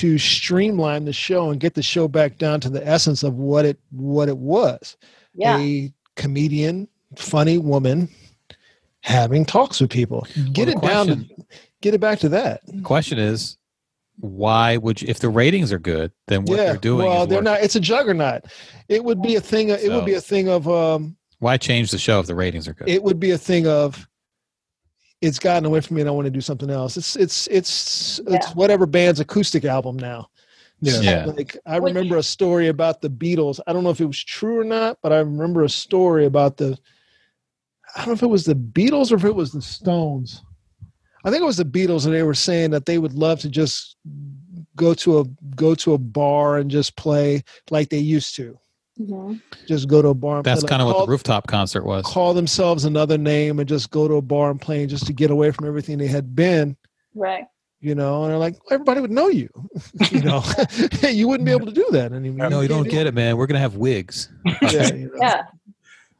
to 0.00 0.18
streamline 0.18 1.04
the 1.04 1.12
show 1.12 1.50
and 1.50 1.60
get 1.60 1.74
the 1.74 1.82
show 1.82 2.08
back 2.08 2.38
down 2.38 2.60
to 2.60 2.70
the 2.70 2.86
essence 2.86 3.22
of 3.22 3.34
what 3.34 3.64
it 3.64 3.78
what 3.90 4.28
it 4.28 4.38
was. 4.38 4.96
yeah 5.34 5.58
A 5.58 5.92
comedian, 6.16 6.88
funny 7.16 7.58
woman 7.58 8.08
having 9.02 9.44
talks 9.44 9.80
with 9.80 9.90
people. 9.90 10.26
Get 10.52 10.66
the 10.66 10.72
it 10.72 10.82
down 10.82 11.06
to 11.06 11.24
get 11.80 11.94
it 11.94 12.00
back 12.00 12.18
to 12.20 12.28
that. 12.30 12.60
question 12.82 13.18
is, 13.18 13.56
why 14.18 14.76
would 14.78 15.02
you? 15.02 15.08
If 15.08 15.20
the 15.20 15.28
ratings 15.28 15.72
are 15.72 15.78
good, 15.78 16.10
then 16.26 16.44
what 16.44 16.56
they're 16.56 16.76
doing 16.76 17.06
well, 17.06 17.22
is 17.22 17.28
they're 17.28 17.38
working. 17.38 17.44
not. 17.44 17.62
It's 17.62 17.76
a 17.76 17.80
juggernaut. 17.80 18.44
It 18.88 19.04
would 19.04 19.20
be 19.22 19.36
a 19.36 19.40
thing. 19.40 19.68
It 19.68 19.90
would 19.90 20.06
be 20.06 20.14
a 20.14 20.20
thing 20.20 20.48
of. 20.48 20.68
Um, 20.68 21.16
Why 21.38 21.56
change 21.58 21.90
the 21.90 21.98
show 21.98 22.18
if 22.20 22.26
the 22.26 22.34
ratings 22.34 22.66
are 22.66 22.74
good? 22.74 22.88
it 22.88 23.02
would 23.02 23.20
be 23.20 23.30
a 23.32 23.38
thing 23.38 23.66
of. 23.66 24.08
It's 25.20 25.38
gotten 25.38 25.64
away 25.64 25.80
from 25.80 25.96
me, 25.96 26.02
and 26.02 26.08
I 26.08 26.12
want 26.12 26.26
to 26.26 26.30
do 26.30 26.40
something 26.40 26.70
else. 26.70 26.96
It's 26.96 27.16
it's 27.16 27.46
it's 27.48 28.20
it's 28.26 28.54
whatever 28.54 28.86
band's 28.86 29.20
acoustic 29.20 29.64
album 29.64 29.96
now. 29.96 30.28
yeah. 30.80 31.00
Yeah. 31.00 31.24
Like 31.24 31.56
I 31.66 31.78
remember 31.78 32.18
a 32.18 32.22
story 32.22 32.68
about 32.68 33.00
the 33.00 33.08
Beatles. 33.10 33.60
I 33.66 33.72
don't 33.72 33.82
know 33.82 33.90
if 33.90 34.00
it 34.00 34.06
was 34.06 34.22
true 34.22 34.60
or 34.60 34.64
not, 34.64 34.98
but 35.02 35.12
I 35.12 35.18
remember 35.18 35.64
a 35.64 35.68
story 35.68 36.26
about 36.26 36.58
the. 36.58 36.78
I 37.94 38.00
don't 38.00 38.08
know 38.08 38.14
if 38.14 38.22
it 38.22 38.26
was 38.26 38.44
the 38.44 38.54
Beatles 38.54 39.10
or 39.10 39.16
if 39.16 39.24
it 39.24 39.34
was 39.34 39.52
the 39.52 39.62
Stones. 39.62 40.42
I 41.24 41.30
think 41.30 41.42
it 41.42 41.46
was 41.46 41.56
the 41.56 41.64
Beatles, 41.64 42.04
and 42.04 42.14
they 42.14 42.22
were 42.22 42.34
saying 42.34 42.70
that 42.70 42.86
they 42.86 42.98
would 42.98 43.14
love 43.14 43.40
to 43.40 43.48
just 43.48 43.96
go 44.76 44.94
to 44.94 45.20
a 45.20 45.24
go 45.56 45.74
to 45.74 45.94
a 45.94 45.98
bar 45.98 46.58
and 46.58 46.70
just 46.70 46.96
play 46.96 47.42
like 47.70 47.88
they 47.88 47.98
used 47.98 48.36
to. 48.36 48.58
Mhm. 49.00 49.40
Just 49.66 49.88
go 49.88 50.00
to 50.02 50.08
a 50.08 50.14
bar. 50.14 50.36
And 50.38 50.44
That's 50.44 50.62
kind 50.64 50.80
of 50.80 50.88
like, 50.88 50.94
what 50.94 51.00
call, 51.00 51.06
the 51.06 51.10
rooftop 51.12 51.46
concert 51.46 51.84
was. 51.84 52.04
call 52.06 52.32
themselves 52.34 52.84
another 52.84 53.18
name 53.18 53.58
and 53.58 53.68
just 53.68 53.90
go 53.90 54.08
to 54.08 54.14
a 54.14 54.22
bar 54.22 54.50
and 54.50 54.60
play 54.60 54.86
just 54.86 55.06
to 55.06 55.12
get 55.12 55.30
away 55.30 55.50
from 55.50 55.66
everything 55.66 55.98
they 55.98 56.06
had 56.06 56.34
been. 56.34 56.76
right 57.14 57.44
You 57.80 57.94
know, 57.94 58.22
and 58.24 58.30
they're 58.32 58.38
like, 58.38 58.56
everybody 58.70 59.00
would 59.00 59.10
know 59.10 59.28
you. 59.28 59.50
you 60.10 60.22
know, 60.22 60.42
you 61.10 61.28
wouldn't 61.28 61.44
be 61.44 61.52
able 61.52 61.66
to 61.66 61.72
do 61.72 61.86
that 61.92 62.12
anymore. 62.12 62.48
No, 62.48 62.60
you 62.62 62.68
don't 62.68 62.88
get 62.88 63.06
it, 63.06 63.12
man. 63.14 63.36
We're 63.36 63.46
gonna 63.46 63.58
have 63.60 63.76
wigs. 63.76 64.30
Yeah, 64.62 64.92
you 64.94 65.06
know. 65.12 65.18
yeah 65.20 65.42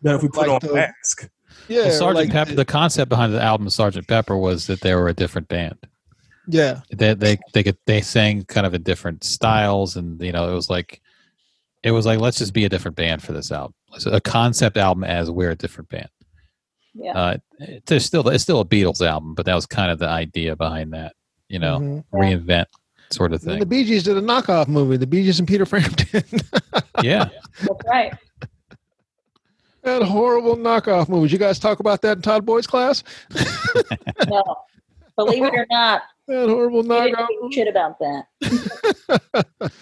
Better 0.02 0.16
if 0.16 0.22
we 0.22 0.28
put 0.28 0.48
Like 0.48 0.62
on 0.62 0.68
the- 0.68 0.72
a 0.72 0.74
mask. 0.74 1.28
Yeah, 1.68 1.84
Well, 1.84 1.92
Sergeant 1.92 2.26
like 2.26 2.30
Pepper. 2.32 2.50
the- 2.50 2.56
The 2.56 2.64
concept 2.66 3.08
behind 3.08 3.32
the 3.32 3.42
album 3.42 3.70
Sergeant 3.70 4.06
Pepper 4.06 4.36
was 4.36 4.66
that 4.66 4.82
they 4.82 4.94
were 4.94 5.08
a 5.08 5.14
different 5.14 5.48
band. 5.48 5.78
yeah, 6.46 6.80
They 6.94 7.14
they 7.14 7.38
they 7.54 7.62
could 7.62 7.78
they 7.86 8.02
sang 8.02 8.44
kind 8.44 8.66
of 8.66 8.74
in 8.74 8.82
different 8.82 9.24
styles, 9.24 9.96
and 9.96 10.20
you 10.20 10.30
know 10.32 10.50
it 10.52 10.54
was 10.54 10.68
like 10.70 11.00
it 11.86 11.92
was 11.92 12.04
like 12.04 12.18
let's 12.20 12.38
just 12.38 12.52
be 12.52 12.64
a 12.64 12.68
different 12.68 12.96
band 12.96 13.22
for 13.22 13.32
this 13.32 13.50
album. 13.52 13.72
It's 13.94 14.04
a 14.06 14.20
concept 14.20 14.76
album 14.76 15.04
as 15.04 15.30
we're 15.30 15.50
a 15.52 15.54
different 15.56 15.88
band. 15.88 16.08
yeah 16.94 17.12
Uh, 17.12 17.36
it's 17.60 18.04
still 18.04 18.28
it's 18.28 18.42
still 18.42 18.60
a 18.60 18.64
Beatles 18.64 19.06
album, 19.06 19.34
but 19.34 19.46
that 19.46 19.54
was 19.54 19.66
kind 19.66 19.90
of 19.90 19.98
the 19.98 20.08
idea 20.08 20.56
behind 20.56 20.92
that. 20.92 21.14
You 21.48 21.60
know, 21.60 21.78
Mhm. 21.78 22.04
reinvent 22.12 22.66
sort 23.10 23.32
of 23.32 23.40
And 23.42 23.50
thing. 23.52 23.58
the 23.60 23.66
Bee 23.66 23.84
Gees 23.84 24.02
did 24.02 24.16
a 24.16 24.20
knockoff 24.20 24.66
movie, 24.68 24.96
The 24.96 25.06
Bee 25.06 25.22
Gees 25.22 25.38
and 25.38 25.46
Peter 25.46 25.64
Frampton. 25.64 26.24
yeah, 27.02 27.28
that's 27.60 27.84
right 27.86 28.12
that 29.82 30.02
horrible 30.02 30.56
knockoff 30.56 31.08
movies. 31.08 31.30
You 31.30 31.38
guys 31.38 31.60
talk 31.60 31.78
about 31.78 32.02
that 32.02 32.16
in 32.16 32.22
Todd 32.22 32.44
Boyd's 32.44 32.66
class? 32.66 33.04
no 34.28 34.42
believe 35.16 35.44
it 35.44 35.54
or 35.54 35.66
not 35.70 36.02
That 36.26 36.48
horrible 36.48 36.82
knockoff. 36.82 37.28
movie. 37.40 37.54
shit 37.54 37.68
about 37.68 37.96
that. 38.00 39.46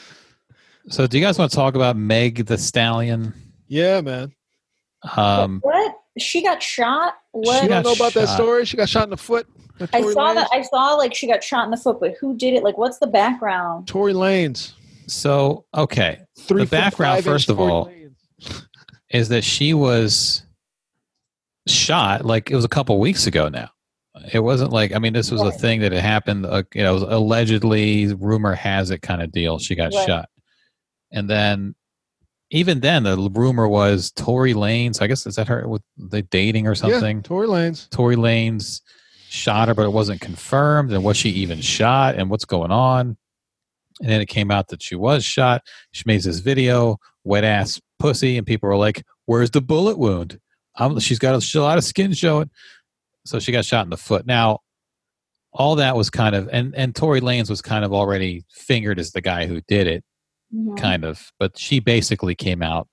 So, 0.88 1.06
do 1.06 1.18
you 1.18 1.24
guys 1.24 1.38
want 1.38 1.50
to 1.50 1.56
talk 1.56 1.74
about 1.74 1.96
Meg 1.96 2.46
the 2.46 2.58
Stallion? 2.58 3.32
Yeah, 3.68 4.00
man. 4.00 4.32
Um, 5.16 5.60
what? 5.62 5.96
She 6.18 6.42
got 6.42 6.62
shot? 6.62 7.14
What? 7.32 7.54
you 7.56 7.60
She 7.62 7.68
don't 7.68 7.82
know 7.84 7.92
about 7.92 8.12
that 8.14 8.28
story? 8.28 8.64
She 8.64 8.76
got 8.76 8.88
shot 8.88 9.04
in 9.04 9.10
the 9.10 9.16
foot. 9.16 9.46
I 9.92 10.02
saw 10.02 10.06
Lanez. 10.30 10.34
that. 10.36 10.48
I 10.52 10.62
saw 10.62 10.94
like 10.94 11.14
she 11.14 11.26
got 11.26 11.42
shot 11.42 11.64
in 11.64 11.70
the 11.70 11.76
foot, 11.76 11.98
but 12.00 12.14
who 12.20 12.36
did 12.36 12.54
it? 12.54 12.62
Like, 12.62 12.78
what's 12.78 12.98
the 12.98 13.06
background? 13.08 13.88
Tory 13.88 14.12
Lanez. 14.12 14.72
so, 15.08 15.64
okay, 15.74 16.20
Three 16.38 16.64
The 16.64 16.70
background, 16.70 17.24
first 17.24 17.50
of 17.50 17.56
Tory 17.56 17.72
all, 17.72 17.86
Lanez. 17.86 18.64
is 19.10 19.28
that 19.30 19.42
she 19.42 19.74
was 19.74 20.42
shot 21.66 22.24
like 22.24 22.50
it 22.50 22.54
was 22.56 22.64
a 22.64 22.68
couple 22.68 22.98
weeks 23.00 23.26
ago 23.26 23.48
now. 23.48 23.70
It 24.32 24.40
wasn't 24.40 24.70
like 24.70 24.92
I 24.92 24.98
mean 25.00 25.12
this 25.12 25.30
was 25.32 25.42
a 25.42 25.50
thing 25.50 25.80
that 25.80 25.90
had 25.92 26.02
happened. 26.02 26.46
Uh, 26.46 26.62
you 26.72 26.82
know, 26.82 26.92
it 26.92 27.00
was 27.00 27.02
allegedly 27.02 28.14
rumor 28.14 28.54
has 28.54 28.90
it 28.90 29.02
kind 29.02 29.20
of 29.22 29.32
deal. 29.32 29.58
She 29.58 29.74
got 29.74 29.92
Right. 29.92 30.06
shot, 30.06 30.28
and 31.14 31.30
then 31.30 31.74
even 32.50 32.80
then 32.80 33.04
the 33.04 33.16
rumor 33.32 33.66
was 33.66 34.10
Tory 34.12 34.52
Lanez. 34.52 35.00
I 35.00 35.06
guess 35.06 35.26
is 35.26 35.36
that 35.36 35.48
her 35.48 35.66
with 35.66 35.82
the 35.96 36.22
dating 36.22 36.66
or 36.66 36.74
something. 36.74 37.16
Yeah, 37.16 37.22
Tory 37.22 37.46
Lanez. 37.46 37.88
Tory 37.90 38.16
Lanez 38.16 38.82
shot 39.28 39.68
her, 39.68 39.74
but 39.74 39.86
it 39.86 39.92
wasn't 39.92 40.20
confirmed. 40.20 40.92
And 40.92 41.02
was 41.02 41.16
she 41.16 41.30
even 41.30 41.60
shot? 41.60 42.16
And 42.16 42.28
what's 42.28 42.44
going 42.44 42.70
on? 42.70 43.16
And 44.00 44.10
then 44.10 44.20
it 44.20 44.26
came 44.26 44.50
out 44.50 44.68
that 44.68 44.82
she 44.82 44.96
was 44.96 45.24
shot. 45.24 45.62
She 45.92 46.02
made 46.06 46.22
this 46.22 46.40
video, 46.40 46.98
wet 47.22 47.44
ass 47.44 47.80
pussy, 47.98 48.36
and 48.36 48.46
people 48.46 48.68
were 48.68 48.76
like, 48.76 49.04
"Where's 49.26 49.52
the 49.52 49.60
bullet 49.60 49.98
wound? 49.98 50.40
Um, 50.76 50.98
she's 50.98 51.20
got 51.20 51.34
a, 51.34 51.60
lot 51.60 51.78
of 51.78 51.84
skin 51.84 52.12
showing." 52.12 52.50
So 53.24 53.38
she 53.38 53.52
got 53.52 53.64
shot 53.64 53.86
in 53.86 53.90
the 53.90 53.96
foot. 53.96 54.26
Now, 54.26 54.60
all 55.52 55.76
that 55.76 55.96
was 55.96 56.10
kind 56.10 56.34
of, 56.34 56.48
and 56.52 56.74
and 56.74 56.94
Tory 56.94 57.20
Lanez 57.20 57.48
was 57.48 57.62
kind 57.62 57.84
of 57.84 57.92
already 57.92 58.44
fingered 58.50 58.98
as 58.98 59.12
the 59.12 59.20
guy 59.20 59.46
who 59.46 59.60
did 59.62 59.86
it, 59.86 60.04
Mhm. 60.52 60.76
kind 60.76 61.04
of. 61.04 61.32
But 61.38 61.56
she 61.58 61.78
basically 61.80 62.34
came 62.34 62.62
out 62.62 62.88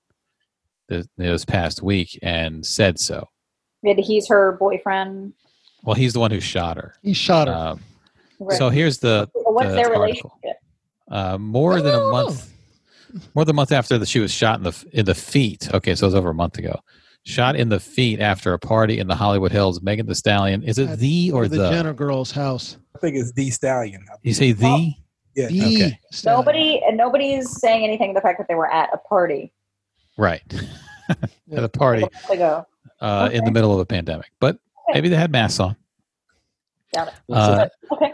this, 0.88 1.06
this 1.16 1.44
past 1.44 1.82
week 1.82 2.18
and 2.22 2.64
said 2.64 2.98
so. 2.98 3.28
That 3.82 3.98
he's 3.98 4.28
her 4.28 4.52
boyfriend. 4.52 5.32
Well, 5.82 5.94
he's 5.96 6.12
the 6.12 6.20
one 6.20 6.30
who 6.30 6.40
shot 6.40 6.76
her. 6.76 6.94
He 7.02 7.12
shot 7.14 7.48
her. 7.48 7.54
Um, 7.54 7.80
Right. 8.38 8.58
So 8.58 8.70
here's 8.70 8.98
the 8.98 9.28
what's 9.34 9.68
the 9.68 9.74
their 9.74 9.84
article. 9.94 10.00
relationship? 10.42 10.56
Uh, 11.08 11.38
more 11.38 11.80
than 11.80 11.94
a 11.94 12.00
Oh. 12.00 12.10
month, 12.10 12.52
more 13.36 13.44
than 13.44 13.54
a 13.54 13.56
month 13.56 13.70
after 13.70 13.98
the, 13.98 14.06
she 14.06 14.18
was 14.18 14.32
shot 14.32 14.58
in 14.58 14.64
the 14.64 14.84
in 14.92 15.04
the 15.04 15.14
feet. 15.14 15.72
Okay, 15.72 15.94
so 15.94 16.06
it 16.06 16.08
was 16.08 16.14
over 16.16 16.30
a 16.30 16.34
month 16.34 16.58
ago. 16.58 16.80
Shot 17.24 17.54
in 17.54 17.68
the 17.68 17.78
feet 17.78 18.18
after 18.18 18.52
a 18.52 18.58
party 18.58 18.98
in 18.98 19.06
the 19.06 19.14
Hollywood 19.14 19.52
Hills. 19.52 19.80
Megan 19.80 20.06
the 20.06 20.16
Stallion. 20.16 20.64
Is 20.64 20.78
it 20.78 20.88
At- 20.88 20.98
the 20.98 21.30
or 21.30 21.46
the, 21.46 21.58
the? 21.58 21.70
Jenner 21.70 21.92
girl's 21.94 22.32
house. 22.32 22.78
I 22.96 22.98
think 22.98 23.14
it's 23.16 23.30
the 23.30 23.48
stallion. 23.50 24.04
you 24.22 24.34
say 24.34 24.50
the? 24.50 24.94
Yeah. 25.34 25.48
The 25.48 25.60
Okay. 25.64 25.98
Nobody 26.24 26.82
and 26.86 26.96
nobody's 26.96 27.58
saying 27.60 27.84
anything 27.84 28.10
to 28.10 28.14
the 28.14 28.20
fact 28.20 28.38
that 28.38 28.48
they 28.48 28.54
were 28.54 28.70
at 28.72 28.90
a 28.92 28.98
party 28.98 29.52
Right. 30.18 30.42
At 31.52 31.64
a 31.64 31.68
party 31.68 32.02
a 32.02 32.08
month 32.12 32.30
ago. 32.30 32.66
uh, 33.00 33.28
in 33.32 33.44
the 33.44 33.50
middle 33.50 33.72
of 33.74 33.80
a 33.80 33.84
pandemic, 33.86 34.30
but 34.40 34.58
maybe 34.92 35.08
they 35.08 35.16
had 35.16 35.32
masks 35.32 35.58
on. 35.60 35.74
Got 36.94 37.08
it. 37.08 37.14
Uh, 37.30 37.66
Okay. 37.92 38.12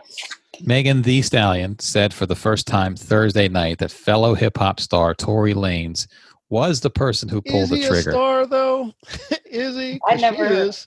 Megan 0.62 1.02
the 1.02 1.22
Stallion 1.22 1.78
said 1.78 2.12
for 2.14 2.26
the 2.26 2.34
first 2.34 2.66
time 2.66 2.96
Thursday 2.96 3.48
night 3.48 3.78
that 3.78 3.90
fellow 3.92 4.34
hip 4.34 4.56
hop 4.58 4.80
star 4.80 5.14
Tory 5.14 5.54
Lanez 5.54 6.06
was 6.50 6.80
the 6.80 6.90
person 6.90 7.28
who 7.28 7.42
pulled 7.42 7.64
Is 7.64 7.68
the 7.70 7.76
he 7.76 7.86
trigger. 7.86 8.10
a 8.10 8.12
star 8.12 8.46
though? 8.46 8.92
is 9.44 9.76
he? 9.76 10.00
I 10.08 10.14
never- 10.16 10.48
She 10.48 10.54
is. 10.54 10.86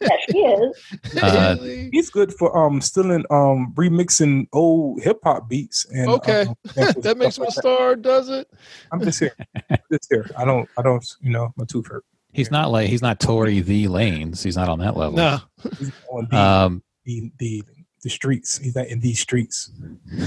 Yeah, 0.00 0.16
she 0.30 0.38
is. 0.38 0.76
Uh, 1.22 1.56
Is? 1.60 1.88
He's 1.92 2.10
good 2.10 2.32
for 2.34 2.56
um 2.56 2.80
stealing 2.80 3.24
um 3.30 3.72
remixing 3.76 4.46
old 4.52 5.00
hip 5.02 5.20
hop 5.22 5.48
beats 5.48 5.86
and 5.90 6.08
Okay. 6.08 6.42
um, 6.46 6.56
and 6.76 7.02
that 7.02 7.16
makes 7.16 7.38
him 7.38 7.44
a 7.44 7.50
stuff 7.50 7.64
like 7.64 7.76
star, 7.76 7.96
does 7.96 8.28
it? 8.28 8.48
I'm 8.92 9.00
just 9.00 9.20
here. 9.20 9.34
I'm 9.70 9.78
just 9.92 10.08
here. 10.10 10.28
I 10.36 10.44
don't 10.44 10.68
I 10.78 10.82
don't 10.82 11.04
you 11.20 11.30
know 11.30 11.52
my 11.56 11.64
tooth 11.64 11.86
hurt. 11.86 12.04
He's 12.32 12.50
not 12.50 12.70
like 12.72 12.88
he's 12.88 13.02
not 13.02 13.20
Tory 13.20 13.60
the 13.60 13.84
Lanez. 13.86 14.42
He's 14.42 14.56
not 14.56 14.68
on 14.68 14.80
that 14.80 14.96
level. 14.96 15.16
No. 15.16 15.38
The, 15.62 16.36
Um, 16.36 16.82
the 17.04 17.30
the 17.38 17.62
the 18.02 18.10
streets. 18.10 18.58
He's 18.58 18.74
not 18.74 18.88
in 18.88 19.00
these 19.00 19.20
streets. 19.20 19.70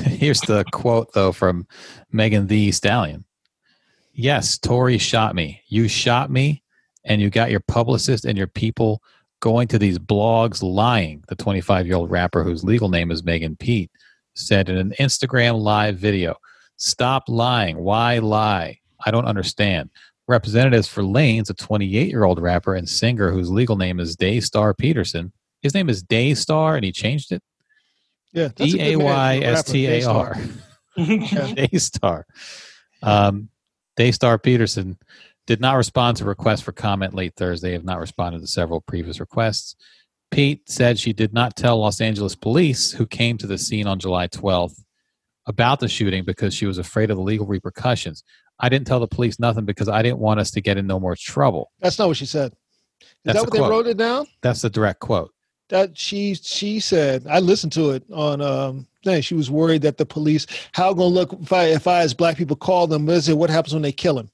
here's 0.05 0.39
the 0.41 0.63
quote 0.71 1.11
though 1.13 1.31
from 1.33 1.67
Megan 2.11 2.47
Thee 2.47 2.71
Stallion. 2.71 3.25
Yes, 4.19 4.57
Tory 4.57 4.97
shot 4.97 5.35
me. 5.35 5.61
You 5.67 5.87
shot 5.87 6.31
me, 6.31 6.63
and 7.05 7.21
you 7.21 7.29
got 7.29 7.51
your 7.51 7.59
publicist 7.59 8.25
and 8.25 8.35
your 8.35 8.47
people 8.47 9.03
going 9.41 9.67
to 9.67 9.77
these 9.77 9.99
blogs 9.99 10.63
lying. 10.63 11.23
The 11.27 11.35
25 11.35 11.85
year 11.85 11.95
old 11.95 12.09
rapper, 12.09 12.43
whose 12.43 12.63
legal 12.63 12.89
name 12.89 13.11
is 13.11 13.23
Megan 13.23 13.55
Pete, 13.55 13.91
said 14.33 14.69
in 14.69 14.77
an 14.77 14.93
Instagram 14.99 15.61
live 15.61 15.99
video, 15.99 16.35
Stop 16.77 17.25
lying. 17.27 17.77
Why 17.77 18.17
lie? 18.17 18.79
I 19.05 19.11
don't 19.11 19.25
understand. 19.25 19.91
Representatives 20.27 20.87
for 20.87 21.03
Lanez, 21.03 21.51
a 21.51 21.53
28 21.53 22.09
year 22.09 22.23
old 22.23 22.41
rapper 22.41 22.73
and 22.73 22.89
singer 22.89 23.31
whose 23.31 23.51
legal 23.51 23.77
name 23.77 23.99
is 23.99 24.15
Daystar 24.15 24.73
Peterson. 24.73 25.31
His 25.61 25.75
name 25.75 25.89
is 25.89 26.01
Daystar, 26.01 26.75
and 26.75 26.83
he 26.83 26.91
changed 26.91 27.31
it. 27.31 27.43
Yeah. 28.33 28.49
D 28.55 28.63
a 28.63 28.67
good 28.71 28.81
A 28.81 28.95
man, 28.97 29.05
Y 29.05 29.37
S 29.43 29.63
T 29.63 29.85
A 29.85 29.89
Daystar. 29.91 30.37
Daystar. 30.97 32.25
Um, 33.03 33.49
Daystar 33.97 34.37
Peterson 34.37 34.97
did 35.47 35.59
not 35.59 35.75
respond 35.75 36.17
to 36.17 36.25
requests 36.25 36.61
for 36.61 36.71
comment 36.71 37.13
late 37.13 37.33
Thursday, 37.35 37.73
have 37.73 37.83
not 37.83 37.99
responded 37.99 38.39
to 38.39 38.47
several 38.47 38.81
previous 38.81 39.19
requests. 39.19 39.75
Pete 40.29 40.69
said 40.69 40.99
she 40.99 41.13
did 41.13 41.33
not 41.33 41.55
tell 41.55 41.79
Los 41.79 42.01
Angeles 42.01 42.35
police, 42.35 42.91
who 42.91 43.05
came 43.05 43.37
to 43.37 43.47
the 43.47 43.57
scene 43.57 43.87
on 43.87 43.97
July 43.99 44.27
12th, 44.27 44.83
about 45.45 45.79
the 45.79 45.87
shooting 45.87 46.25
because 46.25 46.53
she 46.53 46.65
was 46.65 46.77
afraid 46.77 47.09
of 47.09 47.17
the 47.17 47.23
legal 47.23 47.47
repercussions. 47.47 48.23
I 48.59 48.69
didn't 48.69 48.87
tell 48.87 48.99
the 48.99 49.07
police 49.07 49.39
nothing 49.39 49.65
because 49.65 49.87
I 49.87 50.01
didn't 50.01 50.19
want 50.19 50.39
us 50.39 50.51
to 50.51 50.61
get 50.61 50.77
in 50.77 50.85
no 50.85 50.99
more 50.99 51.15
trouble. 51.15 51.71
That's 51.79 51.97
not 51.97 52.07
what 52.09 52.17
she 52.17 52.25
said. 52.25 52.51
Is 52.99 53.07
That's 53.23 53.37
that 53.37 53.43
what 53.43 53.53
they 53.53 53.59
quote. 53.59 53.71
wrote 53.71 53.87
it 53.87 53.97
down? 53.97 54.27
That's 54.41 54.61
the 54.61 54.69
direct 54.69 54.99
quote. 54.99 55.31
That 55.69 55.97
she 55.97 56.33
she 56.35 56.79
said. 56.79 57.25
I 57.29 57.39
listened 57.39 57.73
to 57.73 57.91
it 57.91 58.03
on 58.11 58.41
um 58.41 58.87
thing. 59.07 59.21
She 59.21 59.33
was 59.35 59.49
worried 59.49 59.81
that 59.81 59.97
the 59.97 60.05
police 60.05 60.45
how 60.73 60.93
gonna 60.93 61.07
look 61.07 61.33
if 61.33 61.51
I 61.51 61.63
if 61.65 61.87
I 61.87 62.01
as 62.01 62.13
black 62.13 62.37
people 62.37 62.55
call 62.55 62.87
them, 62.87 63.05
what 63.05 63.15
is 63.15 63.29
it 63.29 63.37
what 63.37 63.49
happens 63.49 63.73
when 63.73 63.81
they 63.83 63.91
kill 63.91 64.19
him? 64.19 64.29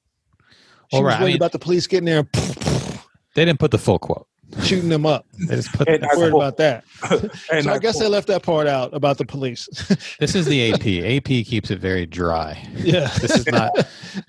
She 0.91 0.97
Well, 0.97 1.03
was 1.03 1.11
right, 1.13 1.17
I 1.19 1.21
worried 1.23 1.29
mean- 1.31 1.35
about 1.37 1.51
the 1.53 1.59
police 1.59 1.87
getting 1.87 2.05
there 2.05 2.19
and 2.19 2.29
They 3.35 3.45
didn't 3.45 3.59
put 3.59 3.71
the 3.71 3.77
full 3.79 3.97
quote. 3.99 4.27
shooting 4.61 4.89
them 4.89 5.05
up. 5.07 5.25
They 5.47 5.55
just 5.55 5.73
put 5.73 5.87
And 5.89 6.05
I 6.05 6.15
worried 6.15 6.33
about 6.35 6.57
that. 6.57 6.83
and 7.51 7.63
so 7.63 7.71
I 7.73 7.79
guess 7.79 7.93
quote, 7.95 8.03
they 8.03 8.07
left 8.07 8.27
that 8.27 8.43
part 8.43 8.67
out 8.67 8.93
about 8.93 9.17
the 9.17 9.25
police. 9.25 9.67
this 10.19 10.35
is 10.35 10.45
the 10.45 10.71
AP. 10.71 10.85
AP 11.17 11.45
keeps 11.45 11.71
it 11.71 11.79
very 11.79 12.05
dry. 12.05 12.61
yeah. 12.77 13.07
This 13.19 13.31
is 13.35 13.47
not 13.47 13.71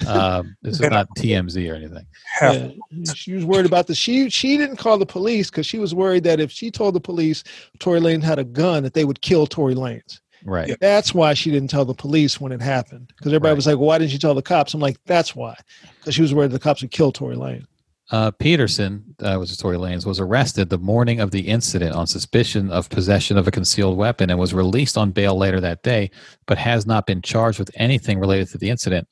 um, 0.07 0.57
this 0.63 0.81
is 0.81 0.89
not 0.89 1.07
TMZ 1.19 1.71
or 1.71 1.75
anything. 1.75 2.07
Yeah. 2.41 2.71
She 3.15 3.35
was 3.35 3.45
worried 3.45 3.67
about 3.67 3.87
the 3.87 3.95
she 3.95 4.31
she 4.31 4.57
didn't 4.57 4.77
call 4.77 4.97
the 4.97 5.05
police 5.07 5.51
because 5.51 5.67
she 5.67 5.79
was 5.79 5.95
worried 5.95 6.25
that 6.25 6.41
if 6.41 6.51
she 6.51 6.71
told 6.71 6.95
the 6.95 7.01
police 7.01 7.45
Tory 7.79 8.01
Lane 8.01 8.23
had 8.23 8.39
a 8.39 8.45
gun 8.45 8.83
that 8.85 8.95
they 8.95 9.05
would 9.05 9.21
kill 9.21 9.47
Tory 9.47 9.75
Lanez. 9.75 10.21
Right. 10.45 10.69
Yeah. 10.69 10.75
That's 10.81 11.15
why 11.15 11.35
she 11.35 11.51
didn't 11.51 11.71
tell 11.71 11.85
the 11.85 11.95
police 11.95 12.41
when 12.41 12.53
it 12.53 12.61
happened. 12.61 13.09
Because 13.17 13.33
everybody 13.33 13.51
Right. 13.53 13.57
was 13.57 13.67
like, 13.67 13.77
well, 13.79 13.87
"Why 13.87 13.99
didn't 13.99 14.11
she 14.13 14.19
tell 14.19 14.35
the 14.35 14.43
cops?" 14.43 14.75
I'm 14.75 14.81
like, 14.81 14.99
"That's 15.07 15.35
why," 15.35 15.57
because 15.99 16.15
she 16.15 16.23
was 16.23 16.35
worried 16.35 16.51
the 16.51 16.59
cops 16.59 16.83
would 16.83 16.91
kill 16.91 17.13
Tory 17.13 17.37
Lane. 17.37 17.67
Uh, 18.11 18.31
Peterson, 18.33 19.03
uh, 19.23 19.37
was 19.39 19.57
Tory 19.57 19.79
Lanez, 19.79 20.05
was 20.05 20.21
arrested 20.21 20.69
the 20.69 20.77
morning 20.79 21.21
of 21.21 21.31
the 21.31 21.49
incident 21.49 21.95
on 21.97 22.07
suspicion 22.07 22.71
of 22.71 22.91
possession 22.91 23.39
of 23.39 23.49
a 23.49 23.51
concealed 23.51 23.97
weapon 23.97 24.29
and 24.29 24.39
was 24.39 24.53
released 24.53 24.99
on 24.99 25.11
bail 25.11 25.35
later 25.39 25.59
that 25.61 25.83
day, 25.83 26.11
but 26.47 26.59
has 26.59 26.85
not 26.87 27.07
been 27.07 27.23
charged 27.23 27.59
with 27.59 27.71
anything 27.77 28.19
related 28.21 28.49
to 28.49 28.59
the 28.59 28.69
incident. 28.69 29.09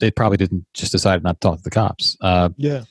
They 0.00 0.10
probably 0.10 0.38
didn't 0.38 0.66
just 0.74 0.90
decide 0.90 1.22
not 1.22 1.40
to 1.40 1.48
talk 1.48 1.58
to 1.58 1.62
the 1.62 1.70
cops. 1.70 2.16
Uh, 2.20 2.48
Yeah, 2.56 2.82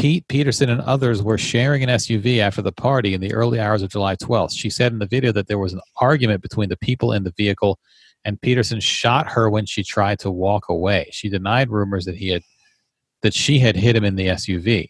Pete 0.00 0.26
Peterson 0.28 0.70
and 0.70 0.80
others 0.80 1.22
were 1.22 1.36
sharing 1.36 1.82
an 1.82 1.90
SUV 1.90 2.38
after 2.38 2.62
the 2.62 2.72
party 2.72 3.12
in 3.12 3.20
the 3.20 3.34
early 3.34 3.60
hours 3.60 3.82
of 3.82 3.90
July 3.90 4.16
12th. 4.16 4.56
She 4.56 4.70
said 4.70 4.92
in 4.92 4.98
the 4.98 5.06
video 5.06 5.30
that 5.32 5.46
there 5.46 5.58
was 5.58 5.74
an 5.74 5.82
argument 6.00 6.40
between 6.40 6.70
the 6.70 6.78
people 6.78 7.12
in 7.12 7.22
the 7.22 7.34
vehicle 7.36 7.78
and 8.24 8.40
Peterson 8.40 8.80
shot 8.80 9.30
her 9.30 9.50
when 9.50 9.66
she 9.66 9.84
tried 9.84 10.18
to 10.20 10.30
walk 10.30 10.70
away. 10.70 11.10
She 11.12 11.28
denied 11.28 11.68
rumors 11.68 12.06
that 12.06 12.16
he 12.16 12.28
had 12.28 12.42
that 13.20 13.34
she 13.34 13.58
had 13.58 13.76
hit 13.76 13.94
him 13.94 14.04
in 14.04 14.16
the 14.16 14.28
SUV. 14.28 14.88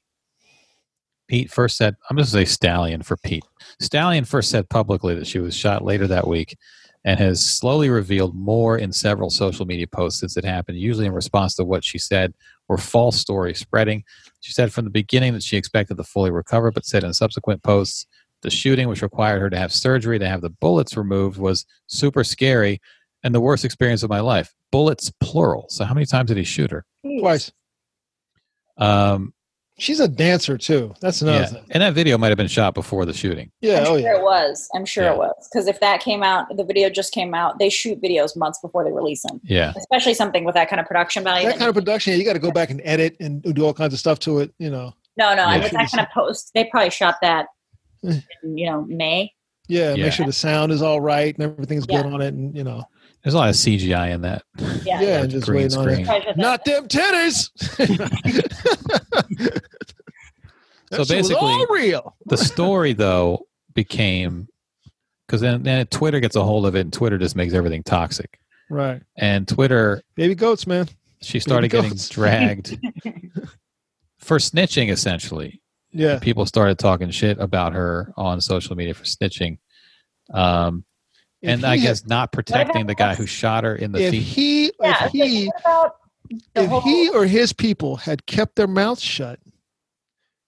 Pete 1.26 1.50
first 1.50 1.76
said, 1.76 1.96
I'm 2.08 2.16
going 2.16 2.24
to 2.24 2.30
say 2.30 2.44
Stallion 2.44 3.02
for 3.02 3.16
Pete. 3.16 3.44
Stallion 3.80 4.24
first 4.24 4.48
said 4.48 4.68
publicly 4.68 5.16
that 5.16 5.26
she 5.26 5.40
was 5.40 5.56
shot 5.56 5.84
later 5.84 6.06
that 6.06 6.28
week 6.28 6.56
and 7.04 7.18
has 7.18 7.44
slowly 7.44 7.88
revealed 7.88 8.36
more 8.36 8.78
in 8.78 8.92
several 8.92 9.30
social 9.30 9.66
media 9.66 9.88
posts 9.88 10.20
since 10.20 10.36
it 10.36 10.44
happened, 10.44 10.78
usually 10.78 11.06
in 11.06 11.12
response 11.12 11.56
to 11.56 11.64
what 11.64 11.84
she 11.84 11.98
said 11.98 12.32
were 12.70 12.78
false 12.78 13.18
story 13.18 13.52
spreading. 13.52 14.04
She 14.38 14.52
said 14.52 14.72
from 14.72 14.84
the 14.84 14.90
beginning 14.90 15.32
that 15.32 15.42
she 15.42 15.56
expected 15.56 15.96
to 15.96 16.04
fully 16.04 16.30
recover, 16.30 16.70
but 16.70 16.86
said 16.86 17.02
in 17.02 17.12
subsequent 17.12 17.64
posts 17.64 18.06
the 18.42 18.48
shooting, 18.48 18.86
which 18.88 19.02
required 19.02 19.40
her 19.40 19.50
to 19.50 19.58
have 19.58 19.72
surgery 19.72 20.20
to 20.20 20.28
have 20.28 20.40
the 20.40 20.50
bullets 20.50 20.96
removed, 20.96 21.36
was 21.36 21.66
super 21.88 22.22
scary 22.22 22.80
and 23.24 23.34
the 23.34 23.40
worst 23.40 23.64
experience 23.64 24.04
of 24.04 24.08
my 24.08 24.20
life. 24.20 24.54
Bullets, 24.70 25.12
plural. 25.20 25.66
So, 25.68 25.84
how 25.84 25.94
many 25.94 26.06
times 26.06 26.28
did 26.28 26.36
he 26.36 26.44
shoot 26.44 26.70
her? 26.70 26.86
twice. 27.18 27.50
Um, 28.78 29.34
She's 29.80 29.98
a 29.98 30.06
dancer 30.08 30.58
too. 30.58 30.94
That's 31.00 31.22
another 31.22 31.38
yeah. 31.40 31.46
thing. 31.46 31.64
And 31.70 31.82
that 31.82 31.94
video 31.94 32.18
might 32.18 32.28
have 32.28 32.36
been 32.36 32.46
shot 32.48 32.74
before 32.74 33.06
the 33.06 33.12
shooting. 33.14 33.50
Yeah. 33.60 33.78
I'm 33.78 33.82
Oh 33.82 33.84
sure 33.86 33.98
yeah. 34.00 34.16
it 34.18 34.22
was. 34.22 34.68
I'm 34.74 34.84
sure 34.84 35.04
Yeah. 35.04 35.12
it 35.12 35.16
was. 35.18 35.48
Because 35.50 35.66
if 35.68 35.80
that 35.80 36.00
came 36.00 36.22
out, 36.22 36.46
the 36.56 36.64
video 36.64 36.90
just 36.90 37.12
came 37.14 37.34
out, 37.34 37.58
they 37.58 37.70
shoot 37.70 38.00
videos 38.02 38.36
months 38.36 38.58
before 38.60 38.84
they 38.84 38.92
release 38.92 39.22
them. 39.22 39.40
Yeah. 39.42 39.72
Especially 39.76 40.12
something 40.14 40.44
with 40.44 40.54
that 40.54 40.68
kind 40.68 40.80
of 40.80 40.86
production 40.86 41.24
value. 41.24 41.48
That 41.48 41.58
kind 41.58 41.68
of 41.70 41.74
production, 41.74 42.18
you 42.18 42.24
got 42.24 42.34
to 42.34 42.38
go 42.38 42.50
back 42.52 42.70
and 42.70 42.80
edit 42.84 43.16
and 43.20 43.42
do 43.42 43.64
all 43.64 43.72
kinds 43.74 43.94
of 43.94 43.98
stuff 43.98 44.18
to 44.20 44.40
it. 44.40 44.52
You 44.58 44.70
know. 44.70 44.92
no, 45.16 45.34
no, 45.34 45.48
Yeah. 45.50 45.62
with 45.62 45.72
that 45.72 45.90
kind 45.90 46.06
of 46.06 46.12
post, 46.12 46.50
they 46.54 46.64
probably 46.64 46.90
shot 46.90 47.16
that 47.22 47.46
in, 48.02 48.22
you 48.56 48.66
know, 48.70 48.82
May. 48.88 49.32
Yeah, 49.68 49.94
Yeah. 49.94 50.04
Make 50.04 50.12
sure 50.12 50.26
the 50.26 50.32
sound 50.32 50.72
is 50.72 50.82
all 50.82 51.00
right 51.00 51.34
and 51.34 51.42
everything's 51.42 51.86
Yeah. 51.88 52.02
good 52.02 52.12
on 52.12 52.20
it, 52.20 52.34
and 52.34 52.54
you 52.56 52.64
know. 52.64 52.84
There's 53.22 53.34
a 53.34 53.36
lot 53.38 53.48
of 53.50 53.54
CGI 53.54 54.12
in 54.14 54.22
that. 54.22 54.42
Yeah. 54.84 55.00
Yeah, 55.00 55.26
just 55.26 55.46
green 55.46 55.64
waiting 55.64 55.78
on 55.78 55.88
it. 55.88 55.92
screen. 55.92 56.06
Probably 56.06 56.22
shot 56.24 56.36
that- 56.36 56.38
Not 56.38 56.64
them 56.64 56.88
titties. 56.88 57.50
So 60.92 60.96
That 60.96 61.06
shit 61.06 61.18
was 61.18 61.28
basically- 61.28 61.36
all 61.52 61.66
real. 61.68 62.16
The 62.26 62.36
story, 62.36 62.94
though, 62.94 63.46
became 63.74 64.48
because 65.26 65.40
then, 65.40 65.62
then 65.62 65.86
Twitter 65.86 66.18
gets 66.18 66.34
a 66.34 66.42
hold 66.42 66.66
of 66.66 66.74
it 66.74 66.80
and 66.80 66.92
Twitter 66.92 67.16
just 67.16 67.36
makes 67.36 67.54
everything 67.54 67.84
toxic. 67.84 68.40
Right. 68.68 69.00
And 69.16 69.46
Twitter, 69.46 70.02
Baby 70.16 70.34
goats, 70.34 70.66
man. 70.66 70.88
she 71.22 71.38
started 71.38 71.70
Baby 71.70 71.82
getting 71.82 71.90
goats. 71.90 72.08
dragged 72.08 72.78
for 74.18 74.38
snitching, 74.38 74.90
essentially. 74.90 75.62
Yeah. 75.92 76.18
people 76.20 76.44
started 76.46 76.78
talking 76.78 77.10
shit 77.10 77.38
about 77.38 77.72
her 77.74 78.12
on 78.16 78.40
social 78.40 78.74
media 78.76 78.94
for 78.94 79.04
snitching. 79.04 79.58
Um, 80.34 80.78
If 80.78 80.84
and 81.42 81.64
I 81.64 81.76
guess 81.76 82.06
not 82.06 82.32
protecting 82.32 82.86
the 82.86 82.94
guy 82.94 83.14
who 83.14 83.26
shot 83.26 83.64
her 83.64 83.74
in 83.74 83.92
the 83.92 84.00
if 84.02 84.10
feet. 84.10 84.22
he, 84.22 84.72
Yeah. 84.80 85.04
if 85.06 85.10
he, 85.12 85.46
what 85.46 85.60
about 85.60 85.96
the 86.54 86.62
if 86.62 86.68
whole- 86.70 86.80
he 86.82 87.08
or 87.10 87.24
his 87.26 87.52
people 87.52 87.96
had 87.96 88.26
kept 88.26 88.56
their 88.56 88.66
mouths 88.66 89.02
shut, 89.02 89.40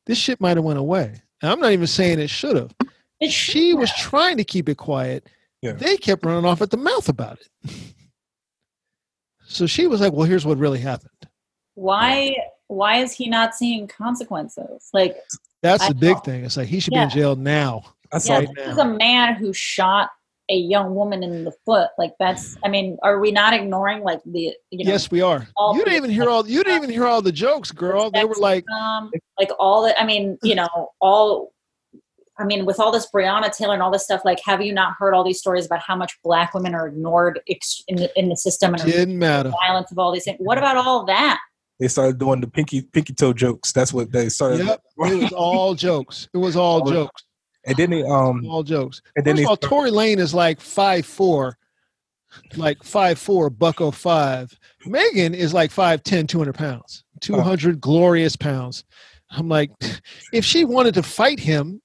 this 0.07 0.18
shit 0.18 0.40
might 0.40 0.57
have 0.57 0.64
went 0.64 0.78
away. 0.78 1.22
And 1.40 1.51
I'm 1.51 1.61
not 1.61 1.72
even 1.72 1.86
saying 1.86 2.18
it 2.20 2.30
should 2.30 2.57
have. 2.57 2.74
it 3.20 3.30
She 3.32 3.70
should 3.70 3.78
was 3.78 3.93
trying 3.95 4.36
to 4.36 4.45
keep 4.45 4.68
it 4.68 4.76
quiet. 4.76 5.28
Yeah. 5.61 5.72
They 5.72 5.97
kept 5.97 6.24
running 6.24 6.45
off 6.45 6.61
at 6.61 6.70
the 6.70 6.76
mouth 6.76 7.09
about 7.09 7.38
it. 7.40 7.72
So 9.47 9.66
she 9.66 9.86
was 9.86 10.01
like, 10.01 10.12
"Well, 10.12 10.26
here's 10.26 10.47
what 10.47 10.59
really 10.59 10.78
happened." 10.80 11.11
Why? 11.74 12.34
Why 12.68 12.97
is 12.99 13.12
he 13.12 13.28
not 13.28 13.55
seeing 13.55 13.86
consequences? 13.86 14.88
Like, 14.95 15.16
That's 15.62 15.82
I 15.84 15.88
the 15.88 15.95
big 15.95 16.14
know. 16.16 16.20
thing. 16.20 16.45
It's 16.45 16.57
like 16.57 16.68
he 16.68 16.80
should 16.80 16.95
be 16.95 17.01
in 17.01 17.11
jail 17.11 17.36
now. 17.36 17.84
That's 18.11 18.24
saw 18.26 18.34
yeah, 18.34 18.38
right 18.47 18.55
this 18.57 18.68
is 18.68 18.78
a 18.78 18.84
man 18.86 19.34
who 19.34 19.53
shot 19.53 20.09
a 20.51 20.55
young 20.57 20.95
woman 20.95 21.22
in 21.22 21.45
the 21.45 21.53
foot. 21.64 21.88
Like 21.99 22.12
that's. 22.18 22.57
I 22.64 22.68
mean, 22.68 22.99
are 23.03 23.20
we 23.20 23.30
not 23.30 23.55
ignoring 23.55 24.03
like 24.03 24.20
the 24.24 24.55
you 24.70 24.84
know 24.84 24.90
yes, 24.93 25.11
we 25.11 25.20
are. 25.22 25.47
all 25.57 25.76
You 25.76 25.84
didn't 25.84 25.97
even 25.97 26.11
hear 26.11 26.28
all. 26.28 26.47
You 26.47 26.62
didn't 26.64 26.78
even 26.78 26.90
hear 26.90 27.07
all 27.07 27.22
the 27.22 27.32
jokes, 27.32 27.70
girl. 27.70 28.11
They 28.11 28.24
were 28.24 28.34
like, 28.38 28.64
um, 28.70 29.11
like 29.38 29.51
all 29.59 29.82
the. 29.84 29.99
I 30.01 30.05
mean, 30.05 30.38
you 30.43 30.55
know, 30.55 30.90
all. 31.01 31.53
I 32.38 32.45
mean, 32.45 32.64
with 32.64 32.80
all 32.80 32.90
this 32.90 33.09
Breonna 33.14 33.55
Taylor 33.55 33.74
and 33.74 33.82
all 33.82 33.90
this 33.90 34.05
stuff, 34.05 34.22
like, 34.24 34.40
have 34.47 34.62
you 34.62 34.72
not 34.72 34.95
heard 34.99 35.12
all 35.14 35.22
these 35.22 35.38
stories 35.38 35.66
about 35.66 35.80
how 35.80 35.95
much 35.95 36.18
Black 36.24 36.55
women 36.55 36.74
are 36.74 36.88
ignored 36.88 37.38
ex- 37.49 37.82
in 37.88 37.97
the, 37.97 38.18
in 38.18 38.30
the 38.30 38.36
system 38.36 38.72
and 38.74 38.82
didn't 38.82 39.18
matter. 39.18 39.51
violence 39.66 39.93
of 39.93 39.99
all 39.99 40.11
these 40.12 40.24
things? 40.24 40.38
What 40.40 40.57
about 40.57 40.78
all 40.78 41.05
that? 41.05 41.38
They 41.78 41.88
started 41.88 42.18
doing 42.18 42.40
the 42.40 42.47
pinky 42.49 42.82
pinky 42.82 43.12
toe 43.12 43.32
jokes. 43.32 43.72
That's 43.72 43.93
what 43.93 44.11
they 44.12 44.28
started. 44.28 44.64
Yep, 44.66 44.80
it 44.99 45.22
was 45.22 45.32
all 45.32 45.74
jokes. 45.74 46.28
It 46.32 46.38
was 46.38 46.57
all 46.57 46.80
All- 46.80 46.90
jokes. 46.90 47.22
And 47.65 47.77
then 47.77 47.91
they 47.91 48.03
um 48.03 48.45
All 48.49 48.63
jokes. 48.63 49.03
and 49.17 49.25
then 49.25 49.35
First 49.35 49.39
they 49.39 49.45
of 49.45 49.49
all, 49.51 49.57
Tory 49.57 49.91
Lane 49.91 50.19
is 50.19 50.35
like 50.35 50.61
five 50.61 51.07
four, 51.07 51.59
like 52.57 52.83
five 52.83 53.19
four, 53.19 53.51
bucko 53.51 53.91
five. 53.91 54.57
Megan 54.87 55.35
is 55.35 55.55
like 55.55 55.71
5'10", 55.71 56.27
200 56.29 56.55
pounds, 56.55 57.05
two 57.21 57.39
hundred 57.41 57.81
glorious 57.81 58.35
pounds. 58.37 58.85
I'm 59.31 59.49
like, 59.49 59.71
if 60.33 60.45
she 60.45 60.65
wanted 60.65 60.95
to 60.95 61.03
fight 61.03 61.39
him, 61.39 61.81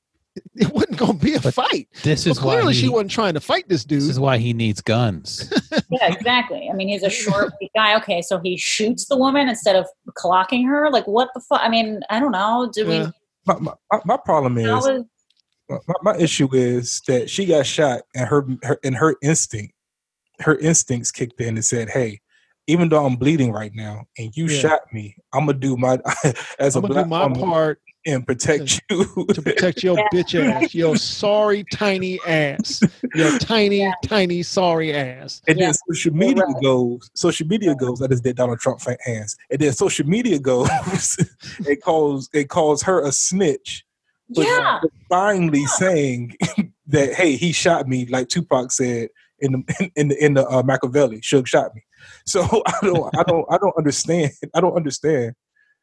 it 0.56 0.72
wasn't 0.72 0.98
going 0.98 1.18
to 1.20 1.26
be 1.26 1.36
a 1.36 1.40
But 1.40 1.54
fight. 1.54 1.88
This 2.04 2.26
Well, 2.26 2.32
is 2.34 2.42
why 2.42 2.54
clearly, 2.56 2.74
he, 2.74 2.82
she 2.82 2.90
wasn't 2.90 3.12
trying 3.12 3.36
to 3.36 3.40
fight 3.40 3.70
this 3.70 3.86
dude. 3.86 4.02
this 4.02 4.10
is 4.10 4.20
why 4.20 4.38
he 4.38 4.54
needs 4.54 4.82
guns. 4.82 5.52
Yeah, 5.90 6.12
exactly. 6.14 6.68
I 6.70 6.76
mean, 6.76 6.90
he's 6.90 7.04
a 7.04 7.10
short 7.10 7.54
guy. 7.74 7.96
Okay, 7.96 8.22
so 8.22 8.40
he 8.44 8.58
shoots 8.58 9.06
the 9.08 9.16
woman 9.16 9.48
instead 9.48 9.78
of 9.78 9.86
clocking 10.18 10.66
her. 10.68 10.90
Like, 10.92 11.08
what 11.08 11.30
the 11.34 11.40
fuck? 11.40 11.62
I 11.64 11.70
mean, 11.70 12.02
I 12.10 12.20
don't 12.20 12.34
know. 12.34 12.70
Do 12.74 12.86
Yeah. 12.86 13.12
my, 13.46 13.58
my, 13.60 13.74
my 14.04 14.18
problem 14.18 14.56
we? 14.56 14.64
is 14.64 14.68
How 14.70 14.86
is 14.86 15.04
my, 15.70 15.78
my 16.02 16.18
issue 16.18 16.48
is 16.54 17.02
that 17.08 17.30
she 17.30 17.46
got 17.46 17.66
shot 17.66 18.02
and 18.16 18.28
her, 18.28 18.46
her 18.64 18.80
and 18.84 18.96
her 18.96 19.16
instinct 19.22 19.74
her 20.40 20.56
instincts 20.60 21.12
kicked 21.12 21.42
in 21.42 21.56
and 21.56 21.66
said 21.66 21.90
hey 21.90 22.20
even 22.68 22.90
though 22.90 23.06
i'm 23.06 23.16
bleeding 23.16 23.52
right 23.52 23.74
now 23.74 24.06
and 24.18 24.36
you 24.38 24.46
Yeah. 24.48 24.60
shot 24.60 24.82
me 24.94 25.16
i'm 25.34 25.46
gonna 25.48 25.58
do 25.58 25.76
my 25.78 26.00
as 26.60 26.76
a 26.76 26.80
I'm 26.80 26.84
gonna 26.84 26.94
black 26.94 27.06
do 27.06 27.10
my 27.10 27.24
woman 27.24 27.40
part 27.42 27.82
and 28.06 28.26
protect 28.26 28.80
you 28.90 29.26
to 29.34 29.42
protect 29.42 29.84
your 29.84 29.98
bitch 30.14 30.40
ass, 30.42 30.74
your 30.74 30.96
sorry 30.96 31.66
tiny 31.74 32.18
ass, 32.26 32.82
your 33.14 33.38
tiny 33.40 33.80
Yeah. 33.80 33.92
tiny 34.06 34.44
sorry 34.44 34.94
ass. 34.94 35.42
and 35.48 35.58
Yeah. 35.60 35.66
then 35.66 35.74
social 35.90 36.14
media 36.14 36.44
right. 36.46 36.64
goes 36.64 37.10
social 37.16 37.48
media 37.48 37.76
goes 37.76 38.00
that 38.00 38.14
is 38.14 38.22
dead 38.22 38.38
donald 38.38 38.60
trump 38.60 38.80
fa- 38.80 38.98
hands 39.04 39.36
and 39.50 39.60
then 39.60 39.74
social 39.74 40.06
media 40.08 40.40
goes 40.40 40.70
it 41.68 41.82
calls 41.82 42.30
it 42.34 42.48
calls 42.48 42.82
her 42.84 43.02
a 43.04 43.12
snitch 43.12 43.84
but 44.30 44.46
yeah. 44.46 44.80
finally 45.10 45.66
saying 45.66 46.36
that 46.88 47.14
hey 47.14 47.36
he 47.36 47.52
shot 47.52 47.88
me 47.88 48.06
like 48.08 48.30
tupac 48.30 48.72
said 48.72 49.10
in 49.40 49.52
the 49.52 49.92
in 49.96 50.08
the 50.10 50.26
in 50.26 50.34
the 50.34 50.48
uh, 50.48 50.64
Makaveli 50.64 51.22
Suge 51.22 51.48
shot 51.48 51.74
me 51.76 51.84
so 52.26 52.42
i 52.66 52.80
don't 52.82 53.16
i 53.18 53.24
don't 53.24 53.46
i 53.50 53.58
don't 53.58 53.78
understand 53.78 54.32
i 54.54 54.62
don't 54.62 54.76
understand 54.76 55.34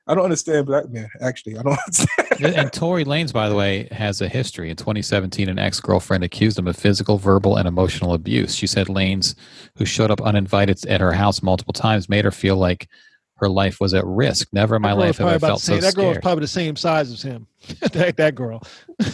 i 0.07 0.15
don't 0.15 0.25
understand 0.25 0.67
black 0.67 0.89
men 0.91 1.09
actually 1.21 1.57
i 1.59 1.63
don't 1.63 1.79
understand 1.79 2.25
and 2.41 2.73
Tory 2.73 3.05
Lanez, 3.05 3.33
by 3.33 3.49
the 3.49 3.55
way, 3.55 3.87
has 3.93 4.21
a 4.21 4.29
history. 4.29 4.69
In 4.69 4.77
2017, 4.77 5.49
an 5.49 5.59
ex 5.59 5.79
girlfriend 5.79 6.25
accused 6.25 6.59
him 6.59 6.67
of 6.67 6.77
physical, 6.77 7.17
verbal, 7.17 7.57
and 7.57 7.69
emotional 7.69 8.13
abuse. 8.13 8.57
She 8.57 8.67
said 8.67 8.89
Lanez, 8.89 9.37
who 9.77 9.85
showed 9.85 10.11
up 10.11 10.21
uninvited 10.21 10.85
at 10.87 11.01
her 11.01 11.13
house 11.13 11.43
multiple 11.43 11.73
times, 11.73 12.09
made 12.09 12.25
her 12.25 12.33
feel 12.33 12.57
like 12.57 12.89
her 13.37 13.49
life 13.49 13.81
was 13.81 13.95
at 13.95 14.05
risk. 14.07 14.49
Never 14.53 14.77
in 14.77 14.83
my 14.83 14.89
That 14.91 14.95
girl 14.95 15.07
was 15.09 15.21
life 15.21 15.29
have 15.33 15.43
I 15.45 15.47
felt 15.47 15.61
the 15.61 15.67
same- 15.67 15.81
so 15.81 15.87
That 15.87 15.95
girl 15.95 16.09
was 16.09 16.19
probably 16.19 16.43
the 16.43 16.49
same 16.49 16.77
size 16.77 17.11
as 17.11 17.23
him. 17.23 17.47
that, 17.93 18.17
that 18.17 18.35
girl. 18.35 18.63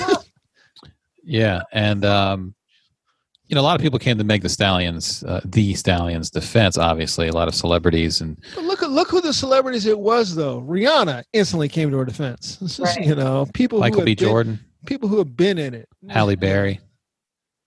Yeah, 1.22 1.62
and 1.72 2.04
um, 2.04 2.54
you 3.46 3.54
know, 3.54 3.60
a 3.60 3.62
lot 3.62 3.74
of 3.76 3.82
people 3.82 3.98
came 3.98 4.16
to 4.18 4.24
make 4.24 4.42
the 4.42 4.48
Stallions, 4.48 5.22
uh, 5.24 5.40
the 5.44 5.74
Stallions' 5.74 6.30
defense. 6.30 6.78
Obviously, 6.78 7.28
a 7.28 7.32
lot 7.32 7.46
of 7.46 7.54
celebrities 7.54 8.20
and 8.20 8.38
But 8.54 8.64
look 8.64 8.82
at 8.82 8.90
look 8.90 9.08
who 9.08 9.20
the 9.20 9.32
celebrities 9.32 9.86
it 9.86 9.98
was 9.98 10.34
though. 10.34 10.62
Rihanna 10.62 11.24
instantly 11.32 11.68
came 11.68 11.90
to 11.90 11.98
her 11.98 12.04
defense. 12.04 12.56
This 12.56 12.72
is, 12.78 12.80
Right. 12.80 13.04
You 13.06 13.14
know, 13.14 13.46
people 13.52 13.80
Michael 13.80 14.00
have 14.00 14.06
B. 14.06 14.14
been- 14.14 14.28
Jordan, 14.28 14.60
people 14.86 15.08
who 15.08 15.18
have 15.18 15.36
been 15.36 15.58
in 15.58 15.74
it. 15.74 15.88
Halle 16.08 16.36
Berry. 16.36 16.80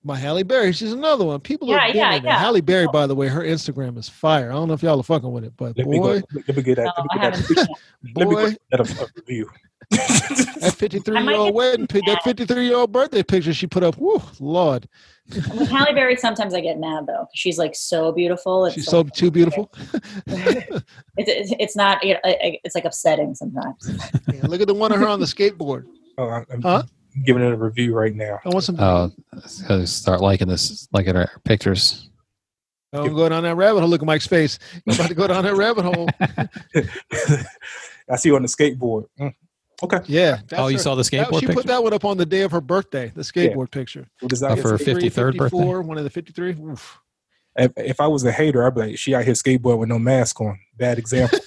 My 0.03 0.17
Halle 0.17 0.43
Berry, 0.43 0.73
she's 0.73 0.91
another 0.91 1.23
one. 1.23 1.39
People 1.39 1.67
who 1.67 1.73
Yeah, 1.73 1.79
have 1.85 1.93
been 1.93 1.97
yeah, 1.97 2.15
yeah. 2.23 2.39
Halle 2.39 2.59
Berry, 2.61 2.87
by 2.87 3.07
the 3.07 3.15
way, 3.15 3.27
her 3.29 3.41
Instagram 3.41 3.97
is 3.97 4.09
fire. 4.09 4.51
I 4.51 4.53
don't 4.53 4.67
know 4.67 4.73
if 4.73 4.83
y'all 4.83 4.99
are 4.99 5.03
fucking 5.03 5.31
with 5.31 5.45
it, 5.45 5.53
but 5.55 5.77
let 5.77 5.87
me 5.87 5.97
go 5.97 6.19
boy, 6.19 6.21
let 6.47 6.55
me 6.57 6.61
get 6.63 6.75
that 6.75 6.85
No, 6.85 6.91
let 6.97 7.37
me 7.37 7.45
get 7.45 7.55
that, 7.55 7.67
seen 7.67 7.75
let 8.15 8.27
me 8.27 8.35
boy, 8.35 8.55
that 8.71 8.79
a, 8.81 9.01
a 9.03 9.07
review 9.15 9.49
that 9.91 10.75
53 10.77 11.21
year 11.23 11.35
old 11.35 11.55
wedding, 11.55 11.87
pic- 11.87 12.05
that 12.05 12.23
53 12.23 12.65
year 12.65 12.75
old 12.75 12.91
birthday 12.91 13.23
picture 13.23 13.53
she 13.53 13.67
put 13.67 13.83
up. 13.83 13.97
Whoo, 13.97 14.21
Lord, 14.39 14.87
With 15.53 15.69
Halle 15.69 15.93
Berry, 15.93 16.15
sometimes 16.15 16.53
I 16.53 16.61
get 16.61 16.79
mad 16.79 17.05
though. 17.07 17.19
'cause 17.19 17.29
She's 17.33 17.57
like 17.57 17.75
so 17.75 18.11
beautiful. 18.11 18.65
It's 18.65 18.75
she's 18.75 18.85
so 18.85 19.01
like, 19.01 19.13
too 19.13 19.31
beautiful. 19.31 19.71
It's, 21.15 21.29
it's, 21.29 21.53
it's 21.59 21.75
not. 21.75 22.03
You 22.03 22.15
know, 22.15 22.19
it's 22.23 22.73
like 22.73 22.85
upsetting 22.85 23.35
sometimes. 23.35 23.75
Yeah, 24.33 24.47
look 24.47 24.61
at 24.61 24.67
the 24.67 24.73
one 24.73 24.91
of 24.91 24.99
her 24.99 25.07
on 25.07 25.19
the 25.19 25.27
skateboard. 25.27 25.85
oh, 26.17 26.27
I'm 26.27 26.61
Huh? 26.61 26.83
Giving 27.25 27.43
it 27.43 27.51
a 27.53 27.57
review 27.57 27.93
right 27.93 28.15
now 28.15 28.39
I 28.45 28.49
want 28.49 28.63
some. 28.63 28.77
Oh, 28.79 29.11
uh, 29.69 29.85
start 29.85 30.21
liking 30.21 30.47
this, 30.47 30.87
liking 30.91 31.15
her 31.15 31.29
pictures. 31.43 32.09
I'm 32.91 33.13
going 33.15 33.31
down 33.31 33.41
that 33.43 33.55
rabbit 33.55 33.79
hole. 33.79 33.89
Look 33.89 34.01
at 34.01 34.05
Mike's 34.05 34.27
face. 34.27 34.59
You're 34.85 34.93
about 34.95 35.07
to 35.09 35.15
go 35.15 35.25
down 35.27 35.43
that 35.45 35.55
rabbit 35.55 35.83
hole. 35.83 36.07
i 38.09 38.15
see 38.17 38.29
you 38.29 38.35
on 38.35 38.41
the 38.41 38.47
skateboard 38.47 39.05
Mm. 39.19 39.33
okay 39.81 39.99
Yeah. 40.07 40.39
that's 40.47 40.61
oh, 40.61 40.67
you 40.67 40.77
her. 40.77 40.83
saw 40.83 40.95
the 40.95 41.03
That- 41.03 41.11
skateboard 41.11 41.39
she 41.39 41.45
picture 41.47 41.53
put 41.61 41.67
that 41.67 41.81
one 41.83 41.93
up 41.93 42.05
on 42.05 42.17
the 42.17 42.25
day 42.25 42.41
of 42.41 42.51
her 42.51 42.61
birthday, 42.61 43.11
the 43.15 43.21
skateboard 43.21 43.71
picture. 43.71 44.07
what 44.19 44.29
does 44.29 44.43
Oh, 44.43 44.49
that 44.49 44.59
for 44.61 44.69
her 44.71 44.77
53, 44.77 45.09
53rd 45.09 45.37
birthday? 45.37 45.57
54, 45.57 45.81
One 45.81 45.97
of 45.97 46.03
the 46.03 46.09
53. 46.09 46.51
Oof. 46.61 46.99
if, 47.57 47.71
if 47.77 48.01
i 48.01 48.07
was 48.07 48.23
a 48.25 48.31
hater 48.31 48.65
i'd 48.67 48.75
be 48.75 48.81
like 48.81 48.97
she 48.97 49.15
out 49.15 49.23
here 49.23 49.33
skateboard 49.33 49.77
with 49.77 49.87
no 49.89 49.97
mask 49.99 50.41
on 50.41 50.59
bad 50.77 50.97
example 50.99 51.39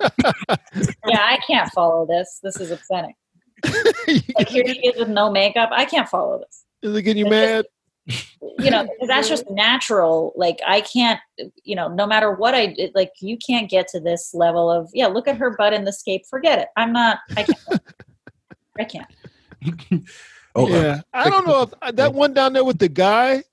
yeah, 0.00 1.18
I 1.20 1.38
can't 1.46 1.70
follow 1.72 2.06
this. 2.06 2.40
This 2.42 2.56
is 2.58 2.70
upsetting. 2.70 3.12
Like 4.36 4.48
here 4.48 4.66
she 4.66 4.80
is 4.80 4.98
with 4.98 5.08
no 5.08 5.30
makeup. 5.30 5.70
I 5.72 5.84
can't 5.84 6.08
follow 6.08 6.38
this. 6.38 6.64
Is 6.82 6.96
it 6.96 7.02
getting 7.02 7.24
you 7.24 7.30
mad? 7.30 7.66
You 8.58 8.70
know, 8.70 8.86
'cause 8.86 9.08
that's 9.08 9.28
just 9.28 9.48
natural. 9.50 10.32
Like 10.36 10.58
I 10.66 10.80
can't. 10.80 11.20
You 11.64 11.76
know, 11.76 11.88
no 11.88 12.06
matter 12.06 12.32
what 12.32 12.54
I 12.54 12.66
did, 12.66 12.92
like 12.94 13.12
you 13.20 13.36
can't 13.36 13.70
get 13.70 13.88
to 13.88 14.00
this 14.00 14.34
level 14.34 14.70
of 14.70 14.90
yeah. 14.92 15.06
Look 15.06 15.28
at 15.28 15.36
her 15.36 15.50
butt 15.56 15.72
in 15.72 15.84
the 15.84 15.92
scape. 15.92 16.26
Forget 16.28 16.58
it. 16.58 16.68
I'm 16.76 16.92
not. 16.92 17.18
I 17.36 17.42
can't. 17.44 17.82
I 18.78 18.84
can't. 18.84 19.06
oh 20.54 20.68
yeah. 20.68 21.02
I 21.12 21.28
don't 21.28 21.46
know 21.46 21.62
if 21.62 21.74
uh, 21.82 21.92
that 21.92 22.14
one 22.14 22.32
down 22.34 22.52
there 22.52 22.64
with 22.64 22.78
the 22.78 22.88
guy. 22.88 23.44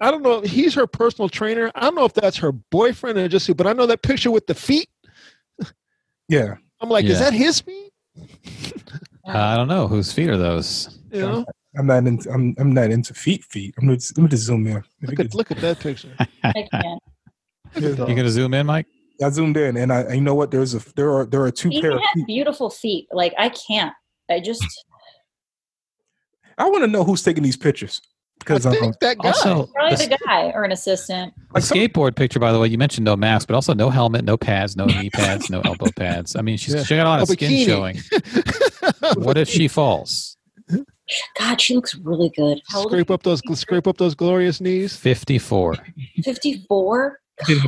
I 0.00 0.10
don't 0.10 0.22
know. 0.22 0.42
if 0.42 0.50
He's 0.50 0.74
her 0.74 0.86
personal 0.86 1.28
trainer. 1.28 1.70
I 1.74 1.80
don't 1.82 1.94
know 1.94 2.04
if 2.04 2.12
that's 2.12 2.36
her 2.38 2.52
boyfriend 2.52 3.16
or 3.18 3.28
just 3.28 3.46
who, 3.46 3.54
but 3.54 3.66
I 3.66 3.72
know 3.72 3.86
that 3.86 4.02
picture 4.02 4.30
with 4.30 4.46
the 4.46 4.54
feet. 4.54 4.90
yeah 6.28 6.56
I'm 6.80 6.90
like, 6.90 7.06
is 7.06 7.18
that 7.20 7.32
his 7.32 7.60
feet? 7.60 7.92
Uh, 9.26 9.32
I 9.38 9.56
don't 9.56 9.68
know 9.68 9.88
whose 9.88 10.12
feet 10.12 10.28
are 10.28 10.36
those. 10.36 10.98
You 11.12 11.20
know, 11.22 11.44
i'm 11.78 11.86
not 11.86 12.06
into 12.06 12.30
i'm, 12.30 12.54
I'm 12.58 12.72
not 12.72 12.90
into 12.90 13.12
feet 13.14 13.44
feet 13.44 13.74
i'm 13.78 13.86
gonna, 13.86 13.98
let 14.16 14.22
me 14.22 14.28
just 14.28 14.44
zoom 14.44 14.66
in 14.66 14.78
If 15.02 15.10
look 15.10 15.20
at 15.20 15.34
look 15.34 15.50
at 15.50 15.58
that 15.58 15.78
picture. 15.78 16.08
I 16.44 16.52
can't. 16.72 17.02
You 17.76 17.94
gonna 17.94 18.30
zoom 18.30 18.54
in, 18.54 18.64
Mike? 18.66 18.86
I 19.22 19.28
zoomed 19.30 19.56
in, 19.56 19.76
and 19.76 19.92
I, 19.92 20.00
and 20.00 20.14
you 20.16 20.20
know 20.20 20.34
what? 20.34 20.50
There's 20.50 20.74
a 20.74 20.80
there 20.94 21.10
are 21.14 21.24
there 21.26 21.42
are 21.42 21.50
two 21.50 21.68
He 21.70 21.80
pair 21.82 21.92
of 21.92 22.00
feet. 22.14 22.26
beautiful 22.26 22.70
feet. 22.70 23.08
Like 23.12 23.34
I 23.38 23.48
can't. 23.50 23.92
I 24.30 24.40
just. 24.40 24.64
I 26.58 26.68
want 26.70 26.82
to 26.84 26.86
know 26.88 27.04
who's 27.04 27.22
taking 27.22 27.42
these 27.42 27.56
pictures 27.56 28.00
because 28.38 28.64
I 28.66 28.70
um, 28.76 28.94
that 29.00 29.18
guy. 29.18 29.28
Also, 29.28 29.66
Probably 29.66 29.96
the, 29.96 30.06
the 30.08 30.18
guy 30.26 30.50
or 30.52 30.64
an 30.64 30.72
assistant. 30.72 31.34
the 31.36 31.42
like 31.54 31.62
some- 31.62 31.76
skateboard 31.78 32.16
picture, 32.16 32.38
by 32.38 32.52
the 32.52 32.58
way, 32.58 32.68
you 32.68 32.78
mentioned 32.78 33.04
no 33.04 33.16
mask, 33.16 33.48
but 33.48 33.54
also 33.54 33.74
no 33.74 33.90
helmet, 33.90 34.24
no 34.24 34.36
pads, 34.36 34.76
no 34.76 34.84
knee 34.86 35.10
pads, 35.10 35.50
no 35.50 35.60
elbow 35.62 35.90
pads. 35.96 36.36
I 36.36 36.42
mean, 36.42 36.56
she's 36.56 36.74
Yeah. 36.74 36.82
she 36.84 36.96
got 36.96 37.06
a 37.06 37.10
lot 37.10 37.20
of 37.22 37.28
A 37.28 37.32
skin 37.32 37.50
bikini. 37.52 37.66
showing. 37.66 37.96
What 39.14 39.36
if 39.38 39.48
she 39.48 39.68
falls? 39.68 40.36
God, 41.38 41.60
she 41.60 41.74
looks 41.76 41.94
really 41.94 42.30
good. 42.30 42.60
How 42.68 42.82
scrape 42.82 43.10
up 43.10 43.22
those 43.22 43.40
scrape 43.58 43.86
up 43.86 43.96
those 43.96 44.14
glorious 44.14 44.60
knees. 44.60 44.96
Fifty 44.96 45.38
four. 45.38 45.76
Fifty 46.24 46.64
four. 46.68 47.20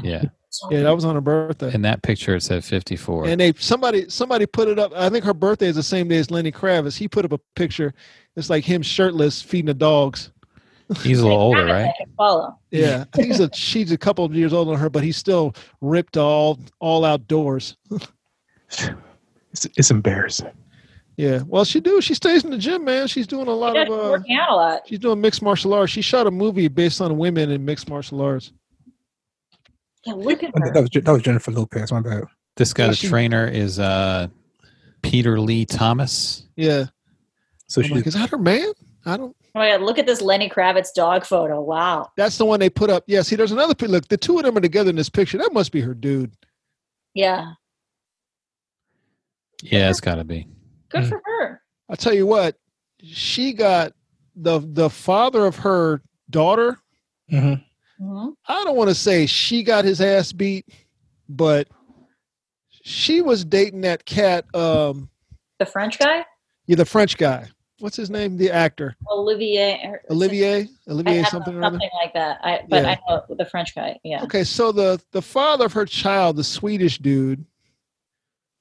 Yeah, 0.03 0.25
Yeah, 0.71 0.83
that 0.83 0.95
was 0.95 1.05
on 1.05 1.15
her 1.15 1.21
birthday. 1.21 1.73
in 1.73 1.83
that 1.83 2.03
picture 2.03 2.35
it 2.35 2.43
said 2.43 2.65
fifty-four. 2.65 3.27
And 3.27 3.41
they 3.41 3.53
somebody 3.59 4.09
somebody 4.09 4.47
put 4.47 4.67
it 4.67 4.79
up. 4.79 4.93
I 4.95 5.09
think 5.11 5.25
her 5.25 5.35
birthday 5.35 5.67
is 5.69 5.77
the 5.77 5.83
same 5.83 6.09
day 6.09 6.19
as 6.19 6.31
Lenny 6.31 6.51
Kravitz. 6.51 6.97
He 6.97 7.07
put 7.07 7.25
up 7.25 7.33
a 7.33 7.39
picture. 7.55 7.95
It's 8.35 8.51
like 8.51 8.65
him 8.65 8.83
shirtless 8.83 9.41
feeding 9.43 9.67
the 9.67 9.75
dogs. 9.75 10.33
He's 11.03 11.21
a 11.21 11.23
little 11.25 11.39
older, 11.39 11.67
right? 11.67 11.93
follow. 12.17 12.59
Yeah, 12.71 13.05
he's 13.15 13.41
a 13.41 13.51
she's 13.55 13.93
a 13.93 13.99
couple 13.99 14.25
of 14.25 14.35
years 14.35 14.53
older 14.55 14.71
than 14.73 14.81
her, 14.81 14.89
but 14.91 15.05
he's 15.05 15.19
still 15.19 15.55
ripped 15.83 16.17
all 16.17 16.59
all 16.81 17.05
outdoors. 17.05 17.77
it's, 18.71 19.67
it's 19.77 19.91
embarrassing. 19.91 20.51
Yeah, 21.19 21.43
well, 21.49 21.65
she 21.65 21.81
do. 21.81 22.01
She 22.01 22.15
stays 22.15 22.45
in 22.45 22.51
the 22.53 22.57
gym, 22.59 22.85
man. 22.85 23.09
She's 23.09 23.27
doing 23.27 23.49
a 23.49 23.53
lot 23.53 23.75
Yeah, 23.75 23.83
of. 23.83 23.89
Uh, 23.91 24.11
working 24.13 24.37
out 24.37 24.51
a 24.51 24.55
lot. 24.55 24.83
she's 24.87 25.01
doing 25.01 25.21
mixed 25.21 25.43
martial 25.43 25.75
arts. 25.75 25.91
She 25.91 26.01
shot 26.01 26.29
a 26.29 26.31
movie 26.31 26.69
based 26.69 27.01
on 27.01 27.19
women 27.19 27.51
in 27.51 27.65
mixed 27.65 27.91
martial 27.91 28.23
arts. 28.23 28.53
Yeah, 30.07 30.13
look 30.15 30.45
at 30.45 30.55
That 30.55 30.73
her. 30.75 30.81
was 30.83 30.91
that 30.91 31.11
was 31.13 31.23
Jennifer 31.23 31.51
Lopez. 31.51 31.91
My 31.91 32.01
bad. 32.01 32.23
This 32.57 32.73
guy, 32.73 32.87
Yeah, 32.87 32.93
she- 32.93 33.09
trainer, 33.09 33.49
is 33.49 33.81
uh, 33.81 34.29
Peter 35.03 35.41
Lee 35.41 35.65
Thomas. 35.67 36.47
Yeah, 36.55 36.85
So 37.67 37.81
I'm 37.81 37.89
she 37.89 37.95
like, 37.95 38.07
is 38.07 38.15
that 38.15 38.31
her 38.31 38.39
man? 38.39 38.73
I 39.05 39.17
don't. 39.17 39.35
Oh 39.57 39.59
my 39.59 39.71
god, 39.71 39.81
look 39.83 39.99
at 39.99 40.07
this 40.07 40.21
Lenny 40.23 40.49
Kravitz 40.49 40.95
dog 40.95 41.25
photo. 41.27 41.61
Wow. 41.61 42.13
That's 42.17 42.39
the 42.39 42.45
one 42.45 42.61
they 42.61 42.71
put 42.71 42.91
up. 42.91 43.03
Yeah, 43.09 43.23
see, 43.23 43.35
there's 43.35 43.51
another. 43.51 43.75
pi- 43.75 43.87
Look, 43.87 44.07
the 44.07 44.17
two 44.17 44.39
of 44.39 44.45
them 44.45 44.57
are 44.57 44.61
together 44.61 44.91
in 44.91 44.97
this 44.97 45.09
picture. 45.11 45.37
That 45.39 45.53
must 45.53 45.73
be 45.73 45.81
her 45.81 45.95
dude. 45.95 46.31
Yeah. 47.15 47.55
Yeah, 49.63 49.91
it's 49.91 50.01
got 50.01 50.15
to 50.17 50.25
be. 50.25 50.47
Good 50.91 51.05
Hmm. 51.05 51.09
for 51.09 51.23
her. 51.25 51.63
I'll 51.89 51.97
tell 51.97 52.15
you 52.15 52.27
what, 52.27 52.57
she 53.03 53.53
got 53.53 53.93
the 54.37 54.61
the 54.61 54.91
father 54.91 55.47
of 55.47 55.57
her 55.57 56.03
daughter. 56.31 56.79
hmm 57.31 57.55
hmm 57.99 58.29
I 58.47 58.65
don't 58.65 58.77
want 58.77 58.89
to 58.91 58.95
say 58.95 59.27
she 59.27 59.63
got 59.63 59.85
his 59.85 60.01
ass 60.01 60.33
beat, 60.33 60.67
but 61.29 61.69
she 62.71 63.21
was 63.23 63.45
dating 63.45 63.81
that 63.83 64.05
cat. 64.05 64.45
Um, 64.55 65.11
The 65.59 65.67
French 65.67 65.99
guy? 65.99 66.25
yeah, 66.67 66.77
the 66.77 66.85
French 66.85 67.17
guy. 67.17 67.49
What's 67.81 67.97
his 67.97 68.11
name? 68.11 68.37
The 68.37 68.51
actor 68.51 68.97
Olivier. 69.09 70.01
Olivier. 70.11 70.69
Olivier 70.89 71.15
don't 71.15 71.23
know, 71.23 71.29
something 71.29 71.63
something 71.63 71.91
like 72.03 72.13
that. 72.15 72.39
I, 72.43 72.61
but 72.69 72.83
Yeah. 72.83 72.89
I 72.91 72.99
know 73.09 73.23
the 73.37 73.45
French 73.45 73.75
guy. 73.75 73.99
Yeah. 74.05 74.23
Okay, 74.25 74.43
so 74.45 74.73
the 74.73 75.01
the 75.13 75.23
father 75.23 75.67
of 75.67 75.73
her 75.75 75.87
child, 75.87 76.37
the 76.37 76.45
Swedish 76.45 76.99
dude, 76.99 77.45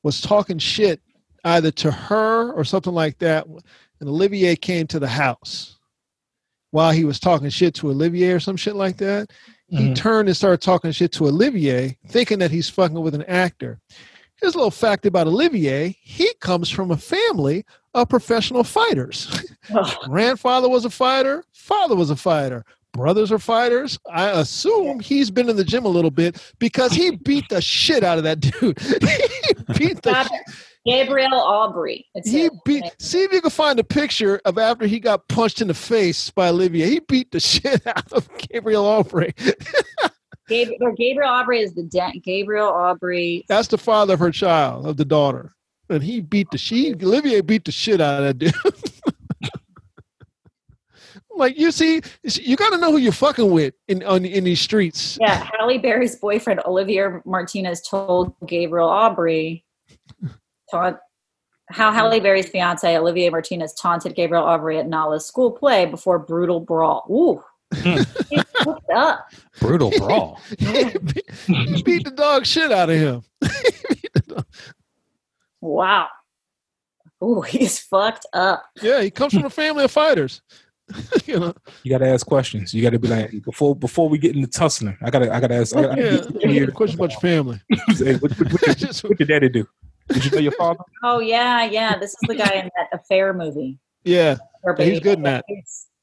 was 0.03 0.21
talking 0.21 0.57
shit 0.59 1.01
either 1.47 1.71
to 1.71 1.91
her 1.91 2.51
or 2.53 2.63
something 2.63 2.93
like 2.93 3.17
that, 3.19 3.45
and 3.47 4.09
Olivier 4.09 4.55
came 4.55 4.87
to 4.87 4.99
the 4.99 5.07
house 5.07 5.77
while 6.71 6.91
he 6.91 7.05
was 7.05 7.19
talking 7.19 7.49
shit 7.49 7.73
to 7.75 7.89
Olivier 7.89 8.33
or 8.33 8.39
some 8.39 8.57
shit 8.57 8.75
like 8.75 8.97
that. 8.97 9.31
He 9.69 9.89
Mhm. 9.89 9.95
turned 9.95 10.29
and 10.29 10.37
started 10.37 10.61
talking 10.61 10.91
shit 10.91 11.11
to 11.13 11.27
Olivier, 11.27 11.97
thinking 12.07 12.39
that 12.39 12.51
he's 12.51 12.69
fucking 12.69 12.99
with 13.01 13.15
an 13.15 13.23
actor. 13.23 13.79
Here's 14.41 14.53
a 14.53 14.57
little 14.57 14.71
fact 14.71 15.05
about 15.05 15.27
Olivier: 15.27 15.95
he 16.01 16.31
comes 16.41 16.69
from 16.69 16.91
a 16.91 16.97
family 16.97 17.65
of 17.93 18.07
professional 18.09 18.63
fighters. 18.63 19.27
Grandfather 20.05 20.69
was 20.69 20.85
a 20.85 20.89
fighter. 20.89 21.43
Father 21.53 21.95
was 21.95 22.09
a 22.11 22.15
fighter. 22.15 22.63
Brothers 22.93 23.31
are 23.31 23.39
fighters. 23.39 23.99
I 24.11 24.29
assume 24.29 24.99
he's 25.01 25.29
been 25.29 25.49
in 25.49 25.55
the 25.55 25.63
gym 25.63 25.85
a 25.85 25.89
little 25.89 26.09
bit 26.11 26.41
because 26.59 26.93
he 26.93 27.11
beat 27.11 27.47
the 27.49 27.61
shit 27.61 28.03
out 28.03 28.17
of 28.17 28.23
that 28.23 28.39
dude. 28.39 28.79
he 28.81 29.77
beat 29.77 30.01
the. 30.01 30.29
Gabriel 30.87 31.31
Aubry. 31.31 32.05
He 32.23 32.49
beat. 32.63 32.83
See 32.99 33.23
if 33.23 33.33
you 33.33 33.41
can 33.41 33.49
find 33.49 33.77
a 33.79 33.83
picture 33.83 34.39
of 34.45 34.57
after 34.57 34.87
he 34.87 34.99
got 34.99 35.27
punched 35.27 35.61
in 35.61 35.67
the 35.67 35.73
face 35.73 36.31
by 36.31 36.47
Olivier. 36.47 36.89
He 36.89 36.99
beat 36.99 37.31
the 37.31 37.39
shit 37.41 37.85
out 37.85 38.11
of 38.13 38.29
Gabriel 38.37 38.85
Aubry. 38.85 39.35
Gab- 40.47 40.69
or 40.79 40.93
Gabriel 40.93 41.29
Aubry 41.29 41.61
is 41.61 41.73
the 41.73 41.83
de- 41.83 42.19
Gabriel 42.23 42.71
Aubry. 42.71 43.43
That's 43.49 43.67
the 43.67 43.77
father 43.77 44.13
of 44.13 44.19
her 44.21 44.31
child, 44.31 44.87
of 44.87 44.95
the 44.95 45.03
daughter, 45.03 45.53
and 45.89 46.01
he 46.01 46.21
beat 46.21 46.49
the 46.51 46.57
she. 46.57 46.93
Olivier 46.93 47.41
beat 47.41 47.65
the 47.65 47.73
shit 47.73 47.99
out 47.99 48.23
of 48.23 48.27
that 48.27 48.37
dude. 48.37 48.53
like 51.35 51.59
you 51.59 51.71
see, 51.71 52.01
you 52.23 52.55
got 52.55 52.69
to 52.69 52.77
know 52.77 52.91
who 52.91 52.97
you're 52.97 53.11
fucking 53.11 53.51
with 53.51 53.73
in 53.89 54.03
on 54.03 54.23
in 54.23 54.45
these 54.45 54.61
streets. 54.61 55.17
Yeah, 55.19 55.49
Halle 55.57 55.79
Berry's 55.79 56.15
boyfriend 56.15 56.61
Olivier 56.65 57.19
Martinez 57.25 57.81
told 57.81 58.33
Gabriel 58.45 58.87
Aubry 58.87 59.63
taunt 60.71 60.97
how 61.69 61.91
Halle 61.91 62.19
Berry's 62.21 62.47
fiance 62.47 62.97
Olivier 62.97 63.29
Martinez 63.29 63.73
taunted 63.73 64.15
Gabriel 64.15 64.43
Aubry 64.45 64.79
at 64.79 64.87
Nahla's 64.87 65.25
school 65.25 65.51
play 65.51 65.85
before 65.85 66.17
brutal 66.17 66.59
brawl. 66.61 67.05
Ooh, 67.09 67.43
he 68.29 68.37
fucked 68.63 68.89
up. 68.95 69.27
Brutal 69.59 69.91
brawl. 69.97 70.39
he 70.57 71.83
beat 71.83 72.05
the 72.05 72.13
dog 72.15 72.45
shit 72.45 72.71
out 72.71 72.89
of 72.89 72.97
him. 72.97 73.23
Wow. 75.61 76.07
Ooh, 77.23 77.41
he's 77.41 77.79
fucked 77.79 78.25
up. 78.31 78.63
Yeah, 78.81 79.01
he 79.01 79.09
comes 79.09 79.33
from 79.33 79.45
a 79.45 79.49
family 79.49 79.83
of 79.83 79.91
fighters. 79.91 80.41
you 81.25 81.39
know, 81.39 81.53
You 81.83 81.89
got 81.89 81.97
to 81.97 82.07
ask 82.07 82.25
questions. 82.25 82.73
You 82.73 82.81
got 82.83 82.91
to 82.91 82.99
be 82.99 83.07
like 83.07 83.43
before 83.43 83.75
before 83.75 84.07
we 84.07 84.17
get 84.19 84.35
into 84.35 84.47
tussling. 84.47 84.95
I 85.01 85.09
got 85.09 85.19
to 85.19 85.33
I 85.33 85.39
got 85.39 85.47
to 85.47 85.55
ask. 85.55 85.75
I 85.75 85.81
gotta, 85.81 86.29
yeah. 86.39 86.47
yeah. 86.49 86.65
Question 86.67 86.99
about 86.99 87.11
your 87.11 87.19
family. 87.19 87.59
Hey, 87.97 88.13
what, 88.17 88.31
what, 88.37 88.51
what, 88.51 88.61
did- 88.61 88.77
Just- 88.77 89.03
what 89.03 89.17
did 89.17 89.27
daddy 89.27 89.49
do? 89.49 89.67
Did 90.09 90.25
you 90.25 90.31
know 90.31 90.37
your 90.39 90.51
father? 90.53 90.79
Oh 91.03 91.19
yeah, 91.19 91.65
yeah. 91.65 91.97
This 91.97 92.11
is 92.11 92.19
the 92.27 92.35
guy 92.35 92.53
in 92.53 92.69
that 92.77 92.87
affair 92.93 93.33
movie. 93.33 93.77
yeah, 94.03 94.37
Where 94.61 94.75
he's 94.77 94.99
good 94.99 95.17
in 95.17 95.23
that. 95.23 95.43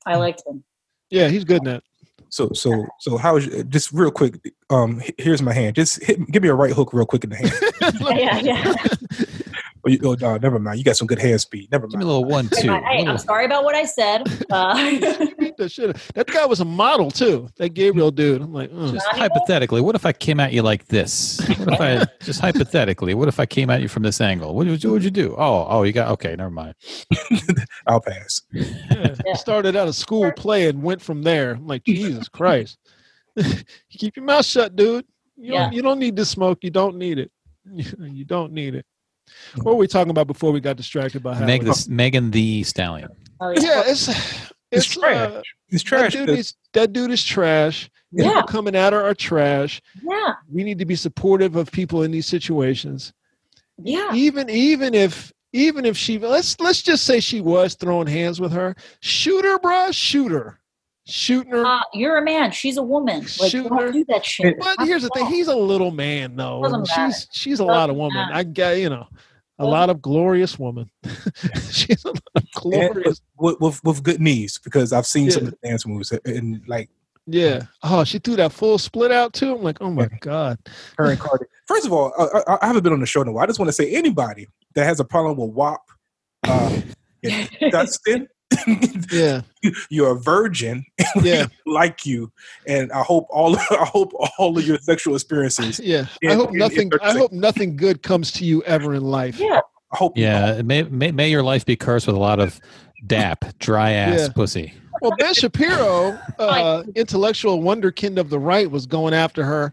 I 0.06 0.16
liked 0.16 0.42
him. 0.46 0.62
yeah, 1.10 1.28
he's 1.28 1.44
good 1.44 1.58
in 1.58 1.64
that. 1.64 1.82
So 2.28 2.50
so 2.52 2.84
so 3.00 3.16
how 3.16 3.36
is 3.36 3.64
just 3.68 3.92
real 3.92 4.10
quick? 4.10 4.40
Um, 4.68 5.00
here's 5.18 5.40
my 5.42 5.52
hand. 5.52 5.76
Just 5.76 6.02
hit, 6.02 6.30
give 6.32 6.42
me 6.42 6.48
a 6.48 6.54
right 6.54 6.72
hook 6.72 6.92
real 6.92 7.06
quick 7.06 7.24
in 7.24 7.30
the 7.30 7.36
hand. 7.36 7.52
Yeah, 8.18 8.38
yeah. 8.38 8.74
Oh, 9.86 9.90
you, 9.90 9.98
oh 10.04 10.16
no, 10.20 10.36
never 10.38 10.58
mind. 10.58 10.78
You 10.78 10.84
got 10.84 10.96
some 10.96 11.06
good 11.06 11.18
hand 11.18 11.40
speed. 11.40 11.70
Never 11.70 11.82
mind. 11.86 11.92
Give 11.92 11.98
me 12.00 12.04
a 12.04 12.08
little 12.08 12.24
one, 12.24 12.48
two. 12.60 12.68
Hey, 12.72 13.06
I'm 13.06 13.18
sorry 13.18 13.44
about 13.44 13.64
what 13.64 13.74
I 13.74 13.84
said. 13.84 14.22
Uh, 14.50 14.76
He 14.76 14.98
beat 15.38 15.56
the 15.56 15.68
shit. 15.68 15.96
That 16.14 16.26
guy 16.26 16.46
was 16.46 16.60
a 16.60 16.64
model 16.64 17.10
too. 17.10 17.48
That 17.56 17.70
Gabriel 17.70 18.10
dude. 18.10 18.42
I'm 18.42 18.52
like, 18.52 18.70
uh. 18.74 18.92
Just 18.92 19.06
hypothetically, 19.08 19.80
what 19.80 19.94
if 19.94 20.06
I 20.06 20.12
came 20.12 20.40
at 20.40 20.52
you 20.52 20.62
like 20.62 20.86
this? 20.86 21.40
What 21.58 21.74
if 21.74 21.80
I 21.80 22.04
just 22.24 22.40
hypothetically? 22.40 23.14
What 23.14 23.28
if 23.28 23.38
I 23.38 23.46
came 23.46 23.68
at 23.70 23.82
you 23.82 23.88
from 23.88 24.02
this 24.02 24.20
angle? 24.20 24.54
What 24.54 24.66
would 24.66 24.82
you, 24.82 24.90
what'd 24.90 25.04
you 25.04 25.10
do? 25.10 25.34
Oh, 25.36 25.66
oh, 25.68 25.82
you 25.82 25.92
got 25.92 26.08
okay. 26.12 26.34
Never 26.36 26.50
mind. 26.50 26.74
I'll 27.86 28.00
pass. 28.00 28.40
Yeah. 28.52 29.14
He 29.26 29.34
started 29.34 29.76
out 29.76 29.88
of 29.88 29.94
school 29.94 30.32
play 30.32 30.68
and 30.68 30.82
went 30.82 31.02
from 31.02 31.22
there. 31.22 31.52
I'm 31.52 31.66
like, 31.66 31.84
Jesus 31.84 32.28
Christ. 32.28 32.78
Keep 33.90 34.16
your 34.16 34.24
mouth 34.24 34.46
shut, 34.46 34.76
dude. 34.76 35.04
You, 35.36 35.52
Yeah. 35.54 35.64
don't, 35.64 35.72
you 35.74 35.82
don't 35.82 35.98
need 35.98 36.16
to 36.16 36.24
smoke. 36.24 36.58
You 36.62 36.70
don't 36.70 36.96
need 36.96 37.18
it. 37.18 37.30
You 37.74 38.24
don't 38.24 38.52
need 38.52 38.74
it. 38.74 38.86
What 39.56 39.66
were 39.72 39.78
we 39.78 39.86
talking 39.86 40.10
about 40.10 40.26
before 40.26 40.52
we 40.52 40.60
got 40.60 40.76
distracted 40.76 41.22
by 41.22 41.34
Howard? 41.34 41.46
Meg 41.46 41.64
the, 41.64 41.86
Megan 41.88 42.30
Thee 42.30 42.62
Stallion. 42.62 43.08
oh, 43.40 43.50
yeah, 43.50 43.82
it's 43.86 44.08
It's, 44.08 44.52
it's, 44.70 44.86
trash. 44.98 45.30
uh, 45.30 45.42
it's 45.68 45.82
that 45.84 45.88
trash. 45.88 46.12
dude, 46.12 46.28
'cause- 46.28 46.38
is, 46.38 46.54
that 46.72 46.92
dude 46.92 47.10
is 47.12 47.22
trash. 47.22 47.90
Yeah. 48.10 48.28
People 48.28 48.42
coming 48.44 48.74
at 48.76 48.92
her 48.92 49.02
are 49.02 49.14
trash. 49.14 49.80
yeah, 50.02 50.34
We 50.50 50.62
need 50.64 50.78
to 50.78 50.84
be 50.84 50.94
supportive 50.96 51.56
of 51.56 51.70
people 51.70 52.02
in 52.02 52.10
these 52.10 52.26
situations. 52.26 53.12
yeah. 53.82 54.12
even 54.14 54.48
even 54.50 54.94
if 54.94 55.32
even 55.52 55.84
if 55.84 55.96
she 55.96 56.18
let's 56.18 56.58
let's 56.60 56.82
just 56.82 57.04
say 57.04 57.18
she 57.20 57.40
was 57.40 57.74
throwing 57.74 58.06
hands 58.08 58.40
with 58.40 58.52
her 58.52 58.74
shoot 59.00 59.44
her 59.44 59.58
bruh 59.58 59.92
shoot 59.94 60.30
her 60.32 60.58
shooting 61.06 61.52
her 61.52 61.64
Uh, 61.66 61.80
you're 61.92 62.16
a 62.16 62.22
man. 62.24 62.50
She's 62.50 62.76
a 62.76 62.82
woman. 62.82 63.20
Like, 63.40 63.50
Shoot 63.50 63.68
don't 63.68 63.78
her. 63.80 63.92
do 63.92 64.04
that 64.08 64.24
shit. 64.24 64.56
but 64.58 64.76
here's 64.86 65.02
the 65.02 65.10
thing 65.10 65.26
he's 65.26 65.48
a 65.48 65.56
little 65.56 65.90
man 65.90 66.36
though 66.36 66.62
Doesn't 66.62 66.78
and 66.80 66.88
matter. 66.96 67.12
she's 67.12 67.28
she's 67.32 67.60
a 67.60 67.64
lot 67.64 67.90
of 67.90 67.96
Doesn't 67.96 67.98
woman 67.98 68.16
matter. 68.16 68.34
i 68.34 68.42
get 68.42 68.78
you 68.78 68.88
know 68.88 69.06
a 69.58 69.64
lot 69.66 69.88
of 69.90 70.00
glorious 70.02 70.58
woman 70.58 70.90
she's 71.70 72.04
a 72.04 72.08
lot 72.08 72.18
of 72.36 72.50
glorious 72.54 73.20
with, 73.38 73.56
with 73.60 73.84
with 73.84 74.02
good 74.02 74.20
knees 74.20 74.58
because 74.62 74.92
I've 74.92 75.06
seen 75.06 75.30
some 75.30 75.44
of 75.46 75.50
the 75.50 75.58
dance 75.68 75.86
moves 75.86 76.10
and 76.24 76.62
like 76.66 76.88
yeah 77.26 77.62
oh 77.82 78.04
she 78.04 78.18
threw 78.18 78.36
that 78.36 78.52
full 78.52 78.78
split 78.78 79.12
out 79.12 79.32
too 79.32 79.54
i'm 79.54 79.62
like 79.62 79.78
oh 79.80 79.90
my 79.90 80.02
Yeah. 80.04 80.18
god 80.20 80.58
her 80.98 81.10
and 81.10 81.18
Cardi. 81.20 81.44
First 81.66 81.86
of 81.86 81.92
all, 81.94 82.12
I, 82.18 82.40
I, 82.52 82.58
I 82.60 82.66
haven't 82.66 82.82
been 82.82 82.92
on 82.92 83.00
the 83.00 83.06
show 83.06 83.22
in 83.22 83.28
a 83.28 83.32
while. 83.32 83.42
I 83.44 83.46
just 83.46 83.58
want 83.58 83.70
to 83.70 83.72
say 83.72 83.90
anybody 83.94 84.46
that 84.74 84.84
has 84.84 85.00
a 85.00 85.04
problem 85.04 85.38
with 85.38 85.48
WAP, 85.54 85.80
uh, 86.46 86.80
yeah, 87.22 87.46
Dustin, 87.70 88.28
yeah 89.12 89.40
you're 89.90 90.10
a 90.16 90.20
virgin. 90.20 90.84
yeah 91.22 91.46
like 91.66 92.04
you, 92.06 92.30
and 92.66 92.90
I 92.92 93.02
hope 93.02 93.26
all 93.30 93.56
I 93.70 93.84
hope 93.92 94.12
all 94.38 94.56
of 94.58 94.66
your 94.66 94.78
sexual 94.78 95.14
experiences. 95.14 95.80
yeah 95.80 96.06
i 96.28 96.34
hope 96.34 96.48
in- 96.50 96.54
in 96.54 96.58
nothing 96.58 96.90
i 97.02 97.12
hope 97.12 97.32
nothing 97.32 97.76
good 97.76 98.02
comes 98.02 98.30
to 98.32 98.44
you 98.44 98.62
ever 98.64 98.94
in 98.94 99.02
life 99.02 99.38
Yeah. 99.38 99.60
I 99.92 99.96
hope 99.96 100.16
Yeah, 100.18 100.60
may, 100.62 100.82
may 100.84 101.12
may 101.12 101.30
your 101.30 101.44
life 101.44 101.64
be 101.64 101.76
cursed 101.76 102.06
with 102.08 102.16
a 102.16 102.18
lot 102.18 102.40
of 102.40 102.58
dap, 103.06 103.44
dry 103.60 103.92
ass 103.92 104.18
Yeah. 104.20 104.28
pussy. 104.34 104.74
Well, 105.00 105.12
Ben 105.18 105.34
Shapiro, 105.34 106.18
uh, 106.38 106.82
intellectual 106.96 107.60
wonderkind 107.60 108.18
of 108.18 108.28
the 108.28 108.38
right, 108.40 108.68
was 108.70 108.86
going 108.86 109.14
after 109.14 109.44
her 109.44 109.72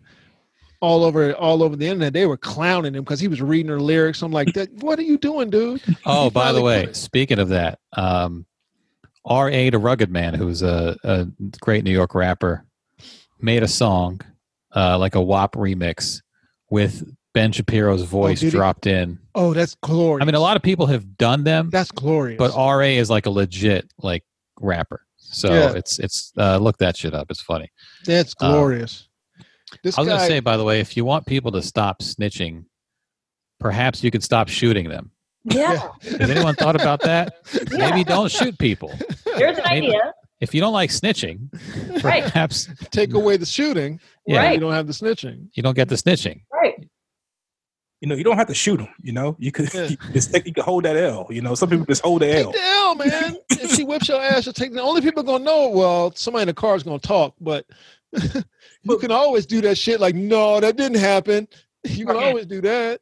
all 0.80 1.04
over 1.04 1.34
all 1.34 1.64
over 1.64 1.76
the 1.76 1.88
internet. 1.88 2.14
They 2.14 2.26
were 2.28 2.38
clowning 2.38 2.94
him 2.94 3.04
because 3.04 3.20
he 3.20 3.28
was 3.28 3.42
reading 3.42 3.70
her 3.72 3.80
lyrics. 3.80 4.22
I'm 4.22 4.32
like, 4.32 4.50
what 4.82 5.00
are 5.00 5.04
you 5.04 5.18
doing, 5.18 5.50
dude? 5.50 5.82
Oh, 6.06 6.30
by 6.30 6.52
the 6.52 6.62
way, 6.62 6.86
put 6.88 6.96
speaking 6.96 7.40
of 7.40 7.50
that, 7.50 7.80
um, 7.94 8.46
R.A. 9.26 9.70
the 9.70 9.78
Rugged 9.80 10.10
Man, 10.10 10.34
who's 10.34 10.62
a, 10.62 10.98
a 11.04 11.28
great 11.62 11.84
New 11.84 11.92
York 11.92 12.16
rapper, 12.16 12.66
made 13.40 13.64
a 13.64 13.68
song, 13.68 14.22
uh, 14.76 14.98
like 14.98 15.16
a 15.16 15.22
WAP 15.22 15.54
remix, 15.56 16.22
with 16.70 17.04
Ben 17.34 17.52
Shapiro's 17.52 18.04
voice 18.04 18.40
did 18.40 18.48
he? 18.48 18.52
dropped 18.52 18.88
in. 18.88 19.20
Oh, 19.36 19.54
that's 19.54 19.76
glorious. 19.76 20.24
I 20.24 20.26
mean, 20.26 20.36
a 20.36 20.40
lot 20.40 20.58
of 20.58 20.64
people 20.64 20.88
have 20.88 21.18
done 21.18 21.44
them, 21.44 21.70
that's 21.70 21.92
glorious. 21.92 22.38
but 22.38 22.52
R.A. 22.56 22.98
is 22.98 23.10
like 23.10 23.26
a 23.26 23.30
legit 23.30 23.92
like 24.00 24.24
rapper. 24.60 25.06
So 25.18 25.54
Yeah. 25.54 25.74
it's 25.74 25.98
it's 26.00 26.34
uh, 26.38 26.58
look 26.58 26.78
that 26.80 26.98
shit 26.98 27.14
up. 27.14 27.28
It's 27.30 27.42
funny. 27.42 27.70
that's 28.06 28.34
uh, 28.42 28.52
glorious. 28.52 29.08
this 29.84 29.98
I 29.98 30.02
was 30.02 30.08
guy, 30.10 30.16
gonna 30.18 30.28
say, 30.28 30.40
by 30.42 30.58
the 30.58 30.64
way, 30.66 30.80
if 30.82 30.98
you 30.98 31.06
want 31.06 31.26
people 31.26 31.52
to 31.54 31.62
stop 31.62 32.00
snitching, 32.02 32.66
perhaps 33.60 34.04
you 34.04 34.12
could 34.12 34.24
stop 34.24 34.50
shooting 34.50 34.90
them. 34.90 35.12
Yeah. 35.44 35.90
Has 36.02 36.30
anyone 36.30 36.56
thought 36.56 36.76
about 36.76 37.02
that? 37.02 37.34
Yeah. 37.54 37.90
Maybe 37.90 38.04
don't 38.04 38.32
shoot 38.32 38.58
people. 38.60 38.92
Here's 39.36 39.58
an 39.58 39.64
Maybe- 39.70 39.88
idea. 39.88 40.14
If 40.40 40.56
you 40.56 40.62
don't 40.62 40.74
like 40.74 40.90
snitching, 40.90 41.50
Right. 42.04 42.24
perhaps 42.24 42.68
take 42.90 43.14
away 43.14 43.38
the 43.38 43.46
shooting, 43.46 44.00
yeah, 44.26 44.40
Right. 44.40 44.54
you 44.54 44.60
don't 44.60 44.74
have 44.74 44.88
the 44.88 44.94
snitching. 44.94 45.48
you 45.54 45.62
don't 45.62 45.76
get 45.76 45.88
the 45.90 45.96
snitching. 45.96 46.42
Right. 46.52 46.76
you 48.02 48.08
know 48.08 48.16
you 48.16 48.24
don't 48.24 48.38
have 48.38 48.48
to 48.48 48.56
shoot 48.56 48.78
them. 48.78 48.88
You 49.04 49.12
know 49.14 49.36
you 49.38 49.52
could 49.52 49.72
Yeah. 49.72 49.84
you 49.90 49.98
just 50.14 50.34
take, 50.34 50.48
you 50.48 50.54
can 50.54 50.64
hold 50.64 50.86
that 50.86 50.98
L. 50.98 51.28
You 51.30 51.42
know 51.42 51.54
some 51.54 51.70
people 51.70 51.86
just 51.86 52.02
hold 52.02 52.24
the 52.24 52.26
Take 52.26 52.46
L. 52.48 52.52
the 52.52 52.60
L, 52.64 52.96
man. 52.96 53.38
if 53.52 53.76
she 53.76 53.84
whips 53.84 54.10
your 54.10 54.20
ass, 54.20 54.46
you'll 54.48 54.54
take 54.54 54.74
the 54.74 54.82
only 54.82 55.02
people 55.02 55.22
gonna 55.22 55.44
know. 55.44 55.70
Well, 55.70 56.12
somebody 56.16 56.42
in 56.42 56.48
the 56.48 56.54
car 56.56 56.76
is 56.76 56.82
gonna 56.82 56.98
talk, 56.98 57.36
but 57.40 57.66
you 58.84 58.98
can 58.98 59.12
always 59.12 59.46
do 59.46 59.62
that 59.62 59.78
shit. 59.78 60.00
Like, 60.00 60.16
no, 60.16 60.60
that 60.60 60.76
didn't 60.78 60.98
happen. 61.00 61.48
You 61.84 62.08
can 62.08 62.16
Okay. 62.16 62.28
always 62.30 62.48
do 62.48 62.62
that. 62.62 63.00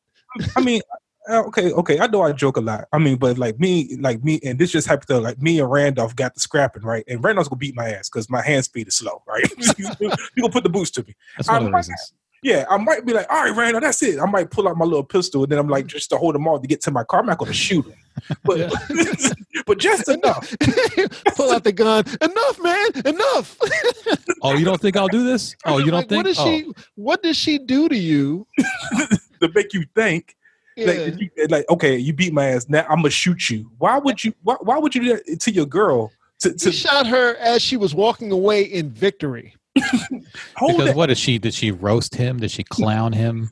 I 0.57 0.61
mean, 0.61 0.81
Oh, 1.31 1.43
okay, 1.43 1.71
okay. 1.71 1.99
I 1.99 2.07
know 2.07 2.23
I 2.23 2.31
joke 2.31 2.57
a 2.57 2.61
lot. 2.61 2.87
I 2.91 2.97
mean, 2.97 3.17
but 3.17 3.37
like 3.37 3.59
me, 3.59 3.95
like 3.99 4.23
me, 4.23 4.39
and 4.43 4.57
this 4.57 4.71
just 4.71 4.87
happened 4.87 5.07
to 5.09 5.19
like 5.19 5.39
me 5.39 5.59
and 5.59 5.69
Randolph 5.69 6.15
got 6.15 6.33
the 6.33 6.39
scrapping 6.39 6.81
right, 6.81 7.03
and 7.07 7.23
Randolph's 7.23 7.49
gonna 7.49 7.59
beat 7.59 7.75
my 7.75 7.89
ass 7.89 8.09
because 8.09 8.29
my 8.31 8.41
hand 8.41 8.65
speed 8.65 8.87
is 8.87 8.97
slow, 8.97 9.21
right? 9.27 9.45
you 9.77 10.09
gonna 10.39 10.51
put 10.51 10.63
the 10.63 10.69
boost 10.69 10.95
to 10.95 11.03
me. 11.03 11.15
That's 11.37 11.47
one 11.47 11.57
of 11.57 11.65
the 11.65 11.71
reasons. 11.71 12.13
Yeah, 12.41 12.65
I 12.69 12.77
might 12.77 13.05
be 13.05 13.13
like, 13.13 13.27
all 13.29 13.43
right, 13.43 13.55
Randall, 13.55 13.81
that's 13.81 14.01
it. 14.01 14.17
I 14.19 14.25
might 14.25 14.49
pull 14.49 14.67
out 14.67 14.77
my 14.77 14.85
little 14.85 15.03
pistol, 15.03 15.43
and 15.43 15.51
then 15.51 15.59
I'm 15.59 15.67
like, 15.67 15.87
just 15.87 16.09
to 16.11 16.17
hold 16.17 16.35
him 16.35 16.47
off 16.47 16.61
to 16.61 16.67
get 16.67 16.81
to 16.81 16.91
my 16.91 17.03
car. 17.03 17.19
I'm 17.19 17.27
not 17.27 17.37
gonna 17.37 17.53
shoot 17.53 17.85
him, 17.85 17.97
but 18.43 18.73
but 19.67 19.77
just 19.77 20.09
enough. 20.09 20.55
Pull 21.35 21.51
out 21.51 21.63
the 21.63 21.73
gun. 21.73 22.05
Enough, 22.21 22.63
man. 22.63 22.87
Enough. 23.05 23.57
Oh, 24.41 24.55
you 24.55 24.65
don't 24.65 24.81
think 24.81 24.97
I'll 24.97 25.07
do 25.07 25.23
this? 25.23 25.55
Oh, 25.65 25.77
you 25.77 25.91
don't 25.91 25.99
Like, 25.99 26.09
think? 26.09 26.23
What, 26.23 26.27
is 26.27 26.39
oh. 26.39 26.45
she, 26.45 26.71
what 26.95 27.21
does 27.21 27.37
she 27.37 27.59
do 27.59 27.87
to 27.87 27.95
you? 27.95 28.47
to 29.41 29.51
make 29.53 29.73
you 29.73 29.85
think 29.95 30.35
Yeah. 30.75 30.85
like, 30.87 30.97
that 30.97 31.19
you, 31.19 31.29
like 31.49 31.65
okay 31.69 31.97
you 31.97 32.13
beat 32.13 32.31
my 32.33 32.45
ass 32.45 32.69
now 32.69 32.85
i'm 32.89 32.97
gonna 32.97 33.09
shoot 33.09 33.49
you 33.49 33.69
why 33.79 33.97
would 33.97 34.23
you 34.23 34.33
why, 34.43 34.55
why 34.61 34.77
would 34.77 34.95
you 34.95 35.01
do 35.01 35.17
that 35.25 35.39
to 35.41 35.51
your 35.51 35.65
girl 35.65 36.11
to, 36.39 36.55
he 36.57 36.71
shot 36.71 37.05
her 37.07 37.35
as 37.35 37.61
she 37.61 37.75
was 37.75 37.93
walking 37.93 38.31
away 38.31 38.63
in 38.63 38.89
victory. 38.91 39.55
Because 39.75 40.89
it 40.89 40.95
what 40.95 41.07
did 41.07 41.17
she? 41.17 41.37
Did 41.37 41.53
she 41.53 41.71
roast 41.71 42.15
him? 42.15 42.39
Did 42.39 42.51
she 42.51 42.63
clown 42.63 43.13
him? 43.13 43.49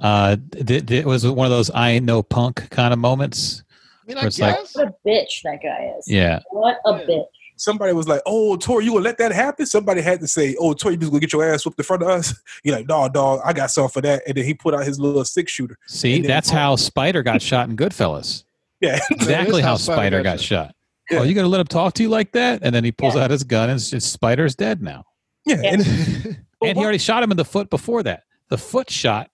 Uh, 0.00 0.36
did, 0.36 0.86
did, 0.86 1.04
was 1.04 1.26
one 1.26 1.46
of 1.46 1.50
those 1.50 1.70
"I 1.70 1.90
ain't 1.90 2.04
no 2.04 2.22
punk" 2.22 2.70
kind 2.70 2.92
of 2.92 2.98
moments? 2.98 3.62
I 4.02 4.06
mean, 4.08 4.18
I 4.18 4.26
it's 4.26 4.38
like- 4.38 4.56
guess. 4.56 4.74
What 4.76 4.88
a 4.88 4.94
bitch 5.08 5.42
that 5.44 5.60
guy 5.62 5.92
is. 5.98 6.08
Yeah, 6.08 6.40
What 6.50 6.78
a 6.86 6.92
Yeah. 6.92 7.04
bitch. 7.06 7.24
Somebody 7.58 7.92
was 7.92 8.08
like 8.08 8.20
oh 8.26 8.56
tori 8.56 8.84
you 8.84 8.92
gonna 8.92 9.04
let 9.04 9.18
that 9.18 9.32
happen 9.32 9.66
somebody 9.66 10.00
had 10.00 10.20
to 10.20 10.26
say 10.26 10.54
oh 10.60 10.72
tori 10.72 10.94
you 10.94 11.00
just 11.00 11.10
gonna 11.10 11.20
get 11.20 11.32
your 11.32 11.44
ass 11.44 11.64
whooped 11.64 11.78
in 11.78 11.84
front 11.84 12.02
of 12.02 12.08
us 12.08 12.34
you're 12.64 12.76
like 12.76 12.86
dog 12.86 13.12
dog 13.12 13.40
i 13.44 13.52
got 13.52 13.70
something 13.70 13.90
for 13.90 14.00
that 14.00 14.22
and 14.26 14.36
then 14.36 14.44
he 14.44 14.54
put 14.54 14.74
out 14.74 14.84
his 14.84 14.98
little 15.00 15.24
six 15.24 15.52
shooter 15.52 15.76
see, 15.86 16.20
that's 16.22 16.48
how 16.50 16.76
Spider 16.76 17.22
got 17.22 17.42
shot 17.42 17.68
in 17.68 17.76
Goodfellas. 17.76 18.44
yeah 18.80 18.98
Exactly 19.10 19.60
how 19.62 19.70
how 19.70 19.76
Spider 19.76 19.96
Spider 19.98 20.16
got 20.22 20.36
got 20.36 20.40
shot. 20.40 20.74
Yeah. 21.10 21.18
Oh, 21.20 21.22
you 21.22 21.34
gonna 21.34 21.48
let 21.48 21.60
him 21.60 21.66
talk 21.66 21.94
to 21.94 22.02
you 22.02 22.08
like 22.10 22.32
that? 22.32 22.60
And 22.62 22.74
then 22.74 22.84
he 22.84 22.92
pulls 22.92 23.14
Yeah. 23.14 23.24
out 23.24 23.30
his 23.30 23.42
gun, 23.42 23.70
and 23.70 23.78
it's 23.80 23.88
just 23.90 24.12
Spider's 24.12 24.54
dead 24.54 24.82
now. 24.82 25.04
yeah 25.46 25.56
Yeah. 25.62 25.72
and, 25.72 25.80
And 26.62 26.76
he 26.76 26.82
already 26.84 26.98
shot 26.98 27.22
him 27.22 27.30
in 27.30 27.36
the 27.38 27.44
foot 27.44 27.70
before 27.70 28.02
that. 28.02 28.24
The 28.50 28.58
foot 28.58 28.90
shot, 28.90 29.30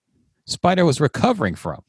Spider 0.46 0.84
was 0.84 1.00
recovering 1.00 1.54
from. 1.56 1.82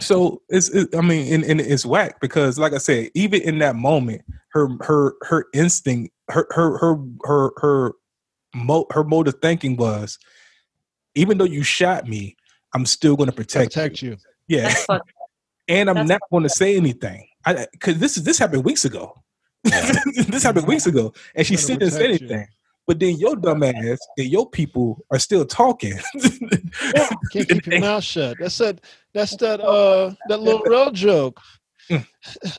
so 0.00 0.42
it's 0.48 0.68
it, 0.70 0.88
i 0.96 1.00
mean 1.00 1.32
and, 1.32 1.44
and 1.44 1.60
it's 1.60 1.86
whack 1.86 2.20
because 2.20 2.58
like 2.58 2.72
i 2.72 2.78
said 2.78 3.10
even 3.14 3.40
in 3.42 3.58
that 3.60 3.76
moment 3.76 4.22
her 4.54 4.68
her 4.80 5.14
her 5.22 5.46
instinct 5.52 6.14
her 6.30 6.46
her 6.50 6.78
her 6.78 6.96
her 7.24 7.52
her 7.58 7.92
mo- 8.54 8.86
her 8.92 9.04
mode 9.04 9.28
of 9.28 9.34
thinking 9.42 9.76
was 9.76 10.18
even 11.14 11.36
though 11.38 11.44
you 11.44 11.62
shot 11.62 12.06
me 12.06 12.36
i'm 12.74 12.86
still 12.86 13.16
going 13.16 13.28
to 13.28 13.34
protect, 13.34 13.74
Protect 13.74 14.00
you. 14.02 14.12
you 14.12 14.16
yeah 14.48 14.72
and 15.68 15.90
i'm 15.90 15.96
That's 15.96 16.08
not 16.08 16.20
going 16.30 16.44
to 16.44 16.48
say 16.48 16.76
anything 16.76 17.26
i 17.44 17.66
because 17.72 17.98
this 17.98 18.16
is 18.16 18.22
this 18.22 18.38
happened 18.38 18.64
weeks 18.64 18.84
ago 18.84 19.12
this 19.64 20.42
happened 20.42 20.66
weeks 20.66 20.86
ago 20.86 21.12
and 21.34 21.46
she 21.46 21.54
Gotta 21.54 21.64
still 21.64 21.76
didn't 21.78 21.92
say 21.92 21.98
protect 22.04 22.20
you. 22.20 22.28
anything 22.28 22.48
but 22.86 23.00
then 23.00 23.16
your 23.16 23.34
dumb 23.34 23.62
ass 23.62 23.98
and 24.16 24.26
your 24.28 24.48
people 24.48 25.04
are 25.10 25.18
still 25.18 25.44
talking 25.44 25.98
Can't 27.30 27.48
keep 27.48 27.66
your 27.66 27.80
mouth 27.80 28.04
shut. 28.04 28.38
That's 28.38 28.58
that. 28.58 28.80
That's 29.14 29.36
that. 29.36 29.60
Uh, 29.60 30.14
that 30.26 30.40
little 30.40 30.62
real 30.62 30.90
joke. 30.92 31.40
Mm. 31.90 32.06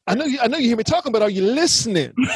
I 0.08 0.16
know 0.16 0.26
you. 0.26 0.40
I 0.42 0.48
know 0.48 0.58
you 0.58 0.68
hear 0.68 0.78
me 0.78 0.84
talking, 0.84 1.12
but 1.12 1.22
are 1.22 1.30
you 1.30 1.42
listening? 1.44 2.14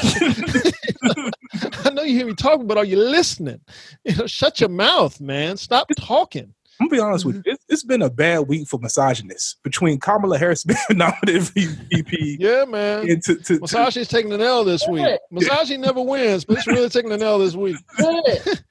I 1.86 1.90
know 1.94 2.04
you 2.04 2.16
hear 2.16 2.26
me 2.28 2.34
talking, 2.34 2.68
but 2.68 2.78
are 2.78 2.86
you 2.86 2.98
listening? 2.98 3.60
You 4.04 4.16
know, 4.16 4.28
shut 4.28 4.60
your 4.60 4.70
mouth, 4.70 5.20
man. 5.22 5.58
Stop 5.58 5.88
talking. 5.98 6.54
I'm 6.82 6.88
gonna 6.88 6.98
be 6.98 7.06
honest 7.06 7.26
with 7.26 7.36
you. 7.38 7.42
It's, 7.46 7.66
it's 7.68 7.84
been 7.84 8.02
a 8.04 8.10
bad 8.10 8.48
week 8.48 8.66
for 8.68 8.80
misogynists 8.80 9.58
between 9.64 10.00
Kamala 10.00 10.38
Harris 10.38 10.64
being 10.66 10.78
nominated 10.92 11.46
for 11.48 11.54
VP 11.90 12.38
Yeah, 12.40 12.64
man. 12.66 13.10
and 13.10 13.22
to, 13.24 13.36
to, 13.36 13.60
to 13.60 14.06
taking 14.06 14.30
the 14.30 14.40
L 14.40 14.64
this 14.64 14.88
week. 14.88 15.06
Masaji 15.34 15.78
never 15.78 16.02
wins, 16.02 16.46
but 16.46 16.58
it's 16.58 16.68
really 16.68 16.88
taking 16.88 17.10
the 17.10 17.20
L 17.20 17.38
this 17.40 17.54
week. 17.56 17.76
Good. 17.98 18.24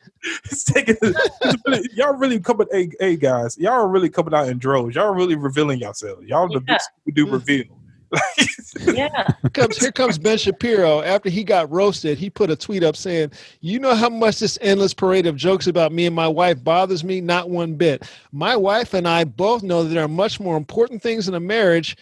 it's 0.46 0.64
taking, 0.64 0.96
it's 1.02 1.62
really- 1.66 1.90
y'all 1.92 2.14
really 2.16 2.40
coming. 2.40 2.66
Hey, 2.72 2.88
hey, 2.98 3.16
guys, 3.16 3.58
y'all 3.58 3.72
are 3.74 3.88
really 3.88 4.08
coming 4.08 4.32
out 4.32 4.48
in 4.48 4.56
droves. 4.58 4.94
Y'all 4.96 5.04
are 5.04 5.14
really 5.14 5.36
revealing 5.36 5.78
yourselves. 5.78 6.26
Y'all 6.26 6.48
the 6.48 6.62
Yeah. 6.66 6.78
big 7.04 7.14
do 7.14 7.30
reveal. 7.30 7.64
Yeah. 8.80 9.08
Here 9.42 9.50
comes, 9.52 9.76
here 9.78 9.92
comes 9.92 10.18
Ben 10.18 10.38
Shapiro. 10.38 11.00
After 11.02 11.28
he 11.30 11.42
got 11.44 11.70
roasted, 11.70 12.18
he 12.18 12.30
put 12.30 12.50
a 12.50 12.56
tweet 12.56 12.82
up 12.82 12.96
saying, 12.96 13.32
You 13.60 13.78
know 13.78 13.94
how 13.94 14.08
much 14.08 14.38
this 14.38 14.58
endless 14.60 14.94
parade 14.94 15.26
of 15.26 15.36
jokes 15.36 15.66
about 15.66 15.92
me 15.92 16.06
and 16.06 16.14
my 16.14 16.28
wife 16.28 16.62
bothers 16.62 17.02
me? 17.04 17.20
Not 17.20 17.50
one 17.50 17.74
bit. 17.74 18.08
My 18.32 18.56
wife 18.56 18.94
and 18.94 19.06
I 19.08 19.24
both 19.24 19.62
know 19.62 19.82
that 19.82 19.90
there 19.90 20.04
are 20.04 20.08
much 20.08 20.38
more 20.40 20.56
important 20.56 21.02
things 21.02 21.28
in 21.28 21.34
a 21.34 21.40
marriage 21.40 21.96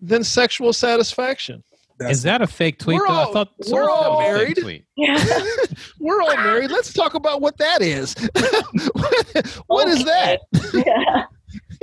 than 0.00 0.24
sexual 0.24 0.72
satisfaction. 0.72 1.62
That's- 1.98 2.16
Is 2.18 2.22
that 2.24 2.40
a 2.42 2.46
fake 2.46 2.78
tweet? 2.78 2.98
We're 3.00 3.06
though? 3.06 3.12
I 3.12 3.22
all- 3.24 3.32
thought 3.32 3.48
we're 3.58 3.64
someone 3.66 3.88
said 3.88 3.92
it 3.92 4.00
all 4.02 4.18
was 4.18 4.42
a 4.42 4.46
fake 4.46 4.64
married. 4.64 4.84
Yeah. 4.96 5.44
We're 6.00 6.20
all 6.22 6.36
married. 6.36 6.70
Let's 6.72 6.92
talk 6.92 7.14
about 7.14 7.40
what 7.40 7.56
that 7.58 7.80
is. 7.82 8.14
what 9.66 9.86
is 9.88 10.04
that? 10.04 10.40
Yeah. 10.74 11.24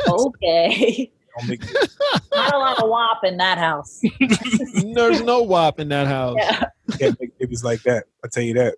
Okay. 0.09 1.11
Don't 1.39 1.49
make- 1.49 1.63
Not 2.33 2.53
a 2.53 2.57
lot 2.57 2.81
of 2.83 2.89
WAP 2.89 3.23
in 3.23 3.37
that 3.37 3.57
house. 3.57 4.01
There's 4.93 5.21
no 5.21 5.41
WAP 5.43 5.79
in 5.79 5.89
that 5.89 6.07
house. 6.07 6.37
Yeah. 6.39 6.63
can't 6.97 7.19
make 7.19 7.37
babies 7.39 7.63
like 7.63 7.81
that. 7.83 8.05
I 8.23 8.27
tell 8.31 8.43
you 8.43 8.53
that. 8.55 8.75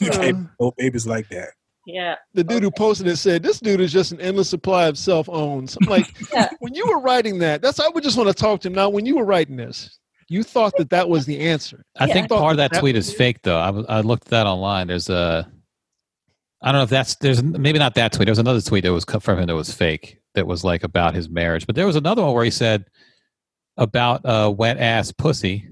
Baby- 0.00 0.28
um, 0.30 0.50
no 0.60 0.72
babies 0.76 1.06
like 1.06 1.28
that. 1.30 1.50
Yeah. 1.86 2.16
The 2.34 2.44
dude 2.44 2.62
who 2.62 2.70
posted 2.70 3.06
it 3.06 3.16
said, 3.16 3.42
"This 3.42 3.58
dude 3.58 3.80
is 3.80 3.92
just 3.92 4.12
an 4.12 4.20
endless 4.20 4.48
supply 4.50 4.84
of 4.86 4.96
self 4.98 5.28
owns." 5.28 5.76
I'm 5.80 5.88
like, 5.88 6.06
Yeah. 6.32 6.48
when 6.60 6.74
you 6.74 6.86
were 6.86 7.00
writing 7.00 7.38
that, 7.38 7.62
that's 7.62 7.80
I 7.80 7.88
would 7.88 8.02
just 8.04 8.16
want 8.16 8.28
to 8.28 8.34
talk 8.34 8.60
to 8.60 8.68
him 8.68 8.74
now. 8.74 8.88
When 8.90 9.06
you 9.06 9.16
were 9.16 9.24
writing 9.24 9.56
this, 9.56 9.98
you 10.28 10.42
thought 10.42 10.74
that 10.76 10.90
that 10.90 11.08
was 11.08 11.26
the 11.26 11.40
answer. 11.40 11.84
I 11.98 12.06
Yeah. 12.06 12.12
think 12.14 12.28
part 12.28 12.52
of 12.52 12.56
that 12.58 12.72
That- 12.72 12.80
tweet 12.80 12.96
is 12.96 13.12
fake, 13.12 13.38
though. 13.42 13.58
I 13.88 14.00
looked 14.02 14.26
at 14.26 14.30
that 14.30 14.46
online. 14.46 14.86
There's 14.88 15.08
a, 15.08 15.50
I 16.62 16.72
don't 16.72 16.80
know 16.80 16.84
if 16.84 16.90
that's 16.90 17.16
there's 17.16 17.42
maybe 17.42 17.78
not 17.78 17.94
that 17.94 18.12
tweet. 18.12 18.26
There 18.26 18.32
was 18.32 18.38
another 18.38 18.60
tweet 18.60 18.84
that 18.84 18.92
was 18.92 19.04
from 19.04 19.38
him 19.38 19.46
that 19.46 19.54
was 19.54 19.72
fake. 19.72 20.18
That 20.34 20.46
was 20.46 20.62
like 20.62 20.84
about 20.84 21.14
his 21.14 21.28
marriage, 21.28 21.66
but 21.66 21.74
there 21.74 21.86
was 21.86 21.96
another 21.96 22.22
one 22.22 22.34
where 22.34 22.44
he 22.44 22.50
said 22.50 22.84
about 23.76 24.20
a 24.24 24.50
wet 24.50 24.78
ass 24.78 25.10
pussy 25.10 25.66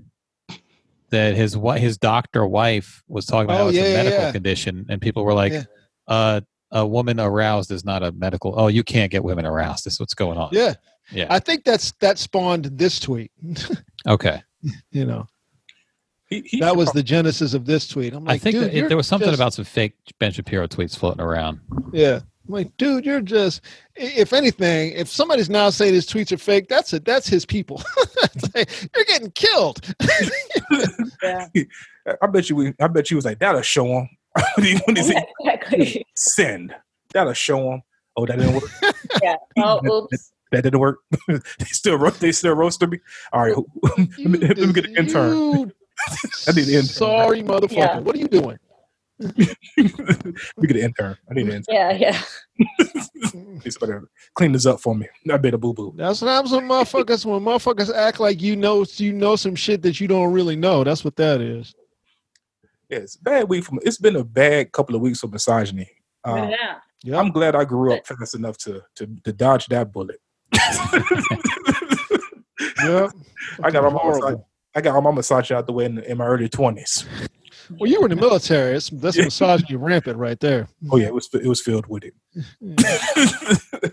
that 1.10 1.36
his 1.36 1.56
what 1.56 1.80
his 1.80 1.96
doctor 1.98 2.46
wife 2.46 3.02
was 3.08 3.26
talking 3.26 3.44
about 3.50 3.60
Oh, 3.60 3.68
it's 3.68 3.76
yeah, 3.78 3.84
a 3.84 3.94
medical 3.94 4.18
yeah. 4.20 4.32
condition, 4.32 4.86
and 4.88 5.00
people 5.00 5.24
were 5.24 5.34
like, 5.34 5.52
Yeah. 5.52 5.62
uh, 6.06 6.40
"A 6.70 6.86
woman 6.86 7.20
aroused 7.20 7.70
is 7.70 7.84
not 7.84 8.02
a 8.02 8.12
medical. 8.12 8.54
Oh, 8.56 8.66
you 8.68 8.82
can't 8.82 9.10
get 9.10 9.24
women 9.24 9.46
aroused. 9.46 9.84
This 9.84 9.94
is 9.94 10.00
what's 10.00 10.14
going 10.14 10.38
on." 10.38 10.50
Yeah, 10.52 10.74
yeah. 11.12 11.26
I 11.30 11.38
think 11.38 11.64
that's 11.64 11.92
that 12.00 12.18
spawned 12.18 12.64
this 12.64 12.98
tweet. 12.98 13.30
okay. 14.08 14.42
you 14.90 15.04
know, 15.06 15.26
He, 16.28 16.42
he 16.44 16.60
that 16.60 16.70
should 16.70 16.76
was 16.78 16.92
the 16.92 17.02
genesis 17.02 17.54
of 17.54 17.64
this 17.64 17.88
tweet. 17.88 18.12
I'm 18.14 18.24
like, 18.24 18.34
I 18.34 18.38
think 18.38 18.56
dude, 18.56 18.72
that 18.72 18.88
there 18.88 18.96
was 18.96 19.06
something 19.06 19.28
just- 19.28 19.38
about 19.38 19.54
some 19.54 19.64
fake 19.64 19.94
Ben 20.18 20.32
Shapiro 20.32 20.66
tweets 20.66 20.96
floating 20.96 21.20
around. 21.22 21.60
yeah. 21.92 22.20
I'm 22.46 22.54
like, 22.54 22.74
dude, 22.78 23.04
you're 23.04 23.20
just. 23.20 23.60
If 23.94 24.32
anything, 24.32 24.92
if 24.92 25.06
somebody's 25.08 25.50
now 25.50 25.68
saying 25.68 25.92
his 25.92 26.06
tweets 26.06 26.32
are 26.32 26.38
fake, 26.38 26.66
that's 26.68 26.94
it. 26.94 27.04
That's 27.04 27.26
his 27.28 27.44
people. 27.44 27.82
Like, 28.54 28.70
you're 28.96 29.04
getting 29.04 29.30
killed. 29.32 29.80
Yeah. 31.22 31.46
I 32.22 32.26
bet 32.26 32.48
you. 32.48 32.56
we- 32.56 32.74
I 32.80 32.86
bet 32.88 33.10
you 33.10 33.16
was 33.16 33.24
like 33.24 33.38
that'll 33.38 33.60
show 33.62 33.84
him 33.86 34.08
when 34.56 34.66
he, 34.66 34.74
when 34.86 34.96
he 34.96 35.02
said 35.02 35.24
Exactly. 35.40 36.06
send. 36.16 36.74
That'll 37.12 37.32
show 37.34 37.72
him. 37.72 37.82
Oh, 38.16 38.24
that 38.26 38.38
didn't 38.38 38.54
work. 38.54 38.64
Yeah. 39.22 39.36
Oh, 39.58 40.04
oops. 40.04 40.32
That 40.52 40.62
didn't 40.62 40.80
work. 40.80 40.98
they 41.28 41.38
still 41.66 41.96
ro- 41.98 42.10
they 42.10 42.32
still 42.32 42.54
roasted 42.54 42.90
me. 42.90 43.00
All 43.32 43.42
right, 43.42 43.54
let 43.82 43.98
me, 44.18 44.38
let 44.38 44.56
me 44.58 44.72
get 44.72 44.86
an 44.86 44.96
intern. 44.96 45.36
You 45.36 45.72
I 46.46 46.52
need 46.52 46.68
an 46.68 46.74
intern. 46.74 46.84
Sorry, 46.84 47.42
motherfucker. 47.42 47.72
Yeah. 47.72 47.98
What 47.98 48.14
are 48.14 48.18
you 48.18 48.28
doing? 48.28 48.58
we 49.20 49.34
me 49.36 50.68
get 50.68 50.76
an 50.76 50.82
intern. 50.82 51.16
I 51.28 51.34
need 51.34 51.46
an 51.48 51.54
intern. 51.54 51.74
Yeah. 51.74 51.92
Yeah. 51.92 52.22
Please 53.60 53.76
better 53.78 54.08
clean 54.34 54.52
this 54.52 54.66
up 54.66 54.80
for 54.80 54.94
me. 54.94 55.08
I 55.30 55.36
bet 55.36 55.54
a 55.54 55.58
boo 55.58 55.74
boo. 55.74 55.92
That's 55.96 56.22
what 56.22 56.28
happens 56.28 56.52
when 56.52 56.68
motherfuckers 56.68 57.26
when 57.26 57.40
motherfuckers 57.40 57.92
act 57.92 58.20
like 58.20 58.40
you 58.40 58.54
know 58.54 58.84
you 58.96 59.12
know 59.12 59.34
some 59.34 59.56
shit 59.56 59.82
that 59.82 60.00
you 60.00 60.06
don't 60.06 60.32
really 60.32 60.56
know. 60.56 60.84
That's 60.84 61.04
what 61.04 61.16
that 61.16 61.40
is. 61.40 61.74
Yeah, 62.88 62.98
it's 62.98 63.16
a 63.16 63.22
bad 63.22 63.48
week 63.48 63.64
from. 63.64 63.80
It's 63.82 63.98
been 63.98 64.16
a 64.16 64.24
bad 64.24 64.70
couple 64.72 64.94
of 64.94 65.02
weeks 65.02 65.20
for 65.20 65.26
misogyny. 65.26 65.90
Uh, 66.24 66.48
yeah. 66.50 66.76
Yeah. 67.02 67.18
I'm 67.18 67.30
glad 67.30 67.54
I 67.54 67.64
grew 67.64 67.94
up 67.94 68.06
fast 68.06 68.34
enough 68.34 68.56
to 68.58 68.82
to, 68.96 69.06
to 69.24 69.32
dodge 69.32 69.66
that 69.66 69.92
bullet. 69.92 70.20
Yep. 72.82 73.10
I 73.62 73.70
got 73.70 73.92
my 73.92 73.98
Horrible. 73.98 74.48
Mama. 74.78 74.88
I 74.88 74.92
got 74.92 74.94
all 74.96 75.02
my 75.02 75.10
massage 75.16 75.50
out 75.50 75.66
the 75.66 75.72
way 75.72 75.84
in, 75.86 75.98
in 76.00 76.18
my 76.18 76.26
early 76.26 76.48
twenties. 76.48 77.04
Well, 77.78 77.90
you 77.90 78.00
were 78.00 78.06
in 78.08 78.16
the 78.16 78.20
military. 78.20 78.72
That's, 78.72 78.88
that's 78.90 79.16
Yeah. 79.16 79.24
misogyny 79.24 79.76
rampant 79.76 80.16
right 80.18 80.38
there. 80.40 80.68
Oh 80.90 80.96
yeah, 80.96 81.06
it 81.08 81.14
was 81.14 81.28
it 81.34 81.46
was 81.46 81.60
filled 81.60 81.86
with 81.86 82.04
it. 82.04 82.14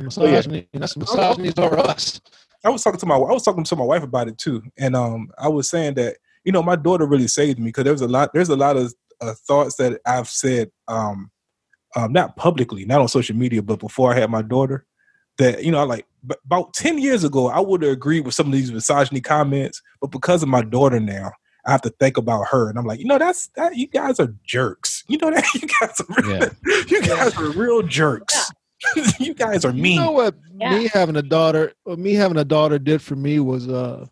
Misogyny. 0.00 0.68
That's 0.72 0.96
misogyny 0.96 1.52
over 1.58 1.78
us. 1.78 2.20
I 2.64 2.70
was 2.70 2.82
talking 2.82 2.98
to 3.00 3.06
my 3.06 3.14
I 3.16 3.32
was 3.32 3.42
talking 3.42 3.64
to 3.64 3.76
my 3.76 3.84
wife 3.84 4.02
about 4.02 4.28
it 4.28 4.38
too, 4.38 4.62
and 4.78 4.96
um, 4.96 5.30
I 5.38 5.48
was 5.48 5.68
saying 5.68 5.94
that 5.94 6.16
you 6.44 6.52
know 6.52 6.62
my 6.62 6.76
daughter 6.76 7.06
really 7.06 7.28
saved 7.28 7.58
me 7.58 7.66
because 7.66 7.84
there's 7.84 8.00
a 8.00 8.08
lot 8.08 8.30
there's 8.32 8.48
a 8.48 8.56
lot 8.56 8.76
of 8.76 8.94
uh, 9.20 9.34
thoughts 9.46 9.76
that 9.76 10.00
I've 10.06 10.28
said 10.28 10.70
um, 10.88 11.30
um, 11.94 12.12
not 12.12 12.36
publicly, 12.36 12.84
not 12.86 13.00
on 13.00 13.08
social 13.08 13.36
media, 13.36 13.62
but 13.62 13.78
before 13.78 14.12
I 14.12 14.18
had 14.18 14.30
my 14.30 14.42
daughter, 14.42 14.86
that 15.38 15.64
you 15.64 15.70
know, 15.70 15.78
I 15.78 15.84
like 15.84 16.06
b- 16.26 16.34
about 16.44 16.74
ten 16.74 16.98
years 16.98 17.24
ago, 17.24 17.48
I 17.48 17.60
would 17.60 17.82
have 17.82 17.92
agreed 17.92 18.24
with 18.24 18.34
some 18.34 18.46
of 18.46 18.52
these 18.52 18.72
misogyny 18.72 19.20
comments, 19.20 19.82
but 20.00 20.10
because 20.10 20.42
of 20.42 20.48
my 20.48 20.62
daughter 20.62 21.00
now, 21.00 21.32
I 21.66 21.70
have 21.72 21.82
to 21.82 21.90
think 21.90 22.16
about 22.16 22.46
her, 22.50 22.68
and 22.68 22.78
I'm 22.78 22.84
like, 22.86 22.98
you 23.00 23.06
know, 23.06 23.18
that's 23.18 23.48
that 23.56 23.76
you 23.76 23.86
guys 23.86 24.18
are 24.20 24.34
jerks. 24.44 25.04
You 25.08 25.18
know 25.18 25.30
that 25.30 25.44
you 25.54 25.68
guys 25.80 26.00
are 26.00 26.30
Yeah. 26.30 26.48
you 26.88 27.02
guys 27.02 27.34
are 27.36 27.50
real 27.52 27.82
jerks. 27.82 28.50
you 29.18 29.34
guys 29.34 29.64
are 29.64 29.72
mean. 29.72 29.94
You 29.94 30.00
know 30.00 30.12
what 30.12 30.34
Yeah. 30.58 30.78
me 30.78 30.88
having 30.88 31.16
a 31.16 31.22
daughter, 31.22 31.72
what 31.84 31.98
me 31.98 32.14
having 32.14 32.36
a 32.38 32.44
daughter 32.44 32.78
did 32.78 33.00
for 33.02 33.16
me 33.16 33.40
was 33.40 33.68
uh 33.68 34.06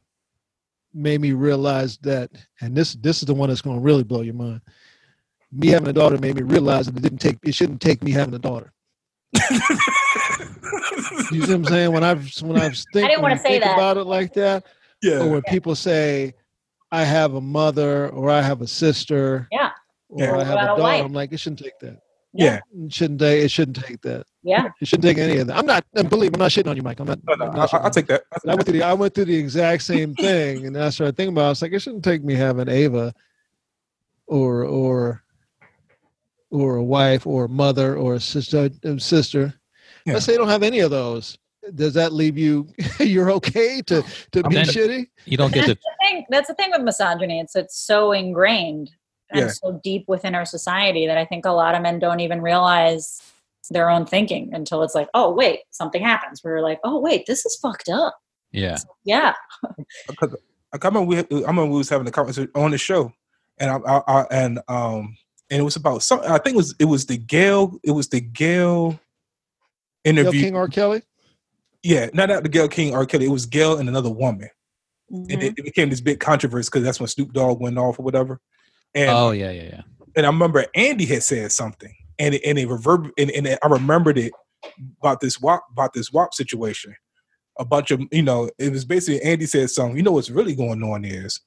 made 0.96 1.20
me 1.20 1.32
realize 1.32 1.96
that, 1.98 2.30
and 2.60 2.76
this 2.76 2.94
this 2.94 3.20
is 3.22 3.26
the 3.26 3.34
one 3.34 3.48
that's 3.48 3.60
going 3.62 3.76
to 3.76 3.82
really 3.82 4.04
blow 4.04 4.20
your 4.22 4.34
mind. 4.34 4.60
Me 5.52 5.68
having 5.68 5.88
a 5.88 5.92
daughter 5.92 6.18
made 6.18 6.34
me 6.36 6.42
realize 6.42 6.86
that 6.86 6.96
it 6.96 7.02
didn't 7.02 7.18
take 7.20 7.38
it 7.44 7.54
shouldn't 7.54 7.80
take 7.80 8.02
me 8.02 8.10
having 8.10 8.34
a 8.34 8.38
daughter. 8.38 8.72
You 9.34 9.40
see 11.30 11.40
what 11.40 11.50
I'm 11.50 11.64
saying? 11.64 11.92
When 11.92 12.04
I've 12.04 12.30
when 12.42 12.60
I've 12.60 12.76
think, 12.76 13.08
didn't 13.08 13.10
when 13.10 13.22
wanna 13.22 13.34
you 13.34 13.40
say 13.40 13.58
that. 13.58 13.74
about 13.74 13.96
it 13.96 14.04
like 14.04 14.32
that, 14.34 14.64
Yeah. 15.02 15.20
or 15.20 15.24
yeah, 15.26 15.30
when 15.32 15.42
people 15.42 15.74
say, 15.74 16.34
"I 16.92 17.04
have 17.04 17.34
a 17.34 17.40
mother" 17.40 18.08
or 18.10 18.30
"I 18.30 18.40
have 18.42 18.60
a 18.62 18.66
sister," 18.66 19.48
Yeah. 19.52 19.70
or 20.08 20.20
Yeah. 20.22 20.36
"I 20.36 20.44
have 20.44 20.58
a 20.58 20.66
daughter," 20.66 20.82
wife? 20.82 21.04
I'm 21.04 21.12
like, 21.12 21.32
it 21.32 21.38
shouldn't 21.40 21.60
take 21.60 21.78
that. 21.80 21.98
yeah. 22.32 22.60
It 22.84 22.92
shouldn't 22.92 23.20
take. 23.20 23.44
It 23.44 23.50
shouldn't 23.50 23.76
take 23.84 24.00
that. 24.02 24.26
Yeah. 24.42 24.68
It 24.80 24.88
shouldn't 24.88 25.04
take 25.04 25.18
any 25.18 25.38
of 25.38 25.46
that. 25.48 25.56
I'm 25.56 25.66
not. 25.66 25.84
And 25.94 26.08
believe 26.10 26.32
me, 26.32 26.36
I'm 26.36 26.40
not 26.40 26.50
shitting 26.50 26.68
on 26.68 26.76
you, 26.76 26.82
Mike. 26.82 27.00
I'm 27.00 27.06
not. 27.06 27.18
No, 27.26 27.34
no, 27.34 27.46
I'm 27.46 27.56
not 27.56 27.70
shitting 27.70 27.80
I, 27.80 27.84
I'll 27.84 27.90
take 27.90 28.06
that. 28.08 28.22
But 28.30 28.48
I 28.50 28.54
went 28.54 28.64
through 28.66 28.72
the 28.78 28.82
I 28.82 28.92
went 28.92 29.14
through 29.14 29.24
the 29.26 29.36
exact 29.36 29.82
same 29.82 30.14
thing, 30.14 30.66
and 30.66 30.76
I 30.76 30.90
started 30.90 31.16
thinking 31.16 31.34
about. 31.34 31.42
It. 31.42 31.46
I 31.46 31.48
was 31.50 31.62
like, 31.62 31.72
it 31.72 31.80
shouldn't 31.80 32.04
take 32.04 32.22
me 32.24 32.34
having 32.34 32.68
Ava, 32.68 33.14
or 34.26 34.64
or 34.64 35.23
or 36.54 36.76
a 36.76 36.82
wife, 36.84 37.26
or 37.26 37.44
a 37.44 37.48
mother, 37.48 37.96
or 37.96 38.14
a 38.14 38.20
sister. 38.20 38.70
uh, 38.86 38.98
Sister. 38.98 39.52
Yeah. 40.06 40.14
Let's 40.14 40.26
say 40.26 40.32
you 40.32 40.38
don't 40.38 40.48
have 40.48 40.62
any 40.62 40.78
of 40.80 40.90
those. 40.90 41.36
Does 41.74 41.94
that 41.94 42.12
leave 42.12 42.36
you? 42.38 42.68
You're 43.00 43.30
okay 43.32 43.82
to 43.82 44.02
to 44.32 44.42
be 44.44 44.54
then- 44.54 44.66
shitty? 44.66 45.06
You 45.24 45.36
don't 45.36 45.52
get 45.52 45.64
to 45.66 45.74
the 45.74 45.80
thing 46.02 46.26
that's 46.30 46.48
the 46.48 46.54
thing 46.54 46.70
with 46.70 46.82
misogyny 46.82 47.40
it's 47.40 47.56
it's 47.56 47.78
so 47.78 48.12
ingrained 48.12 48.90
and 49.30 49.40
Yeah. 49.40 49.48
so 49.48 49.80
deep 49.82 50.04
within 50.06 50.34
our 50.34 50.44
society 50.44 51.06
that 51.06 51.16
i 51.16 51.24
think 51.24 51.46
a 51.46 51.50
lot 51.50 51.74
of 51.74 51.80
men 51.82 51.98
don't 51.98 52.20
even 52.20 52.42
realize 52.42 53.22
their 53.70 53.88
own 53.88 54.04
thinking 54.04 54.50
until 54.52 54.82
it's 54.82 54.94
like 54.94 55.08
oh 55.14 55.30
wait 55.32 55.60
something 55.70 56.02
happens 56.02 56.44
where 56.44 56.54
you're 56.54 56.62
like 56.62 56.78
oh 56.84 56.98
wait 57.00 57.24
this 57.26 57.46
is 57.46 57.56
fucked 57.56 57.88
up 57.88 58.14
yeah. 58.52 58.76
yeah 59.04 59.32
Because 60.08 60.36
I 60.74 60.76
remember 60.86 61.00
we 61.02 61.18
I 61.18 61.24
remember 61.30 61.66
we 61.66 61.78
was 61.78 61.88
having 61.88 62.06
a 62.06 62.10
conversation 62.10 62.50
on 62.54 62.70
the 62.72 62.78
show, 62.78 63.12
and 63.58 63.70
I, 63.70 63.76
I, 63.76 64.02
I 64.06 64.26
and 64.30 64.60
um 64.68 65.16
and 65.50 65.60
it 65.60 65.64
was 65.64 65.76
about 65.76 66.02
some. 66.02 66.20
I 66.26 66.38
think 66.38 66.54
it 66.54 66.56
was 66.56 66.74
it 66.78 66.84
was 66.86 67.06
the 67.06 67.16
Gayle. 67.18 67.78
It 67.82 67.90
was 67.92 68.08
the 68.08 68.20
Gayle 68.20 68.90
Gayle 68.90 69.00
interview. 70.04 70.40
King 70.42 70.56
R. 70.56 70.68
Kelly. 70.68 71.02
yeah, 71.82 72.08
not 72.14 72.28
not 72.28 72.42
the 72.42 72.48
Gayle 72.48 72.68
King 72.68 72.94
R. 72.94 73.06
Kelly. 73.06 73.26
It 73.26 73.30
was 73.30 73.46
Gayle 73.46 73.78
and 73.78 73.88
another 73.88 74.10
woman, 74.10 74.48
Mhm. 75.12 75.32
and 75.32 75.42
it, 75.42 75.54
it 75.58 75.64
became 75.64 75.90
this 75.90 76.00
big 76.00 76.20
controversy 76.20 76.68
because 76.68 76.82
that's 76.82 77.00
when 77.00 77.08
Snoop 77.08 77.32
Dogg 77.32 77.60
went 77.60 77.78
off 77.78 77.98
or 77.98 78.02
whatever. 78.02 78.40
And 78.94 79.10
Oh 79.10 79.30
yeah, 79.32 79.50
yeah, 79.50 79.62
yeah. 79.64 79.82
and 80.16 80.26
I 80.26 80.28
remember 80.28 80.64
Andy 80.74 81.04
had 81.06 81.22
said 81.22 81.52
something, 81.52 81.94
and 82.18 82.34
it, 82.34 82.42
and 82.44 82.58
it 82.58 82.68
reverb 82.68 83.10
and, 83.18 83.30
and 83.30 83.48
I 83.62 83.66
remembered 83.66 84.18
it 84.18 84.32
about 85.00 85.20
this 85.20 85.40
WAP 85.40 85.62
about 85.72 85.92
this 85.92 86.12
WAP 86.12 86.32
situation. 86.34 86.94
A 87.58 87.64
bunch 87.64 87.90
of 87.90 88.00
you 88.10 88.22
know, 88.22 88.50
it 88.58 88.72
was 88.72 88.84
basically 88.84 89.22
Andy 89.22 89.46
said 89.46 89.70
something. 89.70 89.96
You 89.96 90.02
know 90.02 90.12
what's 90.12 90.30
really 90.30 90.54
going 90.54 90.82
on 90.82 91.04
is 91.04 91.40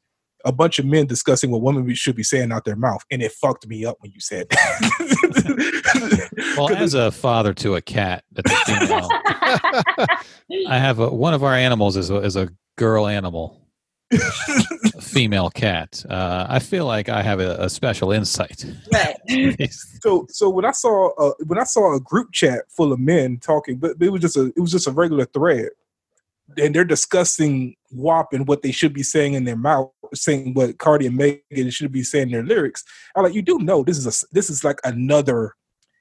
a 0.45 0.51
bunch 0.51 0.79
of 0.79 0.85
men 0.85 1.05
discussing 1.07 1.51
what 1.51 1.61
women 1.61 1.93
should 1.95 2.15
be 2.15 2.23
saying 2.23 2.51
out 2.51 2.65
their 2.65 2.75
mouth, 2.75 3.01
and 3.11 3.21
it 3.21 3.31
fucked 3.31 3.67
me 3.67 3.85
up 3.85 3.97
when 3.99 4.11
you 4.11 4.19
said 4.19 4.47
that. 4.49 6.29
Well, 6.55 6.67
'Cause 6.69 6.77
as 6.77 6.93
a 6.93 7.11
father 7.11 7.53
to 7.55 7.75
a 7.75 7.81
cat, 7.81 8.23
that's 8.31 8.51
a 8.51 8.55
female, 8.65 9.09
I 10.67 10.77
have 10.77 10.99
a, 10.99 11.09
one 11.09 11.33
of 11.33 11.43
our 11.43 11.53
animals 11.53 11.97
is 11.97 12.09
a, 12.09 12.17
is 12.17 12.35
a 12.35 12.49
girl 12.77 13.07
animal, 13.07 13.59
a 14.11 14.17
female 15.01 15.49
cat. 15.49 16.03
Uh, 16.09 16.45
I 16.49 16.59
feel 16.59 16.85
like 16.85 17.09
I 17.09 17.21
have 17.23 17.39
a, 17.39 17.55
a 17.63 17.69
special 17.69 18.11
insight. 18.11 18.65
right 18.93 19.15
so 20.01 20.25
so 20.29 20.49
when 20.49 20.65
I 20.65 20.71
saw 20.71 21.09
uh, 21.15 21.33
when 21.45 21.59
I 21.59 21.63
saw 21.63 21.95
a 21.95 21.99
group 21.99 22.31
chat 22.31 22.65
full 22.69 22.93
of 22.93 22.99
men 22.99 23.37
talking, 23.39 23.77
but 23.77 23.95
it 23.99 24.09
was 24.09 24.21
just 24.21 24.37
a 24.37 24.51
it 24.55 24.59
was 24.59 24.71
just 24.71 24.87
a 24.87 24.91
regular 24.91 25.25
thread, 25.25 25.69
and 26.57 26.73
they're 26.73 26.85
discussing 26.85 27.75
WAP 27.91 28.31
and 28.33 28.47
what 28.47 28.61
they 28.61 28.71
should 28.71 28.93
be 28.93 29.03
saying 29.03 29.33
in 29.33 29.43
their 29.43 29.57
mouth, 29.57 29.89
saying 30.13 30.53
what 30.53 30.77
Cardi 30.77 31.07
and 31.07 31.17
Megan 31.17 31.69
should 31.69 31.91
be 31.91 32.03
saying 32.03 32.27
in 32.27 32.31
their 32.31 32.43
lyrics. 32.43 32.83
I'm 33.15 33.23
like, 33.23 33.33
you 33.33 33.41
do 33.41 33.59
know 33.59 33.83
this 33.83 33.97
is 33.97 34.05
a 34.07 34.25
this 34.31 34.49
is 34.49 34.63
like 34.63 34.79
another 34.83 35.53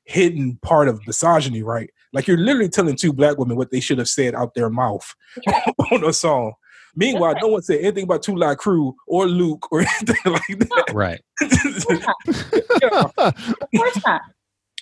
hidden 0.05 0.59
part 0.62 0.89
of 0.89 1.05
misogyny, 1.06 1.62
right? 1.62 1.90
Like 2.12 2.28
you're 2.28 2.36
literally 2.39 2.68
telling 2.68 2.97
two 2.97 3.12
black 3.12 3.39
women 3.39 3.56
what 3.56 3.70
they 3.73 3.81
should 3.81 3.98
have 3.98 4.09
said 4.09 4.35
out 4.35 4.55
their 4.55 4.70
mouth 4.70 5.12
on 5.93 6.05
a 6.05 6.12
song. 6.12 6.52
Meanwhile, 6.98 7.35
no 7.43 7.48
one 7.48 7.62
said 7.62 7.81
anything 7.81 8.05
about 8.05 8.23
Two 8.23 8.36
Live 8.36 8.56
Crew 8.56 8.94
or 9.06 9.27
Luke 9.27 9.70
or 9.70 9.81
anything 10.01 10.16
like 10.32 10.94
Right. 10.94 11.20
that. 11.40 12.14
Yeah. 12.82 13.05
of 13.16 13.35
course 13.77 13.98
not 14.06 14.23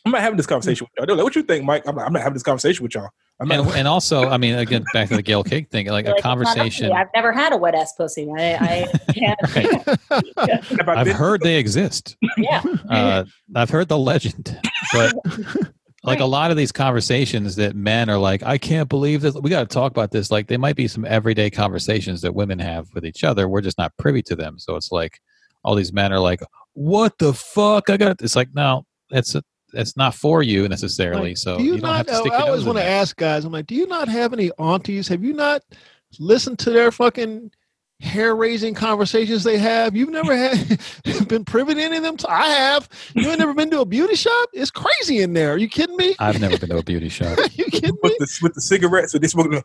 I'm 0.05 0.13
not 0.13 0.21
having 0.21 0.37
this 0.37 0.47
conversation 0.47 0.85
with 0.85 0.91
y'all. 0.97 1.07
They're 1.07 1.17
like, 1.17 1.25
what 1.25 1.35
you 1.37 1.43
think, 1.43 1.65
Mike? 1.65 1.83
I'm, 1.87 1.97
not- 1.97 2.07
I'm 2.07 2.13
not 2.13 2.23
having 2.23 2.35
this 2.35 2.43
conversation 2.43 2.83
with 2.83 2.95
y'all. 2.95 3.09
I'm 3.41 3.51
And, 3.51 3.67
and 3.71 3.89
also, 3.89 4.29
I 4.29 4.37
mean, 4.37 4.55
again, 4.55 4.85
back 4.93 5.09
to 5.09 5.17
the 5.17 5.23
Gayle 5.23 5.43
King 5.43 5.65
thing, 5.67 5.87
like 5.89 6.05
You're 6.07 6.15
a 6.15 6.17
like, 6.17 6.19
"It's 6.19 6.25
not 6.25 6.39
up 6.39 6.39
to 6.39 6.45
conversation. 6.55 6.93
i've 6.93 7.09
never 7.17 7.33
had 7.33 7.53
a 7.53 7.57
wet 7.57 7.75
ass 7.75 7.93
pussy 7.95 8.31
i, 8.39 8.55
I 8.61 9.13
can't 9.13 9.39
Right. 9.57 9.99
Have 10.79 10.89
I 10.89 11.01
I've 11.01 11.09
heard 11.09 11.41
they 11.41 11.57
exist. 11.57 12.17
yeah 12.37 12.63
Uh, 12.89 13.25
I've 13.57 13.71
heard 13.71 13.89
the 13.89 13.99
legend, 13.99 14.57
but 14.93 15.15
like 16.05 16.21
a 16.21 16.25
lot 16.25 16.51
of 16.53 16.57
these 16.57 16.71
conversations 16.71 17.57
that 17.57 17.75
men 17.75 18.09
are 18.11 18.19
like, 18.19 18.43
I 18.45 18.57
can't 18.59 18.89
believe 18.89 19.21
this. 19.23 19.35
We 19.35 19.51
got 19.51 19.69
to 19.69 19.75
talk 19.75 19.91
about 19.91 20.11
this. 20.13 20.31
Like, 20.31 20.47
they 20.47 20.57
might 20.59 20.77
be 20.77 20.87
some 20.87 21.05
everyday 21.05 21.51
conversations 21.51 22.21
that 22.21 22.35
women 22.35 22.59
have 22.61 22.87
with 22.95 23.05
each 23.07 23.25
other. 23.25 23.49
We're 23.49 23.63
just 23.63 23.79
not 23.79 23.97
privy 23.99 24.23
to 24.25 24.37
them. 24.37 24.59
So 24.59 24.77
it's 24.77 24.93
like 24.93 25.19
all 25.65 25.75
these 25.75 25.93
men 25.93 26.13
are 26.13 26.21
like, 26.21 26.41
"What 26.75 27.19
the 27.19 27.33
fuck?" 27.33 27.89
I 27.91 27.97
got. 27.97 28.21
It's 28.23 28.37
like, 28.37 28.55
no, 28.55 28.85
that's 29.11 29.35
a, 29.35 29.43
it's 29.75 29.97
not 29.97 30.15
for 30.15 30.43
you 30.43 30.69
necessarily. 30.69 31.31
Like, 31.31 31.39
so 31.39 31.59
do 31.59 31.65
you, 31.65 31.75
you, 31.75 31.81
don't 31.81 31.95
have 31.95 32.07
not? 32.07 32.13
to 32.13 32.19
stick 32.19 32.33
I 32.33 32.39
your 32.39 32.47
always 32.49 32.65
want 32.65 32.79
to 32.79 32.85
ask 32.85 33.17
guys. 33.17 33.45
I'm 33.45 33.53
like, 33.53 33.67
do 33.67 33.75
you 33.75 33.87
not 33.87 34.09
have 34.09 34.33
any 34.33 34.51
aunties? 34.59 35.09
Have 35.09 35.25
you 35.25 35.33
not 35.33 35.63
listened 36.19 36.59
to 36.61 36.71
their 36.71 36.91
fucking 36.91 37.51
hair 38.01 38.35
raising 38.37 38.75
conversations 38.75 39.45
they 39.45 39.59
have? 39.59 39.97
You've 39.97 40.11
never 40.11 40.37
had 40.37 40.81
been 41.29 41.45
privy 41.45 41.75
to 41.75 41.83
any 41.83 41.97
of 41.97 42.03
them. 42.03 42.17
I 42.29 42.49
have. 42.49 42.89
You 43.15 43.29
ain't 43.29 43.39
never 43.39 43.55
been 43.55 43.71
to 43.71 43.81
a 43.81 43.87
beauty 43.87 44.15
shop? 44.17 44.51
It's 44.53 44.71
crazy 44.71 45.21
in 45.21 45.33
there. 45.33 45.53
Are 45.53 45.59
you 45.59 45.69
kidding 45.69 45.97
me? 45.97 46.15
I've 46.19 46.41
never 46.41 46.59
been 46.61 46.71
to 46.71 46.79
a 46.79 46.83
beauty 46.83 47.09
shop. 47.09 47.39
Are 47.39 47.47
you 47.53 47.67
kidding 47.67 47.91
me? 47.91 47.99
with 48.03 48.19
the 48.19 48.39
with 48.43 48.55
the 48.55 48.61
cigarettes, 48.61 49.13
so 49.13 49.19
they 49.19 49.29
smoking. 49.29 49.63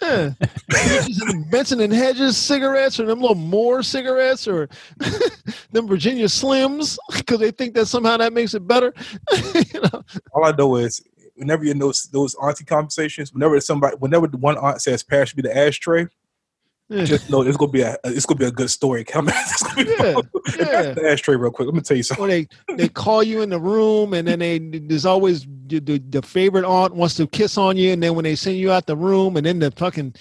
Yeah. 0.00 0.30
And 1.20 1.50
Benson 1.50 1.80
and 1.80 1.92
Hedges 1.92 2.36
cigarettes, 2.36 3.00
or 3.00 3.06
them 3.06 3.20
little 3.20 3.34
More 3.34 3.82
cigarettes, 3.82 4.46
or 4.46 4.68
them 5.72 5.88
Virginia 5.88 6.26
Slims, 6.26 6.98
because 7.16 7.40
they 7.40 7.50
think 7.50 7.74
that 7.74 7.86
somehow 7.86 8.16
that 8.16 8.32
makes 8.32 8.54
it 8.54 8.66
better. 8.66 8.94
you 9.54 9.80
know? 9.80 10.04
All 10.32 10.44
I 10.44 10.52
know 10.52 10.76
is 10.76 11.02
whenever 11.38 11.64
you 11.64 11.74
know 11.74 11.92
those 12.12 12.34
auntie 12.36 12.64
conversations, 12.64 13.32
whenever 13.32 13.60
somebody, 13.60 13.96
whenever 13.96 14.26
one 14.28 14.58
aunt 14.58 14.82
says, 14.82 15.02
"Pass 15.02 15.34
me 15.34 15.42
the 15.42 15.56
ashtray," 15.56 16.06
Yeah. 16.90 17.04
just 17.04 17.28
know 17.28 17.42
it's 17.42 17.56
gonna 17.58 17.70
be 17.70 17.82
a 17.82 17.96
it's 18.04 18.24
gonna 18.24 18.38
be 18.38 18.46
a 18.46 18.50
good 18.50 18.70
story 18.70 19.04
coming. 19.04 19.34
It's 19.36 19.62
gonna 19.74 19.84
be 19.84 19.90
Yeah, 20.58 20.92
the 20.92 21.10
ashtray 21.10 21.36
real 21.36 21.50
quick. 21.50 21.66
Let 21.66 21.74
me 21.74 21.82
tell 21.82 21.96
you 21.98 22.02
something. 22.02 22.24
or 22.24 22.28
they 22.28 22.48
they 22.76 22.88
call 22.88 23.22
you 23.22 23.42
in 23.42 23.50
the 23.50 23.60
room 23.60 24.14
and 24.14 24.26
then 24.26 24.38
they 24.38 24.58
there's 24.58 25.04
always 25.04 25.46
the, 25.66 25.80
the, 25.80 25.98
the 25.98 26.22
favorite 26.22 26.64
aunt 26.64 26.94
wants 26.94 27.14
to 27.16 27.26
kiss 27.26 27.58
on 27.58 27.76
you 27.76 27.92
and 27.92 28.02
then 28.02 28.14
when 28.14 28.24
they 28.24 28.34
send 28.34 28.56
you 28.56 28.72
out 28.72 28.86
the 28.86 28.96
room 28.96 29.36
and 29.36 29.44
then 29.44 29.58
the 29.58 29.70
fucking 29.72 30.14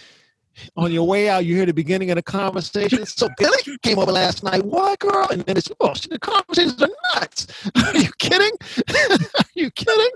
on 0.75 0.91
your 0.91 1.07
way 1.07 1.29
out 1.29 1.45
you 1.45 1.55
hear 1.55 1.65
the 1.67 1.73
beginning 1.73 2.09
of 2.11 2.15
the 2.15 2.23
conversation 2.23 3.05
so 3.05 3.29
billy 3.37 3.57
came 3.83 3.99
over 3.99 4.11
last 4.11 4.43
night 4.43 4.65
what 4.65 4.97
girl 4.99 5.27
and 5.29 5.43
then 5.43 5.55
it's 5.55 5.69
oh 5.79 5.93
shit, 5.93 6.09
the 6.09 6.17
conversations 6.19 6.81
are 6.81 6.89
nuts 7.13 7.45
are 7.75 7.95
you 7.97 8.09
kidding 8.17 8.51
are 8.89 9.45
you 9.53 9.69
kidding 9.71 10.09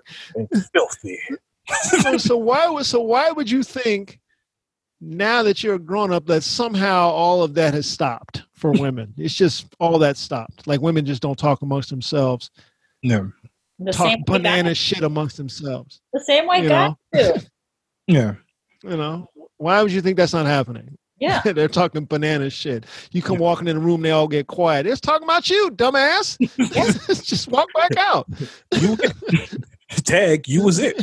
Filthy. 0.74 1.20
so, 2.02 2.18
so 2.18 2.36
why 2.38 2.68
would 2.68 2.86
so 2.88 3.00
why 3.02 3.30
would 3.32 3.50
you 3.52 3.62
think 3.64 4.20
now 5.02 5.42
that 5.44 5.64
you're 5.64 5.76
a 5.76 5.80
grown 5.80 6.14
up 6.14 6.26
that 6.28 6.44
somehow 6.44 7.10
all 7.10 7.42
of 7.44 7.54
that 7.56 7.74
has 7.74 7.88
stopped 7.88 8.44
for 8.54 8.72
women 8.80 9.14
it's 9.18 9.34
just 9.34 9.66
all 9.80 9.98
that 10.00 10.16
stopped 10.16 10.68
like 10.68 10.80
women 10.82 11.06
just 11.06 11.22
don't 11.22 11.40
talk 11.40 11.62
amongst 11.64 11.90
themselves 11.90 12.52
no 13.04 13.32
the 13.80 13.92
talk 13.92 14.08
same 14.08 14.24
banana 14.28 14.70
guys, 14.70 14.78
shit 14.78 15.02
amongst 15.02 15.38
themselves. 15.38 16.02
the 16.14 16.24
same 16.24 16.46
way 16.48 16.62
you 16.62 16.70
guys 16.70 16.94
know. 17.14 17.34
do 17.34 17.40
Yeah. 18.08 18.34
You 18.84 18.98
know, 18.98 19.28
why 19.58 19.82
would 19.82 19.92
you 19.92 20.02
think 20.02 20.18
that's 20.18 20.34
not 20.34 20.46
happening? 20.46 20.98
yeah 21.20 21.42
They're 21.46 21.68
talking 21.68 22.06
banana 22.06 22.50
shit. 22.52 22.86
You 23.12 23.22
come 23.24 23.38
walking 23.40 23.68
in 23.68 23.76
the 23.78 23.82
room, 23.82 24.02
they 24.02 24.12
all 24.12 24.28
get 24.28 24.46
quiet. 24.48 24.86
It's 24.86 25.00
talking 25.02 25.24
about 25.26 25.50
you, 25.50 25.70
dumbass. 25.72 26.38
Just 27.26 27.48
walk 27.48 27.70
back 27.76 27.96
out. 27.98 28.28
You 28.80 28.98
tag. 30.04 30.48
You 30.48 30.64
was 30.64 30.78
it. 30.80 30.96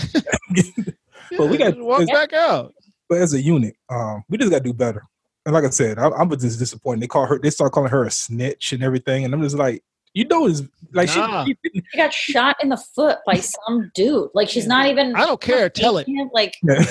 But 1.37 1.49
we 1.49 1.57
got- 1.57 1.75
just 1.75 1.81
walk 1.81 2.07
back 2.09 2.33
out. 2.33 2.75
But 3.09 3.19
as 3.19 3.35
a 3.35 3.41
unit, 3.41 3.75
um, 3.91 4.23
we 4.29 4.39
just 4.39 4.51
got 4.51 4.59
to 4.59 4.65
do 4.65 4.73
better. 4.73 5.03
And 5.47 5.55
like 5.55 5.65
I 5.65 5.71
said, 5.71 5.99
I, 5.99 6.09
I'm 6.11 6.29
just 6.39 6.59
disappointed. 6.59 7.01
They 7.03 7.07
call 7.07 7.27
her, 7.27 7.39
they 7.39 7.51
start 7.51 7.73
calling 7.73 7.91
her 7.91 8.05
a 8.05 8.11
snitch 8.11 8.73
and 8.73 8.83
everything, 8.83 9.25
and 9.25 9.33
I'm 9.33 9.43
just 9.43 9.57
like, 9.57 9.83
you 10.15 10.27
know, 10.27 10.47
it's 10.47 10.63
like 10.93 11.15
Nah. 11.17 11.45
she, 11.45 11.57
she. 11.65 11.83
She 11.91 11.97
got 11.99 12.13
shot 12.13 12.57
in 12.63 12.71
the 12.71 12.77
foot 12.77 13.19
by 13.27 13.37
some 13.37 13.91
dude. 13.95 14.31
Like 14.35 14.49
she's 14.49 14.67
not 14.67 14.87
even. 14.89 15.15
I 15.15 15.25
don't 15.27 15.41
care. 15.41 15.69
Tell 15.71 15.99
it. 15.99 16.07
Like, 16.33 16.55
Yeah. 16.63 16.85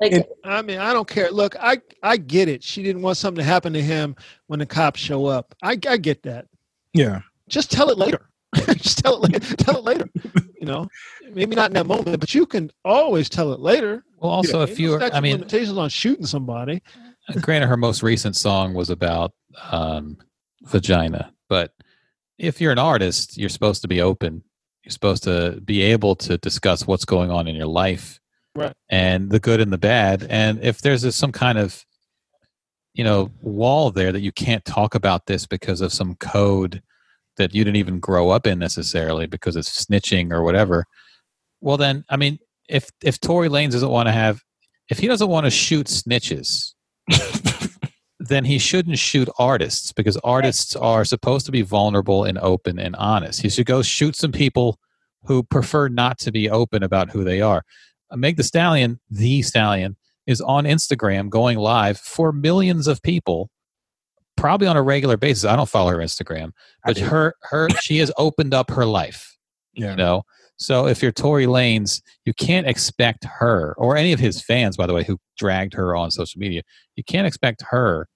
like 0.00 0.12
And- 0.12 0.24
I 0.44 0.62
mean, 0.62 0.78
I 0.78 0.92
don't 0.92 1.06
care. 1.08 1.30
Look, 1.30 1.56
I 1.60 1.78
I 2.02 2.16
get 2.16 2.48
it. 2.48 2.62
She 2.62 2.82
didn't 2.82 3.02
want 3.02 3.16
something 3.18 3.42
to 3.42 3.44
happen 3.48 3.72
to 3.74 3.82
him 3.82 4.16
when 4.46 4.58
the 4.60 4.66
cops 4.66 4.98
show 5.00 5.26
up. 5.26 5.54
I 5.62 5.78
I 5.88 5.96
get 5.98 6.22
that. 6.22 6.46
yeah, 6.94 7.20
Just 7.48 7.70
tell 7.70 7.90
it 7.90 7.98
later. 7.98 8.28
Just 8.76 8.98
tell 8.98 9.22
it 9.22 9.30
later. 9.30 9.56
Tell 9.56 9.78
it 9.78 9.84
later. 9.84 10.08
You 10.60 10.66
know, 10.66 10.88
maybe 11.32 11.56
not 11.56 11.70
in 11.70 11.74
that 11.74 11.86
moment, 11.86 12.20
but 12.20 12.34
you 12.34 12.46
can 12.46 12.70
always 12.84 13.28
tell 13.28 13.52
it 13.52 13.60
later. 13.60 14.04
Well, 14.18 14.30
also, 14.30 14.62
if 14.62 14.78
you, 14.78 14.96
statute 14.96 15.14
I 15.14 15.18
of 15.18 15.22
mean, 15.22 15.38
limitations 15.38 15.78
on 15.78 15.88
shooting 15.88 16.26
somebody. 16.26 16.82
granted, 17.40 17.68
her 17.68 17.76
most 17.76 18.02
recent 18.02 18.36
song 18.36 18.74
was 18.74 18.90
about 18.90 19.32
um, 19.70 20.18
vagina, 20.62 21.32
but 21.48 21.72
if 22.38 22.60
you're 22.60 22.72
an 22.72 22.78
artist, 22.78 23.38
you're 23.38 23.48
supposed 23.48 23.82
to 23.82 23.88
be 23.88 24.00
open. 24.00 24.42
You're 24.84 24.92
supposed 24.92 25.24
to 25.24 25.60
be 25.64 25.82
able 25.82 26.16
to 26.16 26.38
discuss 26.38 26.86
what's 26.86 27.04
going 27.04 27.30
on 27.30 27.46
in 27.46 27.54
your 27.54 27.66
life, 27.66 28.20
Right. 28.54 28.74
And 28.88 29.30
the 29.30 29.40
good 29.40 29.60
and 29.60 29.72
the 29.72 29.78
bad. 29.78 30.26
And 30.28 30.62
if 30.62 30.80
there's 30.80 31.04
a, 31.04 31.12
some 31.12 31.32
kind 31.32 31.58
of, 31.58 31.84
you 32.94 33.04
know, 33.04 33.30
wall 33.40 33.90
there 33.90 34.12
that 34.12 34.20
you 34.20 34.32
can't 34.32 34.64
talk 34.64 34.94
about 34.94 35.26
this 35.26 35.46
because 35.46 35.80
of 35.80 35.92
some 35.92 36.16
code 36.16 36.82
that 37.36 37.54
you 37.54 37.64
didn't 37.64 37.76
even 37.76 38.00
grow 38.00 38.30
up 38.30 38.46
in 38.46 38.58
necessarily 38.58 39.26
because 39.26 39.56
it's 39.56 39.84
snitching 39.84 40.32
or 40.32 40.42
whatever. 40.42 40.84
Well, 41.60 41.76
then, 41.76 42.04
I 42.08 42.16
mean, 42.16 42.38
if 42.68 42.90
if 43.02 43.20
Tory 43.20 43.48
Lanez 43.48 43.72
doesn't 43.72 43.90
want 43.90 44.08
to 44.08 44.12
have, 44.12 44.42
if 44.88 44.98
he 44.98 45.06
doesn't 45.06 45.28
want 45.28 45.44
to 45.44 45.50
shoot 45.50 45.86
snitches, 45.86 46.72
then 48.20 48.44
he 48.44 48.58
shouldn't 48.58 48.98
shoot 48.98 49.28
artists 49.38 49.92
because 49.92 50.16
artists 50.18 50.76
are 50.76 51.04
supposed 51.04 51.46
to 51.46 51.52
be 51.52 51.62
vulnerable 51.62 52.24
and 52.24 52.38
open 52.38 52.78
and 52.78 52.94
honest. 52.96 53.42
He 53.42 53.48
should 53.48 53.66
go 53.66 53.82
shoot 53.82 54.14
some 54.14 54.32
people 54.32 54.78
who 55.24 55.42
prefer 55.42 55.88
not 55.88 56.18
to 56.20 56.32
be 56.32 56.48
open 56.48 56.82
about 56.82 57.10
who 57.10 57.24
they 57.24 57.40
are. 57.40 57.64
Uh, 58.10 58.16
Meg 58.16 58.36
Thee 58.36 58.42
Stallion, 58.42 59.00
the 59.10 59.42
Stallion, 59.42 59.96
is 60.26 60.40
on 60.40 60.64
Instagram 60.64 61.28
going 61.28 61.58
live 61.58 61.98
for 61.98 62.32
millions 62.32 62.86
of 62.86 63.02
people, 63.02 63.50
probably 64.40 64.66
on 64.66 64.76
a 64.76 64.82
regular 64.82 65.16
basis. 65.16 65.44
I 65.44 65.56
don't 65.56 65.68
follow 65.68 65.90
her 65.90 65.98
Instagram, 65.98 66.52
but 66.84 66.98
her 66.98 67.34
her 67.42 67.68
she 67.82 67.98
has 67.98 68.10
opened 68.16 68.54
up 68.54 68.70
her 68.70 68.84
life 68.86 69.30
yeah. 69.74 69.90
you 69.90 69.96
know 69.96 70.22
so 70.56 70.86
if 70.86 71.00
you're 71.00 71.10
Tory 71.10 71.46
Lanez, 71.46 72.02
you 72.26 72.34
can't 72.34 72.66
expect 72.66 73.24
her 73.24 73.74
or 73.78 73.96
any 73.96 74.12
of 74.12 74.20
his 74.20 74.42
fans 74.42 74.76
by 74.76 74.86
the 74.86 74.92
way 74.92 75.04
who 75.04 75.18
dragged 75.38 75.74
her 75.74 75.96
on 75.96 76.10
social 76.10 76.38
media 76.38 76.62
you 76.96 77.04
can't 77.04 77.26
expect 77.26 77.62
her 77.70 78.08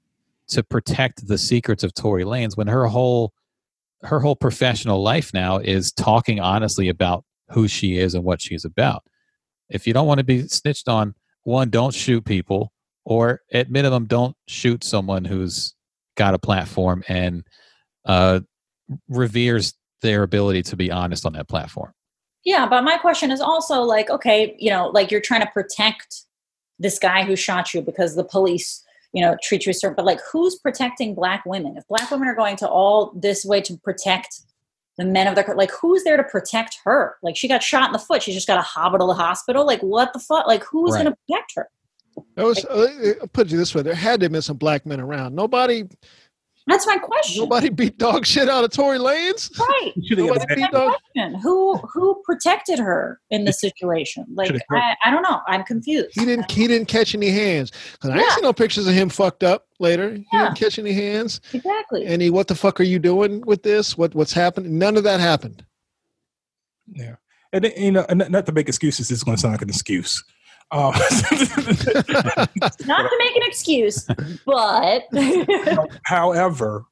to 0.48 0.62
protect 0.62 1.26
the 1.26 1.38
secrets 1.38 1.82
of 1.82 1.94
Tory 1.94 2.24
Lanez 2.24 2.56
when 2.56 2.66
her 2.66 2.86
whole 2.86 3.32
her 4.02 4.20
whole 4.20 4.36
professional 4.36 5.02
life 5.02 5.32
now 5.32 5.58
is 5.58 5.92
talking 5.92 6.38
honestly 6.38 6.88
about 6.88 7.24
who 7.50 7.66
she 7.66 7.98
is 7.98 8.14
and 8.14 8.24
what 8.24 8.40
she's 8.40 8.64
about 8.64 9.02
if 9.70 9.86
you 9.86 9.92
don't 9.92 10.06
want 10.06 10.18
to 10.18 10.24
be 10.24 10.46
snitched 10.48 10.88
on 10.88 11.14
one 11.44 11.70
don't 11.70 11.94
shoot 11.94 12.24
people 12.24 12.72
or 13.04 13.40
at 13.52 13.70
minimum 13.70 14.06
don't 14.06 14.36
shoot 14.46 14.84
someone 14.84 15.24
who's 15.24 15.73
got 16.16 16.34
a 16.34 16.38
platform 16.38 17.02
and 17.08 17.44
uh 18.06 18.40
reveres 19.08 19.74
their 20.02 20.22
ability 20.22 20.62
to 20.62 20.76
be 20.76 20.90
honest 20.90 21.24
on 21.26 21.32
that 21.32 21.48
platform 21.48 21.92
Yeah, 22.44 22.66
but 22.68 22.82
my 22.84 22.98
question 22.98 23.30
is 23.30 23.40
also 23.40 23.80
like, 23.82 24.10
okay, 24.10 24.54
you 24.58 24.68
know, 24.70 24.88
like 24.88 25.10
you're 25.10 25.20
trying 25.22 25.40
to 25.40 25.50
protect 25.50 26.22
this 26.78 26.98
guy 26.98 27.24
who 27.24 27.36
shot 27.36 27.72
you 27.72 27.80
because 27.80 28.14
the 28.14 28.24
police, 28.24 28.84
you 29.14 29.22
know, 29.22 29.36
treat 29.42 29.64
you 29.64 29.70
a 29.70 29.74
certain. 29.74 29.94
But 29.96 30.04
like, 30.04 30.20
who's 30.30 30.56
protecting 30.56 31.14
black 31.14 31.46
women? 31.46 31.76
If 31.78 31.86
black 31.88 32.10
women 32.10 32.28
are 32.28 32.34
going 32.34 32.56
to 32.56 32.68
all 32.68 33.12
this 33.14 33.44
way 33.46 33.62
to 33.62 33.76
protect 33.78 34.42
the 34.98 35.04
men 35.06 35.26
of 35.26 35.34
their 35.36 35.54
like, 35.56 35.70
who's 35.70 36.04
there 36.04 36.18
to 36.18 36.24
protect 36.24 36.78
her? 36.84 37.16
Like, 37.22 37.36
she 37.36 37.48
got 37.48 37.62
shot 37.62 37.86
in 37.88 37.92
the 37.92 37.98
foot. 37.98 38.22
She 38.22 38.32
just 38.34 38.46
got 38.46 38.56
to 38.56 38.62
hobble 38.62 38.98
to 38.98 39.06
the 39.06 39.14
hospital. 39.14 39.64
Like, 39.64 39.80
what 39.80 40.12
the 40.12 40.18
fuck? 40.18 40.46
Like, 40.46 40.64
who's 40.64 40.92
Right. 40.92 41.04
going 41.04 41.14
to 41.14 41.18
protect 41.26 41.52
her? 41.56 41.70
That 42.36 42.44
was, 42.44 42.64
uh, 42.64 43.14
I'll 43.20 43.28
put 43.28 43.52
it 43.52 43.56
this 43.56 43.74
way: 43.74 43.82
there 43.82 43.94
had 43.94 44.20
to 44.20 44.24
have 44.24 44.32
been 44.32 44.42
some 44.42 44.56
black 44.56 44.84
men 44.86 45.00
around. 45.00 45.34
Nobody, 45.34 45.84
That's 46.66 46.86
my 46.86 46.96
question. 46.98 47.42
nobody 47.42 47.68
beat 47.68 47.98
dog 47.98 48.24
shit 48.26 48.48
out 48.48 48.64
of 48.64 48.70
Tory 48.70 48.98
Lanez. 48.98 49.56
Right. 49.58 49.92
You 49.96 50.02
should've 50.08 50.26
got 50.28 50.34
Nobody 50.38 50.54
beat 50.62 50.70
dog. 50.72 50.94
Question. 51.14 51.34
Who 51.40 51.76
who 51.76 52.22
protected 52.24 52.78
her 52.78 53.20
in 53.30 53.44
this 53.44 53.60
situation? 53.60 54.24
Like, 54.34 54.52
I, 54.70 54.96
I 55.04 55.10
don't 55.10 55.22
know. 55.22 55.40
I'm 55.46 55.62
confused. 55.64 56.08
He 56.12 56.24
didn't. 56.24 56.50
He 56.50 56.66
didn't 56.66 56.88
catch 56.88 57.14
any 57.14 57.30
hands. 57.30 57.70
Cause 58.00 58.10
I 58.10 58.14
ain't 58.16 58.24
Yeah. 58.28 58.34
see 58.36 58.40
no 58.42 58.52
pictures 58.52 58.86
of 58.86 58.94
him 58.94 59.08
fucked 59.08 59.42
up 59.44 59.66
later. 59.78 60.14
He 60.14 60.26
Yeah. 60.32 60.44
didn't 60.44 60.58
catch 60.58 60.78
any 60.78 60.92
hands. 60.92 61.40
Exactly. 61.52 62.06
Any 62.06 62.30
what 62.30 62.48
the 62.48 62.54
fuck 62.54 62.80
are 62.80 62.84
you 62.84 62.98
doing 62.98 63.42
with 63.42 63.62
this? 63.62 63.96
What 63.98 64.14
what's 64.14 64.32
happening? 64.32 64.78
None 64.78 64.96
of 64.96 65.04
that 65.04 65.20
happened. 65.20 65.64
Yeah, 66.92 67.16
and 67.52 67.64
you 67.76 67.92
know, 67.92 68.04
and 68.08 68.18
not- 68.18 68.30
not 68.30 68.46
to 68.46 68.52
make 68.52 68.68
excuses. 68.68 69.10
It's 69.10 69.22
going 69.22 69.36
to 69.36 69.40
sound 69.40 69.54
like 69.54 69.62
an 69.62 69.68
excuse. 69.70 70.22
Um, 70.74 70.92
Not 72.86 73.02
to 73.08 73.16
make 73.18 73.36
an 73.36 73.42
excuse, 73.44 74.06
but 74.44 75.02
however, 76.04 76.84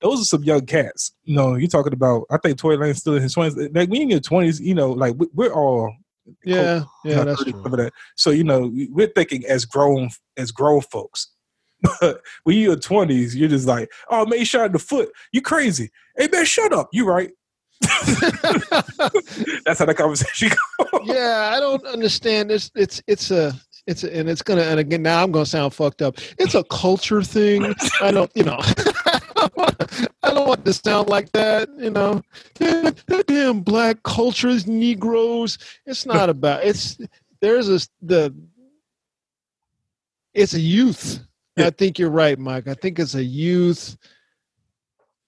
those 0.00 0.22
are 0.22 0.24
some 0.24 0.44
young 0.44 0.64
cats. 0.64 1.12
You 1.24 1.36
know, 1.36 1.54
you're 1.56 1.68
talking 1.68 1.92
about. 1.92 2.24
I 2.30 2.38
think 2.38 2.56
Tory 2.58 2.78
Lane's 2.78 2.98
still 2.98 3.16
in 3.16 3.22
his 3.22 3.34
twenties. 3.34 3.56
Like 3.74 3.90
when 3.90 3.96
you 3.96 4.02
in 4.02 4.10
your 4.10 4.20
twenties, 4.20 4.60
you 4.60 4.74
know, 4.74 4.90
like 4.92 5.14
we- 5.18 5.28
we're 5.34 5.52
all 5.52 5.92
Yeah, 6.42 6.84
yeah, 7.04 7.24
that's 7.24 7.44
true. 7.44 7.52
that. 7.62 7.92
So 8.16 8.30
you 8.30 8.44
know, 8.44 8.72
we're 8.90 9.08
thinking 9.08 9.44
as 9.46 9.66
grown 9.66 10.08
as 10.38 10.50
grown 10.50 10.80
folks. 10.80 11.28
But 12.00 12.22
when 12.44 12.56
you're 12.56 12.72
in 12.72 12.80
twenties, 12.80 13.36
you're 13.36 13.48
just 13.50 13.68
like, 13.68 13.90
oh 14.10 14.24
man, 14.24 14.38
he 14.38 14.44
shot 14.46 14.66
in 14.66 14.72
the 14.72 14.78
foot. 14.78 15.10
You 15.32 15.42
crazy? 15.42 15.90
Hey 16.16 16.28
man, 16.32 16.44
shut 16.46 16.72
up. 16.72 16.88
You 16.94 17.04
right? 17.06 17.30
That's 19.64 19.78
how 19.78 19.84
the 19.84 19.94
conversation 19.96 20.48
goes. 20.48 20.87
Yeah, 21.04 21.52
I 21.54 21.60
don't 21.60 21.84
understand 21.86 22.50
this. 22.50 22.70
It's 22.74 23.02
it's 23.06 23.30
a 23.30 23.52
it's 23.86 24.04
a, 24.04 24.16
and 24.16 24.28
it's 24.28 24.42
gonna 24.42 24.62
and 24.62 24.80
again 24.80 25.02
now 25.02 25.22
I'm 25.22 25.32
gonna 25.32 25.46
sound 25.46 25.74
fucked 25.74 26.02
up. 26.02 26.18
It's 26.38 26.54
a 26.54 26.64
culture 26.64 27.22
thing. 27.22 27.74
I 28.00 28.10
don't 28.10 28.30
you 28.34 28.44
know. 28.44 28.58
I 30.22 30.30
don't 30.34 30.48
want 30.48 30.64
to 30.64 30.72
sound 30.72 31.08
like 31.08 31.32
that, 31.32 31.68
you 31.78 31.90
know. 31.90 32.22
Damn 33.26 33.60
black 33.60 34.02
cultures, 34.02 34.66
Negroes. 34.66 35.58
It's 35.86 36.04
not 36.04 36.28
about. 36.28 36.64
It's 36.64 36.98
there's 37.40 37.68
a 37.68 37.80
the. 38.02 38.34
It's 40.34 40.54
a 40.54 40.60
youth. 40.60 41.20
I 41.56 41.70
think 41.70 41.98
you're 41.98 42.10
right, 42.10 42.38
Mike. 42.38 42.68
I 42.68 42.74
think 42.74 42.98
it's 42.98 43.14
a 43.14 43.24
youth 43.24 43.96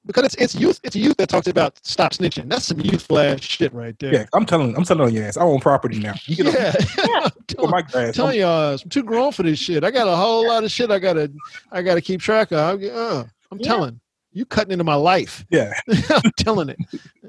because 0.06 0.24
it's 0.24 0.34
it's 0.36 0.54
youth. 0.54 0.80
It's 0.82 0.96
youth 0.96 1.16
that 1.18 1.28
talks 1.28 1.46
about 1.46 1.78
stop 1.84 2.12
snitching. 2.12 2.48
That's 2.48 2.64
some 2.66 2.80
youth 2.80 3.02
flash 3.02 3.42
shit 3.42 3.72
right 3.74 3.96
there. 3.98 4.12
Yeah, 4.12 4.26
I'm 4.32 4.46
telling. 4.46 4.76
I'm 4.76 4.84
telling 4.84 5.02
on 5.04 5.12
your 5.14 5.24
ass. 5.24 5.36
I 5.36 5.42
own 5.42 5.60
property 5.60 5.98
now. 5.98 6.14
You 6.26 6.36
get 6.36 6.54
Yeah. 6.54 6.72
Yeah. 7.06 7.28
on 7.58 7.70
my 7.70 7.82
grass. 7.82 8.14
telling 8.14 8.38
y'all, 8.40 8.78
I'm 8.82 8.88
too 8.88 9.02
grown 9.02 9.32
for 9.32 9.42
this 9.42 9.58
shit. 9.58 9.84
I 9.84 9.90
got 9.90 10.08
a 10.08 10.16
whole 10.16 10.46
lot 10.46 10.64
of 10.64 10.70
shit 10.70 10.90
I 10.90 10.98
gotta, 10.98 11.30
I 11.72 11.82
gotta 11.82 12.00
keep 12.00 12.20
track 12.20 12.52
of. 12.52 12.82
Uh, 12.82 13.24
I'm 13.50 13.58
Yeah. 13.58 13.66
telling 13.66 14.00
you, 14.32 14.44
cutting 14.46 14.72
into 14.72 14.84
my 14.84 14.94
life. 14.94 15.44
yeah, 15.50 15.72
I'm 16.10 16.30
telling 16.36 16.68
it. 16.70 16.78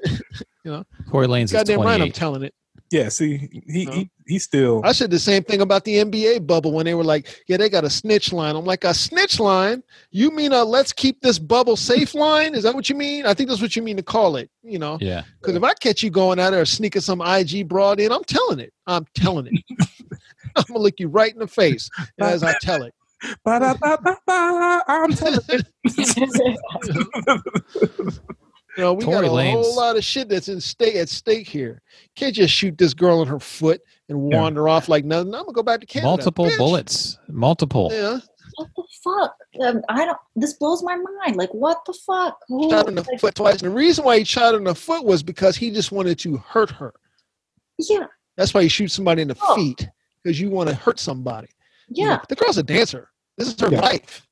Tory 1.09 1.27
Lanez 1.27 1.45
is 1.45 1.51
Goddamn 1.51 1.81
right, 1.81 1.99
I'm 2.01 2.11
telling 2.11 2.43
it. 2.43 2.53
Yeah. 2.91 3.09
See, 3.09 3.49
he 3.67 3.85
No. 3.85 3.91
he, 3.91 4.09
he 4.27 4.39
still. 4.39 4.81
I 4.83 4.91
said 4.91 5.09
the 5.09 5.19
same 5.19 5.43
thing 5.43 5.61
about 5.61 5.85
the 5.85 5.95
NBA 5.95 6.45
bubble 6.45 6.73
when 6.73 6.85
they 6.85 6.93
were 6.93 7.03
like, 7.03 7.27
"Yeah, 7.47 7.57
they 7.57 7.69
got 7.69 7.85
a 7.85 7.89
snitch 7.89 8.31
line." 8.33 8.55
I'm 8.55 8.65
like, 8.65 8.83
"A 8.83 8.93
snitch 8.93 9.39
line? 9.39 9.81
You 10.11 10.29
mean 10.31 10.51
a 10.51 10.63
let's 10.63 10.93
keep 10.93 11.21
this 11.21 11.39
bubble 11.39 11.77
safe 11.77 12.13
line? 12.13 12.53
Is 12.53 12.63
that 12.63 12.75
what 12.75 12.89
you 12.89 12.95
mean? 12.95 13.25
I 13.25 13.33
think 13.33 13.49
that's 13.49 13.61
what 13.61 13.75
you 13.75 13.81
mean 13.81 13.97
to 13.97 14.03
call 14.03 14.35
it. 14.35 14.49
You 14.61 14.77
know, 14.77 14.97
yeah 15.01 15.23
because 15.39 15.55
if 15.55 15.63
I 15.63 15.73
catch 15.75 16.03
you 16.03 16.09
going 16.09 16.39
out 16.39 16.51
there 16.51 16.65
sneaking 16.65 17.01
some 17.01 17.21
IG 17.21 17.67
broad 17.67 17.99
in, 17.99 18.11
I'm 18.11 18.23
telling 18.25 18.59
it. 18.59 18.73
I'm 18.85 19.05
telling 19.15 19.47
it. 19.47 19.63
I'm 20.55 20.63
gonna 20.67 20.79
look 20.79 20.99
you 20.99 21.07
right 21.07 21.33
in 21.33 21.39
the 21.39 21.47
face 21.47 21.89
as 22.19 22.43
I 22.43 22.53
tell 22.61 22.83
it. 22.83 22.93
Ba-da-ba-ba-ba, 23.45 24.83
I'm 24.87 25.13
telling 25.13 25.39
you. 25.49 25.59
You 28.77 28.83
know, 28.83 28.93
we 28.93 29.03
Tory 29.03 29.27
got 29.27 29.33
a 29.33 29.35
Lanez. 29.37 29.51
whole 29.51 29.75
lot 29.75 29.97
of 29.97 30.03
shit 30.03 30.29
that's 30.29 30.47
in 30.47 30.61
stake 30.61 30.95
at 30.95 31.09
stake 31.09 31.47
here. 31.47 31.81
Can't 32.15 32.33
just 32.33 32.53
shoot 32.53 32.77
this 32.77 32.93
girl 32.93 33.21
in 33.21 33.27
her 33.27 33.39
foot 33.39 33.81
and 34.07 34.31
Yeah. 34.31 34.39
wander 34.39 34.69
off 34.69 34.87
like 34.87 35.03
nothing. 35.03 35.33
I'm 35.33 35.41
gonna 35.41 35.51
go 35.53 35.63
back 35.63 35.81
to 35.81 35.85
Canada. 35.85 36.07
multiple 36.07 36.45
Bitch. 36.45 36.57
bullets 36.57 37.17
multiple 37.27 37.89
Yeah, 37.91 38.19
what 38.55 38.69
the 38.77 38.83
fuck? 39.03 39.35
Um, 39.61 39.81
I 39.89 40.05
don't. 40.05 40.17
This 40.37 40.53
blows 40.53 40.83
my 40.83 40.95
mind. 40.95 41.35
Like, 41.35 41.53
what 41.53 41.79
the 41.85 41.93
fuck? 42.05 42.37
Who? 42.47 42.69
shot 42.69 42.87
in 42.87 42.95
the 42.95 43.03
like, 43.03 43.19
foot 43.19 43.35
twice. 43.35 43.61
And 43.61 43.71
the 43.71 43.75
reason 43.75 44.05
why 44.05 44.19
he 44.19 44.23
shot 44.23 44.53
her 44.53 44.57
in 44.57 44.63
the 44.65 44.75
foot 44.75 45.03
was 45.03 45.21
because 45.21 45.57
he 45.57 45.69
just 45.71 45.91
wanted 45.91 46.17
to 46.19 46.37
hurt 46.37 46.69
her. 46.71 46.93
yeah, 47.77 48.05
That's 48.37 48.53
why 48.53 48.61
you 48.61 48.69
shoot 48.69 48.89
somebody 48.89 49.21
in 49.21 49.27
the 49.27 49.37
Oh. 49.41 49.55
feet 49.55 49.89
because 50.23 50.39
you 50.39 50.49
want 50.49 50.69
to 50.69 50.75
hurt 50.75 50.99
somebody. 50.99 51.47
You 51.89 52.05
yeah. 52.05 52.15
know, 52.15 52.21
the 52.29 52.35
girl's 52.35 52.57
a 52.57 52.63
dancer. 52.63 53.09
This 53.37 53.49
is 53.49 53.59
her 53.59 53.69
Yeah. 53.69 53.81
life. 53.81 54.25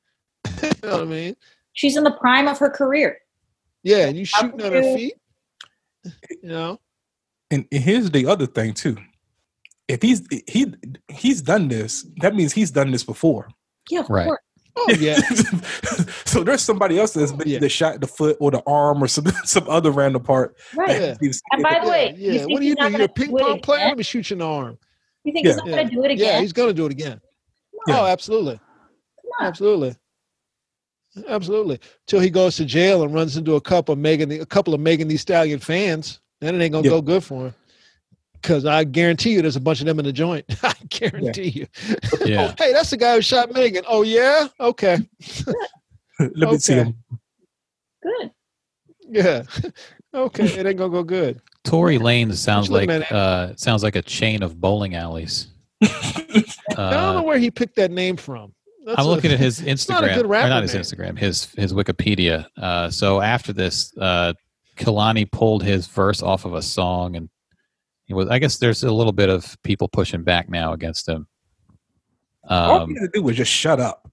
you 0.63 0.69
know 0.83 0.91
what 0.91 1.01
I 1.01 1.05
mean? 1.05 1.35
She's 1.73 1.97
in 1.97 2.03
the 2.05 2.11
prime 2.11 2.47
of 2.47 2.57
her 2.59 2.69
career. 2.69 3.17
Yeah, 3.83 4.07
and 4.07 4.17
you 4.17 4.25
shooting 4.25 4.61
at 4.61 4.73
her 4.73 4.81
feet. 4.81 5.13
You 6.03 6.49
know, 6.49 6.79
And 7.51 7.65
and 7.71 7.83
here's 7.83 8.09
the 8.11 8.25
other 8.25 8.45
thing 8.45 8.73
too. 8.73 8.97
if 9.87 10.01
he's 10.01 10.21
he 10.47 10.73
he's 11.09 11.41
done 11.41 11.67
this, 11.67 12.05
that 12.21 12.35
means 12.35 12.53
he's 12.53 12.71
done 12.71 12.91
this 12.91 13.03
before. 13.03 13.49
Yeah, 13.89 14.01
of 14.01 14.09
Right. 14.09 14.25
course. 14.25 14.39
Oh 14.77 14.91
yeah. 14.99 15.19
so 16.25 16.43
there's 16.43 16.61
somebody 16.61 16.97
else 16.99 17.13
that's 17.13 17.31
been 17.33 17.47
Yeah. 17.49 17.59
the 17.59 17.67
shot 17.69 17.99
the 17.99 18.07
foot 18.07 18.37
or 18.39 18.51
the 18.51 18.61
arm 18.65 19.03
or 19.03 19.07
some 19.07 19.25
some 19.43 19.67
other 19.69 19.91
random 19.91 20.23
part. 20.23 20.55
Right. 20.75 20.89
Yeah. 21.01 21.15
And 21.51 21.63
by 21.63 21.79
the 21.79 21.85
yeah, 21.85 21.89
way, 21.91 22.15
yeah. 22.17 22.31
you 22.33 22.39
think 22.39 22.51
What 22.51 22.59
do 22.61 22.65
you 22.67 22.75
not 22.75 22.91
do? 22.91 22.97
You're 22.97 23.05
a 23.05 23.09
ping 23.09 23.37
pong 23.37 23.59
player. 23.59 23.87
Let 23.87 23.97
me 23.97 24.03
shoot 24.03 24.29
you 24.29 24.35
in 24.35 24.39
the 24.39 24.45
arm. 24.45 24.77
You 25.25 25.33
think 25.33 25.45
Yeah. 25.45 25.51
he's 25.53 25.57
not 25.57 25.67
Yeah. 25.67 25.75
going 25.75 25.89
to 25.89 25.95
do 25.95 26.03
it 26.05 26.11
again? 26.11 26.25
Yeah, 26.35 26.39
he's 26.41 26.53
going 26.53 26.69
to 26.69 26.73
do 26.73 26.85
it 26.85 26.91
again. 26.91 27.19
Yeah. 27.87 27.99
Oh, 28.01 28.05
absolutely, 28.05 28.57
Come 28.57 29.31
on. 29.41 29.47
absolutely, 29.47 29.95
absolutely. 31.27 31.79
Till 32.07 32.19
he 32.19 32.29
goes 32.29 32.55
to 32.57 32.65
jail 32.65 33.03
and 33.03 33.13
runs 33.13 33.37
into 33.37 33.55
a 33.55 33.61
couple 33.61 33.93
of 33.93 33.99
Megan, 33.99 34.31
a 34.31 34.45
couple 34.45 34.73
of 34.73 34.79
Megan 34.79 35.07
Thee 35.07 35.17
Stallion 35.17 35.59
fans, 35.59 36.19
then 36.41 36.55
it 36.55 36.63
ain't 36.63 36.71
gonna 36.73 36.83
Yeah. 36.85 36.91
go 36.91 37.01
good 37.01 37.23
for 37.23 37.47
him. 37.47 37.55
Because 38.41 38.65
I 38.65 38.85
guarantee 38.85 39.33
you, 39.33 39.41
there's 39.41 39.57
a 39.57 39.59
bunch 39.61 39.81
of 39.81 39.85
them 39.85 39.99
in 39.99 40.05
the 40.05 40.13
joint. 40.13 40.45
I 40.63 40.73
guarantee 40.89 41.49
you. 41.49 41.67
Yeah. 42.25 42.53
Hey, 42.57 42.71
that's 42.71 42.89
the 42.91 42.97
guy 42.97 43.15
who 43.15 43.21
shot 43.21 43.51
Megan. 43.53 43.83
Oh 43.87 44.01
yeah, 44.03 44.47
okay, 44.59 44.97
Let 46.19 46.51
me 46.51 46.57
see 46.57 46.73
him. 46.75 46.95
Good. 48.01 48.31
yeah, 49.09 49.43
okay. 50.13 50.45
It 50.45 50.65
ain't 50.65 50.77
gonna 50.77 50.89
go 50.89 51.03
good. 51.03 51.41
Tory 51.65 51.97
Lane 51.97 52.31
sounds 52.33 52.71
like 52.71 52.89
uh, 53.11 53.53
sounds 53.57 53.83
like 53.83 53.95
a 53.97 54.01
chain 54.01 54.41
of 54.43 54.59
bowling 54.59 54.95
alleys. 54.95 55.47
I 55.81 55.89
don't 56.75 56.77
know 56.77 57.17
Uh, 57.19 57.21
where 57.23 57.37
he 57.39 57.51
picked 57.51 57.75
that 57.75 57.91
name 57.91 58.15
from. 58.15 58.53
That's 58.89 58.99
I'm 59.01 59.05
a- 59.05 59.09
looking 59.09 59.31
at 59.31 59.39
his 59.39 59.61
not 59.89 60.03
a 60.03 60.07
Instagram, 60.07 60.15
good 60.15 60.25
rapper 60.25 60.49
not 60.49 60.63
his 60.63 60.73
name. 60.73 60.81
Instagram, 60.83 61.17
his 61.17 61.45
his 61.53 61.73
Wikipedia. 61.73 62.47
Uh, 62.57 62.89
so 62.89 63.21
after 63.21 63.53
this, 63.53 63.95
uh, 63.97 64.33
Kehlani 64.77 65.31
pulled 65.31 65.63
his 65.63 65.85
verse 65.87 66.21
off 66.23 66.45
of 66.45 66.53
a 66.55 66.61
song, 66.61 67.15
and 67.15 67.29
he 68.05 68.13
was. 68.13 68.27
I 68.29 68.39
guess 68.39 68.57
there's 68.57 68.83
a 68.83 68.91
little 68.91 69.13
bit 69.13 69.29
of 69.29 69.55
people 69.63 69.87
pushing 69.87 70.23
back 70.23 70.49
now 70.49 70.73
against 70.73 71.07
him. 71.07 71.27
All 72.47 72.81
Um, 72.81 72.89
you 72.89 72.95
had 72.99 73.11
to 73.13 73.19
do 73.19 73.23
was 73.23 73.37
just 73.37 73.51
shut 73.51 73.79
up. 73.79 74.09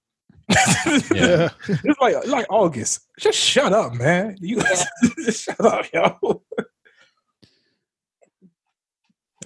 Yeah. 0.87 1.01
Yeah. 1.15 1.49
it's 1.69 2.01
like 2.01 2.27
like 2.27 2.47
August. 2.51 3.01
Just 3.19 3.39
shut 3.39 3.73
up, 3.73 3.95
man. 3.95 4.37
You 4.41 4.61
just 5.25 5.43
shut 5.45 5.61
up, 5.61 5.87
yo. 5.93 6.43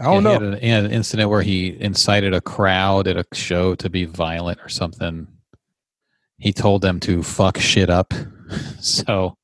I 0.01 0.05
don't 0.05 0.25
yeah, 0.25 0.39
know. 0.39 0.53
An, 0.53 0.87
an 0.87 0.91
incident 0.91 1.29
where 1.29 1.43
he 1.43 1.77
incited 1.81 2.33
a 2.33 2.41
crowd 2.41 3.07
at 3.07 3.17
a 3.17 3.25
show 3.35 3.75
to 3.77 3.91
be 3.91 4.07
violent 4.07 4.59
or 4.61 4.69
something. 4.69 5.27
He 6.39 6.53
told 6.53 6.81
them 6.81 6.99
to 7.01 7.23
fuck 7.23 7.59
shit 7.59 7.91
up. 7.91 8.13
So 8.81 9.37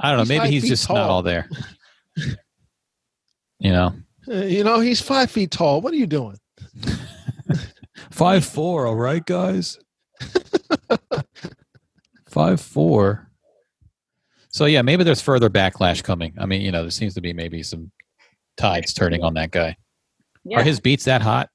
I 0.00 0.08
don't 0.08 0.16
know. 0.16 0.22
He's 0.22 0.28
maybe 0.28 0.50
he's 0.50 0.68
just 0.68 0.88
not 0.88 1.08
all 1.08 1.22
there. 1.22 1.48
You 3.60 3.70
know, 3.70 3.94
Uh, 4.28 4.44
you 4.44 4.64
know, 4.64 4.80
he's 4.80 5.00
five 5.00 5.30
feet 5.30 5.52
tall. 5.52 5.80
What 5.80 5.92
are 5.92 5.96
you 5.96 6.08
doing? 6.08 6.36
five 8.10 8.44
four. 8.44 8.88
All 8.88 8.96
right, 8.96 9.24
guys. 9.24 9.78
five 12.28 12.60
four. 12.60 13.30
So 14.48 14.64
yeah, 14.64 14.82
maybe 14.82 15.04
there's 15.04 15.22
further 15.22 15.48
backlash 15.48 16.02
coming. 16.02 16.34
I 16.38 16.46
mean, 16.46 16.62
you 16.62 16.72
know, 16.72 16.82
there 16.82 16.90
seems 16.90 17.14
to 17.14 17.20
be 17.20 17.32
maybe 17.32 17.62
some 17.62 17.92
tides 18.62 18.94
turning 18.94 19.22
on 19.22 19.34
that 19.34 19.50
guy. 19.50 19.76
Yeah. 20.44 20.60
Are 20.60 20.62
his 20.62 20.80
beats 20.80 21.04
that 21.04 21.20
hot? 21.22 21.48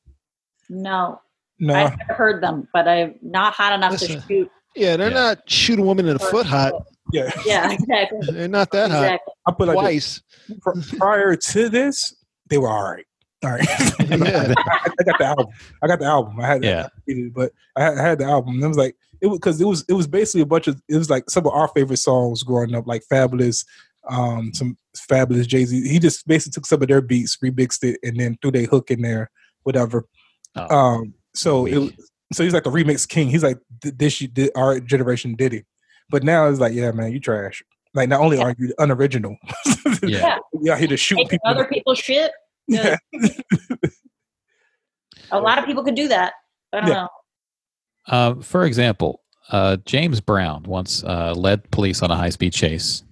no, 0.69 1.21
No, 1.59 1.73
I've 1.73 1.97
never 1.97 2.13
heard 2.13 2.43
them, 2.43 2.67
but 2.73 2.88
I'm 2.88 3.15
not 3.21 3.53
hot 3.53 3.73
enough 3.73 3.93
Listen. 3.93 4.21
to 4.21 4.27
shoot. 4.27 4.51
Yeah, 4.75 4.97
they're 4.97 5.09
Yeah. 5.09 5.15
not 5.15 5.49
shoot 5.49 5.79
a 5.79 5.81
woman 5.81 6.07
in 6.07 6.13
the 6.13 6.19
foot 6.19 6.45
hot. 6.45 6.73
yeah. 7.13 7.31
Yeah, 7.45 7.71
exactly. 7.77 8.19
They're 8.31 8.47
not 8.47 8.71
that 8.71 8.91
hot. 8.91 9.03
exactly. 9.03 9.34
I 9.47 9.51
put 9.53 9.67
like. 9.69 9.75
Twice. 9.77 10.21
Pr- 10.61 10.79
prior 10.97 11.35
to 11.35 11.69
this, 11.69 12.13
they 12.49 12.57
were 12.57 12.69
all 12.69 12.84
right. 12.84 13.05
All 13.43 13.51
right. 13.51 13.67
Yeah. 14.07 14.53
I, 14.57 14.89
I 14.99 15.03
got 15.03 15.17
the 15.19 15.25
album. 15.25 15.47
I 15.84 15.88
got 15.88 15.99
the 15.99 16.05
album. 16.05 16.39
I 16.39 16.47
had 16.47 16.63
Yeah. 16.63 16.88
but 17.34 17.51
I 17.75 17.84
had, 17.84 17.97
I 17.97 18.01
had 18.03 18.19
the 18.19 18.25
album. 18.25 18.55
And 18.55 18.63
it 18.63 18.67
was 18.67 18.77
like 18.77 18.95
it 19.21 19.27
was 19.27 19.39
because 19.39 19.59
it 19.61 19.65
was 19.65 19.84
it 19.89 19.93
was 19.93 20.07
basically 20.07 20.41
a 20.41 20.45
bunch 20.45 20.67
of 20.67 20.79
it 20.89 20.95
was 20.97 21.09
like 21.09 21.29
some 21.29 21.45
of 21.47 21.53
our 21.53 21.67
favorite 21.69 21.97
songs 21.97 22.43
growing 22.43 22.75
up, 22.75 22.88
like 22.88 23.03
Fabolous, 23.11 23.65
um, 24.09 24.53
some 24.53 24.77
Fabolous 24.95 25.47
Jay 25.47 25.65
Z. 25.65 25.88
He 25.88 25.99
just 25.99 26.27
basically 26.27 26.53
took 26.55 26.65
some 26.65 26.81
of 26.81 26.88
their 26.88 27.01
beats, 27.01 27.38
remixed 27.43 27.84
it, 27.84 27.99
and 28.03 28.19
then 28.19 28.38
threw 28.41 28.51
their 28.51 28.65
hook 28.65 28.89
in 28.91 29.01
there, 29.01 29.29
whatever. 29.63 30.05
Oh. 30.55 30.75
Um, 30.75 31.13
so 31.35 31.65
it 31.67 31.93
so 32.34 32.43
he's 32.43 32.53
like 32.53 32.63
the 32.63 32.71
remix 32.71 33.07
king. 33.07 33.29
He's 33.29 33.43
like 33.43 33.57
th- 33.81 33.95
this 33.97 34.19
you 34.21 34.27
did 34.27 34.51
our 34.55 34.79
generation 34.79 35.35
did 35.35 35.53
it, 35.53 35.65
but 36.09 36.23
now 36.23 36.47
it's 36.47 36.59
like 36.59 36.73
yeah, 36.73 36.91
man, 36.91 37.11
you 37.11 37.19
trash. 37.19 37.61
Like 37.93 38.09
not 38.09 38.19
only 38.21 38.38
are 38.39 38.53
you 38.57 38.73
unoriginal, 38.79 39.38
Yeah. 40.03 40.38
you 40.61 40.71
out 40.71 40.79
here 40.79 40.88
to 40.89 40.97
shoot 40.97 41.15
Taking 41.15 41.29
people. 41.29 41.49
other 41.49 41.65
people's 41.65 41.99
shit. 41.99 42.31
Yeah. 42.67 42.97
A 45.31 45.39
lot 45.39 45.57
of 45.57 45.65
people 45.65 45.84
could 45.84 45.95
do 45.95 46.07
that. 46.07 46.34
I 46.73 46.79
don't 46.79 46.89
Yeah. 46.89 46.93
know. 46.93 47.09
Uh, 48.07 48.35
for 48.41 48.63
example, 48.65 49.21
uh, 49.49 49.77
James 49.85 50.21
Brown 50.21 50.63
once 50.63 51.03
uh, 51.03 51.34
led 51.35 51.69
police 51.71 52.01
on 52.01 52.11
a 52.11 52.15
high 52.15 52.29
speed 52.29 52.53
chase. 52.53 53.03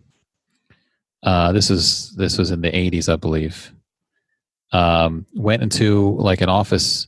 Uh, 1.25 1.51
this 1.51 1.69
is 1.69 2.13
this 2.15 2.37
was 2.37 2.51
in 2.51 2.61
the 2.61 2.71
'80s, 2.71 3.11
I 3.11 3.17
believe. 3.17 3.73
Um, 4.71 5.25
went 5.35 5.61
into 5.63 6.15
like 6.17 6.39
an 6.41 6.49
office 6.49 7.07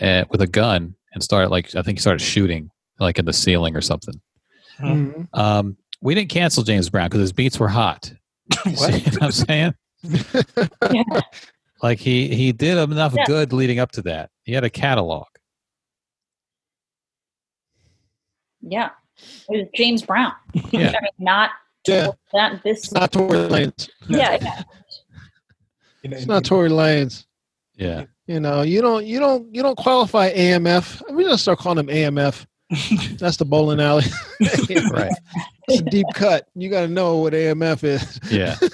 uh, 0.00 0.24
with 0.30 0.40
a 0.40 0.46
gun 0.46 0.94
and 1.12 1.22
started 1.22 1.50
like 1.50 1.74
I 1.74 1.82
think 1.82 1.98
he 1.98 2.00
started 2.00 2.20
shooting 2.24 2.70
like 2.98 3.18
in 3.18 3.24
the 3.26 3.32
ceiling 3.32 3.76
or 3.76 3.80
something. 3.80 4.20
Mhm. 4.80 5.28
Um, 5.34 5.76
we 6.00 6.14
didn't 6.14 6.30
cancel 6.30 6.62
James 6.62 6.88
Brown 6.90 7.08
because 7.08 7.20
his 7.20 7.32
beats 7.32 7.58
were 7.58 7.68
hot. 7.68 8.12
You 8.66 8.76
see 8.76 8.92
what 9.10 9.22
I'm 9.22 9.32
saying? 9.32 9.74
Yeah. 10.92 11.20
Like 11.82 11.98
he 11.98 12.34
he 12.34 12.52
did 12.52 12.78
enough 12.78 13.12
Yeah. 13.14 13.24
good 13.26 13.52
leading 13.52 13.78
up 13.80 13.92
to 13.92 14.02
that. 14.02 14.30
He 14.44 14.52
had 14.52 14.64
a 14.64 14.70
catalog. 14.70 15.26
Yeah. 18.62 18.90
It 19.50 19.56
was 19.58 19.66
James 19.74 20.02
Brown. 20.02 20.32
Yeah. 20.70 20.88
I 20.98 21.00
mean, 21.02 21.10
not 21.18 21.50
Yeah. 21.88 22.10
that 22.32 22.62
this. 22.62 22.84
It's 22.84 22.92
not 22.92 23.12
Tory 23.12 23.36
Lanez. 23.48 23.88
yeah, 24.08 24.38
yeah. 24.40 24.62
You 26.02 26.10
know, 26.10 26.16
It's 26.16 26.26
not 26.26 26.44
Tory 26.44 26.68
Lanez. 26.70 27.24
Yeah. 27.76 28.04
You 28.26 28.40
know, 28.40 28.62
you 28.62 28.80
don't, 28.82 29.04
you 29.06 29.18
don't, 29.20 29.54
you 29.54 29.62
don't 29.62 29.76
qualify 29.78 30.32
AMF. 30.32 31.02
We're 31.10 31.24
gonna 31.24 31.38
start 31.38 31.58
calling 31.58 31.88
him 31.88 32.14
AMF. 32.14 32.46
That's 33.18 33.36
the 33.36 33.44
bowling 33.44 33.80
alley. 33.80 34.04
Right. 34.90 35.12
It's 35.68 35.80
a 35.80 35.84
deep 35.84 36.06
cut. 36.14 36.48
You 36.54 36.68
got 36.70 36.82
to 36.82 36.88
know 36.88 37.18
what 37.18 37.32
AMF 37.32 37.82
is. 37.84 38.18
Yeah. 38.30 38.56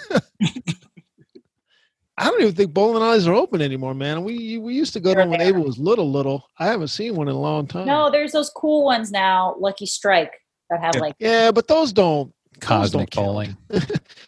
I 2.18 2.26
don't 2.28 2.40
even 2.42 2.54
think 2.54 2.72
bowling 2.74 3.02
alleys 3.02 3.26
are 3.26 3.32
open 3.34 3.60
anymore, 3.62 3.94
man. 3.94 4.22
We 4.22 4.58
we 4.58 4.74
used 4.74 4.92
to 4.92 5.00
go 5.00 5.10
to 5.10 5.14
They're 5.16 5.24
them 5.24 5.30
when 5.30 5.40
there. 5.40 5.48
Abel 5.48 5.64
was 5.64 5.78
little, 5.78 6.10
little. 6.10 6.46
I 6.58 6.66
haven't 6.66 6.88
seen 6.88 7.16
one 7.16 7.28
in 7.28 7.34
a 7.34 7.40
long 7.40 7.66
time. 7.66 7.86
No, 7.86 8.10
there's 8.10 8.32
those 8.32 8.50
cool 8.50 8.84
ones 8.84 9.10
now, 9.10 9.56
Lucky 9.58 9.86
Strike, 9.86 10.32
that 10.70 10.80
have 10.80 10.94
Yeah. 10.94 11.00
like 11.00 11.14
Yeah, 11.18 11.50
but 11.52 11.66
those 11.68 11.92
don't. 11.92 12.32
Cosmic 12.62 13.10
count. 13.10 13.26
bowling. 13.26 13.56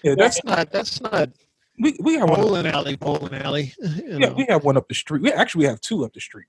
yeah, 0.02 0.14
that's 0.16 0.40
That's 0.40 0.44
not. 0.44 0.70
That's 0.72 1.00
not 1.00 1.30
we 1.80 1.96
we 2.00 2.14
have 2.14 2.28
one. 2.30 2.40
bowling 2.40 2.66
alley. 2.66 2.96
Bowling 2.96 3.34
alley. 3.34 3.72
You 3.80 4.02
Yeah, 4.06 4.18
know. 4.18 4.34
we 4.34 4.46
have 4.48 4.64
one 4.64 4.76
up 4.76 4.86
the 4.88 4.94
street. 4.94 5.22
We 5.22 5.32
actually 5.32 5.60
we 5.64 5.68
have 5.70 5.80
two 5.80 6.04
up 6.04 6.12
the 6.12 6.20
street. 6.20 6.46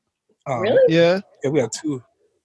Um, 0.47 0.61
really. 0.61 0.93
Yeah. 0.93 1.21
Yeah, 1.43 1.49
we 1.49 1.59
have 1.59 1.71
two. 1.71 2.03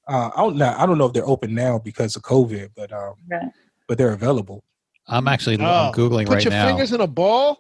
Uh, 0.09 0.31
I 0.35 0.41
don't 0.41 0.57
know. 0.57 0.75
I 0.77 0.87
don't 0.87 0.97
know 0.99 1.07
if 1.07 1.13
they're 1.13 1.27
open 1.29 1.55
now 1.55 1.79
because 1.79 2.17
of 2.17 2.23
COVID, 2.23 2.71
but 2.75 2.93
um, 2.93 3.15
Right. 3.31 3.43
but 3.87 3.99
they're 3.99 4.13
available. 4.13 4.65
I'm 5.07 5.29
actually 5.29 5.59
Oh, 5.61 5.65
I'm 5.65 5.93
googling 5.93 6.27
Put 6.27 6.35
right 6.35 6.45
your 6.45 6.53
now. 6.53 6.67
fingers 6.69 6.93
in 6.93 7.01
a 7.01 7.07
ball. 7.07 7.59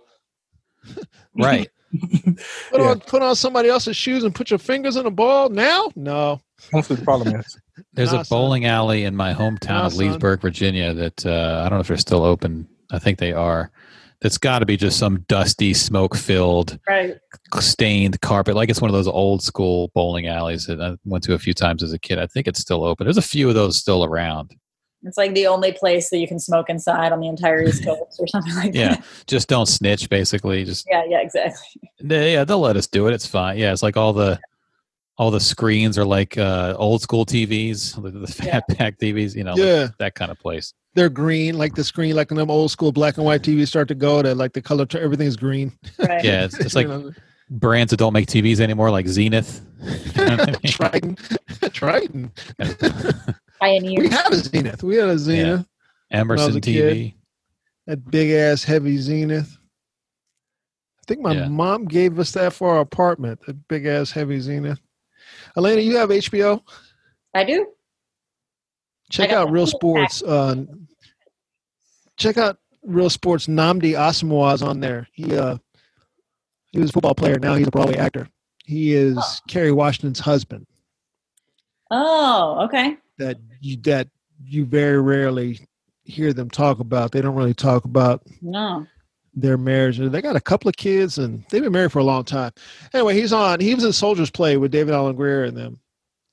Right. 1.36 1.68
Put 2.70 2.80
Yeah. 2.80 2.88
on 2.90 3.00
put 3.00 3.22
on 3.22 3.34
somebody 3.36 3.68
else's 3.68 3.96
shoes 3.96 4.24
and 4.24 4.34
put 4.34 4.50
your 4.50 4.58
fingers 4.58 4.96
in 4.96 5.06
a 5.06 5.10
ball. 5.10 5.48
Now, 5.48 5.90
no. 5.96 6.40
That's 6.72 6.88
the 6.88 6.96
problem 6.98 7.36
is. 7.40 7.58
There's 7.94 8.12
Nah, 8.12 8.20
a 8.20 8.24
son. 8.24 8.36
bowling 8.38 8.64
alley 8.66 9.04
in 9.04 9.16
my 9.16 9.32
hometown 9.34 9.68
Nah, 9.70 9.86
of 9.86 9.92
son. 9.94 10.06
Leesburg, 10.06 10.40
Virginia. 10.40 10.94
That 10.94 11.26
uh, 11.26 11.62
I 11.64 11.68
don't 11.68 11.78
know 11.78 11.80
if 11.80 11.88
they're 11.88 11.96
still 11.96 12.22
open. 12.24 12.68
I 12.92 12.98
think 12.98 13.18
they 13.18 13.32
are. 13.32 13.70
That's 14.20 14.36
got 14.36 14.58
to 14.58 14.66
be 14.66 14.76
just 14.76 14.98
some 14.98 15.20
dusty, 15.28 15.72
smoke-filled, 15.72 16.78
Right. 16.86 17.16
stained 17.58 18.20
carpet. 18.20 18.54
Like 18.54 18.68
it's 18.68 18.80
one 18.82 18.90
of 18.90 18.94
those 18.94 19.08
old 19.08 19.42
school 19.42 19.90
bowling 19.94 20.26
alleys 20.26 20.66
that 20.66 20.78
I 20.80 20.96
went 21.06 21.24
to 21.24 21.32
a 21.34 21.38
few 21.38 21.54
times 21.54 21.82
as 21.82 21.94
a 21.94 21.98
kid. 21.98 22.18
I 22.18 22.26
think 22.26 22.46
it's 22.46 22.60
still 22.60 22.84
open. 22.84 23.06
There's 23.06 23.16
a 23.16 23.22
few 23.22 23.48
of 23.48 23.54
those 23.54 23.78
still 23.78 24.04
around. 24.04 24.54
It's 25.02 25.16
like 25.16 25.34
the 25.34 25.46
only 25.46 25.72
place 25.72 26.10
that 26.10 26.18
you 26.18 26.28
can 26.28 26.38
smoke 26.38 26.68
inside 26.68 27.12
on 27.12 27.20
the 27.20 27.28
entire 27.28 27.62
East 27.62 27.84
Coast 27.86 28.16
or 28.18 28.26
something 28.26 28.54
like 28.54 28.74
Yeah, 28.74 28.90
that. 28.90 28.98
Yeah, 29.00 29.04
just 29.26 29.48
don't 29.48 29.66
snitch. 29.66 30.08
Basically, 30.10 30.64
just 30.64 30.86
Yeah, 30.90 31.04
yeah, 31.08 31.20
exactly. 31.20 31.66
They- 32.02 32.32
yeah, 32.34 32.44
they'll 32.44 32.60
let 32.60 32.76
us 32.76 32.86
do 32.86 33.06
it. 33.06 33.14
It's 33.14 33.26
fine. 33.26 33.56
Yeah, 33.58 33.72
it's 33.72 33.82
like 33.82 33.96
all 33.96 34.12
the 34.12 34.38
all 35.16 35.30
the 35.30 35.40
screens 35.40 35.98
are 35.98 36.04
like 36.04 36.38
uh, 36.38 36.74
old 36.78 37.02
school 37.02 37.26
TVs, 37.26 38.00
the, 38.02 38.10
the 38.10 38.26
fat 38.26 38.64
pack 38.70 38.98
TVs. 38.98 39.34
You 39.34 39.44
know, 39.44 39.52
like 39.52 39.60
Yeah. 39.60 39.88
that 39.98 40.14
kind 40.14 40.30
of 40.30 40.38
place. 40.38 40.72
They're 40.94 41.08
green, 41.10 41.56
like 41.56 41.74
the 41.74 41.84
screen, 41.84 42.16
like 42.16 42.30
in 42.30 42.36
them 42.36 42.50
old 42.50 42.70
school 42.70 42.90
black 42.90 43.16
and 43.16 43.24
white 43.24 43.42
TVs 43.42 43.68
start 43.68 43.86
to 43.88 43.94
go. 43.94 44.22
to 44.22 44.34
like 44.34 44.52
the 44.54 44.62
color, 44.62 44.86
to 44.86 45.00
everything's 45.00 45.36
green. 45.36 45.72
Right. 45.98 46.24
Yeah, 46.24 46.44
it's, 46.44 46.58
it's 46.58 46.74
like 46.80 46.88
brands 47.48 47.90
that 47.90 47.98
don't 47.98 48.12
make 48.12 48.26
TVs 48.28 48.60
anymore, 48.60 48.90
like 48.90 49.06
Zenith. 49.08 49.60
You 50.16 50.24
know 50.26 50.36
I 50.38 50.46
mean? 50.46 51.16
Triton, 51.72 52.32
Triton. 53.60 53.88
We 53.90 53.96
Pioneer. 53.96 54.10
had 54.10 54.32
a 54.32 54.36
Zenith. 54.36 54.82
We 54.82 54.96
had 54.96 55.08
a 55.08 55.18
Zenith. 55.18 55.66
Emerson 56.10 56.56
a 56.56 56.60
TV. 56.60 57.14
That 57.86 58.04
big 58.10 58.30
ass 58.30 58.64
heavy 58.64 58.96
Zenith. 58.98 59.56
I 61.00 61.02
think 61.06 61.20
my 61.20 61.32
Yeah. 61.32 61.48
mom 61.48 61.86
gave 61.86 62.18
us 62.18 62.32
that 62.32 62.52
for 62.52 62.70
our 62.74 62.80
apartment. 62.80 63.40
That 63.46 63.66
big 63.68 63.86
ass 63.86 64.10
heavy 64.12 64.40
Zenith. 64.40 64.80
Elena, 65.56 65.80
you 65.80 65.96
have 65.96 66.10
HBO. 66.10 66.62
I 67.34 67.44
do. 67.44 67.66
Check 69.10 69.30
I 69.30 69.36
out 69.36 69.50
Real 69.50 69.66
Sports. 69.66 70.22
Uh, 70.22 70.64
check 72.16 72.38
out 72.38 72.58
Real 72.82 73.10
Sports. 73.10 73.46
Nnamdi 73.46 73.92
Asomugha 73.92 74.54
is 74.54 74.62
on 74.62 74.80
there. 74.80 75.08
He 75.12 75.36
uh, 75.36 75.56
he 76.72 76.78
was 76.78 76.90
a 76.90 76.92
football 76.92 77.14
player. 77.14 77.38
Now 77.40 77.54
he's 77.54 77.66
a 77.66 77.70
Broadway 77.72 77.96
actor. 77.96 78.28
He 78.64 78.94
is 78.94 79.16
Oh. 79.18 79.34
Kerry 79.48 79.72
Washington's 79.72 80.20
husband. 80.20 80.66
Oh, 81.90 82.60
okay. 82.66 82.96
That 83.18 83.38
you 83.60 83.76
that 83.82 84.08
you 84.44 84.64
very 84.64 85.00
rarely 85.00 85.60
hear 86.04 86.32
them 86.32 86.50
talk 86.50 86.80
about. 86.80 87.12
They 87.12 87.20
don't 87.20 87.34
really 87.36 87.54
talk 87.54 87.84
about 87.84 88.22
No. 88.42 88.86
their 89.34 89.56
marriage. 89.58 89.98
They 89.98 90.22
got 90.22 90.34
a 90.36 90.40
couple 90.40 90.68
of 90.68 90.76
kids 90.76 91.18
and 91.18 91.44
they've 91.50 91.62
been 91.62 91.72
married 91.72 91.92
for 91.92 91.98
a 92.00 92.04
long 92.04 92.24
time. 92.24 92.52
Anyway, 92.94 93.14
he's 93.14 93.32
on. 93.32 93.60
He 93.60 93.74
was 93.74 93.84
in 93.84 93.92
Soldiers 93.92 94.30
Play 94.30 94.56
with 94.56 94.70
David 94.72 94.94
Alan 94.94 95.14
Grier 95.14 95.44
and 95.44 95.56
them, 95.56 95.78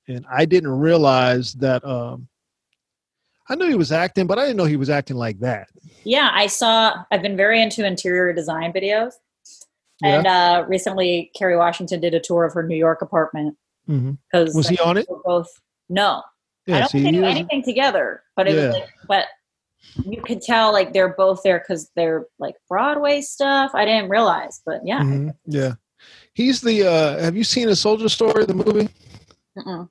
and 0.08 0.26
I 0.32 0.46
didn't 0.46 0.72
realize 0.72 1.54
that. 1.56 1.84
Um, 1.86 2.28
I 3.50 3.56
knew 3.56 3.68
he 3.70 3.76
was 3.76 3.92
acting, 3.94 4.28
but 4.28 4.38
I 4.38 4.42
didn't 4.44 4.58
know 4.58 4.66
he 4.66 4.76
was 4.76 4.90
acting 4.90 5.16
like 5.16 5.40
that. 5.40 5.68
Yeah, 6.04 6.30
I 6.34 6.48
saw. 6.48 7.04
I've 7.12 7.22
been 7.22 7.38
very 7.38 7.62
into 7.62 7.86
interior 7.86 8.34
design 8.34 8.74
videos, 8.74 9.14
Yeah. 10.02 10.18
and 10.18 10.28
uh, 10.28 10.66
recently 10.68 11.32
Kerry 11.38 11.56
Washington 11.58 12.00
did 12.02 12.14
a 12.14 12.20
tour 12.20 12.44
of 12.46 12.54
her 12.54 12.64
New 12.64 12.76
York 12.78 13.02
apartment 13.02 13.58
Mm-hmm. 13.90 14.12
because 14.32 14.54
Was 14.54 14.68
he 14.68 14.78
on 14.80 14.98
it? 14.98 15.08
Both 15.24 15.50
no, 15.88 16.22
I 16.76 16.80
don't 16.80 16.92
think 16.92 17.04
they 17.06 17.12
he 17.12 17.18
do 17.18 17.24
anything 17.26 17.64
together. 17.64 18.24
But 18.36 18.48
it 18.48 18.56
Yeah. 18.56 18.66
was 18.68 18.74
like, 18.76 18.90
but 19.08 19.26
you 20.06 20.22
could 20.22 20.42
tell 20.42 20.72
like 20.74 20.94
they're 20.94 21.14
both 21.16 21.42
there 21.44 21.60
because 21.60 21.90
they're 21.96 22.26
like 22.40 22.56
Broadway 22.70 23.22
stuff. 23.22 23.72
I 23.74 23.86
didn't 23.86 24.10
realize, 24.10 24.62
but 24.66 24.82
yeah. 24.86 25.02
Mhm, 25.02 25.34
yeah. 25.46 25.74
He's 26.34 26.62
the. 26.62 26.86
uh 26.88 27.18
Have 27.24 27.36
you 27.36 27.44
seen 27.44 27.70
a 27.70 27.76
Soldier 27.76 28.10
Story, 28.10 28.46
the 28.46 28.54
movie? 28.54 28.90
Mm-mm. 29.58 29.90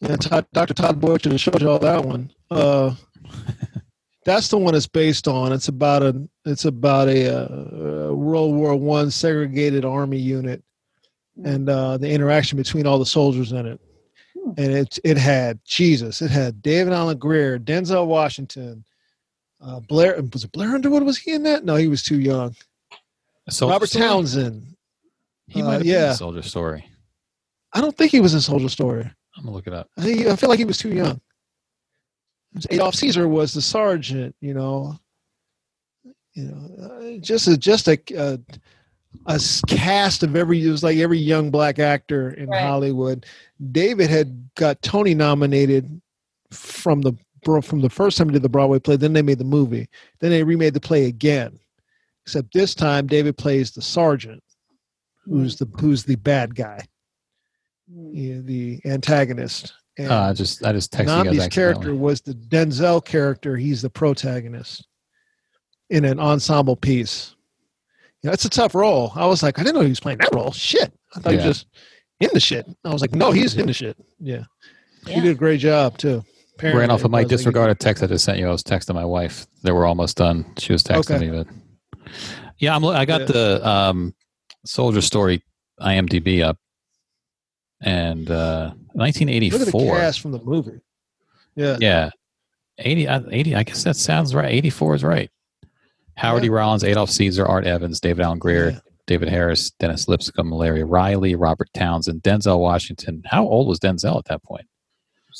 Yeah, 0.00 0.16
Todd, 0.16 0.46
Dr. 0.52 0.74
Todd 0.74 1.00
Boyd 1.00 1.22
should 1.22 1.32
have 1.32 1.40
showed 1.40 1.62
you 1.62 1.70
all 1.70 1.78
that 1.78 2.04
one. 2.04 2.30
Uh, 2.50 2.94
that's 4.24 4.48
the 4.48 4.58
one 4.58 4.74
it's 4.74 4.86
based 4.86 5.26
on. 5.28 5.52
It's 5.52 5.68
about 5.68 6.02
a 6.02 6.28
it's 6.44 6.64
about 6.66 7.08
a, 7.08 8.08
uh 8.08 8.12
World 8.12 8.54
War 8.54 8.76
One 8.76 9.10
segregated 9.10 9.84
army 9.84 10.18
unit 10.18 10.62
and 11.44 11.68
uh, 11.68 11.96
the 11.98 12.08
interaction 12.08 12.56
between 12.56 12.86
all 12.86 12.98
the 12.98 13.06
soldiers 13.06 13.50
in 13.52 13.66
it. 13.66 13.80
Hmm. 14.44 14.50
And 14.58 14.72
it 14.72 14.98
it 15.04 15.16
had 15.16 15.58
Jesus. 15.64 16.20
It 16.22 16.30
had 16.30 16.60
David 16.62 16.92
Alan 16.92 17.18
Grier, 17.18 17.58
Denzel 17.58 18.06
Washington, 18.06 18.84
uh, 19.60 19.80
Blair. 19.80 20.20
Was 20.32 20.44
it 20.44 20.52
Blair 20.52 20.74
Underwood? 20.74 21.02
Was 21.02 21.18
he 21.18 21.32
in 21.32 21.42
that? 21.44 21.64
No, 21.64 21.76
he 21.76 21.88
was 21.88 22.02
too 22.02 22.20
young. 22.20 22.54
Soldier 23.48 23.72
Robert 23.72 23.86
Story? 23.88 24.04
Townsend. 24.04 24.76
He 25.48 25.60
Uh, 25.62 25.64
might 25.66 25.72
have 25.74 25.82
been 25.82 25.90
yeah. 25.90 26.10
in 26.10 26.16
Soldier 26.16 26.42
Story. 26.42 26.84
I 27.72 27.80
don't 27.80 27.96
think 27.96 28.10
he 28.12 28.20
was 28.20 28.34
in 28.34 28.40
Soldier 28.40 28.68
Story. 28.68 29.10
I'm 29.36 29.44
gonna 29.44 29.56
look 29.56 29.66
it 29.66 29.72
up. 29.72 29.88
I 29.98 30.02
think 30.02 30.26
I 30.26 30.36
feel 30.36 30.48
like 30.48 30.58
he 30.58 30.64
was 30.64 30.78
too 30.78 30.90
young. 30.94 31.20
Adolph 32.70 32.94
Caesar 32.94 33.26
was 33.28 33.52
the 33.52 33.62
sergeant, 33.62 34.34
you 34.40 34.54
know. 34.54 34.98
You 36.34 36.44
know, 36.44 36.84
uh, 36.84 37.18
just 37.20 37.48
a 37.48 37.56
just 37.56 37.88
a, 37.88 37.98
a 38.16 38.38
a 39.26 39.32
s- 39.32 39.62
cast 39.68 40.22
of 40.22 40.36
every 40.36 40.64
it 40.64 40.70
was 40.70 40.82
like 40.82 40.98
every 40.98 41.18
young 41.18 41.50
black 41.50 41.78
actor 41.78 42.30
in 42.30 42.48
Right. 42.48 42.62
Hollywood. 42.62 43.26
David 43.72 44.10
had 44.10 44.48
got 44.56 44.80
Tony 44.82 45.14
nominated 45.14 46.00
from 46.50 47.00
the 47.00 47.12
bro- 47.42 47.60
from 47.62 47.80
the 47.80 47.90
first 47.90 48.16
time 48.18 48.28
he 48.28 48.32
did 48.32 48.42
the 48.42 48.48
Broadway 48.48 48.78
play. 48.78 48.96
Then 48.96 49.12
they 49.12 49.22
made 49.22 49.38
the 49.38 49.44
movie. 49.44 49.88
Then 50.20 50.30
they 50.30 50.42
remade 50.44 50.74
the 50.74 50.80
play 50.80 51.06
again. 51.06 51.58
Except 52.26 52.52
this 52.54 52.74
time, 52.74 53.06
David 53.06 53.36
plays 53.36 53.70
the 53.72 53.82
sergeant, 53.82 54.42
who's 55.24 55.56
the 55.56 55.66
who's 55.78 56.04
the 56.04 56.16
bad 56.16 56.54
guy, 56.54 56.80
Mm. 57.92 58.10
yeah, 58.14 58.40
the 58.42 58.80
antagonist. 58.86 59.72
And 59.98 60.10
Uh, 60.10 60.22
I 60.22 60.32
just 60.32 60.64
I 60.64 60.72
just 60.72 60.90
texted 60.92 61.32
you 61.32 61.38
guys 61.40 61.48
character 61.48 61.94
was 61.94 62.20
the 62.22 62.34
Denzel 62.34 63.04
character. 63.04 63.56
He's 63.56 63.82
the 63.82 63.90
protagonist 63.90 64.86
in 65.90 66.04
an 66.04 66.18
ensemble 66.18 66.76
piece. 66.76 67.36
You 68.24 68.28
know, 68.28 68.32
it's 68.32 68.46
a 68.46 68.50
tough 68.50 68.74
role. 68.74 69.12
I 69.14 69.26
was 69.26 69.42
like, 69.42 69.58
I 69.58 69.62
didn't 69.62 69.74
know 69.76 69.82
he 69.82 69.90
was 69.90 70.00
playing 70.00 70.16
that 70.18 70.34
role. 70.34 70.50
Shit. 70.50 70.90
I 71.14 71.20
thought 71.20 71.30
he 71.32 71.36
was 71.36 71.44
just 71.44 71.66
in 72.20 72.30
the 72.32 72.40
shit. 72.40 72.66
I 72.82 72.88
was 72.90 73.02
like, 73.02 73.12
no, 73.14 73.32
he's 73.32 73.54
in 73.54 73.66
the 73.66 73.74
shit. 73.74 73.98
Yeah. 74.18 74.44
He 75.06 75.20
did 75.20 75.30
a 75.32 75.34
great 75.34 75.60
job 75.60 75.98
too. 75.98 76.24
Apparently, 76.56 76.80
Ran 76.80 76.90
off 76.90 77.04
of 77.04 77.10
my 77.10 77.18
everybody's 77.18 77.32
like, 77.32 77.38
disregarded 77.38 77.80
text 77.80 78.02
I 78.02 78.06
just 78.06 78.24
sent 78.24 78.38
you. 78.38 78.48
I 78.48 78.50
was 78.50 78.62
texting 78.62 78.94
my 78.94 79.04
wife. 79.04 79.46
They 79.62 79.72
were 79.72 79.84
almost 79.84 80.16
done. 80.16 80.46
She 80.56 80.72
was 80.72 80.82
texting 80.82 81.16
Okay. 81.16 81.30
me, 81.30 81.44
but 81.44 82.10
yeah, 82.58 82.74
I'm. 82.74 82.82
I 82.86 83.04
got 83.04 83.20
Yeah. 83.22 83.26
the 83.26 83.68
um, 83.68 84.14
Soldier 84.64 85.02
Story 85.02 85.42
IMDb 85.80 86.42
up, 86.42 86.56
and 87.82 88.30
uh, 88.30 88.70
Look 88.94 89.08
at 89.08 89.16
the 89.18 89.28
1984. 89.28 89.96
cast 89.96 90.20
from 90.20 90.32
the 90.32 90.40
movie. 90.42 90.80
Yeah. 91.56 91.76
Yeah, 91.80 92.10
80. 92.78 93.08
uh, 93.08 93.20
80. 93.30 93.54
I 93.56 93.62
guess 93.64 93.84
that 93.84 93.96
sounds 93.96 94.34
right. 94.34 94.50
84 94.50 94.94
is 94.94 95.04
right. 95.04 95.30
Howard 96.16 96.44
E. 96.44 96.48
Rollins, 96.48 96.84
Adolph 96.84 97.10
Caesar, 97.10 97.46
Art 97.46 97.66
Evans, 97.66 98.00
David 98.00 98.24
Alan 98.24 98.38
Grier, 98.38 98.70
Yeah. 98.70 98.78
David 99.06 99.28
Harris, 99.28 99.70
Dennis 99.72 100.08
Lipscomb, 100.08 100.50
Larry 100.50 100.82
Riley, 100.84 101.34
Robert 101.34 101.68
Townsend, 101.74 102.22
Denzel 102.22 102.58
Washington. 102.58 103.22
How 103.26 103.44
old 103.46 103.68
was 103.68 103.78
Denzel 103.78 104.16
at 104.18 104.24
that 104.26 104.42
point? 104.42 104.66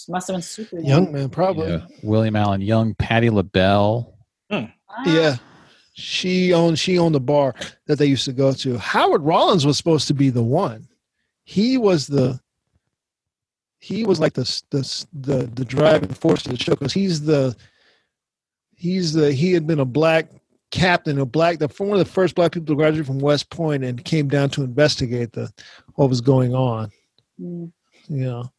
Must 0.08 0.26
have 0.28 0.34
been 0.34 0.42
super 0.42 0.80
Young 0.80 1.12
man, 1.12 1.30
probably. 1.30 1.68
Yeah. 1.70 1.86
William 2.02 2.36
Allen 2.36 2.60
Young, 2.60 2.94
Patti 2.94 3.30
LaBelle. 3.30 4.12
Ah, 4.50 4.68
Yeah. 5.06 5.36
She 5.96 6.52
owned 6.52 6.76
she 6.76 6.98
owned 6.98 7.14
the 7.14 7.20
bar 7.20 7.54
that 7.86 7.98
they 8.00 8.06
used 8.06 8.24
to 8.24 8.32
go 8.32 8.52
to. 8.52 8.76
Howard 8.78 9.22
Rollins 9.22 9.64
was 9.64 9.76
supposed 9.76 10.08
to 10.08 10.14
be 10.14 10.28
the 10.28 10.42
one. 10.42 10.88
He 11.44 11.78
was 11.78 12.08
the 12.08 12.40
he 13.78 14.04
was 14.04 14.18
like 14.18 14.32
the 14.32 14.42
the 14.70 15.06
the, 15.12 15.46
the 15.54 15.64
driving 15.64 16.08
force 16.12 16.44
of 16.46 16.50
the 16.52 16.58
show 16.58 16.72
because 16.72 16.92
he's 16.92 17.20
the 17.22 17.54
he's 18.74 19.12
the 19.12 19.32
he 19.32 19.52
had 19.52 19.68
been 19.68 19.78
a 19.78 19.84
black 19.84 20.28
captain, 20.74 21.20
a 21.20 21.24
black 21.24 21.58
the 21.58 21.68
one 21.78 21.92
of 21.92 22.04
the 22.04 22.12
first 22.12 22.34
black 22.34 22.52
people 22.52 22.66
to 22.66 22.74
graduate 22.74 23.06
from 23.06 23.20
West 23.20 23.48
Point 23.48 23.84
and 23.84 24.04
came 24.04 24.28
down 24.28 24.50
to 24.50 24.62
investigate 24.62 25.32
the 25.32 25.50
what 25.94 26.10
was 26.10 26.20
going 26.20 26.54
on. 26.54 26.90
Mm. 27.40 27.72
You 28.08 28.24
know. 28.24 28.52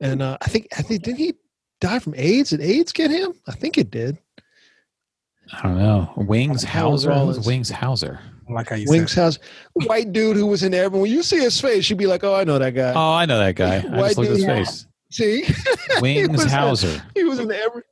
And 0.00 0.22
uh, 0.22 0.38
I 0.40 0.46
think 0.46 0.68
I 0.78 0.82
think 0.82 1.02
did 1.02 1.16
he 1.16 1.34
die 1.80 1.98
from 1.98 2.14
AIDS? 2.16 2.50
Did 2.50 2.60
AIDS 2.60 2.92
get 2.92 3.10
him? 3.10 3.34
I 3.48 3.52
think 3.52 3.78
it 3.78 3.90
did. 3.90 4.16
I 5.52 5.62
don't 5.64 5.78
know. 5.78 6.12
Wings 6.16 6.62
Howard 6.62 7.02
Hauser. 7.02 7.40
Wings 7.42 7.68
Hauser? 7.68 8.20
I 8.48 8.52
like 8.52 8.68
how 8.68 8.76
you 8.76 8.86
Wings 8.88 9.12
said. 9.12 9.22
House, 9.22 9.38
white 9.74 10.12
dude 10.12 10.36
who 10.36 10.46
was 10.46 10.62
in 10.62 10.70
there. 10.70 10.88
But 10.88 10.98
when 10.98 11.10
you 11.10 11.22
see 11.22 11.40
his 11.40 11.60
face, 11.60 11.90
you'd 11.90 11.98
be 11.98 12.06
like, 12.06 12.22
"Oh, 12.22 12.34
I 12.34 12.44
know 12.44 12.58
that 12.58 12.70
guy." 12.70 12.92
Oh, 12.94 13.12
I 13.12 13.26
know 13.26 13.38
that 13.38 13.56
guy. 13.56 13.76
I 13.78 14.00
Why 14.00 14.08
just 14.08 14.18
looked 14.18 14.30
at 14.30 14.36
his 14.36 14.44
do 14.44 14.46
face. 14.46 14.86
see, 15.10 15.44
Wings 16.00 16.28
was, 16.28 16.52
Hauser. 16.52 17.02
he 17.14 17.24
was 17.24 17.40
in 17.40 17.50
every. 17.50 17.82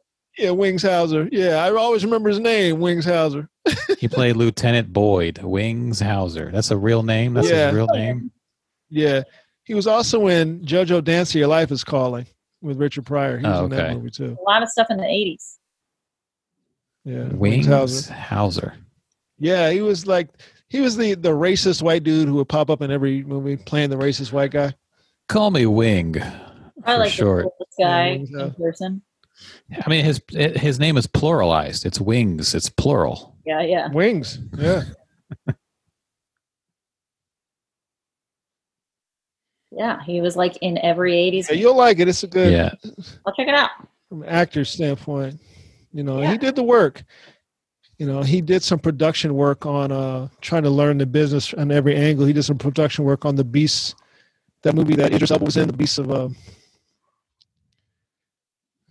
Yeah, 0.41 0.51
Wings 0.53 0.83
Hauser. 0.83 1.29
Yeah, 1.31 1.57
I 1.65 1.71
always 1.75 2.05
remember 2.05 2.29
his 2.31 2.39
name, 2.41 2.81
Wings 2.81 3.05
Hauser. 3.05 3.49
He 3.99 4.09
played 4.09 4.37
Lieutenant 4.37 4.91
Boyd. 4.93 5.43
Wings 5.43 6.01
Hauser. 6.01 6.51
That's 6.51 6.71
a 6.71 6.77
real 6.77 7.03
name. 7.03 7.35
That's 7.35 7.51
Yeah. 7.51 7.67
his 7.67 7.75
real 7.75 7.87
name. 7.89 8.31
Yeah, 8.89 9.23
he 9.65 9.75
was 9.75 9.87
also 9.87 10.29
in 10.29 10.61
JoJo 10.61 11.05
Dancer 11.05 11.39
Your 11.39 11.49
Life 11.49 11.71
is 11.71 11.85
Calling 11.85 12.27
with 12.63 12.79
Richard 12.79 13.05
Pryor. 13.05 13.37
He 13.39 13.47
was 13.47 13.59
Oh, 13.61 13.65
in 13.67 13.71
that 13.73 13.95
movie 13.95 14.11
too. 14.11 14.39
A 14.41 14.51
lot 14.51 14.63
of 14.63 14.71
stuff 14.71 14.87
in 14.89 14.97
the 14.97 15.05
80s. 15.05 15.59
Yeah, 17.05 17.29
Wings 17.29 17.67
Hauser. 17.67 18.13
Hauser. 18.15 18.75
Yeah, 19.39 19.71
he 19.71 19.83
was 19.83 20.07
like 20.07 20.29
he 20.69 20.81
was 20.81 20.97
the 20.97 21.15
the 21.15 21.31
racist 21.31 21.83
white 21.83 22.03
dude 22.03 22.29
who 22.29 22.35
would 22.37 22.49
pop 22.49 22.71
up 22.71 22.81
in 22.83 22.91
every 22.91 23.23
movie 23.25 23.57
playing 23.57 23.91
the 23.91 23.97
racist 23.97 24.33
white 24.33 24.51
guy. 24.53 24.75
Call 25.29 25.51
me 25.51 25.67
Wing. 25.67 26.17
I 26.85 26.97
like 26.97 27.13
short. 27.13 27.47
this 27.59 27.69
guy 27.79 28.13
Yeah, 28.13 28.45
in 28.47 28.55
person. 28.55 29.03
I 29.85 29.89
mean, 29.89 30.05
his 30.05 30.21
his 30.31 30.79
name 30.81 30.97
is 30.97 31.07
pluralized. 31.07 31.85
It's 31.87 32.01
Wings. 32.01 32.55
It's 32.55 32.69
plural. 32.69 33.37
Yeah, 33.47 33.61
yeah. 33.63 33.89
Wings. 33.93 34.39
Yeah. 34.57 34.83
Yeah, 39.73 40.03
he 40.03 40.21
was 40.21 40.37
like 40.37 40.57
in 40.63 40.79
every 40.79 41.13
80s. 41.13 41.49
yeah, 41.49 41.55
you'll 41.55 41.77
like 41.77 42.01
it. 42.01 42.09
It's 42.09 42.23
a 42.25 42.27
good 42.27 42.53
Yeah. 42.53 42.71
I'll 43.27 43.33
check 43.35 43.49
it 43.49 43.55
out. 43.55 43.71
from 44.09 44.23
an 44.23 44.29
actor's 44.29 44.69
standpoint. 44.71 45.41
You 45.93 46.03
know, 46.03 46.21
Yeah. 46.21 46.33
he 46.33 46.39
did 46.39 46.57
the 46.57 46.63
work. 46.65 47.05
You 47.99 48.07
know, 48.07 48.23
he 48.23 48.41
did 48.41 48.63
some 48.63 48.79
production 48.79 49.35
work 49.35 49.67
on 49.67 49.93
uh 49.93 50.29
trying 50.41 50.63
to 50.65 50.71
learn 50.71 50.99
the 50.99 51.07
business 51.07 51.55
on 51.55 51.71
every 51.71 51.95
angle. 51.95 52.27
He 52.27 52.33
did 52.33 52.43
some 52.45 52.59
production 52.59 53.05
work 53.05 53.25
on 53.25 53.37
the 53.37 53.45
Beasts, 53.45 53.95
that 54.63 54.75
movie 54.75 54.97
that 54.97 55.13
Idris 55.13 55.31
Elba 55.31 55.45
was 55.45 55.57
in, 55.57 55.69
the 55.69 55.77
Beasts 55.77 55.99
of 55.99 56.11
uh, 56.11 56.25
and 56.25 56.37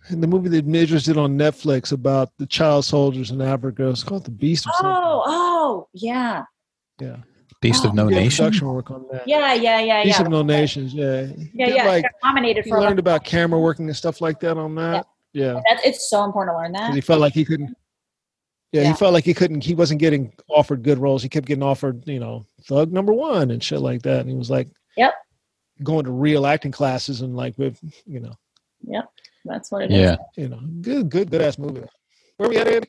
the 0.08 0.26
movie 0.26 0.48
that 0.48 0.66
Idris 0.66 1.04
did 1.04 1.16
on 1.18 1.36
Netflix 1.38 1.92
about 1.92 2.30
the 2.38 2.46
child 2.46 2.84
soldiers 2.84 3.30
in 3.30 3.40
Africa. 3.40 3.88
It's 3.90 4.02
called 4.02 4.24
The 4.24 4.30
Beast 4.30 4.66
of 4.66 4.74
something. 4.76 4.90
Oh, 4.96 5.22
oh, 5.26 5.88
yeah. 5.92 6.44
yeah. 7.00 7.16
Beast 7.60 7.84
of 7.84 7.90
Oh. 7.90 7.94
No 7.94 8.08
He 8.08 8.14
did 8.14 8.20
Nation. 8.22 8.44
production 8.44 8.68
work 8.68 8.90
on 8.90 9.04
that. 9.12 9.28
Yeah, 9.28 9.52
yeah, 9.52 9.80
yeah, 9.80 10.02
Beast 10.02 10.18
yeah. 10.18 10.24
of 10.24 10.30
No 10.30 10.42
Nations, 10.42 10.94
yeah. 10.94 11.26
He 11.26 11.50
Yeah, 11.52 11.66
yeah. 11.68 11.84
Like 11.84 12.02
got 12.04 12.12
nominated 12.24 12.64
he 12.64 12.70
for 12.70 12.78
learned 12.80 12.92
like, 12.96 12.98
about 13.00 13.24
camera 13.24 13.60
working 13.60 13.86
and 13.86 13.96
stuff 13.96 14.20
like 14.22 14.40
that 14.40 14.56
on 14.56 14.74
that. 14.76 15.06
Yeah. 15.32 15.60
that's 15.68 15.84
it's 15.86 16.08
so 16.10 16.24
important 16.24 16.54
to 16.54 16.58
learn 16.58 16.72
that. 16.72 16.94
he 16.94 17.00
felt 17.00 17.20
like 17.20 17.34
he 17.34 17.44
couldn't 17.44 17.76
Yeah, 18.72 18.82
Yeah. 18.82 18.88
he 18.88 18.94
felt 18.94 19.12
like 19.12 19.24
he 19.24 19.34
couldn't. 19.34 19.62
He 19.62 19.74
wasn't 19.74 20.00
getting 20.00 20.32
offered 20.48 20.82
good 20.82 20.98
roles. 20.98 21.22
He 21.22 21.28
kept 21.28 21.46
getting 21.46 21.62
offered, 21.62 22.02
you 22.08 22.18
know, 22.18 22.46
thug 22.62 22.92
number 22.92 23.12
one 23.12 23.50
and 23.50 23.62
shit 23.62 23.80
like 23.80 24.02
that. 24.02 24.20
And 24.20 24.30
he 24.30 24.36
was 24.36 24.50
like, 24.50 24.68
Yep. 24.96 25.12
going 25.82 26.04
to 26.06 26.10
real 26.10 26.46
acting 26.46 26.72
classes 26.72 27.20
and 27.20 27.36
like 27.36 27.56
with, 27.58 27.78
you 28.06 28.20
know, 28.20 28.32
That's 29.44 29.70
what 29.70 29.82
it 29.82 29.90
is. 29.90 29.98
Yeah. 29.98 30.16
you 30.36 30.48
know, 30.48 30.60
good, 30.80 31.08
good, 31.08 31.30
good 31.30 31.42
ass 31.42 31.58
movie. 31.58 31.82
Where 32.36 32.48
we 32.48 32.58
at, 32.58 32.68
Andy? 32.68 32.88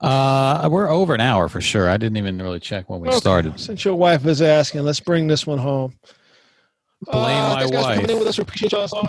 Uh, 0.00 0.68
we're 0.70 0.88
over 0.88 1.14
an 1.14 1.20
hour 1.20 1.48
for 1.48 1.60
sure. 1.60 1.88
I 1.88 1.96
didn't 1.96 2.16
even 2.18 2.38
really 2.40 2.60
check 2.60 2.88
when 2.88 3.00
we 3.00 3.08
Okay. 3.08 3.18
started. 3.18 3.58
Since 3.58 3.84
your 3.84 3.96
wife 3.96 4.24
is 4.26 4.40
asking, 4.40 4.82
let's 4.82 5.00
bring 5.00 5.26
this 5.26 5.46
one 5.46 5.58
home. 5.58 5.94
Blame 7.06 7.24
my 7.24 7.60
thanks, 7.60 7.70
guys, 7.70 7.80
for 7.80 7.86
coming 7.94 8.00
wife. 8.02 8.10
in 8.10 8.18
with 8.18 8.28
us. 8.28 8.38
We 8.38 8.42
appreciate 8.42 8.72
y'all. 8.72 9.08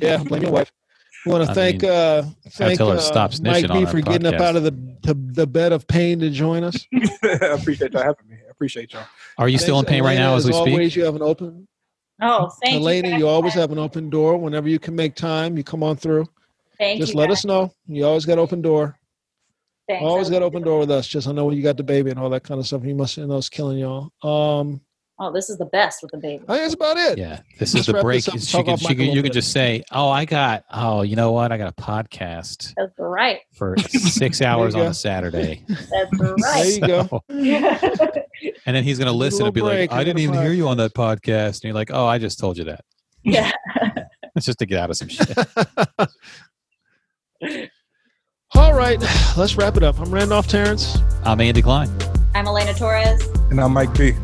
yeah, 0.00 0.16
blame 0.18 0.42
your 0.42 0.52
wife. 0.52 0.72
We 1.24 1.32
want 1.32 1.44
to 1.46 1.50
I 1.50 1.54
thank 1.54 1.82
mean, 1.82 1.90
uh, 1.90 2.30
thank 2.50 2.76
tell 2.76 2.90
her 2.90 2.96
uh, 2.96 3.00
stop 3.00 3.32
Mike 3.42 3.66
B 3.66 3.86
for 3.86 3.96
our 3.96 4.02
getting 4.02 4.26
up 4.26 4.40
out 4.40 4.56
of 4.56 4.62
the, 4.62 4.72
the 5.02 5.14
the 5.14 5.46
bed 5.46 5.72
of 5.72 5.86
pain 5.88 6.20
to 6.20 6.28
join 6.28 6.64
us. 6.64 6.86
I 7.22 7.56
appreciate 7.58 7.92
y'all 7.94 8.02
having 8.02 8.28
me. 8.28 8.36
I 8.46 8.50
appreciate 8.50 8.92
y'all. 8.92 9.06
Are 9.38 9.48
you 9.48 9.56
still 9.56 9.78
in 9.78 9.86
Thanks, 9.86 9.92
pain 9.92 10.02
right 10.04 10.16
Elena, 10.18 10.30
now 10.32 10.36
as 10.36 10.44
we 10.44 10.52
speak? 10.52 10.68
always, 10.68 10.94
you 10.96 11.04
have 11.04 11.16
an 11.16 11.22
open. 11.22 11.66
Oh, 12.22 12.48
thank 12.62 12.76
Elena, 12.76 13.08
you. 13.08 13.16
you, 13.16 13.28
always 13.28 13.54
have 13.54 13.72
an 13.72 13.78
open 13.78 14.08
door. 14.08 14.36
Whenever 14.36 14.68
you 14.68 14.78
can 14.78 14.94
make 14.94 15.14
time, 15.14 15.56
you 15.56 15.64
come 15.64 15.82
on 15.82 15.96
through. 15.96 16.26
Thank 16.78 17.00
Just 17.00 17.12
you 17.12 17.18
let 17.18 17.28
guys. 17.28 17.38
us 17.38 17.44
know. 17.44 17.72
You 17.86 18.06
always 18.06 18.24
got 18.24 18.38
open 18.38 18.62
door. 18.62 18.98
Thanks. 19.88 20.02
Always 20.04 20.30
got 20.30 20.42
open 20.42 20.62
door 20.62 20.80
with 20.80 20.90
us. 20.90 21.06
Just 21.06 21.28
I 21.28 21.32
know 21.32 21.44
when 21.44 21.56
you 21.56 21.62
got 21.62 21.76
the 21.76 21.82
baby 21.82 22.10
and 22.10 22.18
all 22.18 22.30
that 22.30 22.44
kind 22.44 22.58
of 22.58 22.66
stuff. 22.66 22.84
You 22.84 22.94
must 22.94 23.18
know 23.18 23.36
it's 23.36 23.48
killing 23.48 23.78
y'all. 23.78 24.10
Um, 24.22 24.80
Oh, 25.20 25.32
this 25.32 25.48
is 25.48 25.58
the 25.58 25.66
best 25.66 26.02
with 26.02 26.10
the 26.10 26.18
baby. 26.18 26.44
Oh, 26.48 26.54
I 26.54 26.56
think 26.58 26.64
that's 26.64 26.74
about 26.74 26.96
it. 26.96 27.18
Yeah, 27.18 27.40
this 27.60 27.72
Let's 27.72 27.74
is 27.74 27.86
the 27.86 27.92
wrap 27.94 28.02
break. 28.02 28.24
this 28.24 28.48
She 28.48 28.62
can, 28.64 28.76
she 28.76 28.94
can, 28.96 29.06
you 29.06 29.22
can 29.22 29.30
just 29.30 29.52
say, 29.52 29.84
"Oh, 29.92 30.08
I 30.08 30.24
got. 30.24 30.64
Oh, 30.72 31.02
you 31.02 31.14
know 31.14 31.30
what? 31.30 31.52
I 31.52 31.56
got 31.56 31.68
a 31.68 31.80
podcast 31.80 32.74
That's 32.76 32.92
right. 32.98 33.38
for 33.52 33.76
six 33.88 34.42
hours 34.42 34.74
on 34.74 34.86
a 34.86 34.94
Saturday." 34.94 35.64
That's 35.68 36.20
right. 36.42 36.64
There 36.64 36.66
you 36.66 36.80
go. 36.80 37.22
And 38.66 38.74
then 38.74 38.82
he's 38.82 38.98
going 38.98 39.06
to 39.06 39.16
listen 39.16 39.44
and 39.46 39.54
be 39.54 39.60
little 39.60 39.78
like, 39.78 39.92
"I 39.92 40.00
I 40.00 40.04
didn't 40.04 40.18
even 40.20 40.34
hear 40.42 40.52
you 40.52 40.68
on 40.68 40.76
that 40.78 40.92
podcast." 40.94 41.56
And 41.56 41.64
you're 41.64 41.74
like, 41.74 41.90
"Oh, 41.92 42.06
I 42.06 42.18
just 42.18 42.38
told 42.38 42.58
you 42.58 42.64
that." 42.64 42.84
yeah. 43.22 43.52
It's 44.34 44.44
just 44.46 44.58
to 44.58 44.66
get 44.66 44.80
out 44.80 44.90
of 44.90 44.96
some 44.96 45.08
shit. 45.08 45.38
All 48.54 48.74
right, 48.74 49.00
let's 49.36 49.56
wrap 49.56 49.76
it 49.76 49.82
up. 49.84 49.98
I'm 50.00 50.12
Randolph 50.12 50.48
Terrence. 50.48 50.98
I'm 51.24 51.40
Andy 51.40 51.62
Klein. 51.62 51.88
I'm 52.34 52.46
Elena 52.46 52.74
Torres. 52.74 53.22
And 53.50 53.60
I'm 53.60 53.72
Mike 53.72 53.96
B. 53.96 54.14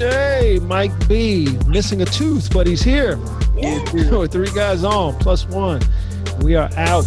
Hey, 0.00 0.58
Mike 0.62 1.08
B. 1.08 1.58
Missing 1.66 2.00
a 2.00 2.06
tooth, 2.06 2.50
but 2.54 2.66
he's 2.66 2.80
here. 2.80 3.18
Yeah. 3.54 3.84
Three 4.28 4.50
guys 4.50 4.82
on, 4.82 5.14
plus 5.18 5.44
one. 5.46 5.82
We 6.40 6.54
are 6.54 6.70
out. 6.74 7.04